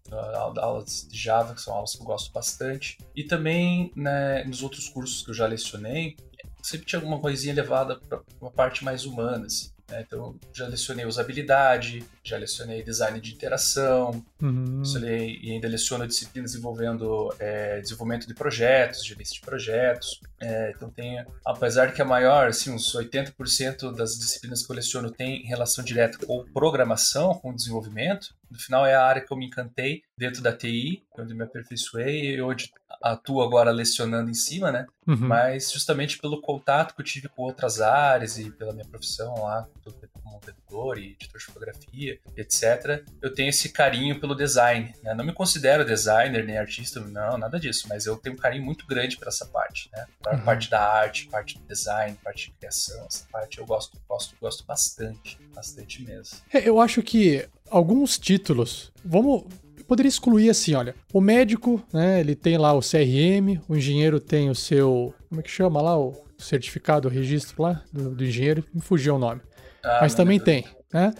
aulas 0.57 1.07
de 1.09 1.17
Java, 1.17 1.53
que 1.53 1.61
são 1.61 1.73
aulas 1.73 1.93
que 1.93 2.01
eu 2.01 2.05
gosto 2.05 2.31
bastante. 2.31 2.97
E 3.15 3.23
também 3.23 3.91
né, 3.95 4.43
nos 4.45 4.63
outros 4.63 4.87
cursos 4.89 5.23
que 5.23 5.31
eu 5.31 5.33
já 5.33 5.45
lecionei, 5.45 6.15
sempre 6.67 6.85
tinha 6.85 6.99
alguma 6.99 7.19
coisinha 7.19 7.53
levada 7.53 7.95
para 7.95 8.19
uma 8.41 8.51
parte 8.51 8.83
mais 8.83 9.05
humana, 9.05 9.45
assim. 9.45 9.71
Né? 9.89 10.03
Então, 10.05 10.37
já 10.53 10.67
lecionei 10.67 11.05
usabilidade, 11.05 12.03
já 12.29 12.37
lecionei 12.37 12.83
design 12.83 13.19
de 13.19 13.33
interação, 13.33 14.23
uhum. 14.41 14.79
lecionei, 14.79 15.39
e 15.41 15.51
ainda 15.51 15.67
leciono 15.67 16.07
disciplinas 16.07 16.55
envolvendo 16.55 17.33
é, 17.39 17.79
desenvolvimento 17.79 18.27
de 18.27 18.33
projetos, 18.33 19.05
gerência 19.05 19.35
de 19.35 19.41
projetos. 19.41 20.19
É, 20.39 20.71
então, 20.75 20.89
tem, 20.89 21.25
apesar 21.45 21.87
de 21.87 21.93
que 21.93 22.01
a 22.01 22.05
maior, 22.05 22.47
assim, 22.47 22.71
uns 22.71 22.93
80% 22.93 23.95
das 23.95 24.17
disciplinas 24.17 24.65
que 24.65 24.71
eu 24.71 24.75
leciono 24.75 25.11
tem 25.11 25.43
relação 25.45 25.83
direta 25.83 26.17
com 26.25 26.45
programação, 26.53 27.33
com 27.33 27.53
desenvolvimento, 27.53 28.35
no 28.49 28.59
final 28.59 28.85
é 28.85 28.95
a 28.95 29.03
área 29.03 29.21
que 29.21 29.31
eu 29.31 29.37
me 29.37 29.47
encantei 29.47 30.01
dentro 30.17 30.41
da 30.41 30.53
TI, 30.53 31.03
onde 31.17 31.33
me 31.33 31.43
aperfeiçoei 31.43 32.35
e 32.35 32.41
hoje 32.41 32.71
atuo 33.01 33.41
agora 33.41 33.71
lecionando 33.71 34.29
em 34.29 34.33
cima, 34.33 34.71
né? 34.71 34.85
Uhum. 35.05 35.17
Mas 35.17 35.71
justamente 35.71 36.17
pelo 36.17 36.41
contato 36.41 36.95
que 36.95 37.01
eu 37.01 37.05
tive 37.05 37.27
com 37.27 37.43
outras 37.43 37.81
áreas 37.81 38.37
e 38.37 38.49
pela 38.51 38.73
minha 38.73 38.87
profissão 38.87 39.43
lá, 39.43 39.67
como 40.27 40.41
editor 40.47 40.97
e 40.97 41.11
editor 41.13 41.39
de 41.39 41.45
fotografia, 41.45 42.19
etc., 42.35 43.03
eu 43.21 43.33
tenho 43.33 43.49
esse 43.49 43.69
carinho 43.69 44.19
pelo 44.19 44.35
design. 44.35 44.93
Né? 45.01 45.13
Não 45.13 45.25
me 45.25 45.33
considero 45.33 45.85
designer 45.85 46.45
nem 46.45 46.57
artista, 46.57 46.99
não, 46.99 47.37
nada 47.37 47.59
disso, 47.59 47.87
mas 47.89 48.05
eu 48.05 48.17
tenho 48.17 48.35
um 48.35 48.39
carinho 48.39 48.63
muito 48.63 48.85
grande 48.85 49.17
para 49.17 49.29
essa 49.29 49.45
parte, 49.45 49.89
né? 49.93 50.05
Para 50.21 50.37
uhum. 50.37 50.43
parte 50.43 50.69
da 50.69 50.81
arte, 50.81 51.27
parte 51.27 51.57
do 51.57 51.65
design, 51.65 52.17
parte 52.23 52.47
de 52.47 52.57
criação, 52.57 53.05
essa 53.05 53.25
parte 53.31 53.57
eu 53.57 53.65
gosto, 53.65 53.97
gosto, 54.07 54.35
gosto 54.39 54.65
bastante, 54.65 55.39
bastante 55.53 56.03
mesmo. 56.03 56.37
É, 56.53 56.67
eu 56.67 56.79
acho 56.79 57.01
que 57.01 57.47
alguns 57.69 58.17
títulos, 58.17 58.91
vamos 59.03 59.45
poderia 59.87 60.09
excluir 60.09 60.49
assim, 60.49 60.75
olha, 60.75 60.93
o 61.13 61.21
médico, 61.21 61.81
né, 61.93 62.19
ele 62.19 62.35
tem 62.35 62.57
lá 62.57 62.73
o 62.73 62.81
CRM, 62.81 63.61
o 63.69 63.75
engenheiro 63.75 64.19
tem 64.19 64.49
o 64.49 64.55
seu, 64.55 65.13
como 65.29 65.39
é 65.39 65.43
que 65.43 65.49
chama 65.49 65.81
lá, 65.81 65.97
o 65.97 66.13
certificado, 66.37 67.07
o 67.07 67.11
registro 67.11 67.63
lá 67.63 67.81
do, 67.91 68.13
do 68.13 68.25
engenheiro, 68.25 68.65
me 68.73 68.81
fugiu 68.81 69.15
o 69.15 69.19
nome. 69.19 69.41
Ah, 69.83 69.99
Mas 70.01 70.13
também 70.13 70.39
tem, 70.39 70.65
né? 70.93 71.13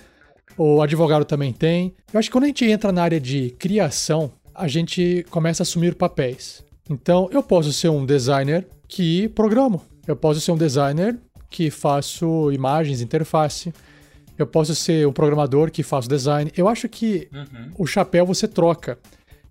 O 0.57 0.81
advogado 0.81 1.23
também 1.23 1.53
tem. 1.53 1.93
Eu 2.11 2.19
acho 2.19 2.29
que 2.29 2.33
quando 2.33 2.45
a 2.45 2.47
gente 2.47 2.65
entra 2.65 2.91
na 2.91 3.03
área 3.03 3.19
de 3.19 3.51
criação, 3.59 4.31
a 4.53 4.67
gente 4.67 5.25
começa 5.29 5.61
a 5.61 5.65
assumir 5.65 5.95
papéis. 5.95 6.63
Então, 6.89 7.29
eu 7.31 7.43
posso 7.43 7.71
ser 7.71 7.89
um 7.89 8.05
designer 8.05 8.65
que 8.87 9.27
programo. 9.29 9.81
Eu 10.07 10.15
posso 10.15 10.41
ser 10.41 10.51
um 10.51 10.57
designer 10.57 11.17
que 11.49 11.69
faço 11.69 12.51
imagens, 12.51 13.01
interface. 13.01 13.73
Eu 14.37 14.47
posso 14.47 14.73
ser 14.73 15.07
um 15.07 15.13
programador 15.13 15.69
que 15.69 15.83
faço 15.83 16.07
design. 16.09 16.51
Eu 16.55 16.67
acho 16.67 16.87
que 16.87 17.27
uhum. 17.31 17.71
o 17.77 17.85
chapéu 17.85 18.25
você 18.25 18.47
troca. 18.47 18.97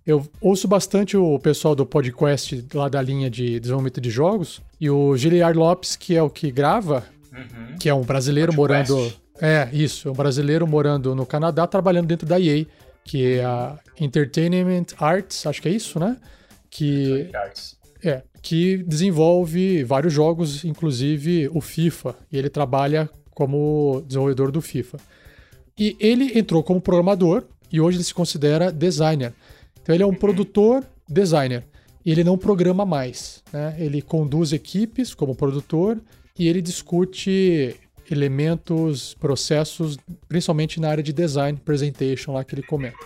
Eu 0.05 0.25
ouço 0.39 0.67
bastante 0.67 1.17
o 1.17 1.37
pessoal 1.37 1.75
do 1.75 1.85
podcast 1.85 2.65
lá 2.73 2.87
da 2.87 3.01
linha 3.01 3.29
de 3.29 3.59
desenvolvimento 3.59 3.99
de 3.99 4.09
jogos 4.09 4.61
e 4.79 4.89
o 4.89 5.17
Giliard 5.17 5.57
Lopes, 5.57 5.97
que 5.97 6.15
é 6.15 6.23
o 6.23 6.29
que 6.29 6.49
grava, 6.49 7.03
uhum. 7.37 7.77
que 7.79 7.87
é 7.89 7.93
um 7.93 8.01
brasileiro 8.01 8.53
morando. 8.53 9.13
É, 9.39 9.69
isso, 9.71 10.09
um 10.09 10.13
brasileiro 10.13 10.65
morando 10.65 11.13
no 11.15 11.25
Canadá, 11.25 11.67
trabalhando 11.67 12.07
dentro 12.07 12.27
da 12.27 12.39
EA, 12.39 12.65
que 13.03 13.33
é 13.35 13.45
a 13.45 13.77
Entertainment 13.99 14.87
Arts, 14.97 15.45
acho 15.45 15.61
que 15.61 15.69
é 15.69 15.71
isso, 15.71 15.99
né? 15.99 16.17
Que. 16.69 17.29
É, 18.03 18.21
que 18.41 18.77
desenvolve 18.83 19.83
vários 19.83 20.13
jogos, 20.13 20.63
inclusive 20.63 21.49
o 21.53 21.59
FIFA. 21.59 22.15
E 22.31 22.37
ele 22.37 22.49
trabalha 22.49 23.09
como 23.31 24.03
desenvolvedor 24.07 24.51
do 24.51 24.61
FIFA. 24.61 24.97
E 25.77 25.95
ele 25.99 26.37
entrou 26.37 26.63
como 26.63 26.79
programador 26.81 27.43
e 27.71 27.81
hoje 27.81 27.97
ele 27.97 28.03
se 28.03 28.13
considera 28.13 28.71
designer. 28.71 29.33
Então 29.81 29.93
ele 29.93 30.03
é 30.03 30.07
um 30.07 30.13
produtor 30.13 30.83
designer. 31.07 31.63
ele 32.05 32.23
não 32.23 32.37
programa 32.37 32.85
mais. 32.85 33.43
Né? 33.51 33.75
Ele 33.77 34.01
conduz 34.01 34.53
equipes 34.53 35.13
como 35.13 35.35
produtor 35.35 35.99
e 36.37 36.47
ele 36.47 36.61
discute 36.61 37.75
elementos, 38.09 39.13
processos, 39.15 39.97
principalmente 40.27 40.79
na 40.79 40.89
área 40.89 41.03
de 41.03 41.11
design, 41.11 41.59
presentation 41.63 42.33
lá 42.33 42.43
que 42.43 42.55
ele 42.55 42.63
comenta. 42.63 42.97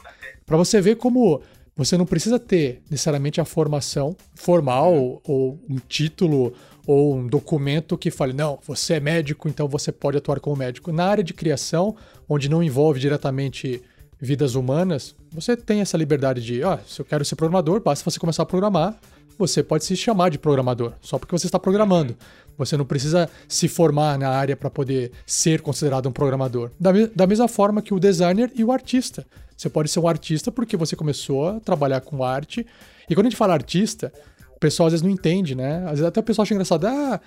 Para 0.46 0.58
você 0.58 0.80
ver 0.80 0.98
como 0.98 1.42
você 1.76 1.98
não 1.98 2.06
precisa 2.06 2.38
ter 2.38 2.82
necessariamente 2.90 3.40
a 3.42 3.46
formação 3.46 4.16
formal 4.36 5.22
ou 5.24 5.60
um 5.70 5.78
título 5.88 6.54
ou 6.86 7.16
um 7.16 7.28
documento 7.28 7.98
que 7.98 8.12
fale, 8.12 8.34
não, 8.34 8.60
você 8.66 8.96
é 8.96 9.00
médico, 9.00 9.48
então 9.48 9.68
você 9.68 9.92
pode 9.92 10.18
atuar 10.18 10.40
como 10.40 10.56
médico. 10.56 10.92
Na 10.92 11.06
área 11.06 11.24
de 11.24 11.34
criação, 11.34 11.96
onde 12.28 12.50
não 12.50 12.62
envolve 12.62 13.00
diretamente 13.00 13.82
vidas 14.20 14.54
humanas, 14.54 15.16
você 15.32 15.58
tem 15.58 15.82
essa 15.82 15.98
liberdade 15.98 16.42
de, 16.42 16.64
ah, 16.64 16.80
se 16.86 17.02
eu 17.02 17.06
quero 17.06 17.26
ser 17.26 17.36
programador, 17.36 17.82
basta 17.82 18.08
você 18.08 18.20
começar 18.20 18.44
a 18.44 18.46
programar, 18.46 19.00
você 19.38 19.64
pode 19.64 19.84
se 19.84 19.96
chamar 19.96 20.30
de 20.30 20.38
programador, 20.38 20.94
só 21.02 21.18
porque 21.18 21.36
você 21.36 21.48
está 21.48 21.58
programando. 21.58 22.16
Você 22.58 22.78
não 22.78 22.86
precisa 22.86 23.30
se 23.48 23.68
formar 23.68 24.18
na 24.18 24.30
área 24.30 24.56
para 24.56 24.70
poder 24.70 25.12
ser 25.26 25.62
considerado 25.62 26.08
um 26.08 26.12
programador. 26.12 26.72
Da, 26.80 26.94
me 26.94 27.08
da 27.08 27.28
mesma 27.28 27.48
forma 27.48 27.82
que 27.82 27.94
o 27.94 28.00
designer 28.00 28.52
e 28.56 28.64
o 28.64 28.72
artista. 28.72 29.26
Você 29.56 29.70
pode 29.70 29.90
ser 29.90 30.00
um 30.00 30.08
artista 30.08 30.52
porque 30.52 30.76
você 30.76 30.96
começou 30.96 31.50
a 31.50 31.60
trabalhar 31.60 32.02
com 32.02 32.24
arte. 32.24 32.66
E 33.10 33.14
quando 33.14 33.28
a 33.28 33.30
gente 33.30 33.38
fala 33.38 33.54
artista, 33.54 34.12
o 34.56 34.60
pessoal 34.60 34.88
às 34.88 34.94
vezes 34.94 35.04
não 35.04 35.12
entende, 35.12 35.54
né? 35.54 35.84
Às 35.84 35.92
vezes 35.92 36.06
até 36.06 36.20
o 36.20 36.24
pessoal 36.24 36.44
acha 36.44 36.54
engraçado. 36.54 36.86
Ah, 36.86 37.20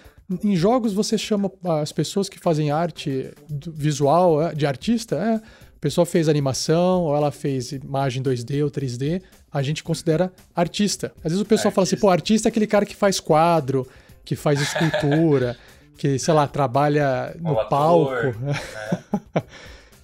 em 0.42 0.56
jogos 0.56 0.92
você 0.92 1.16
chama 1.16 1.50
as 1.80 1.92
pessoas 1.92 2.28
que 2.28 2.38
fazem 2.38 2.70
arte 2.70 3.30
visual 3.72 4.42
é, 4.42 4.54
de 4.54 4.66
artista? 4.66 5.16
É, 5.16 5.34
a 5.34 5.78
pessoa 5.80 6.06
fez 6.06 6.28
animação, 6.28 7.02
ou 7.02 7.16
ela 7.16 7.30
fez 7.30 7.72
imagem 7.72 8.22
2D 8.22 8.64
ou 8.64 8.70
3D, 8.70 9.22
a 9.52 9.62
gente 9.62 9.84
considera 9.84 10.32
artista. 10.56 11.12
Às 11.18 11.30
vezes 11.30 11.40
o 11.40 11.44
pessoal 11.44 11.68
artista. 11.68 11.70
fala 11.70 11.84
assim, 11.84 11.96
pô, 11.96 12.08
artista 12.08 12.48
é 12.48 12.50
aquele 12.50 12.66
cara 12.66 12.86
que 12.86 12.96
faz 12.96 13.20
quadro, 13.20 13.86
que 14.24 14.34
faz 14.36 14.60
escultura, 14.60 15.56
que, 15.98 16.18
sei 16.18 16.34
lá, 16.34 16.46
trabalha 16.46 17.34
no 17.38 17.52
o 17.52 17.68
palco. 17.68 18.12
Ator, 18.12 18.34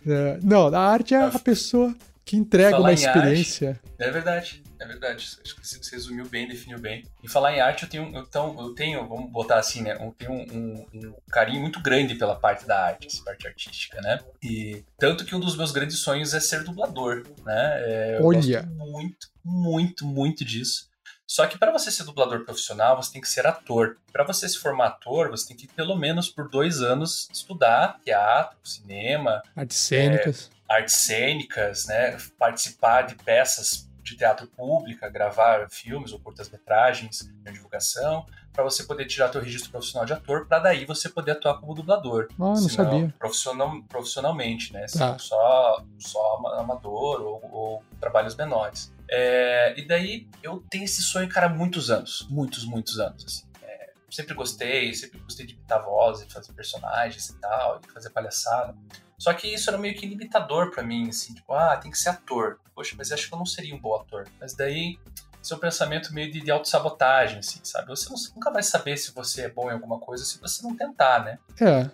é. 0.06 0.38
Não, 0.42 0.68
a 0.74 0.80
arte 0.80 1.14
é 1.14 1.22
a 1.22 1.38
pessoa 1.38 1.94
que 2.30 2.36
entrega 2.36 2.70
Falar 2.70 2.90
uma 2.90 2.92
experiência. 2.92 3.70
Arte, 3.70 3.82
é 3.98 4.10
verdade, 4.10 4.62
é 4.78 4.86
verdade. 4.86 5.36
Acho 5.44 5.56
que 5.56 5.66
você 5.66 5.96
resumiu 5.96 6.28
bem, 6.28 6.46
definiu 6.46 6.78
bem. 6.78 7.04
E 7.24 7.28
falar 7.28 7.56
em 7.56 7.60
arte, 7.60 7.82
eu 7.82 7.88
tenho, 7.88 8.16
então, 8.16 8.56
eu 8.56 8.72
tenho, 8.72 9.08
vamos 9.08 9.32
botar 9.32 9.58
assim, 9.58 9.82
né? 9.82 9.96
Eu 10.00 10.14
tenho 10.16 10.30
um, 10.30 10.44
um, 10.52 10.86
um 10.94 11.14
carinho 11.28 11.60
muito 11.60 11.82
grande 11.82 12.14
pela 12.14 12.36
parte 12.36 12.66
da 12.68 12.86
arte, 12.86 13.08
essa 13.08 13.24
parte 13.24 13.48
artística, 13.48 14.00
né? 14.00 14.20
E 14.40 14.84
tanto 14.96 15.24
que 15.24 15.34
um 15.34 15.40
dos 15.40 15.56
meus 15.56 15.72
grandes 15.72 15.98
sonhos 15.98 16.32
é 16.32 16.38
ser 16.38 16.62
dublador, 16.62 17.24
né? 17.44 17.80
É, 17.82 18.18
eu 18.20 18.24
Olha. 18.24 18.62
gosto 18.62 18.76
muito, 18.76 19.28
muito, 19.44 20.06
muito 20.06 20.44
disso. 20.44 20.88
Só 21.30 21.46
que 21.46 21.56
para 21.56 21.70
você 21.70 21.92
ser 21.92 22.02
dublador 22.02 22.44
profissional, 22.44 22.96
você 22.96 23.12
tem 23.12 23.20
que 23.20 23.28
ser 23.28 23.46
ator. 23.46 23.96
Para 24.12 24.24
você 24.24 24.48
se 24.48 24.58
formar 24.58 24.88
ator, 24.88 25.30
você 25.30 25.46
tem 25.46 25.56
que 25.56 25.68
pelo 25.68 25.94
menos 25.94 26.28
por 26.28 26.48
dois 26.48 26.82
anos 26.82 27.28
estudar 27.32 28.00
teatro, 28.04 28.58
cinema, 28.64 29.40
artes 29.54 29.76
cênicas, 29.76 30.50
é, 30.68 30.74
artes 30.74 30.94
cênicas, 30.96 31.86
né? 31.86 32.18
Participar 32.36 33.02
de 33.02 33.14
peças 33.14 33.88
de 34.02 34.16
teatro 34.16 34.48
pública, 34.48 35.08
gravar 35.08 35.70
filmes 35.70 36.12
ou 36.12 36.18
curtas-metragens 36.18 37.30
de 37.32 37.52
divulgação, 37.52 38.26
para 38.52 38.64
você 38.64 38.82
poder 38.82 39.06
tirar 39.06 39.28
teu 39.28 39.40
registro 39.40 39.70
profissional 39.70 40.04
de 40.04 40.12
ator, 40.12 40.46
para 40.46 40.58
daí 40.58 40.84
você 40.84 41.08
poder 41.08 41.30
atuar 41.30 41.60
como 41.60 41.76
dublador. 41.76 42.26
Ah, 42.32 42.34
não 42.38 42.56
Senão, 42.56 42.70
sabia. 42.70 43.14
Profissional, 43.20 43.82
profissionalmente, 43.88 44.72
né? 44.72 44.84
Tá. 44.86 45.16
Só, 45.16 45.84
só 45.96 46.42
amador 46.58 47.20
ou, 47.22 47.50
ou 47.52 47.84
trabalhos 48.00 48.34
menores. 48.34 48.92
É, 49.12 49.74
e 49.76 49.84
daí 49.84 50.28
eu 50.40 50.64
tenho 50.70 50.84
esse 50.84 51.02
sonho, 51.02 51.28
cara, 51.28 51.46
há 51.46 51.48
muitos 51.48 51.90
anos. 51.90 52.26
Muitos, 52.30 52.64
muitos 52.64 53.00
anos, 53.00 53.24
assim. 53.24 53.44
É, 53.62 53.90
sempre 54.08 54.34
gostei, 54.34 54.94
sempre 54.94 55.18
gostei 55.18 55.44
de 55.44 55.54
imitar 55.54 55.82
vozes, 55.82 56.28
de 56.28 56.32
fazer 56.32 56.52
personagens 56.52 57.28
e 57.28 57.34
tal, 57.40 57.80
de 57.80 57.90
fazer 57.90 58.10
palhaçada. 58.10 58.74
Só 59.18 59.34
que 59.34 59.52
isso 59.52 59.68
era 59.68 59.76
meio 59.76 59.94
que 59.96 60.06
limitador 60.06 60.70
para 60.70 60.82
mim, 60.82 61.08
assim, 61.08 61.34
tipo, 61.34 61.52
ah, 61.52 61.76
tem 61.76 61.90
que 61.90 61.98
ser 61.98 62.10
ator. 62.10 62.60
Poxa, 62.74 62.94
mas 62.96 63.10
acho 63.10 63.28
que 63.28 63.34
eu 63.34 63.38
não 63.38 63.44
seria 63.44 63.74
um 63.74 63.80
bom 63.80 63.94
ator. 63.96 64.26
Mas 64.40 64.54
daí, 64.54 64.98
seu 65.42 65.58
pensamento 65.58 66.14
meio 66.14 66.30
de, 66.30 66.40
de 66.40 66.50
autossabotagem, 66.50 67.40
assim, 67.40 67.60
sabe? 67.64 67.88
Você, 67.88 68.08
não, 68.08 68.16
nunca 68.34 68.50
vai 68.50 68.62
saber 68.62 68.96
se 68.96 69.12
você 69.12 69.42
é 69.42 69.48
bom 69.50 69.68
em 69.68 69.74
alguma 69.74 69.98
coisa 69.98 70.24
se 70.24 70.40
você 70.40 70.62
não 70.62 70.76
tentar, 70.76 71.24
né? 71.24 71.38
É. 71.60 71.90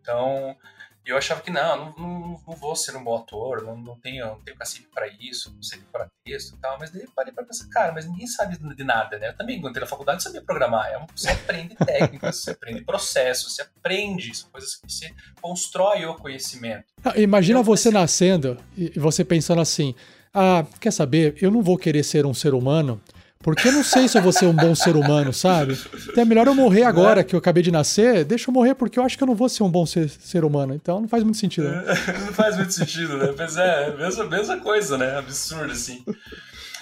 Então, 0.00 0.56
e 1.06 1.10
eu 1.10 1.18
achava 1.18 1.42
que 1.42 1.50
não, 1.50 1.76
não, 1.76 1.94
não, 1.98 2.40
não 2.46 2.56
vou 2.56 2.74
ser 2.74 2.96
um 2.96 3.04
bom 3.04 3.16
ator, 3.16 3.62
não, 3.62 3.76
não 3.76 3.94
tenho, 3.96 4.24
não 4.26 4.40
tenho 4.40 4.56
cacife 4.56 4.88
para 4.94 5.06
isso, 5.20 5.52
não 5.54 5.62
sei 5.62 5.78
decorar 5.78 6.08
texto 6.24 6.54
e 6.54 6.58
tal. 6.58 6.78
Mas 6.78 6.90
daí 6.90 7.02
eu 7.02 7.10
parei 7.14 7.30
pra 7.30 7.44
pensar, 7.44 7.68
cara, 7.68 7.92
mas 7.92 8.06
ninguém 8.06 8.26
sabe 8.26 8.56
de 8.56 8.84
nada, 8.84 9.18
né? 9.18 9.28
Eu 9.28 9.36
também, 9.36 9.60
quando 9.60 9.72
entrei 9.72 9.82
na 9.82 9.86
faculdade, 9.86 10.22
sabia 10.22 10.40
programar. 10.40 10.86
É 10.86 11.06
você 11.14 11.28
aprende 11.28 11.74
técnicas, 11.74 12.36
você 12.36 12.52
aprende 12.52 12.82
processos, 12.84 13.52
você 13.52 13.62
aprende, 13.62 14.34
são 14.34 14.48
coisas 14.50 14.76
que 14.76 14.90
você 14.90 15.14
constrói 15.42 16.06
o 16.06 16.14
conhecimento. 16.14 16.86
Ah, 17.04 17.18
imagina 17.18 17.60
então, 17.60 17.64
você 17.64 17.90
nascendo 17.90 18.56
e 18.74 18.98
você 18.98 19.22
pensando 19.24 19.60
assim: 19.60 19.94
ah, 20.32 20.64
quer 20.80 20.90
saber? 20.90 21.36
Eu 21.40 21.50
não 21.50 21.62
vou 21.62 21.76
querer 21.76 22.02
ser 22.02 22.24
um 22.24 22.32
ser 22.32 22.54
humano 22.54 23.00
porque 23.44 23.68
eu 23.68 23.72
não 23.72 23.84
sei 23.84 24.08
se 24.08 24.16
eu 24.16 24.22
vou 24.22 24.32
ser 24.32 24.46
um 24.46 24.54
bom 24.54 24.74
ser 24.74 24.96
humano, 24.96 25.30
sabe? 25.30 25.78
Então 26.08 26.22
é 26.22 26.24
melhor 26.24 26.46
eu 26.46 26.54
morrer 26.54 26.84
agora 26.84 27.22
que 27.22 27.34
eu 27.34 27.38
acabei 27.38 27.62
de 27.62 27.70
nascer. 27.70 28.24
Deixa 28.24 28.48
eu 28.48 28.54
morrer 28.54 28.74
porque 28.74 28.98
eu 28.98 29.02
acho 29.04 29.18
que 29.18 29.22
eu 29.22 29.26
não 29.26 29.34
vou 29.34 29.50
ser 29.50 29.62
um 29.62 29.70
bom 29.70 29.84
ser, 29.84 30.08
ser 30.08 30.46
humano. 30.46 30.74
Então 30.74 30.98
não 30.98 31.06
faz 31.06 31.22
muito 31.22 31.36
sentido. 31.36 31.68
Né? 31.68 31.84
não 32.24 32.32
faz 32.32 32.56
muito 32.56 32.72
sentido, 32.72 33.18
né? 33.18 33.34
Mas 33.36 33.58
é, 33.58 33.94
mesma, 33.94 34.24
mesma 34.24 34.56
coisa, 34.56 34.96
né? 34.96 35.18
Absurdo, 35.18 35.72
assim. 35.72 36.02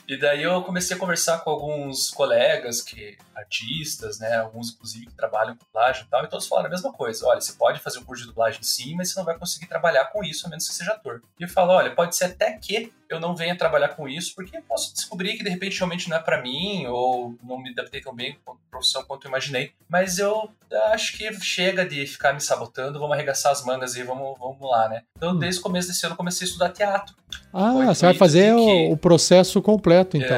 E 0.06 0.16
daí 0.16 0.42
eu 0.42 0.62
comecei 0.62 0.96
a 0.96 0.98
conversar 0.98 1.38
com 1.38 1.50
alguns 1.50 2.10
colegas, 2.10 2.80
que 2.80 3.16
artistas, 3.34 4.18
né, 4.18 4.36
alguns 4.36 4.72
inclusive 4.72 5.06
que 5.06 5.14
trabalham 5.14 5.56
com 5.56 5.64
dublagem 5.64 6.04
e 6.04 6.08
tal, 6.08 6.24
e 6.24 6.28
todos 6.28 6.46
falaram 6.46 6.68
a 6.68 6.70
mesma 6.70 6.92
coisa. 6.92 7.26
Olha, 7.26 7.40
você 7.40 7.52
pode 7.54 7.80
fazer 7.80 7.98
o 7.98 8.02
um 8.02 8.04
curso 8.04 8.22
de 8.22 8.28
dublagem 8.28 8.62
sim, 8.62 8.94
mas 8.94 9.10
você 9.10 9.18
não 9.18 9.24
vai 9.24 9.38
conseguir 9.38 9.66
trabalhar 9.66 10.04
com 10.06 10.22
isso 10.22 10.46
a 10.46 10.50
menos 10.50 10.68
que 10.68 10.74
seja 10.74 10.92
ator. 10.92 11.22
E 11.40 11.42
eu 11.42 11.48
falo, 11.48 11.72
olha, 11.72 11.94
pode 11.94 12.14
ser 12.16 12.26
até 12.26 12.52
que 12.52 12.92
eu 13.12 13.20
não 13.20 13.36
venha 13.36 13.56
trabalhar 13.56 13.88
com 13.88 14.08
isso, 14.08 14.34
porque 14.34 14.56
eu 14.56 14.62
posso 14.62 14.92
descobrir 14.94 15.36
que 15.36 15.44
de 15.44 15.50
repente 15.50 15.78
realmente 15.78 16.08
não 16.08 16.16
é 16.16 16.20
para 16.20 16.40
mim, 16.40 16.86
ou 16.86 17.36
não 17.42 17.58
me 17.58 17.70
adaptei 17.70 18.00
tão 18.00 18.14
bem 18.14 18.38
com 18.44 18.52
a 18.52 18.56
profissão 18.70 19.04
quanto 19.04 19.26
eu 19.26 19.28
imaginei. 19.28 19.72
Mas 19.88 20.18
eu 20.18 20.50
acho 20.90 21.16
que 21.16 21.32
chega 21.40 21.84
de 21.84 22.06
ficar 22.06 22.32
me 22.32 22.40
sabotando, 22.40 22.98
vamos 22.98 23.14
arregaçar 23.14 23.52
as 23.52 23.64
mangas 23.64 23.94
e 23.96 24.02
vamos, 24.02 24.38
vamos 24.38 24.60
lá, 24.60 24.88
né? 24.88 25.02
Então, 25.16 25.32
hum. 25.32 25.38
desde 25.38 25.60
o 25.60 25.62
começo 25.62 25.88
desse 25.88 26.04
ano, 26.06 26.14
eu 26.14 26.16
comecei 26.16 26.46
a 26.46 26.48
estudar 26.48 26.70
teatro. 26.70 27.14
Ah, 27.52 27.86
você 27.86 28.06
vai 28.06 28.14
fazer 28.14 28.54
que, 28.54 28.92
o, 28.92 28.96
processo 28.96 29.60
completo, 29.60 30.16
então. 30.16 30.36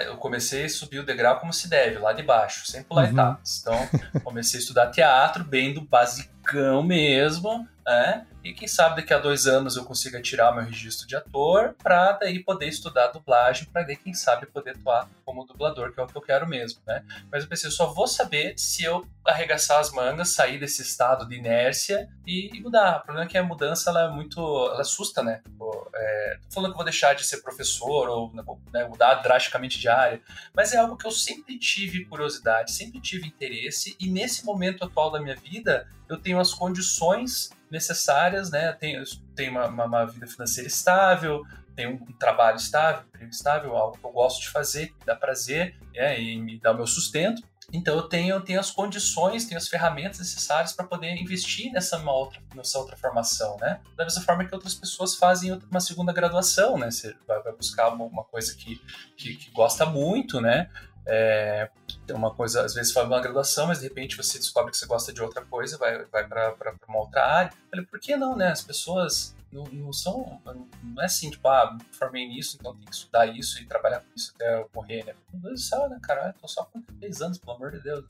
eu 0.00 0.16
comecei 0.16 0.64
a 0.64 0.68
subir 0.68 0.98
o 0.98 1.04
degrau 1.04 1.38
como 1.38 1.52
se 1.52 1.68
deve, 1.68 1.98
lá 1.98 2.12
de 2.12 2.22
baixo, 2.22 2.66
sem 2.66 2.82
pular 2.82 3.04
uhum. 3.04 3.12
etapas. 3.12 3.60
Então, 3.60 4.20
comecei 4.24 4.58
a 4.58 4.62
estudar 4.62 4.86
teatro, 4.88 5.44
bem 5.44 5.74
do 5.74 5.82
basicão 5.82 6.82
mesmo, 6.82 7.68
né? 7.88 8.26
E 8.44 8.52
quem 8.52 8.68
sabe 8.68 8.96
daqui 8.96 9.14
a 9.14 9.18
dois 9.18 9.46
anos 9.46 9.76
eu 9.76 9.84
consiga 9.84 10.20
tirar 10.20 10.54
meu 10.54 10.62
registro 10.62 11.08
de 11.08 11.16
ator 11.16 11.74
para 11.82 12.12
daí 12.12 12.38
poder 12.38 12.68
estudar 12.68 13.08
dublagem, 13.08 13.66
para 13.66 13.82
daí, 13.82 13.96
quem 13.96 14.12
sabe, 14.12 14.44
poder 14.44 14.72
atuar 14.72 15.08
como 15.24 15.46
dublador, 15.46 15.92
que 15.92 15.98
é 15.98 16.02
o 16.02 16.06
que 16.06 16.16
eu 16.16 16.20
quero 16.20 16.46
mesmo, 16.46 16.80
né? 16.86 17.02
Mas 17.32 17.44
eu 17.44 17.48
pensei, 17.48 17.66
eu 17.68 17.72
só 17.72 17.86
vou 17.86 18.06
saber 18.06 18.52
se 18.58 18.84
eu 18.84 19.06
arregaçar 19.26 19.80
as 19.80 19.90
mangas, 19.90 20.34
sair 20.34 20.58
desse 20.58 20.82
estado 20.82 21.26
de 21.26 21.36
inércia 21.36 22.10
e, 22.26 22.50
e 22.54 22.60
mudar. 22.60 22.98
O 22.98 23.04
problema 23.04 23.26
é 23.26 23.30
que 23.30 23.38
a 23.38 23.42
mudança, 23.42 23.88
ela 23.88 24.02
é 24.02 24.10
muito... 24.10 24.38
ela 24.38 24.82
assusta, 24.82 25.22
né? 25.22 25.40
Tipo, 25.44 25.90
é, 25.94 26.38
tô 26.46 26.54
falando 26.54 26.72
que 26.72 26.76
vou 26.76 26.84
deixar 26.84 27.14
de 27.14 27.24
ser 27.24 27.38
professor 27.38 28.08
ou 28.10 28.32
né, 28.70 28.84
mudar 28.84 29.14
drasticamente 29.14 29.78
de 29.78 29.88
área, 29.88 30.20
mas 30.54 30.74
é 30.74 30.76
algo 30.76 30.96
que 30.96 31.06
eu 31.06 31.10
sempre 31.10 31.58
tive 31.58 32.04
curiosidade, 32.04 32.70
sempre 32.70 33.00
tive 33.00 33.26
interesse 33.26 33.96
e 33.98 34.10
nesse 34.10 34.44
momento 34.44 34.84
atual 34.84 35.10
da 35.10 35.20
minha 35.20 35.36
vida, 35.36 35.88
eu 36.08 36.18
tenho 36.18 36.38
as 36.38 36.52
condições 36.54 37.50
necessárias, 37.70 38.50
né? 38.50 38.72
Tenho, 38.72 39.02
tenho 39.34 39.52
uma, 39.52 39.66
uma, 39.66 39.84
uma 39.84 40.06
vida 40.06 40.26
financeira 40.26 40.68
estável, 40.68 41.42
tenho 41.74 41.92
um 41.92 42.12
trabalho 42.18 42.56
estável, 42.56 43.02
um 43.02 43.08
emprego 43.08 43.30
estável, 43.30 43.76
algo 43.76 43.98
que 43.98 44.04
eu 44.04 44.10
gosto 44.10 44.40
de 44.40 44.50
fazer, 44.50 44.88
que 44.88 45.06
dá 45.06 45.14
prazer 45.14 45.76
é, 45.94 46.20
e 46.20 46.40
me 46.40 46.58
dá 46.58 46.72
o 46.72 46.76
meu 46.76 46.86
sustento. 46.86 47.42
Então 47.70 47.94
eu 47.96 48.02
tenho, 48.04 48.34
eu 48.34 48.40
tenho 48.40 48.58
as 48.58 48.70
condições, 48.70 49.44
tenho 49.44 49.58
as 49.58 49.68
ferramentas 49.68 50.18
necessárias 50.18 50.72
para 50.72 50.86
poder 50.86 51.14
investir 51.16 51.70
nessa 51.70 51.98
outra, 52.10 52.40
nessa 52.54 52.78
outra 52.78 52.96
formação, 52.96 53.58
né? 53.60 53.80
Da 53.94 54.04
mesma 54.04 54.22
forma 54.22 54.44
que 54.44 54.54
outras 54.54 54.74
pessoas 54.74 55.14
fazem 55.16 55.52
uma 55.70 55.80
segunda 55.80 56.10
graduação, 56.10 56.78
né? 56.78 56.90
Você 56.90 57.14
vai, 57.26 57.42
vai 57.42 57.52
buscar 57.52 57.90
uma, 57.90 58.06
uma 58.06 58.24
coisa 58.24 58.54
que, 58.54 58.80
que, 59.16 59.36
que, 59.36 59.50
gosta 59.50 59.84
muito, 59.84 60.40
né? 60.40 60.70
É, 61.08 61.70
uma 62.10 62.34
coisa, 62.34 62.62
às 62.62 62.74
vezes 62.74 62.92
faz 62.92 63.06
uma 63.06 63.20
graduação, 63.20 63.66
mas 63.66 63.80
de 63.80 63.84
repente 63.88 64.16
você 64.16 64.38
descobre 64.38 64.70
que 64.70 64.76
você 64.76 64.86
gosta 64.86 65.12
de 65.12 65.22
outra 65.22 65.42
coisa, 65.42 65.78
vai, 65.78 66.04
vai 66.04 66.26
para 66.26 66.54
uma 66.86 66.98
outra 66.98 67.24
área. 67.24 67.52
falei, 67.70 67.86
por 67.86 67.98
que 67.98 68.16
não, 68.16 68.36
né? 68.36 68.48
As 68.48 68.62
pessoas 68.62 69.34
não, 69.52 69.64
não, 69.64 69.92
são. 69.92 70.40
Não 70.82 71.02
é 71.02 71.06
assim, 71.06 71.30
tipo, 71.30 71.48
ah, 71.48 71.72
me 71.74 71.84
formei 71.92 72.28
nisso, 72.28 72.56
então 72.58 72.74
tem 72.74 72.84
que 72.84 72.94
estudar 72.94 73.26
isso 73.26 73.60
e 73.62 73.66
trabalhar 73.66 74.00
com 74.00 74.06
isso 74.14 74.32
até 74.34 74.56
eu 74.56 74.70
morrer, 74.74 75.04
né? 75.04 75.14
Meu 75.32 75.42
Deus 75.42 75.60
do 75.60 75.66
céu, 75.66 75.88
né, 75.88 75.98
cara? 76.02 76.28
Eu 76.28 76.32
tô 76.34 76.48
só 76.48 76.64
com 76.64 76.82
10 76.92 77.22
anos, 77.22 77.38
pelo 77.38 77.56
amor 77.56 77.72
de 77.72 77.80
Deus. 77.80 78.04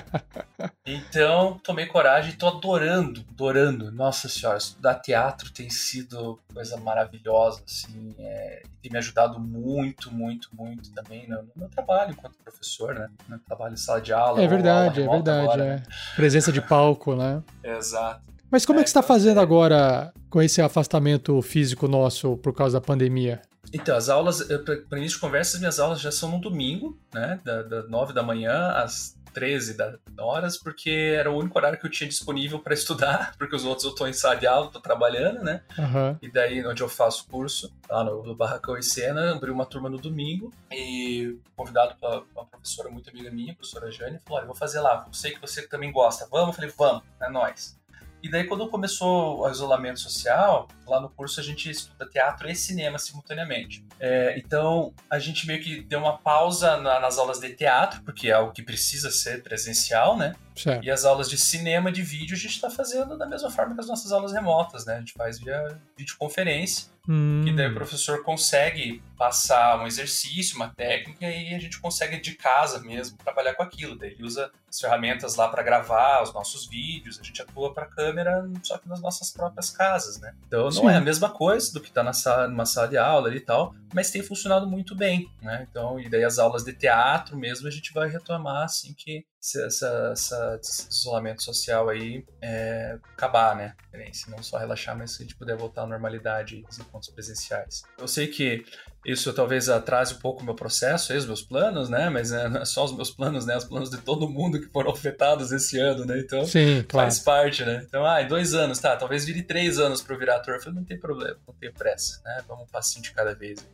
então, 0.84 1.58
tomei 1.62 1.86
coragem 1.86 2.32
e 2.32 2.36
tô 2.36 2.48
adorando, 2.48 3.24
adorando. 3.30 3.90
Nossa 3.90 4.28
senhora, 4.28 4.58
estudar 4.58 4.96
teatro 4.96 5.50
tem 5.52 5.70
sido 5.70 6.38
coisa 6.52 6.76
maravilhosa, 6.76 7.62
assim, 7.66 8.14
é, 8.18 8.62
tem 8.82 8.90
me 8.90 8.98
ajudado 8.98 9.40
muito, 9.40 10.12
muito, 10.12 10.50
muito 10.52 10.92
também 10.92 11.28
no, 11.28 11.42
no 11.42 11.52
meu 11.56 11.68
trabalho 11.68 12.12
enquanto 12.12 12.36
professor, 12.38 12.94
né? 12.94 13.08
No 13.28 13.38
trabalho 13.38 13.74
em 13.74 13.76
sala 13.78 14.00
de 14.00 14.12
aula. 14.12 14.42
É 14.42 14.46
verdade, 14.46 15.02
aula 15.02 15.12
é 15.12 15.16
verdade. 15.16 15.44
Agora, 15.44 15.64
é. 15.64 15.76
Né? 15.76 15.82
Presença 16.14 16.52
de 16.52 16.60
palco, 16.60 17.14
né? 17.14 17.42
Exato. 17.64 18.32
Mas 18.52 18.66
como 18.66 18.78
é, 18.78 18.82
é 18.82 18.84
que 18.84 18.90
você 18.90 18.98
está 18.98 19.02
fazendo 19.02 19.40
agora 19.40 20.12
com 20.28 20.42
esse 20.42 20.60
afastamento 20.60 21.40
físico 21.40 21.88
nosso 21.88 22.36
por 22.36 22.52
causa 22.52 22.78
da 22.78 22.86
pandemia? 22.86 23.40
Então, 23.72 23.96
as 23.96 24.10
aulas, 24.10 24.42
para 24.90 24.98
início 24.98 25.16
de 25.16 25.20
conversa, 25.20 25.58
minhas 25.58 25.80
aulas 25.80 26.02
já 26.02 26.12
são 26.12 26.30
no 26.30 26.38
domingo, 26.38 26.98
né? 27.14 27.40
Da, 27.42 27.62
da 27.62 27.82
9 27.84 28.12
da 28.12 28.22
manhã 28.22 28.72
às 28.72 29.16
13 29.32 29.76
horas, 30.18 30.58
porque 30.58 31.14
era 31.18 31.30
o 31.30 31.38
único 31.38 31.58
horário 31.58 31.78
que 31.78 31.86
eu 31.86 31.90
tinha 31.90 32.06
disponível 32.06 32.58
para 32.58 32.74
estudar, 32.74 33.34
porque 33.38 33.56
os 33.56 33.64
outros 33.64 33.84
eu 33.84 33.92
estou 33.92 34.06
em 34.06 34.12
sala 34.12 34.36
de 34.36 34.46
aula, 34.46 34.66
estou 34.66 34.82
trabalhando, 34.82 35.42
né? 35.42 35.62
Uhum. 35.78 36.18
E 36.20 36.30
daí, 36.30 36.62
onde 36.66 36.82
eu 36.82 36.88
faço 36.90 37.26
curso, 37.28 37.72
lá 37.88 38.04
no, 38.04 38.22
no 38.22 38.34
Barracão 38.34 38.76
e 38.76 38.82
Cena, 38.82 39.32
abri 39.34 39.50
uma 39.50 39.64
turma 39.64 39.88
no 39.88 39.96
domingo 39.96 40.52
e 40.70 41.38
convidado 41.56 41.96
pela 41.98 42.22
uma 42.34 42.44
professora 42.44 42.90
muito 42.90 43.08
amiga 43.08 43.30
minha, 43.30 43.52
a 43.52 43.56
professora 43.56 43.90
Jane, 43.90 44.18
falou: 44.18 44.36
Olha, 44.36 44.42
eu 44.42 44.48
vou 44.48 44.56
fazer 44.56 44.80
lá, 44.80 45.04
eu 45.06 45.14
sei 45.14 45.32
que 45.32 45.40
você 45.40 45.66
também 45.66 45.90
gosta, 45.90 46.28
vamos? 46.30 46.48
Eu 46.48 46.52
falei: 46.52 46.74
Vamos, 46.76 47.02
é 47.20 47.30
nóis. 47.30 47.80
E 48.22 48.30
daí, 48.30 48.44
quando 48.44 48.68
começou 48.68 49.40
o 49.40 49.50
isolamento 49.50 49.98
social, 49.98 50.68
lá 50.86 51.00
no 51.00 51.10
curso 51.10 51.40
a 51.40 51.42
gente 51.42 51.68
estuda 51.68 52.08
teatro 52.08 52.48
e 52.48 52.54
cinema 52.54 52.98
simultaneamente. 52.98 53.84
É, 53.98 54.38
então, 54.38 54.94
a 55.10 55.18
gente 55.18 55.46
meio 55.46 55.60
que 55.60 55.82
deu 55.82 55.98
uma 55.98 56.16
pausa 56.16 56.76
na, 56.76 57.00
nas 57.00 57.18
aulas 57.18 57.40
de 57.40 57.50
teatro, 57.50 58.02
porque 58.02 58.28
é 58.28 58.32
algo 58.32 58.52
que 58.52 58.62
precisa 58.62 59.10
ser 59.10 59.42
presencial, 59.42 60.16
né? 60.16 60.34
Certo. 60.54 60.84
E 60.84 60.90
as 60.90 61.04
aulas 61.04 61.28
de 61.28 61.36
cinema, 61.36 61.90
de 61.90 62.02
vídeo, 62.02 62.36
a 62.36 62.38
gente 62.38 62.54
está 62.54 62.70
fazendo 62.70 63.16
da 63.18 63.26
mesma 63.26 63.50
forma 63.50 63.74
que 63.74 63.80
as 63.80 63.88
nossas 63.88 64.12
aulas 64.12 64.32
remotas, 64.32 64.86
né? 64.86 64.94
A 64.94 64.98
gente 64.98 65.14
faz 65.14 65.40
via 65.40 65.80
videoconferência. 65.96 66.91
Hum. 67.08 67.44
E 67.46 67.52
daí 67.52 67.68
o 67.68 67.74
professor 67.74 68.22
consegue 68.22 69.02
passar 69.18 69.80
um 69.80 69.86
exercício, 69.86 70.56
uma 70.56 70.68
técnica, 70.68 71.26
e 71.26 71.54
a 71.54 71.58
gente 71.58 71.80
consegue 71.80 72.20
de 72.20 72.34
casa 72.34 72.80
mesmo 72.80 73.16
trabalhar 73.18 73.54
com 73.54 73.62
aquilo. 73.62 73.96
Daí 73.96 74.10
ele 74.10 74.24
usa 74.24 74.50
as 74.68 74.80
ferramentas 74.80 75.36
lá 75.36 75.48
para 75.48 75.62
gravar 75.62 76.22
os 76.22 76.32
nossos 76.32 76.66
vídeos, 76.66 77.18
a 77.20 77.22
gente 77.22 77.42
atua 77.42 77.74
para 77.74 77.86
câmera, 77.86 78.48
só 78.62 78.78
que 78.78 78.88
nas 78.88 79.00
nossas 79.00 79.30
próprias 79.30 79.70
casas, 79.70 80.20
né? 80.20 80.34
Então 80.46 80.64
não 80.64 80.70
Sim. 80.70 80.88
é 80.88 80.96
a 80.96 81.00
mesma 81.00 81.30
coisa 81.30 81.72
do 81.72 81.80
que 81.80 81.90
tá 81.90 82.02
na 82.02 82.12
sala, 82.12 82.48
numa 82.48 82.66
sala 82.66 82.88
de 82.88 82.96
aula 82.96 83.34
e 83.34 83.40
tal, 83.40 83.74
mas 83.92 84.10
tem 84.10 84.22
funcionado 84.22 84.66
muito 84.66 84.94
bem, 84.94 85.30
né? 85.40 85.66
Então, 85.68 86.00
e 86.00 86.08
daí 86.08 86.24
as 86.24 86.38
aulas 86.38 86.64
de 86.64 86.72
teatro 86.72 87.36
mesmo 87.36 87.68
a 87.68 87.70
gente 87.70 87.92
vai 87.92 88.08
retomar 88.08 88.64
assim 88.64 88.94
que 88.94 89.24
essa, 89.42 90.10
essa, 90.12 90.60
esse 90.62 90.88
isolamento 90.88 91.42
social 91.42 91.88
aí 91.88 92.24
é, 92.40 92.96
acabar, 93.12 93.56
né? 93.56 93.74
Se 94.12 94.30
não 94.30 94.40
só 94.40 94.56
relaxar, 94.56 94.96
mas 94.96 95.12
se 95.12 95.22
a 95.22 95.24
gente 95.24 95.34
puder 95.34 95.56
voltar 95.56 95.82
à 95.82 95.86
normalidade 95.86 96.64
os 96.70 96.78
encontros 96.78 97.12
presenciais. 97.12 97.82
Eu 97.98 98.06
sei 98.06 98.28
que 98.28 98.64
isso 99.04 99.32
talvez 99.32 99.68
atrase 99.68 100.14
um 100.14 100.18
pouco 100.18 100.42
o 100.42 100.44
meu 100.44 100.54
processo, 100.54 101.12
os 101.12 101.26
meus 101.26 101.42
planos, 101.42 101.88
né? 101.88 102.08
Mas 102.08 102.30
é, 102.30 102.48
não 102.48 102.62
é 102.62 102.64
só 102.64 102.84
os 102.84 102.94
meus 102.94 103.10
planos, 103.10 103.44
né? 103.44 103.56
Os 103.56 103.64
planos 103.64 103.90
de 103.90 103.98
todo 103.98 104.28
mundo 104.28 104.60
que 104.60 104.68
foram 104.68 104.92
afetados 104.92 105.50
esse 105.50 105.76
ano, 105.76 106.04
né? 106.04 106.20
Então, 106.20 106.44
Sim, 106.44 106.84
claro. 106.88 107.08
faz 107.08 107.18
parte, 107.18 107.64
né? 107.64 107.84
Então, 107.84 108.06
ah, 108.06 108.22
dois 108.22 108.54
anos, 108.54 108.78
tá, 108.78 108.96
talvez 108.96 109.24
vire 109.24 109.42
três 109.42 109.80
anos 109.80 110.00
para 110.00 110.14
eu 110.14 110.18
virar 110.20 110.36
ator. 110.36 110.54
Eu 110.54 110.60
falei, 110.60 110.78
não 110.78 110.84
tem 110.84 110.98
problema, 110.98 111.36
não 111.46 111.54
tem 111.54 111.72
pressa, 111.72 112.22
né? 112.24 112.44
Vamos 112.46 112.64
um 112.64 112.68
passinho 112.68 113.02
de 113.02 113.10
cada 113.10 113.34
vez. 113.34 113.66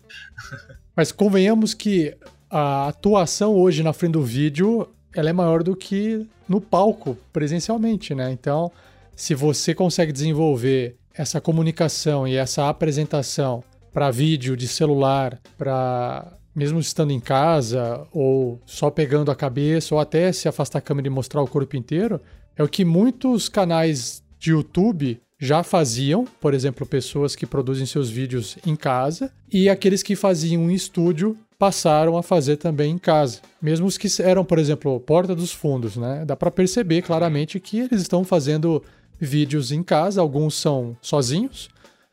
Mas 0.97 1.13
convenhamos 1.13 1.75
que 1.75 2.17
a 2.49 2.89
atuação 2.89 3.55
hoje 3.55 3.83
na 3.83 3.93
frente 3.93 4.13
do 4.13 4.23
vídeo 4.23 4.91
ela 5.15 5.31
é 5.31 5.33
maior 5.33 5.63
do 5.63 5.77
que 5.77 6.27
no 6.49 6.61
palco, 6.61 7.17
presencialmente, 7.33 8.15
né? 8.15 8.31
Então, 8.31 8.71
se 9.15 9.35
você 9.35 9.75
consegue 9.75 10.13
desenvolver 10.13 10.97
essa 11.15 11.41
comunicação 11.41 12.27
e 12.27 12.37
essa 12.37 12.69
apresentação 12.69 13.63
para 13.93 14.11
vídeo 14.11 14.57
de 14.57 14.69
celular, 14.69 15.41
para 15.57 16.33
mesmo 16.55 16.79
estando 16.79 17.13
em 17.13 17.21
casa 17.21 18.07
ou 18.13 18.61
só 18.67 18.91
pegando 18.91 19.31
a 19.31 19.37
cabeça 19.37 19.95
ou 19.95 20.01
até 20.01 20.33
se 20.33 20.49
afastar 20.49 20.79
a 20.79 20.83
câmera 20.83 21.09
e 21.09 21.11
mostrar 21.11 21.43
o 21.43 21.49
corpo 21.49 21.77
inteiro, 21.77 22.21
é 22.57 22.63
o 22.63 22.69
que 22.69 22.85
muitos 22.85 23.49
canais 23.49 24.23
de 24.39 24.51
YouTube 24.51 25.21
já 25.41 25.63
faziam, 25.63 26.25
por 26.41 26.53
exemplo, 26.53 26.85
pessoas 26.85 27.37
que 27.37 27.47
produzem 27.47 27.87
seus 27.87 28.11
vídeos 28.11 28.59
em 28.67 28.75
casa 28.75 29.33
e 29.53 29.69
aqueles 29.69 30.03
que 30.03 30.17
faziam 30.17 30.69
em 30.69 30.75
estúdio 30.75 31.37
passaram 31.59 32.17
a 32.17 32.23
fazer 32.23 32.57
também 32.57 32.93
em 32.93 32.99
casa. 32.99 33.41
Mesmo 33.61 33.87
os 33.87 33.99
que 33.99 34.09
eram, 34.23 34.45
por 34.45 34.59
exemplo, 34.59 35.01
Porta 35.01 35.35
dos 35.35 35.53
Fundos, 35.53 35.97
né? 35.97 36.25
Dá 36.25 36.37
para 36.37 36.51
perceber 36.51 37.03
claramente 37.03 37.59
que 37.59 37.81
eles 37.81 38.01
estão 38.01 38.23
fazendo 38.23 38.83
vídeos 39.19 39.73
em 39.73 39.83
casa, 39.83 40.21
alguns 40.21 40.55
são 40.55 40.97
sozinhos, 41.03 41.69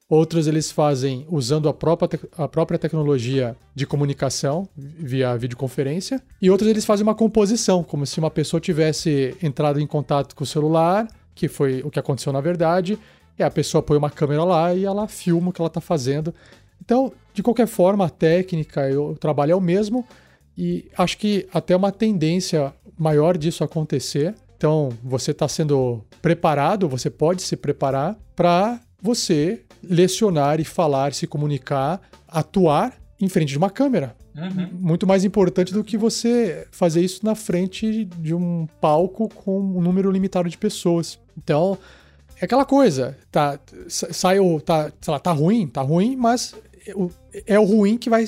outros 0.09 0.47
eles 0.47 0.71
fazem 0.71 1.27
usando 1.29 1.69
a 1.69 1.73
própria, 1.73 2.19
a 2.35 2.47
própria 2.47 2.79
tecnologia 2.79 3.55
de 3.75 3.85
comunicação 3.85 4.67
via 4.75 5.37
videoconferência, 5.37 6.19
e 6.41 6.49
outros 6.49 6.67
eles 6.67 6.83
fazem 6.83 7.03
uma 7.03 7.13
composição, 7.13 7.83
como 7.83 8.07
se 8.07 8.17
uma 8.17 8.31
pessoa 8.31 8.59
tivesse 8.59 9.37
entrado 9.43 9.79
em 9.79 9.85
contato 9.85 10.35
com 10.35 10.43
o 10.43 10.47
celular, 10.47 11.07
que 11.35 11.47
foi 11.47 11.81
o 11.83 11.91
que 11.91 11.99
aconteceu 11.99 12.33
na 12.33 12.41
verdade, 12.41 12.97
e 13.37 13.43
a 13.43 13.51
pessoa 13.51 13.83
põe 13.83 13.97
uma 13.97 14.09
câmera 14.09 14.43
lá 14.43 14.73
e 14.73 14.85
ela 14.85 15.07
filma 15.07 15.49
o 15.49 15.53
que 15.53 15.61
ela 15.61 15.67
está 15.67 15.81
fazendo. 15.81 16.33
Então, 16.83 17.11
de 17.33 17.41
qualquer 17.43 17.67
forma, 17.67 18.05
a 18.05 18.09
técnica, 18.09 18.87
o 18.99 19.15
trabalho 19.15 19.51
é 19.51 19.55
o 19.55 19.61
mesmo 19.61 20.05
e 20.57 20.89
acho 20.97 21.17
que 21.17 21.47
até 21.53 21.75
uma 21.75 21.91
tendência 21.91 22.73
maior 22.97 23.37
disso 23.37 23.63
acontecer. 23.63 24.33
Então, 24.57 24.89
você 25.03 25.31
está 25.31 25.47
sendo 25.47 26.03
preparado, 26.21 26.87
você 26.87 27.09
pode 27.09 27.41
se 27.41 27.57
preparar 27.57 28.17
para 28.35 28.79
você 29.01 29.61
lecionar 29.83 30.59
e 30.59 30.63
falar, 30.63 31.13
se 31.13 31.27
comunicar, 31.27 32.01
atuar 32.27 32.93
em 33.19 33.29
frente 33.29 33.49
de 33.49 33.57
uma 33.57 33.69
câmera. 33.69 34.15
Uhum. 34.35 34.69
Muito 34.79 35.07
mais 35.07 35.23
importante 35.23 35.73
do 35.73 35.83
que 35.83 35.97
você 35.97 36.67
fazer 36.71 37.01
isso 37.01 37.25
na 37.25 37.35
frente 37.35 38.05
de 38.05 38.33
um 38.33 38.67
palco 38.81 39.29
com 39.29 39.59
um 39.59 39.81
número 39.81 40.11
limitado 40.11 40.49
de 40.49 40.57
pessoas. 40.57 41.19
Então, 41.37 41.77
é 42.39 42.45
aquela 42.45 42.65
coisa, 42.65 43.17
tá, 43.31 43.59
saiu, 43.87 44.61
tá, 44.61 44.91
sei 45.01 45.11
lá, 45.11 45.19
tá 45.19 45.31
ruim, 45.31 45.67
tá 45.67 45.81
ruim, 45.81 46.15
mas 46.15 46.53
é 47.47 47.59
o 47.59 47.63
ruim 47.63 47.97
que 47.97 48.09
vai, 48.09 48.25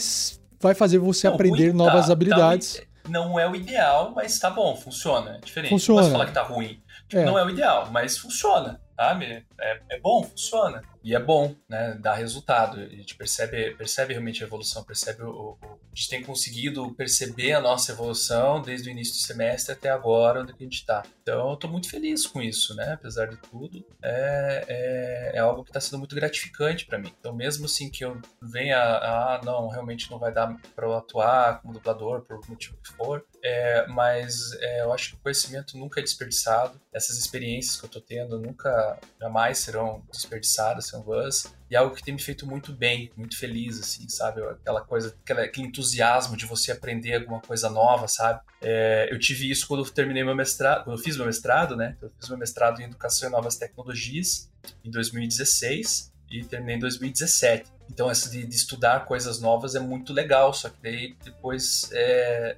vai 0.59 0.73
fazer 0.73 0.97
você 0.97 1.27
não, 1.27 1.35
aprender 1.35 1.69
ruim, 1.69 1.77
novas 1.77 2.07
tá, 2.07 2.13
habilidades. 2.13 2.75
Tá, 2.75 3.09
não 3.09 3.39
é 3.39 3.49
o 3.49 3.55
ideal, 3.55 4.13
mas 4.15 4.39
tá 4.39 4.49
bom, 4.49 4.75
funciona. 4.75 5.37
É 5.37 5.39
diferente. 5.39 5.69
Funciona. 5.69 6.01
Não 6.01 6.07
posso 6.07 6.11
falar 6.11 6.25
que 6.25 6.33
tá 6.33 6.43
ruim. 6.43 6.81
Tipo, 7.07 7.21
é. 7.21 7.25
Não 7.25 7.37
é 7.37 7.45
o 7.45 7.49
ideal, 7.49 7.89
mas 7.91 8.17
funciona, 8.17 8.81
sabe? 8.95 9.45
É, 9.59 9.79
é 9.91 9.99
bom, 9.99 10.23
funciona. 10.23 10.81
E 11.07 11.15
é 11.15 11.19
bom, 11.19 11.55
né? 11.69 11.97
Dá 12.01 12.13
resultado. 12.13 12.81
A 12.81 12.89
gente 12.89 13.15
percebe, 13.15 13.73
percebe 13.75 14.11
realmente 14.11 14.43
a 14.43 14.45
evolução, 14.45 14.83
percebe 14.83 15.23
o, 15.23 15.29
o, 15.29 15.57
a 15.63 15.95
gente 15.95 16.09
tem 16.09 16.21
conseguido 16.21 16.93
perceber 16.95 17.53
a 17.53 17.61
nossa 17.61 17.93
evolução 17.93 18.61
desde 18.61 18.89
o 18.89 18.91
início 18.91 19.13
do 19.13 19.19
semestre 19.19 19.71
até 19.71 19.89
agora, 19.89 20.41
onde 20.41 20.51
a 20.51 20.55
gente 20.61 20.79
está. 20.79 21.03
Então, 21.21 21.47
eu 21.47 21.53
estou 21.53 21.69
muito 21.69 21.89
feliz 21.89 22.27
com 22.27 22.41
isso, 22.41 22.75
né? 22.75 22.91
Apesar 22.91 23.27
de 23.27 23.37
tudo, 23.37 23.85
é, 24.03 24.65
é, 24.67 25.31
é 25.37 25.39
algo 25.39 25.63
que 25.63 25.69
está 25.69 25.79
sendo 25.79 25.99
muito 25.99 26.13
gratificante 26.13 26.85
para 26.85 26.99
mim. 26.99 27.13
Então, 27.17 27.33
mesmo 27.33 27.67
assim 27.67 27.89
que 27.89 28.03
eu 28.03 28.21
venha, 28.41 28.77
ah, 28.77 29.39
não, 29.45 29.69
realmente 29.69 30.11
não 30.11 30.19
vai 30.19 30.33
dar 30.33 30.53
para 30.75 30.85
eu 30.85 30.93
atuar 30.93 31.61
como 31.61 31.73
dublador, 31.73 32.23
por 32.23 32.41
motivo 32.49 32.75
que 32.83 32.91
for, 32.91 33.25
é, 33.49 33.87
mas 33.87 34.51
é, 34.59 34.81
eu 34.81 34.91
acho 34.91 35.11
que 35.11 35.15
o 35.15 35.19
conhecimento 35.19 35.77
nunca 35.77 36.01
é 36.01 36.03
desperdiçado. 36.03 36.81
Essas 36.91 37.17
experiências 37.17 37.77
que 37.77 37.85
eu 37.85 37.87
estou 37.87 38.01
tendo 38.01 38.37
nunca, 38.37 38.99
jamais 39.21 39.59
serão 39.59 40.03
desperdiçadas, 40.11 40.87
serão 40.87 41.01
vãs. 41.01 41.55
E 41.71 41.75
é 41.75 41.77
algo 41.77 41.95
que 41.95 42.03
tem 42.03 42.13
me 42.13 42.21
feito 42.21 42.45
muito 42.45 42.73
bem, 42.73 43.09
muito 43.15 43.37
feliz, 43.37 43.79
assim, 43.79 44.09
sabe? 44.09 44.41
Aquela 44.43 44.81
coisa, 44.81 45.15
aquela, 45.23 45.43
aquele 45.43 45.67
entusiasmo 45.67 46.35
de 46.35 46.45
você 46.45 46.73
aprender 46.73 47.15
alguma 47.15 47.39
coisa 47.39 47.69
nova, 47.69 48.09
sabe? 48.09 48.41
É, 48.61 49.07
eu 49.09 49.17
tive 49.17 49.49
isso 49.49 49.65
quando 49.65 49.85
eu 49.85 49.89
terminei 49.89 50.25
meu 50.25 50.35
mestrado, 50.35 50.83
quando 50.83 50.97
eu 50.97 51.03
fiz 51.03 51.15
meu 51.15 51.25
mestrado, 51.25 51.77
né? 51.77 51.95
Eu 52.01 52.09
fiz 52.19 52.27
meu 52.27 52.37
mestrado 52.37 52.81
em 52.81 52.83
Educação 52.83 53.29
e 53.29 53.31
Novas 53.31 53.55
Tecnologias 53.55 54.51
em 54.83 54.91
2016 54.91 56.11
e 56.29 56.43
terminei 56.43 56.75
em 56.75 56.79
2017. 56.79 57.76
Então, 57.89 58.09
essa 58.09 58.29
de, 58.29 58.45
de 58.45 58.55
estudar 58.55 59.05
coisas 59.05 59.39
novas 59.39 59.75
é 59.75 59.79
muito 59.79 60.13
legal, 60.13 60.53
só 60.53 60.69
que 60.69 60.77
daí 60.81 61.15
depois 61.23 61.89
é, 61.93 62.57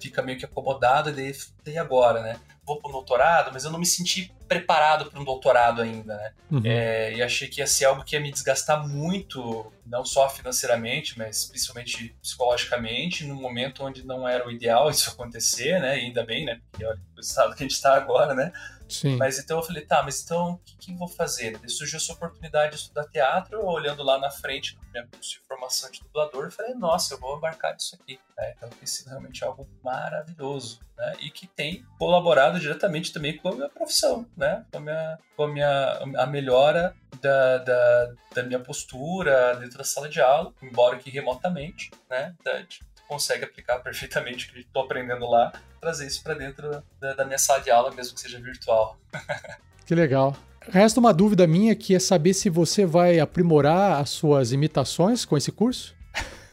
fica 0.00 0.22
meio 0.22 0.38
que 0.38 0.44
acomodado 0.44 1.10
e 1.10 1.34
daí, 1.64 1.78
agora, 1.78 2.22
né? 2.22 2.40
Vou 2.64 2.80
pro 2.80 2.92
doutorado, 2.92 3.50
mas 3.52 3.64
eu 3.64 3.70
não 3.70 3.78
me 3.78 3.86
senti 3.86 4.32
preparado 4.48 5.10
para 5.10 5.20
um 5.20 5.24
doutorado 5.24 5.82
ainda, 5.82 6.16
né? 6.16 6.32
Uhum. 6.50 6.62
É, 6.64 7.14
e 7.14 7.22
achei 7.22 7.48
que 7.48 7.60
ia 7.60 7.66
ser 7.66 7.86
algo 7.86 8.04
que 8.04 8.14
ia 8.14 8.20
me 8.20 8.30
desgastar 8.30 8.86
muito, 8.86 9.72
não 9.84 10.04
só 10.04 10.28
financeiramente, 10.28 11.18
mas 11.18 11.46
principalmente 11.46 12.14
psicologicamente, 12.22 13.24
num 13.24 13.40
momento 13.40 13.84
onde 13.84 14.06
não 14.06 14.26
era 14.26 14.46
o 14.46 14.50
ideal 14.50 14.90
isso 14.90 15.10
acontecer, 15.10 15.80
né? 15.80 15.98
E 15.98 16.06
ainda 16.06 16.24
bem, 16.24 16.44
né? 16.44 16.60
Porque 16.70 16.84
olha 16.84 17.00
o 17.16 17.20
estado 17.20 17.54
que 17.54 17.62
a 17.62 17.66
gente 17.66 17.74
está 17.74 17.94
agora, 17.94 18.34
né? 18.34 18.52
Sim. 18.88 19.16
Mas 19.16 19.38
então 19.38 19.58
eu 19.58 19.64
falei, 19.64 19.84
tá, 19.84 20.02
mas 20.02 20.22
então 20.22 20.52
o 20.52 20.58
que, 20.58 20.76
que 20.76 20.92
eu 20.92 20.96
vou 20.96 21.08
fazer? 21.08 21.58
E 21.64 21.68
surgiu 21.68 21.96
essa 21.96 22.12
oportunidade 22.12 22.72
de 22.72 22.76
estudar 22.76 23.04
teatro, 23.06 23.64
olhando 23.64 24.02
lá 24.02 24.18
na 24.18 24.30
frente 24.30 24.76
no 24.76 24.90
minha 24.92 25.06
curso 25.06 25.30
de 25.30 25.40
formação 25.40 25.90
de 25.90 26.00
dublador, 26.00 26.44
eu 26.44 26.50
falei, 26.50 26.74
nossa, 26.74 27.14
eu 27.14 27.18
vou 27.18 27.36
embarcar 27.36 27.74
nisso 27.74 27.96
aqui. 28.00 28.18
É, 28.38 28.52
então 28.56 28.68
tem 28.68 28.86
sido 28.86 29.08
realmente 29.08 29.44
algo 29.44 29.68
maravilhoso, 29.82 30.80
né? 30.96 31.16
E 31.20 31.30
que 31.30 31.46
tem 31.46 31.84
colaborado 31.98 32.60
diretamente 32.60 33.12
também 33.12 33.36
com 33.36 33.48
a 33.48 33.54
minha 33.54 33.68
profissão, 33.68 34.26
né? 34.36 34.64
Com 34.70 34.78
a 34.78 34.80
minha, 34.80 35.18
com 35.36 35.42
a, 35.44 35.48
minha 35.48 35.98
a 36.18 36.26
melhora 36.26 36.94
da, 37.20 37.58
da, 37.58 38.12
da 38.34 38.42
minha 38.42 38.60
postura 38.60 39.56
dentro 39.56 39.78
da 39.78 39.84
sala 39.84 40.08
de 40.08 40.20
aula, 40.20 40.52
embora 40.62 40.98
que 40.98 41.10
remotamente, 41.10 41.90
né? 42.10 42.34
Da, 42.44 42.62
consegue 43.08 43.44
aplicar 43.44 43.78
perfeitamente 43.82 44.48
o 44.48 44.52
que 44.52 44.60
estou 44.60 44.82
aprendendo 44.82 45.28
lá, 45.28 45.52
trazer 45.80 46.06
isso 46.06 46.22
para 46.22 46.34
dentro 46.34 46.82
da, 47.00 47.14
da, 47.14 47.24
minha 47.24 47.38
sala 47.38 47.60
de 47.60 47.70
aula, 47.70 47.90
mesmo 47.92 48.14
que 48.14 48.20
seja 48.20 48.40
virtual. 48.40 48.98
que 49.86 49.94
legal. 49.94 50.36
Resta 50.68 50.98
uma 50.98 51.14
dúvida 51.14 51.46
minha 51.46 51.76
que 51.76 51.94
é 51.94 51.98
saber 51.98 52.34
se 52.34 52.50
você 52.50 52.84
vai 52.84 53.20
aprimorar 53.20 54.00
as 54.00 54.10
suas 54.10 54.50
imitações 54.50 55.24
com 55.24 55.36
esse 55.36 55.52
curso? 55.52 55.94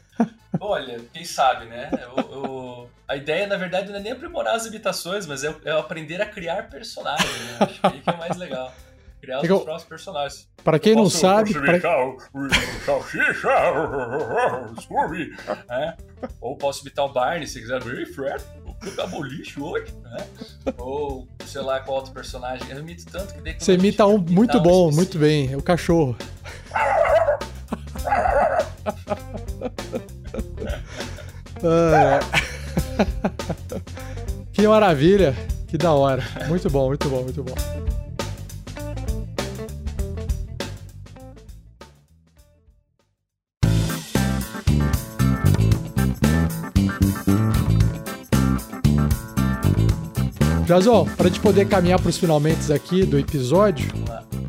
Olha, 0.60 1.00
quem 1.12 1.26
sabe, 1.26 1.66
né? 1.66 1.90
Eu, 1.94 2.32
eu... 2.32 2.63
A 3.08 3.16
ideia, 3.16 3.48
na 3.48 3.58
verdade, 3.58 3.90
não 3.90 3.98
é 3.98 4.00
nem 4.00 4.12
aprimorar 4.12 4.56
as 4.56 4.66
imitações, 4.66 5.26
mas 5.26 5.44
é, 5.44 5.54
é 5.66 5.72
aprender 5.72 6.22
a 6.22 6.26
criar 6.26 6.70
personagens. 6.70 7.30
Né? 7.30 7.58
Acho 7.60 7.82
que 7.82 8.10
é, 8.10 8.14
é 8.14 8.18
mais 8.18 8.38
legal 8.38 8.74
criar 9.24 9.38
os 9.38 9.44
Legal. 9.44 9.62
próprios 9.62 9.88
personagens. 9.88 10.50
Para 10.64 10.78
quem 10.78 10.96
não 10.96 11.10
sabe. 11.10 11.54
Pra... 11.54 11.80
é. 15.70 15.96
Ou 16.42 16.58
posso 16.58 16.82
imitar 16.82 17.06
o 17.06 17.14
Barney 17.14 17.48
se 17.48 17.62
quiser. 17.62 17.82
Ei, 17.88 18.06
Fred, 18.06 18.44
vou 18.66 18.76
pegar 18.76 19.08
boliche 19.08 19.62
hoje. 19.62 19.94
Né? 20.04 20.28
Ou 20.78 21.26
sei 21.46 21.62
lá 21.62 21.80
qual 21.80 22.00
outro 22.00 22.12
personagem. 22.12 22.70
Eu 22.70 22.80
imito 22.80 23.06
tanto 23.10 23.34
que 23.34 23.40
dei 23.42 23.56
Você 23.58 23.76
imita 23.76 24.06
um 24.06 24.18
muito 24.18 24.60
bom, 24.60 24.90
um 24.90 24.92
muito 24.92 25.18
bem. 25.18 25.54
É 25.54 25.58
o 25.58 25.62
cachorro. 25.62 26.18
que 34.52 34.68
maravilha. 34.68 35.34
Que 35.68 35.78
da 35.78 35.94
hora. 35.94 36.24
Muito 36.48 36.70
bom, 36.70 36.88
muito 36.88 37.10
bom, 37.10 37.24
muito 37.24 37.44
bom. 37.44 37.56
Jazão, 50.66 51.06
para 51.06 51.28
gente 51.28 51.40
poder 51.40 51.68
caminhar 51.68 52.00
para 52.00 52.10
os 52.10 52.18
finalmente 52.18 52.72
aqui 52.72 53.06
do 53.06 53.20
episódio, 53.20 53.92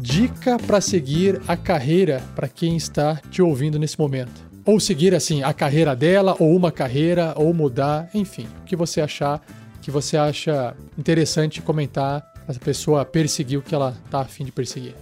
dica 0.00 0.58
para 0.58 0.80
seguir 0.80 1.40
a 1.46 1.56
carreira 1.56 2.22
para 2.34 2.48
quem 2.48 2.76
está 2.76 3.20
te 3.30 3.42
ouvindo 3.42 3.78
nesse 3.78 3.98
momento. 3.98 4.53
Ou 4.64 4.80
seguir 4.80 5.14
assim 5.14 5.42
a 5.42 5.52
carreira 5.52 5.94
dela, 5.94 6.36
ou 6.38 6.56
uma 6.56 6.72
carreira, 6.72 7.34
ou 7.36 7.52
mudar, 7.52 8.08
enfim, 8.14 8.48
o 8.62 8.64
que 8.64 8.74
você 8.74 9.00
achar, 9.00 9.44
que 9.82 9.90
você 9.90 10.16
acha 10.16 10.74
interessante 10.96 11.60
comentar, 11.60 12.32
a 12.48 12.52
pessoa 12.54 13.04
perseguir 13.04 13.58
o 13.58 13.62
que 13.62 13.74
ela 13.74 13.94
tá 14.10 14.20
afim 14.20 14.44
de 14.44 14.52
perseguir. 14.52 14.94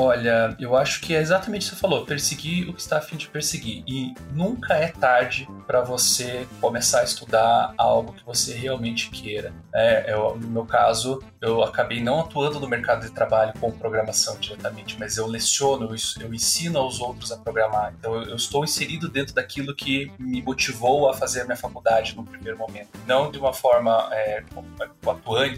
Olha, 0.00 0.56
eu 0.60 0.76
acho 0.76 1.00
que 1.00 1.12
é 1.12 1.20
exatamente 1.20 1.66
o 1.66 1.70
que 1.70 1.74
você 1.74 1.80
falou, 1.80 2.06
perseguir 2.06 2.70
o 2.70 2.72
que 2.72 2.80
está 2.80 2.98
a 2.98 3.00
fim 3.00 3.16
de 3.16 3.26
perseguir. 3.26 3.82
E 3.84 4.14
nunca 4.32 4.74
é 4.74 4.86
tarde 4.86 5.48
para 5.66 5.80
você 5.80 6.46
começar 6.60 7.00
a 7.00 7.02
estudar 7.02 7.74
algo 7.76 8.12
que 8.12 8.24
você 8.24 8.54
realmente 8.54 9.10
queira. 9.10 9.52
É, 9.74 10.14
eu, 10.14 10.38
no 10.38 10.46
meu 10.46 10.64
caso, 10.64 11.20
eu 11.40 11.64
acabei 11.64 12.00
não 12.00 12.20
atuando 12.20 12.60
no 12.60 12.68
mercado 12.68 13.08
de 13.08 13.10
trabalho 13.10 13.52
com 13.58 13.72
programação 13.72 14.38
diretamente, 14.38 14.96
mas 15.00 15.16
eu 15.16 15.26
leciono, 15.26 15.86
eu, 15.92 15.96
eu 16.24 16.32
ensino 16.32 16.78
aos 16.78 17.00
outros 17.00 17.32
a 17.32 17.36
programar. 17.36 17.92
Então 17.98 18.14
eu, 18.14 18.22
eu, 18.28 18.36
estou 18.36 18.62
inserido 18.62 19.08
dentro 19.08 19.34
daquilo 19.34 19.74
que 19.74 20.12
me 20.16 20.40
motivou 20.40 21.10
a 21.10 21.14
fazer 21.14 21.40
a 21.40 21.44
minha 21.44 21.56
faculdade 21.56 22.14
no 22.14 22.24
primeiro 22.24 22.56
momento. 22.56 22.90
Não 23.04 23.32
de 23.32 23.38
uma 23.40 23.52
forma 23.52 24.08
é, 24.12 24.44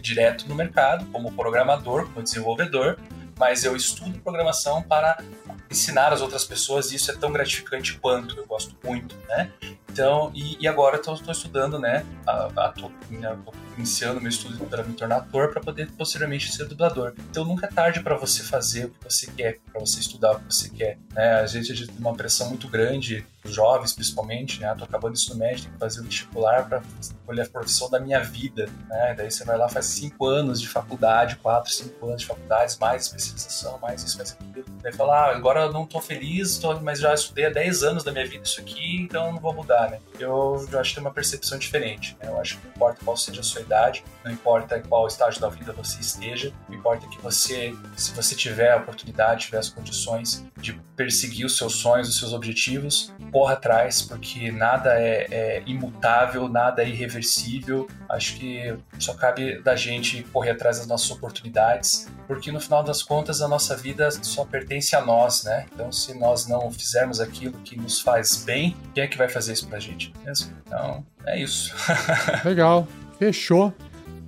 direto 0.01 0.49
no 0.49 0.55
mercado, 0.55 1.05
como 1.13 1.31
programador, 1.31 2.07
como 2.07 2.23
desenvolvedor, 2.23 2.97
mas 3.41 3.65
eu 3.65 3.75
estudo 3.75 4.21
programação 4.21 4.83
para 4.83 5.17
ensinar 5.71 6.13
as 6.13 6.21
outras 6.21 6.45
pessoas 6.45 6.93
e 6.93 6.97
isso 6.97 7.11
é 7.11 7.17
tão 7.17 7.33
gratificante 7.33 7.99
quanto, 7.99 8.37
eu 8.37 8.47
gosto 8.47 8.77
muito, 8.85 9.17
né? 9.27 9.51
Então, 9.93 10.31
e, 10.35 10.57
e 10.61 10.69
agora 10.69 10.97
estou 10.97 11.15
estudando, 11.15 11.79
né? 11.79 12.05
Estou 12.69 12.93
iniciando 13.77 14.21
meu 14.21 14.29
estudo 14.29 14.65
para 14.67 14.83
me 14.83 14.95
tornar 14.95 15.17
ator 15.17 15.51
para 15.51 15.61
poder 15.61 15.91
posteriormente 15.93 16.53
ser 16.53 16.67
dublador. 16.67 17.15
Então 17.31 17.45
nunca 17.45 17.67
é 17.67 17.69
tarde 17.69 18.01
para 18.01 18.17
você 18.17 18.43
fazer 18.43 18.87
o 18.87 18.91
que 18.91 19.05
você 19.05 19.27
quer, 19.27 19.59
para 19.73 19.81
você 19.81 20.01
estudar 20.01 20.33
o 20.33 20.41
que 20.41 20.55
você 20.55 20.69
quer. 20.69 20.99
Né? 21.13 21.41
A 21.41 21.47
gente 21.47 21.87
tem 21.87 21.97
uma 21.99 22.15
pressão 22.15 22.49
muito 22.49 22.69
grande, 22.69 23.27
os 23.45 23.55
jovens 23.55 23.93
principalmente, 23.93 24.61
né? 24.61 24.75
Tô 24.77 24.85
acabando 24.85 25.15
isso 25.15 25.33
no 25.33 25.39
médio, 25.39 25.65
tenho 25.65 25.75
que 25.75 25.81
fazer 25.81 26.01
o 26.01 26.05
vestibular 26.05 26.69
para 26.69 26.83
escolher 27.01 27.43
a 27.43 27.49
profissão 27.49 27.91
da 27.91 27.99
minha 27.99 28.21
vida, 28.21 28.69
né? 28.89 29.15
Daí 29.17 29.31
você 29.31 29.45
vai 29.45 29.57
lá, 29.57 29.69
faz 29.69 29.87
cinco 29.87 30.27
anos 30.27 30.61
de 30.61 30.69
faculdade, 30.69 31.37
quatro, 31.37 31.73
cinco 31.73 32.07
anos 32.07 32.21
de 32.21 32.27
faculdades, 32.27 32.77
mais 32.79 33.05
especialização, 33.05 33.79
mais 33.79 34.03
isso, 34.05 34.19
mais 34.19 34.33
aquilo. 34.33 34.65
Daí 34.83 34.93
fala, 34.93 35.27
ah, 35.27 35.37
agora 35.37 35.61
eu 35.63 35.73
não 35.73 35.87
tô 35.87 36.01
feliz, 36.01 36.59
tô, 36.59 36.79
mas 36.81 37.01
já 37.01 37.13
estudei 37.13 37.47
há 37.47 37.51
10 37.51 37.83
anos 37.83 38.05
da 38.05 38.13
minha 38.13 38.27
vida 38.27 38.45
isso 38.45 38.61
aqui, 38.61 38.97
então 38.97 39.33
não 39.33 39.41
vou 39.41 39.53
mudar, 39.53 39.91
né? 39.91 39.99
Eu, 40.19 40.55
acho 40.79 40.91
que 40.91 40.95
tem 40.97 41.05
uma 41.05 41.13
percepção 41.13 41.59
diferente, 41.59 42.17
né? 42.21 42.29
Eu 42.29 42.39
acho 42.39 42.59
que 42.59 42.67
não 42.67 42.75
importa 42.75 43.05
qual 43.05 43.17
seja 43.17 43.41
a 43.41 43.45
sua 43.45 43.61
idade, 43.61 44.05
não 44.25 44.33
importa 44.33 44.81
qual 44.81 45.07
estágio 45.07 45.41
da 45.41 45.49
vida 45.49 45.73
você 45.73 46.01
esteja, 46.01 46.53
importa 46.69 47.07
que 47.09 47.21
você, 47.21 47.75
se 47.97 48.13
você 48.13 48.35
tiver 48.35 48.73
a 48.73 48.77
oportunidade, 48.77 49.47
tiver 49.47 49.59
as 49.59 49.69
condições 49.69 50.45
de 50.57 50.73
perseguir 50.97 51.47
os 51.47 51.57
seus 51.57 51.77
sonhos, 51.77 52.09
os 52.09 52.19
seus 52.19 52.33
objetivos, 52.33 53.13
corra 53.31 53.55
atrás, 53.55 54.03
porque 54.03 54.51
nada 54.51 54.95
é, 54.95 55.27
é 55.31 55.63
imutável, 55.67 56.49
nada 56.49 56.83
é 56.83 56.89
irreversível. 56.89 57.89
Acho 58.09 58.37
que 58.37 58.77
só 58.99 59.15
cabe 59.15 59.61
da 59.63 59.77
gente 59.77 60.23
correr 60.33 60.51
atrás 60.51 60.79
das 60.79 60.87
nossas 60.87 61.11
oportunidades, 61.11 62.09
porque 62.27 62.51
no 62.51 62.61
final 62.61 62.83
das 62.83 63.03
contas 63.03 63.41
a 63.41 63.49
nossa 63.49 63.77
vida 63.77 64.11
só 64.11 64.45
pertence 64.45 64.95
a 64.95 65.01
nós, 65.01 65.45
né? 65.45 65.67
Então, 65.73 65.91
se 65.93 66.19
nós 66.19 66.47
não 66.47 66.71
fizermos 66.71 67.21
aquilo 67.21 67.55
que 67.65 67.77
nos 67.77 68.01
faz 68.01 68.45
bem, 68.45 68.77
quem 68.95 69.05
é 69.05 69.07
que 69.07 69.17
vai 69.17 69.29
fazer 69.29 69.53
isso 69.53 69.67
pra 69.69 69.79
gente? 69.79 70.13
Mesmo? 70.25 70.53
Então, 70.67 71.05
é 71.27 71.41
isso. 71.41 71.75
Legal. 72.45 72.87
Fechou. 73.19 73.73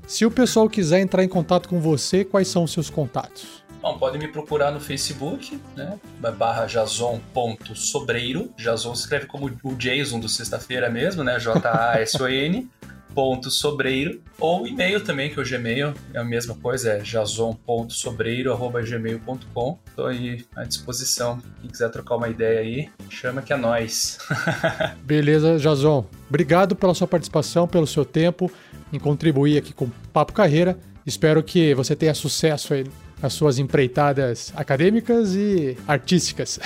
Se 0.06 0.26
o 0.26 0.30
pessoal 0.30 0.68
quiser 0.68 1.00
entrar 1.00 1.24
em 1.24 1.28
contato 1.28 1.68
com 1.68 1.80
você, 1.80 2.24
quais 2.24 2.48
são 2.48 2.64
os 2.64 2.72
seus 2.72 2.90
contatos? 2.90 3.61
Bom, 3.82 3.98
pode 3.98 4.16
me 4.16 4.28
procurar 4.28 4.70
no 4.70 4.80
Facebook, 4.80 5.60
né? 5.76 5.98
Barra 6.38 6.64
jason.sobreiro. 6.66 8.50
Jason 8.56 8.94
se 8.94 9.02
escreve 9.02 9.26
como 9.26 9.50
o 9.62 9.74
Jason 9.74 10.18
do 10.20 10.28
sexta-feira 10.28 10.88
mesmo, 10.88 11.24
né? 11.24 11.38
J-A-S-O-N. 11.38 12.70
ponto 13.12 13.50
sobreiro 13.50 14.22
ou 14.40 14.66
e-mail 14.66 15.04
também 15.04 15.28
que 15.28 15.38
é 15.38 15.42
o 15.42 15.46
Gmail 15.46 15.92
é 16.14 16.18
a 16.18 16.24
mesma 16.24 16.54
coisa 16.54 16.92
é 16.92 16.98
jason.sobreiro@gmail.com 17.00 19.78
estou 19.86 20.06
aí 20.06 20.46
à 20.56 20.64
disposição 20.64 21.38
quem 21.60 21.68
quiser 21.68 21.90
trocar 21.90 22.16
uma 22.16 22.30
ideia 22.30 22.60
aí 22.60 22.88
chama 23.10 23.42
que 23.42 23.52
é 23.52 23.56
nós 23.58 24.16
beleza 25.04 25.58
Jason 25.58 26.06
obrigado 26.26 26.74
pela 26.74 26.94
sua 26.94 27.06
participação 27.06 27.68
pelo 27.68 27.86
seu 27.86 28.06
tempo 28.06 28.50
em 28.92 28.98
contribuir 28.98 29.58
aqui 29.58 29.72
com 29.72 29.86
o 29.86 29.92
Papo 30.12 30.32
Carreira. 30.32 30.76
Espero 31.06 31.42
que 31.42 31.74
você 31.74 31.96
tenha 31.96 32.14
sucesso 32.14 32.74
aí 32.74 32.84
nas 33.22 33.32
suas 33.32 33.58
empreitadas 33.58 34.52
acadêmicas 34.56 35.34
e 35.34 35.78
artísticas. 35.86 36.58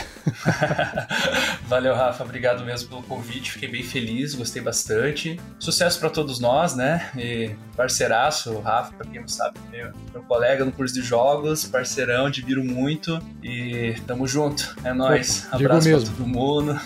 Valeu, 1.69 1.95
Rafa. 1.95 2.25
Obrigado 2.25 2.65
mesmo 2.65 2.89
pelo 2.89 3.03
convite. 3.03 3.53
Fiquei 3.53 3.69
bem 3.69 3.83
feliz, 3.83 4.35
gostei 4.35 4.63
bastante. 4.63 5.39
Sucesso 5.59 6.01
para 6.01 6.09
todos 6.09 6.41
nós, 6.41 6.75
né? 6.75 7.11
E 7.17 7.51
parceiraço, 7.77 8.59
Rafa, 8.61 8.95
para 8.95 9.07
quem 9.07 9.21
não 9.21 9.29
sabe, 9.29 9.59
meu, 9.71 9.93
meu 10.13 10.23
colega 10.23 10.65
no 10.65 10.73
curso 10.73 10.95
de 10.95 11.03
jogos, 11.03 11.65
parceirão, 11.67 12.27
admiro 12.27 12.65
muito 12.65 13.21
e 13.43 13.95
tamo 14.07 14.27
junto. 14.27 14.75
É 14.83 14.95
nóis. 14.95 15.47
Abraço 15.53 15.91
para 15.91 16.01
todo 16.01 16.27
mundo. 16.27 16.81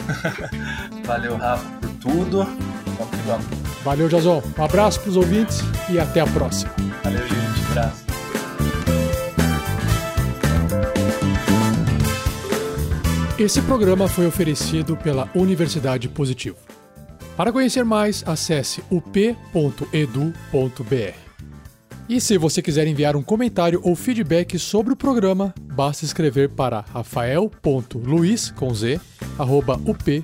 Valeu, 1.05 1.37
Rafa, 1.37 1.65
por 1.79 1.91
tudo. 2.01 2.39
Vamos 2.99 3.11
que 3.11 3.27
vamos. 3.27 3.47
Valeu, 3.85 4.09
Jason. 4.09 4.43
Um 4.59 4.65
abraço 4.65 5.01
para 5.01 5.11
os 5.11 5.17
ouvintes 5.17 5.61
e 5.89 5.99
até 5.99 6.21
a 6.21 6.27
próxima. 6.27 6.73
Valeu, 7.03 7.23
gente. 7.23 7.71
Abraço. 7.71 8.10
Esse 13.41 13.63
programa 13.63 14.07
foi 14.07 14.27
oferecido 14.27 14.99
pela 14.99 15.27
Universidade 15.35 16.11
Positivo. 16.11 16.59
Para 17.39 17.51
conhecer 17.51 17.87
mais, 17.87 18.23
acesse 18.27 18.83
up.edu.br. 18.91 19.35
E 22.07 22.21
se 22.21 22.37
você 22.37 22.61
quiser 22.61 22.87
enviar 22.87 23.17
um 23.17 23.23
comentário 23.23 23.81
ou 23.83 23.97
feedback 23.97 24.59
sobre 24.59 24.93
o 24.93 24.97
programa, 24.97 25.55
basta 25.73 26.05
escrever 26.05 26.51
para 26.51 26.85
rafael.luiz 26.93 28.51
com 28.51 28.75
z, 28.75 29.01
arroba 29.39 29.81
up.edu.br. 29.87 30.21